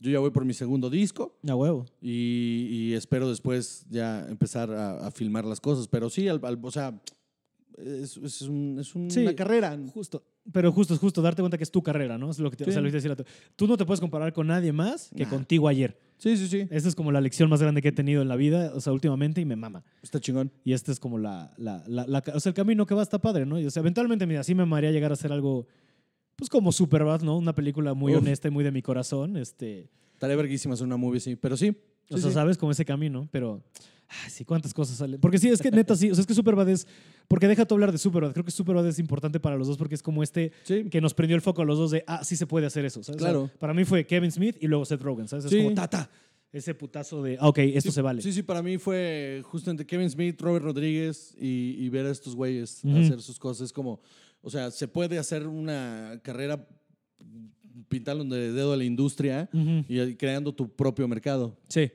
yo 0.00 0.10
ya 0.10 0.18
voy 0.18 0.30
por 0.30 0.44
mi 0.44 0.52
segundo 0.54 0.90
disco 0.90 1.36
A 1.48 1.54
huevo. 1.54 1.84
y, 2.00 2.66
y 2.70 2.92
espero 2.94 3.28
después 3.28 3.86
ya 3.88 4.26
empezar 4.28 4.70
a, 4.72 5.06
a 5.06 5.10
filmar 5.12 5.44
las 5.44 5.60
cosas. 5.60 5.86
Pero 5.86 6.10
sí, 6.10 6.26
al- 6.28 6.40
al- 6.44 6.58
o 6.60 6.70
sea, 6.72 7.00
es, 7.78 8.16
es 8.18 8.42
un- 8.42 8.78
es 8.80 8.94
una 8.94 9.10
Sí. 9.10 9.24
carrera. 9.34 9.78
Justo. 9.94 10.24
Pero 10.52 10.72
justo 10.72 10.92
es 10.94 10.98
justo 11.00 11.22
darte 11.22 11.40
cuenta 11.40 11.56
que 11.56 11.62
es 11.64 11.70
tu 11.70 11.82
carrera, 11.84 12.18
¿no? 12.18 12.30
Es 12.30 12.38
lo 12.40 12.50
que 12.50 12.56
te, 12.56 12.64
o 12.64 12.66
Sí. 12.66 12.72
sea, 12.72 12.80
lo 12.80 12.86
que 12.90 12.98
te 13.00 13.08
decía. 13.08 13.16
Tú 13.56 13.66
no 13.68 13.76
te 13.76 13.84
puedes 13.86 14.00
comparar 14.00 14.32
con 14.32 14.48
nadie 14.48 14.72
más 14.72 15.10
que 15.16 15.22
Nah. 15.24 15.30
contigo 15.30 15.68
ayer. 15.68 15.96
Sí, 16.22 16.36
sí, 16.36 16.46
sí. 16.46 16.68
Esta 16.70 16.88
es 16.88 16.94
como 16.94 17.10
la 17.10 17.20
lección 17.20 17.50
más 17.50 17.60
grande 17.60 17.82
que 17.82 17.88
he 17.88 17.92
tenido 17.92 18.22
en 18.22 18.28
la 18.28 18.36
vida, 18.36 18.70
o 18.76 18.80
sea, 18.80 18.92
últimamente, 18.92 19.40
y 19.40 19.44
me 19.44 19.56
mama. 19.56 19.82
Está 20.04 20.20
chingón. 20.20 20.52
Y 20.62 20.72
este 20.72 20.92
es 20.92 21.00
como 21.00 21.18
la, 21.18 21.52
la, 21.56 21.82
la- 21.88 22.06
la- 22.06 22.22
o 22.32 22.38
sea, 22.38 22.50
el 22.50 22.54
camino 22.54 22.86
que 22.86 22.94
va 22.94 23.02
está 23.02 23.18
padre, 23.18 23.44
¿no? 23.44 23.58
Y, 23.58 23.66
o 23.66 23.70
sea, 23.72 23.80
eventualmente, 23.80 24.24
mira, 24.24 24.44
sí 24.44 24.54
me 24.54 24.62
amaría 24.62 24.92
llegar 24.92 25.10
a 25.10 25.14
hacer 25.14 25.32
algo, 25.32 25.66
pues 26.36 26.48
como 26.48 26.70
Superbad, 26.70 27.22
¿no? 27.22 27.36
Una 27.36 27.56
película 27.56 27.92
muy 27.94 28.12
Uf. 28.12 28.20
honesta 28.20 28.46
y 28.46 28.52
muy 28.52 28.62
de 28.62 28.70
mi 28.70 28.82
corazón, 28.82 29.36
este... 29.36 29.88
Estaría 30.12 30.36
verguísima 30.36 30.74
hacer 30.74 30.86
una 30.86 30.96
movie, 30.96 31.18
sí. 31.18 31.34
Pero 31.34 31.56
sí. 31.56 31.70
O 32.08 32.14
sí, 32.14 32.20
sea, 32.22 32.30
sí. 32.30 32.34
sabes, 32.34 32.56
como 32.56 32.70
ese 32.70 32.84
camino, 32.84 33.28
pero... 33.32 33.60
Ay, 34.24 34.30
sí, 34.30 34.44
cuántas 34.44 34.74
cosas 34.74 34.96
salen. 34.98 35.20
Porque 35.20 35.38
sí, 35.38 35.48
es 35.48 35.62
que 35.62 35.70
neta, 35.70 35.96
sí. 35.96 36.10
O 36.10 36.14
sea, 36.14 36.20
es 36.20 36.26
que 36.26 36.34
Superbad 36.34 36.68
es... 36.68 36.86
Porque 37.28 37.48
deja 37.48 37.64
tú 37.64 37.74
hablar 37.74 37.92
de 37.92 37.98
Superbad. 37.98 38.32
Creo 38.32 38.44
que 38.44 38.50
Superbad 38.50 38.86
es 38.86 38.98
importante 38.98 39.40
para 39.40 39.56
los 39.56 39.66
dos 39.68 39.78
porque 39.78 39.94
es 39.94 40.02
como 40.02 40.22
este 40.22 40.52
Sí. 40.64 40.84
que 40.90 41.00
nos 41.00 41.14
prendió 41.14 41.34
el 41.34 41.40
foco 41.40 41.62
a 41.62 41.64
los 41.64 41.78
dos 41.78 41.90
de, 41.92 42.04
ah, 42.06 42.22
sí 42.22 42.36
se 42.36 42.46
puede 42.46 42.66
hacer 42.66 42.84
eso. 42.84 43.02
¿sabes? 43.02 43.16
O 43.20 43.24
sea, 43.24 43.30
Claro. 43.32 43.50
para 43.58 43.72
mí 43.72 43.84
fue 43.84 44.04
Kevin 44.06 44.30
Smith 44.30 44.56
y 44.60 44.66
luego 44.66 44.84
Seth 44.84 45.00
Rogen, 45.02 45.28
¿sabes? 45.28 45.46
Es 45.46 45.50
Sí. 45.50 45.58
como, 45.62 45.74
ta, 45.74 45.88
ta. 45.88 46.10
Ese 46.52 46.74
putazo 46.74 47.22
de, 47.22 47.38
ah, 47.40 47.48
ok, 47.48 47.58
esto 47.58 47.90
Sí, 47.90 47.94
se 47.94 48.02
vale. 48.02 48.20
Sí, 48.20 48.30
sí, 48.32 48.42
para 48.42 48.62
mí 48.62 48.76
fue 48.76 49.40
justamente 49.44 49.86
Kevin 49.86 50.10
Smith, 50.10 50.38
Robert 50.42 50.62
Rodríguez 50.64 51.34
y, 51.40 51.76
y 51.78 51.88
ver 51.88 52.04
a 52.04 52.10
estos 52.10 52.34
güeyes 52.36 52.84
hacer 52.84 53.22
sus 53.22 53.38
cosas. 53.38 53.66
Es 53.68 53.72
como, 53.72 54.02
o 54.42 54.50
sea, 54.50 54.70
se 54.70 54.86
puede 54.86 55.18
hacer 55.18 55.46
una 55.46 56.20
carrera 56.22 56.68
pintando 57.88 58.24
de 58.34 58.52
dedo 58.52 58.72
a 58.72 58.76
la 58.76 58.84
industria 58.84 59.48
y 59.88 60.14
creando 60.16 60.52
tu 60.54 60.68
propio 60.70 61.08
mercado. 61.08 61.56
Sí, 61.68 61.90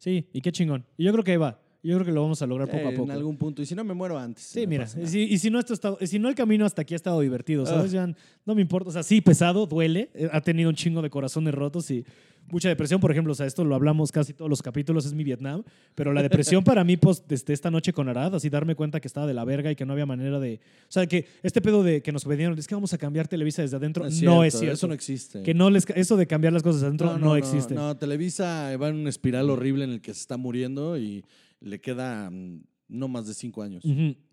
sí, 0.00 0.26
y 0.32 0.40
qué 0.40 0.50
chingón. 0.50 0.84
Y 0.98 1.04
yo 1.04 1.12
creo 1.12 1.22
que 1.22 1.30
ahí 1.30 1.36
va. 1.36 1.60
Yo 1.82 1.94
creo 1.94 2.04
que 2.04 2.12
lo 2.12 2.20
vamos 2.20 2.42
a 2.42 2.46
lograr 2.46 2.68
poco 2.68 2.82
Eh, 2.82 2.88
a 2.88 2.90
poco. 2.90 3.04
En 3.04 3.10
algún 3.12 3.36
punto. 3.38 3.62
Y 3.62 3.66
si 3.66 3.74
no, 3.74 3.82
me 3.84 3.94
muero 3.94 4.18
antes. 4.18 4.44
Sí, 4.44 4.66
mira, 4.66 4.86
y 5.02 5.06
si, 5.06 5.20
y 5.22 5.38
si 5.38 5.48
no 5.48 5.58
esto 5.58 5.72
ha 5.72 5.76
estado- 5.76 5.98
y 5.98 6.06
si 6.08 6.18
no 6.18 6.28
el 6.28 6.34
camino 6.34 6.66
hasta 6.66 6.82
aquí 6.82 6.92
ha 6.92 6.96
estado 6.96 7.20
divertido, 7.20 7.64
¿sabes? 7.64 7.92
Ah. 7.94 7.94
Ya 8.08 8.14
no 8.44 8.54
me 8.54 8.60
importa, 8.60 8.90
o 8.90 8.92
sea, 8.92 9.02
sí, 9.02 9.20
pesado, 9.22 9.64
duele, 9.66 10.10
eh, 10.14 10.28
ha 10.30 10.40
tenido 10.42 10.68
un 10.68 10.74
chingo 10.76 11.00
de 11.00 11.08
corazones 11.08 11.54
rotos 11.54 11.90
y 11.90 12.04
mucha 12.50 12.68
depresión, 12.68 13.00
por 13.00 13.10
ejemplo, 13.10 13.32
o 13.32 13.34
sea, 13.34 13.46
esto 13.46 13.64
lo 13.64 13.74
hablamos 13.74 14.12
casi 14.12 14.32
todos 14.32 14.48
los 14.48 14.62
capítulos, 14.62 15.06
es 15.06 15.14
mi 15.14 15.24
Vietnam, 15.24 15.62
pero 15.94 16.12
la 16.12 16.22
depresión 16.22 16.64
para 16.64 16.84
mí, 16.84 16.96
pues, 16.96 17.22
desde 17.26 17.52
esta 17.52 17.70
noche 17.70 17.92
con 17.92 18.08
Arad, 18.08 18.34
así 18.34 18.48
darme 18.48 18.74
cuenta 18.74 19.00
que 19.00 19.08
estaba 19.08 19.26
de 19.26 19.34
la 19.34 19.44
verga 19.44 19.70
y 19.70 19.76
que 19.76 19.84
no 19.84 19.92
había 19.92 20.06
manera 20.06 20.38
de, 20.38 20.60
o 20.82 20.92
sea, 20.92 21.06
que 21.06 21.26
este 21.42 21.60
pedo 21.60 21.82
de 21.82 22.02
que 22.02 22.12
nos 22.12 22.24
pedían, 22.24 22.56
es 22.58 22.66
que 22.66 22.74
vamos 22.74 22.92
a 22.92 22.98
cambiar 22.98 23.28
Televisa 23.28 23.62
desde 23.62 23.76
adentro, 23.76 24.04
no 24.22 24.44
es 24.44 24.54
cierto. 24.54 24.74
Eso 24.74 24.86
no 24.86 24.94
existe. 24.94 25.42
Que 25.42 25.54
no 25.54 25.70
les, 25.70 25.86
eso 25.90 26.16
de 26.16 26.26
cambiar 26.26 26.52
las 26.52 26.62
cosas 26.62 26.82
adentro 26.82 27.18
no, 27.18 27.36
existe. 27.36 27.74
No, 27.74 27.96
Televisa 27.96 28.76
va 28.76 28.88
en 28.88 28.96
una 28.96 29.10
espiral 29.10 29.50
horrible 29.50 29.84
en 29.84 29.90
el 29.90 30.00
que 30.00 30.14
se 30.14 30.20
está 30.20 30.36
muriendo 30.36 30.98
y 30.98 31.24
le 31.60 31.80
queda 31.80 32.30
mm, 32.30 32.62
no 32.88 33.08
más 33.08 33.26
de 33.26 33.34
cinco 33.34 33.62
años. 33.62 33.84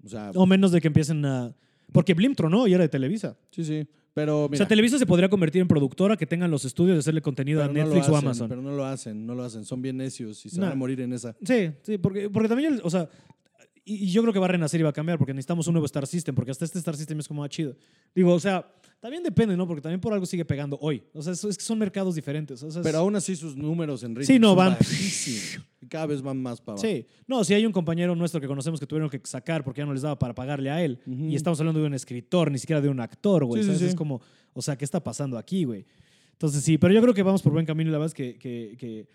O 0.04 0.10
sea, 0.10 0.32
O 0.36 0.46
menos 0.46 0.72
de 0.72 0.82
que 0.82 0.88
empiecen 0.88 1.26
a... 1.26 1.56
Porque 1.92 2.14
Blim 2.14 2.36
tronó 2.36 2.68
y 2.68 2.74
era 2.74 2.84
de 2.84 2.90
Televisa. 2.90 3.38
sí, 3.52 3.64
sí. 3.64 3.88
Pero 4.18 4.46
o 4.46 4.56
sea, 4.56 4.68
Televisa 4.68 4.98
se 4.98 5.06
podría 5.06 5.30
convertir 5.30 5.62
en 5.62 5.68
productora 5.68 6.18
que 6.18 6.26
tengan 6.26 6.50
los 6.50 6.66
estudios 6.66 6.96
de 6.96 7.00
hacerle 7.02 7.22
contenido 7.22 7.64
a 7.64 7.68
no 7.68 7.74
Netflix 7.74 8.10
o 8.10 8.18
Amazon. 8.18 8.50
Pero 8.50 8.64
no 8.64 8.72
lo 8.72 8.84
hacen, 8.84 9.28
no 9.28 9.36
lo 9.36 9.44
hacen. 9.44 9.64
Son 9.64 9.80
bien 9.80 9.98
necios 9.98 10.44
y 10.44 10.50
se 10.50 10.60
van 10.60 10.72
a 10.72 10.76
morir 10.76 11.02
en 11.02 11.14
esa. 11.14 11.36
Sí, 11.44 11.70
sí, 11.84 12.00
porque, 12.00 12.28
porque 12.28 12.50
también, 12.50 12.80
o 12.84 12.90
sea, 12.90 13.08
y, 13.88 14.12
yo 14.12 14.22
creo 14.22 14.34
que 14.34 14.40
va 14.40 14.46
a 14.46 14.50
renacer 14.50 14.80
y 14.80 14.84
va 14.84 14.90
a 14.90 14.94
cambiar 14.94 15.18
porque 15.18 15.34
necesitamos 15.34 15.68
un 15.68 15.74
nuevo 15.74 15.86
Star 15.86 16.06
System, 16.06 16.36
porque 16.36 16.52
hasta 16.52 16.66
este 16.66 16.80
Star 16.80 16.96
System 16.98 17.20
es 17.20 17.28
como 17.28 17.42
más 17.42 17.50
chido. 17.50 17.76
Digo, 18.14 18.34
o 18.34 18.40
sea, 18.40 18.70
también 19.00 19.24
depende, 19.24 19.56
¿no? 19.56 19.68
Porque 19.68 19.82
también 19.82 20.02
por 20.02 20.14
algo 20.14 20.26
sigue 20.26 20.44
pegando 20.44 20.78
hoy. 20.82 21.04
O 21.14 21.22
sea, 21.22 21.34
es, 21.34 21.44
es 21.44 21.58
que 21.58 21.64
son 21.64 21.80
mercados 21.80 22.16
diferentes. 22.16 22.62
o 22.64 22.72
sea, 22.72 22.82
es- 22.82 22.86
Pero 22.86 22.98
aún 23.00 23.16
así 23.16 23.36
sus 23.36 23.56
números 23.56 24.04
en 24.04 24.24
Sí, 24.26 24.40
no, 24.40 24.56
van- 24.56 24.78
cada 25.90 26.08
vez 26.08 26.22
van 26.22 26.42
más 26.42 26.60
para 26.60 26.74
abajo. 26.74 26.88
Sí, 26.88 27.06
no, 27.28 27.44
si 27.44 27.54
hay 27.54 27.66
un 27.66 27.72
compañero 27.72 28.16
nuestro 28.16 28.42
que 28.42 28.48
conocemos 28.48 28.80
que 28.80 28.86
tuvieron 28.86 29.10
que 29.10 29.22
sacar 29.24 29.64
porque 29.64 29.80
ya 29.80 29.86
no 29.86 29.94
les 29.94 30.02
daba 30.02 30.18
para 30.20 30.34
pagarle 30.36 30.70
a 30.70 30.84
él, 30.84 31.00
y 31.06 31.36
estamos 31.36 31.60
hablando 31.60 31.80
de 31.80 31.88
un 31.88 31.94
escritor, 31.94 32.52
ni 32.52 32.58
siquiera 32.60 32.82
de 32.82 32.90
un 32.90 33.00
actor, 33.00 33.46
güey. 33.46 33.64
Sí, 33.64 33.76
sí. 33.78 33.86
Es 33.86 33.96
como, 33.96 34.22
o 34.54 34.62
sea, 34.62 34.78
¿qué 34.78 34.86
está 34.86 35.04
pasando 35.04 35.38
aquí, 35.38 35.64
güey? 35.64 35.86
Entonces 36.34 36.64
sí, 36.64 36.78
pero 36.78 36.94
yo 36.94 37.02
creo 37.02 37.14
que 37.16 37.24
vamos 37.24 37.42
por 37.42 37.52
buen 37.52 37.66
camino 37.66 37.90
y 37.90 37.92
la 37.92 37.98
verdad 37.98 38.12
es 38.12 38.14
que, 38.14 38.38
que, 38.38 38.76
que, 38.78 39.08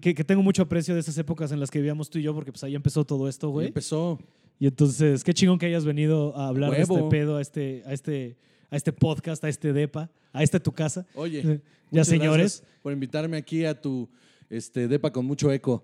que- 0.00 0.14
que 0.14 0.24
tengo 0.24 0.42
mucho 0.42 0.62
aprecio 0.62 0.94
de 0.94 1.00
esas 1.00 1.16
épocas 1.18 1.52
en 1.52 1.60
las 1.60 1.70
que 1.70 1.78
vivíamos 1.78 2.08
tú 2.10 2.18
y 2.18 2.22
yo, 2.22 2.34
porque 2.34 2.52
pues 2.52 2.62
ahí 2.64 2.74
empezó 2.74 3.04
todo 3.04 3.28
esto, 3.28 3.50
güey. 3.50 3.68
empezó. 3.68 4.18
Y 4.58 4.66
entonces, 4.66 5.24
qué 5.24 5.34
chingón 5.34 5.58
que 5.58 5.66
hayas 5.66 5.84
venido 5.84 6.36
a 6.36 6.48
hablar 6.48 6.70
de 6.70 6.82
este 6.82 7.02
pedo, 7.10 7.36
a 7.36 7.40
este, 7.42 7.82
a 7.84 7.92
este, 7.92 8.36
a 8.70 8.76
este 8.76 8.92
podcast, 8.92 9.42
a 9.44 9.48
este 9.48 9.72
depa, 9.72 10.10
a 10.32 10.42
este 10.42 10.60
tu 10.60 10.70
casa. 10.72 11.04
Oye, 11.14 11.60
ya 11.90 12.04
señores. 12.04 12.60
gracias 12.62 12.78
por 12.82 12.92
invitarme 12.92 13.36
aquí 13.36 13.64
a 13.64 13.80
tu 13.80 14.08
este, 14.52 14.86
depa 14.86 15.10
con 15.10 15.24
mucho 15.24 15.50
eco. 15.50 15.82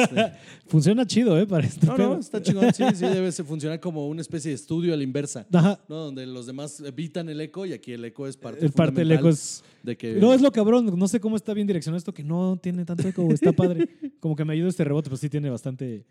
Funciona 0.66 1.06
chido, 1.06 1.38
¿eh? 1.38 1.46
Para 1.46 1.66
este 1.66 1.86
No, 1.86 1.94
pedo. 1.96 2.14
no, 2.14 2.20
está 2.20 2.42
chingón. 2.42 2.72
Sí, 2.72 2.82
sí, 2.94 3.06
debe 3.06 3.30
funcionar 3.44 3.80
como 3.80 4.08
una 4.08 4.20
especie 4.22 4.50
de 4.50 4.54
estudio 4.54 4.94
a 4.94 4.96
la 4.96 5.02
inversa. 5.02 5.46
Ajá. 5.52 5.78
¿no? 5.88 5.96
Donde 5.96 6.26
los 6.26 6.46
demás 6.46 6.80
evitan 6.80 7.28
el 7.28 7.40
eco 7.40 7.66
y 7.66 7.72
aquí 7.72 7.92
el 7.92 8.04
eco 8.04 8.26
es 8.26 8.36
parte 8.36 8.64
El 8.64 8.72
parte 8.72 9.00
del 9.00 9.12
eco 9.12 9.28
es. 9.28 9.62
de 9.82 9.96
que 9.96 10.14
No, 10.14 10.32
es 10.32 10.40
lo 10.40 10.50
cabrón. 10.50 10.98
No 10.98 11.06
sé 11.08 11.20
cómo 11.20 11.36
está 11.36 11.52
bien 11.54 11.66
direccionado 11.66 11.98
esto, 11.98 12.14
que 12.14 12.24
no 12.24 12.58
tiene 12.62 12.84
tanto 12.84 13.06
eco, 13.06 13.30
Está 13.32 13.52
padre. 13.52 13.88
Como 14.20 14.34
que 14.34 14.44
me 14.44 14.54
ayuda 14.54 14.68
este 14.70 14.84
rebote, 14.84 15.08
pero 15.10 15.16
sí 15.18 15.28
tiene 15.28 15.50
bastante. 15.50 16.04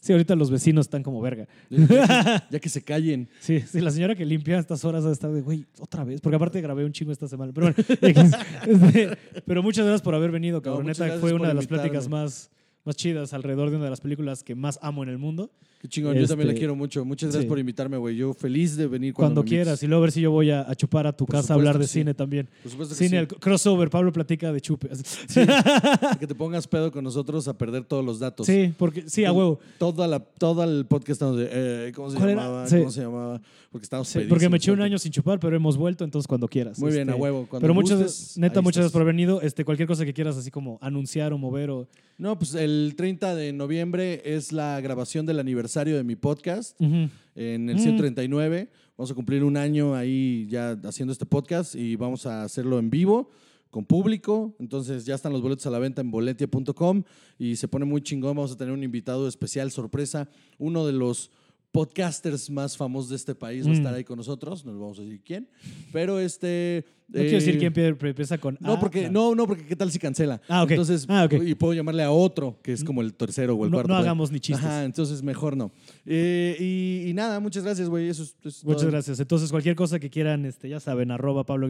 Sí, 0.00 0.12
ahorita 0.12 0.34
los 0.34 0.50
vecinos 0.50 0.86
están 0.86 1.02
como 1.02 1.20
verga. 1.20 1.46
ya, 1.68 1.86
que, 1.86 1.94
ya 2.50 2.58
que 2.58 2.68
se 2.70 2.82
callen. 2.82 3.28
Sí, 3.40 3.60
sí, 3.60 3.80
la 3.80 3.90
señora 3.90 4.14
que 4.14 4.24
limpia 4.24 4.56
a 4.56 4.60
estas 4.60 4.84
horas 4.84 5.04
está 5.04 5.28
de, 5.28 5.42
güey, 5.42 5.66
otra 5.78 6.04
vez. 6.04 6.20
Porque 6.22 6.36
aparte 6.36 6.60
grabé 6.62 6.84
un 6.86 6.92
chingo 6.92 7.12
esta 7.12 7.28
semana. 7.28 7.52
Pero 7.54 7.72
bueno. 7.72 7.84
Este, 8.66 9.16
pero 9.46 9.62
muchas 9.62 9.84
gracias 9.84 10.02
por 10.02 10.14
haber 10.14 10.30
venido, 10.30 10.62
cabrón. 10.62 10.84
muchas 10.86 11.00
Neta, 11.00 11.18
fue 11.18 11.32
una 11.32 11.48
de 11.48 11.54
las 11.54 11.64
invitarme. 11.64 11.90
pláticas 11.90 12.08
más, 12.08 12.50
más 12.84 12.96
chidas 12.96 13.32
alrededor 13.34 13.70
de 13.70 13.76
una 13.76 13.84
de 13.84 13.90
las 13.90 14.00
películas 14.00 14.42
que 14.42 14.54
más 14.54 14.78
amo 14.82 15.02
en 15.02 15.10
el 15.10 15.18
mundo. 15.18 15.50
Qué 15.80 15.88
chingón, 15.88 16.14
yo 16.14 16.26
también 16.26 16.48
Este, 16.48 16.54
le 16.54 16.58
quiero 16.58 16.76
mucho. 16.76 17.06
Muchas 17.06 17.28
gracias 17.28 17.44
sí. 17.44 17.48
por 17.48 17.58
invitarme, 17.58 17.96
güey. 17.96 18.14
Yo 18.14 18.34
feliz 18.34 18.76
de 18.76 18.86
venir 18.86 19.14
Cuando, 19.14 19.36
cuando, 19.36 19.48
quieras. 19.48 19.82
Y 19.82 19.86
luego 19.86 20.02
a 20.02 20.04
ver 20.04 20.12
si 20.12 20.20
yo 20.20 20.30
voy 20.30 20.50
a, 20.50 20.70
a 20.70 20.74
chupar 20.74 21.06
a 21.06 21.16
tu 21.16 21.24
Por 21.24 21.36
casa 21.36 21.54
a 21.54 21.56
hablar 21.56 21.78
de 21.78 21.86
sí. 21.86 22.00
cine 22.00 22.12
también. 22.12 22.50
Por 22.62 22.70
supuesto 22.70 22.94
que 22.94 22.98
Cine, 22.98 23.10
sí. 23.10 23.16
el 23.16 23.26
crossover. 23.26 23.88
Pablo 23.88 24.12
platica 24.12 24.52
de 24.52 24.60
chupe. 24.60 24.90
Sí, 24.94 25.40
que 26.20 26.26
te 26.26 26.34
pongas 26.34 26.66
pedo 26.66 26.92
con 26.92 27.02
nosotros 27.02 27.48
a 27.48 27.56
perder 27.56 27.84
todos 27.84 28.04
los 28.04 28.18
datos. 28.18 28.46
Sí, 28.46 28.74
porque 28.76 29.04
sí, 29.06 29.24
a 29.24 29.32
huevo. 29.32 29.58
Toda 29.78 30.06
la, 30.06 30.18
todo 30.18 30.62
el 30.64 30.84
podcast 30.84 31.12
estamos 31.12 31.38
de, 31.38 31.48
eh, 31.50 31.92
¿cómo 31.94 32.10
se 32.10 32.18
llamaba? 32.18 32.66
¿Cómo 32.68 32.90
se 32.90 33.00
llamaba? 33.00 33.40
Porque 33.72 33.84
estamos 33.84 34.14
porque 34.28 34.48
me 34.48 34.56
eché 34.58 34.72
un 34.72 34.82
año 34.82 34.98
sin 34.98 35.12
chupar, 35.12 35.38
pero 35.38 35.56
hemos 35.56 35.76
vuelto, 35.78 36.04
entonces 36.04 36.26
cuando 36.26 36.46
quieras. 36.46 36.78
Muy 36.78 36.90
bien, 36.90 37.08
Este, 37.08 37.12
a 37.12 37.22
huevo. 37.22 37.46
Cuando 37.48 37.62
Pero 37.64 37.72
muchas, 37.72 38.02
gustes, 38.02 38.36
neta, 38.36 38.60
muchas 38.60 38.78
gracias 38.78 38.92
por 38.92 39.00
haber 39.02 39.14
venido. 39.14 39.40
Este, 39.40 39.64
cualquier 39.64 39.88
cosa 39.88 40.04
que 40.04 40.12
quieras 40.12 40.36
así 40.36 40.50
como 40.50 40.78
anunciar 40.82 41.32
o 41.32 41.38
mover 41.38 41.70
o... 41.70 41.88
No, 42.18 42.36
pues 42.36 42.54
el 42.54 42.94
30 42.96 43.34
de 43.34 43.52
noviembre 43.54 44.20
es 44.24 44.52
la 44.52 44.78
grabación 44.82 45.24
del 45.24 45.38
aniversario 45.38 45.69
de 45.74 46.04
mi 46.04 46.16
podcast 46.16 46.78
en 46.80 47.68
el 47.70 47.76
Mm. 47.76 47.78
139. 47.78 48.68
Vamos 48.96 49.10
a 49.10 49.14
cumplir 49.14 49.44
un 49.44 49.56
año 49.56 49.94
ahí 49.94 50.46
ya 50.50 50.72
haciendo 50.84 51.12
este 51.12 51.24
podcast 51.26 51.74
y 51.76 51.94
vamos 51.96 52.26
a 52.26 52.42
hacerlo 52.42 52.78
en 52.80 52.90
vivo 52.90 53.30
con 53.70 53.84
público. 53.84 54.54
Entonces 54.58 55.04
ya 55.06 55.14
están 55.14 55.32
los 55.32 55.40
boletos 55.42 55.64
a 55.66 55.70
la 55.70 55.78
venta 55.78 56.00
en 56.00 56.10
boletia.com 56.10 57.04
y 57.38 57.54
se 57.56 57.68
pone 57.68 57.84
muy 57.84 58.02
chingón. 58.02 58.36
Vamos 58.36 58.52
a 58.52 58.56
tener 58.56 58.74
un 58.74 58.82
invitado 58.82 59.28
especial, 59.28 59.70
sorpresa, 59.70 60.28
uno 60.58 60.84
de 60.86 60.92
los 60.92 61.30
podcasters 61.72 62.50
más 62.50 62.76
famosos 62.76 63.10
de 63.10 63.16
este 63.16 63.34
país 63.36 63.64
va 63.64 63.70
a 63.70 63.74
Mm. 63.74 63.76
estar 63.76 63.94
ahí 63.94 64.02
con 64.02 64.16
nosotros, 64.16 64.64
no 64.64 64.72
les 64.72 64.80
vamos 64.80 64.98
a 64.98 65.02
decir 65.02 65.20
quién, 65.24 65.48
pero 65.92 66.18
este... 66.18 66.84
No 67.12 67.20
quiero 67.22 67.38
decir 67.38 67.56
eh, 67.56 67.58
quién 67.58 67.72
pie- 67.72 67.96
empieza 68.08 68.38
con 68.38 68.56
No, 68.60 68.74
A. 68.74 68.78
porque, 68.80 69.10
no, 69.10 69.34
no, 69.34 69.46
porque 69.46 69.64
qué 69.66 69.74
tal 69.74 69.90
si 69.90 69.98
cancela. 69.98 70.40
Ah, 70.48 70.62
ok. 70.62 70.70
Entonces, 70.70 71.06
Ah, 71.08 71.26
y 71.44 71.54
puedo 71.56 71.72
llamarle 71.74 72.04
a 72.04 72.10
otro, 72.12 72.58
que 72.62 72.72
es 72.72 72.84
como 72.84 73.00
el 73.02 73.14
tercero 73.14 73.54
o 73.56 73.64
el 73.64 73.70
No- 73.70 73.78
cuarto. 73.78 73.88
no 73.92 73.96
hagamos 73.98 74.30
ni 74.30 74.38
chistes. 74.38 74.64
Ajá, 74.64 74.84
entonces 74.84 75.20
mejor 75.22 75.56
no. 75.56 75.72
Eh, 76.06 76.56
y, 76.58 77.08
y 77.10 77.14
nada, 77.14 77.40
muchas 77.40 77.64
gracias, 77.64 77.88
güey. 77.88 78.08
Eso 78.08 78.22
es, 78.22 78.36
eso 78.40 78.48
es 78.48 78.64
Muchas 78.64 78.82
todo. 78.82 78.90
gracias. 78.90 79.20
Entonces, 79.20 79.50
cualquier 79.50 79.76
cosa 79.76 79.98
que 79.98 80.10
quieran, 80.10 80.44
este, 80.46 80.68
ya 80.68 80.80
saben, 80.80 81.10
arroba 81.10 81.44
Pablo 81.44 81.68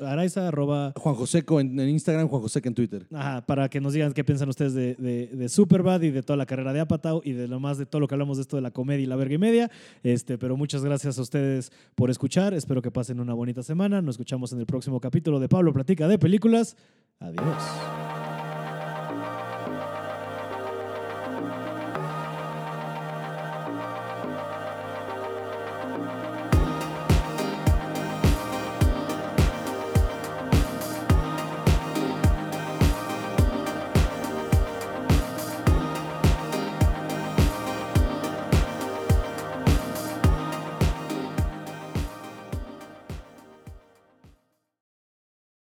Araiza, 0.00 0.48
arroba... 0.48 0.92
Juan 0.96 1.14
Joseco 1.14 1.60
en, 1.60 1.78
en 1.78 1.88
Instagram, 1.88 2.28
Juan 2.28 2.42
Joseco 2.42 2.68
en 2.68 2.74
Twitter. 2.74 3.06
Ajá, 3.12 3.44
para 3.46 3.68
que 3.68 3.80
nos 3.80 3.92
digan 3.92 4.12
qué 4.12 4.24
piensan 4.24 4.48
ustedes 4.48 4.74
de, 4.74 4.94
de, 4.96 5.26
de 5.28 5.48
Superbad 5.48 6.02
y 6.02 6.10
de 6.10 6.22
toda 6.22 6.36
la 6.36 6.46
carrera 6.46 6.72
de 6.72 6.80
Apatow 6.80 7.22
y 7.24 7.32
de 7.32 7.48
lo 7.48 7.60
más 7.60 7.78
de 7.78 7.86
todo 7.86 8.00
lo 8.00 8.08
que 8.08 8.14
hablamos 8.14 8.36
de 8.36 8.42
esto 8.42 8.56
de 8.56 8.62
la 8.62 8.70
comedia 8.70 9.02
y 9.02 9.06
la 9.06 9.16
verga 9.16 9.34
y 9.34 9.38
media. 9.38 9.70
Este, 10.02 10.38
pero 10.38 10.56
muchas 10.56 10.84
gracias 10.84 11.18
a 11.18 11.22
ustedes 11.22 11.72
por 11.94 12.10
escuchar. 12.10 12.54
Espero 12.54 12.82
que 12.82 12.90
pasen 12.90 13.20
una 13.20 13.34
bonita 13.34 13.62
semana. 13.62 14.00
Nos 14.02 14.14
escuchamos 14.14 14.52
en 14.52 14.60
el 14.60 14.66
próximo 14.66 15.00
capítulo 15.00 15.40
de 15.40 15.48
Pablo 15.48 15.72
Platica 15.72 16.06
de 16.08 16.18
Películas. 16.18 16.76
Adiós. 17.18 18.29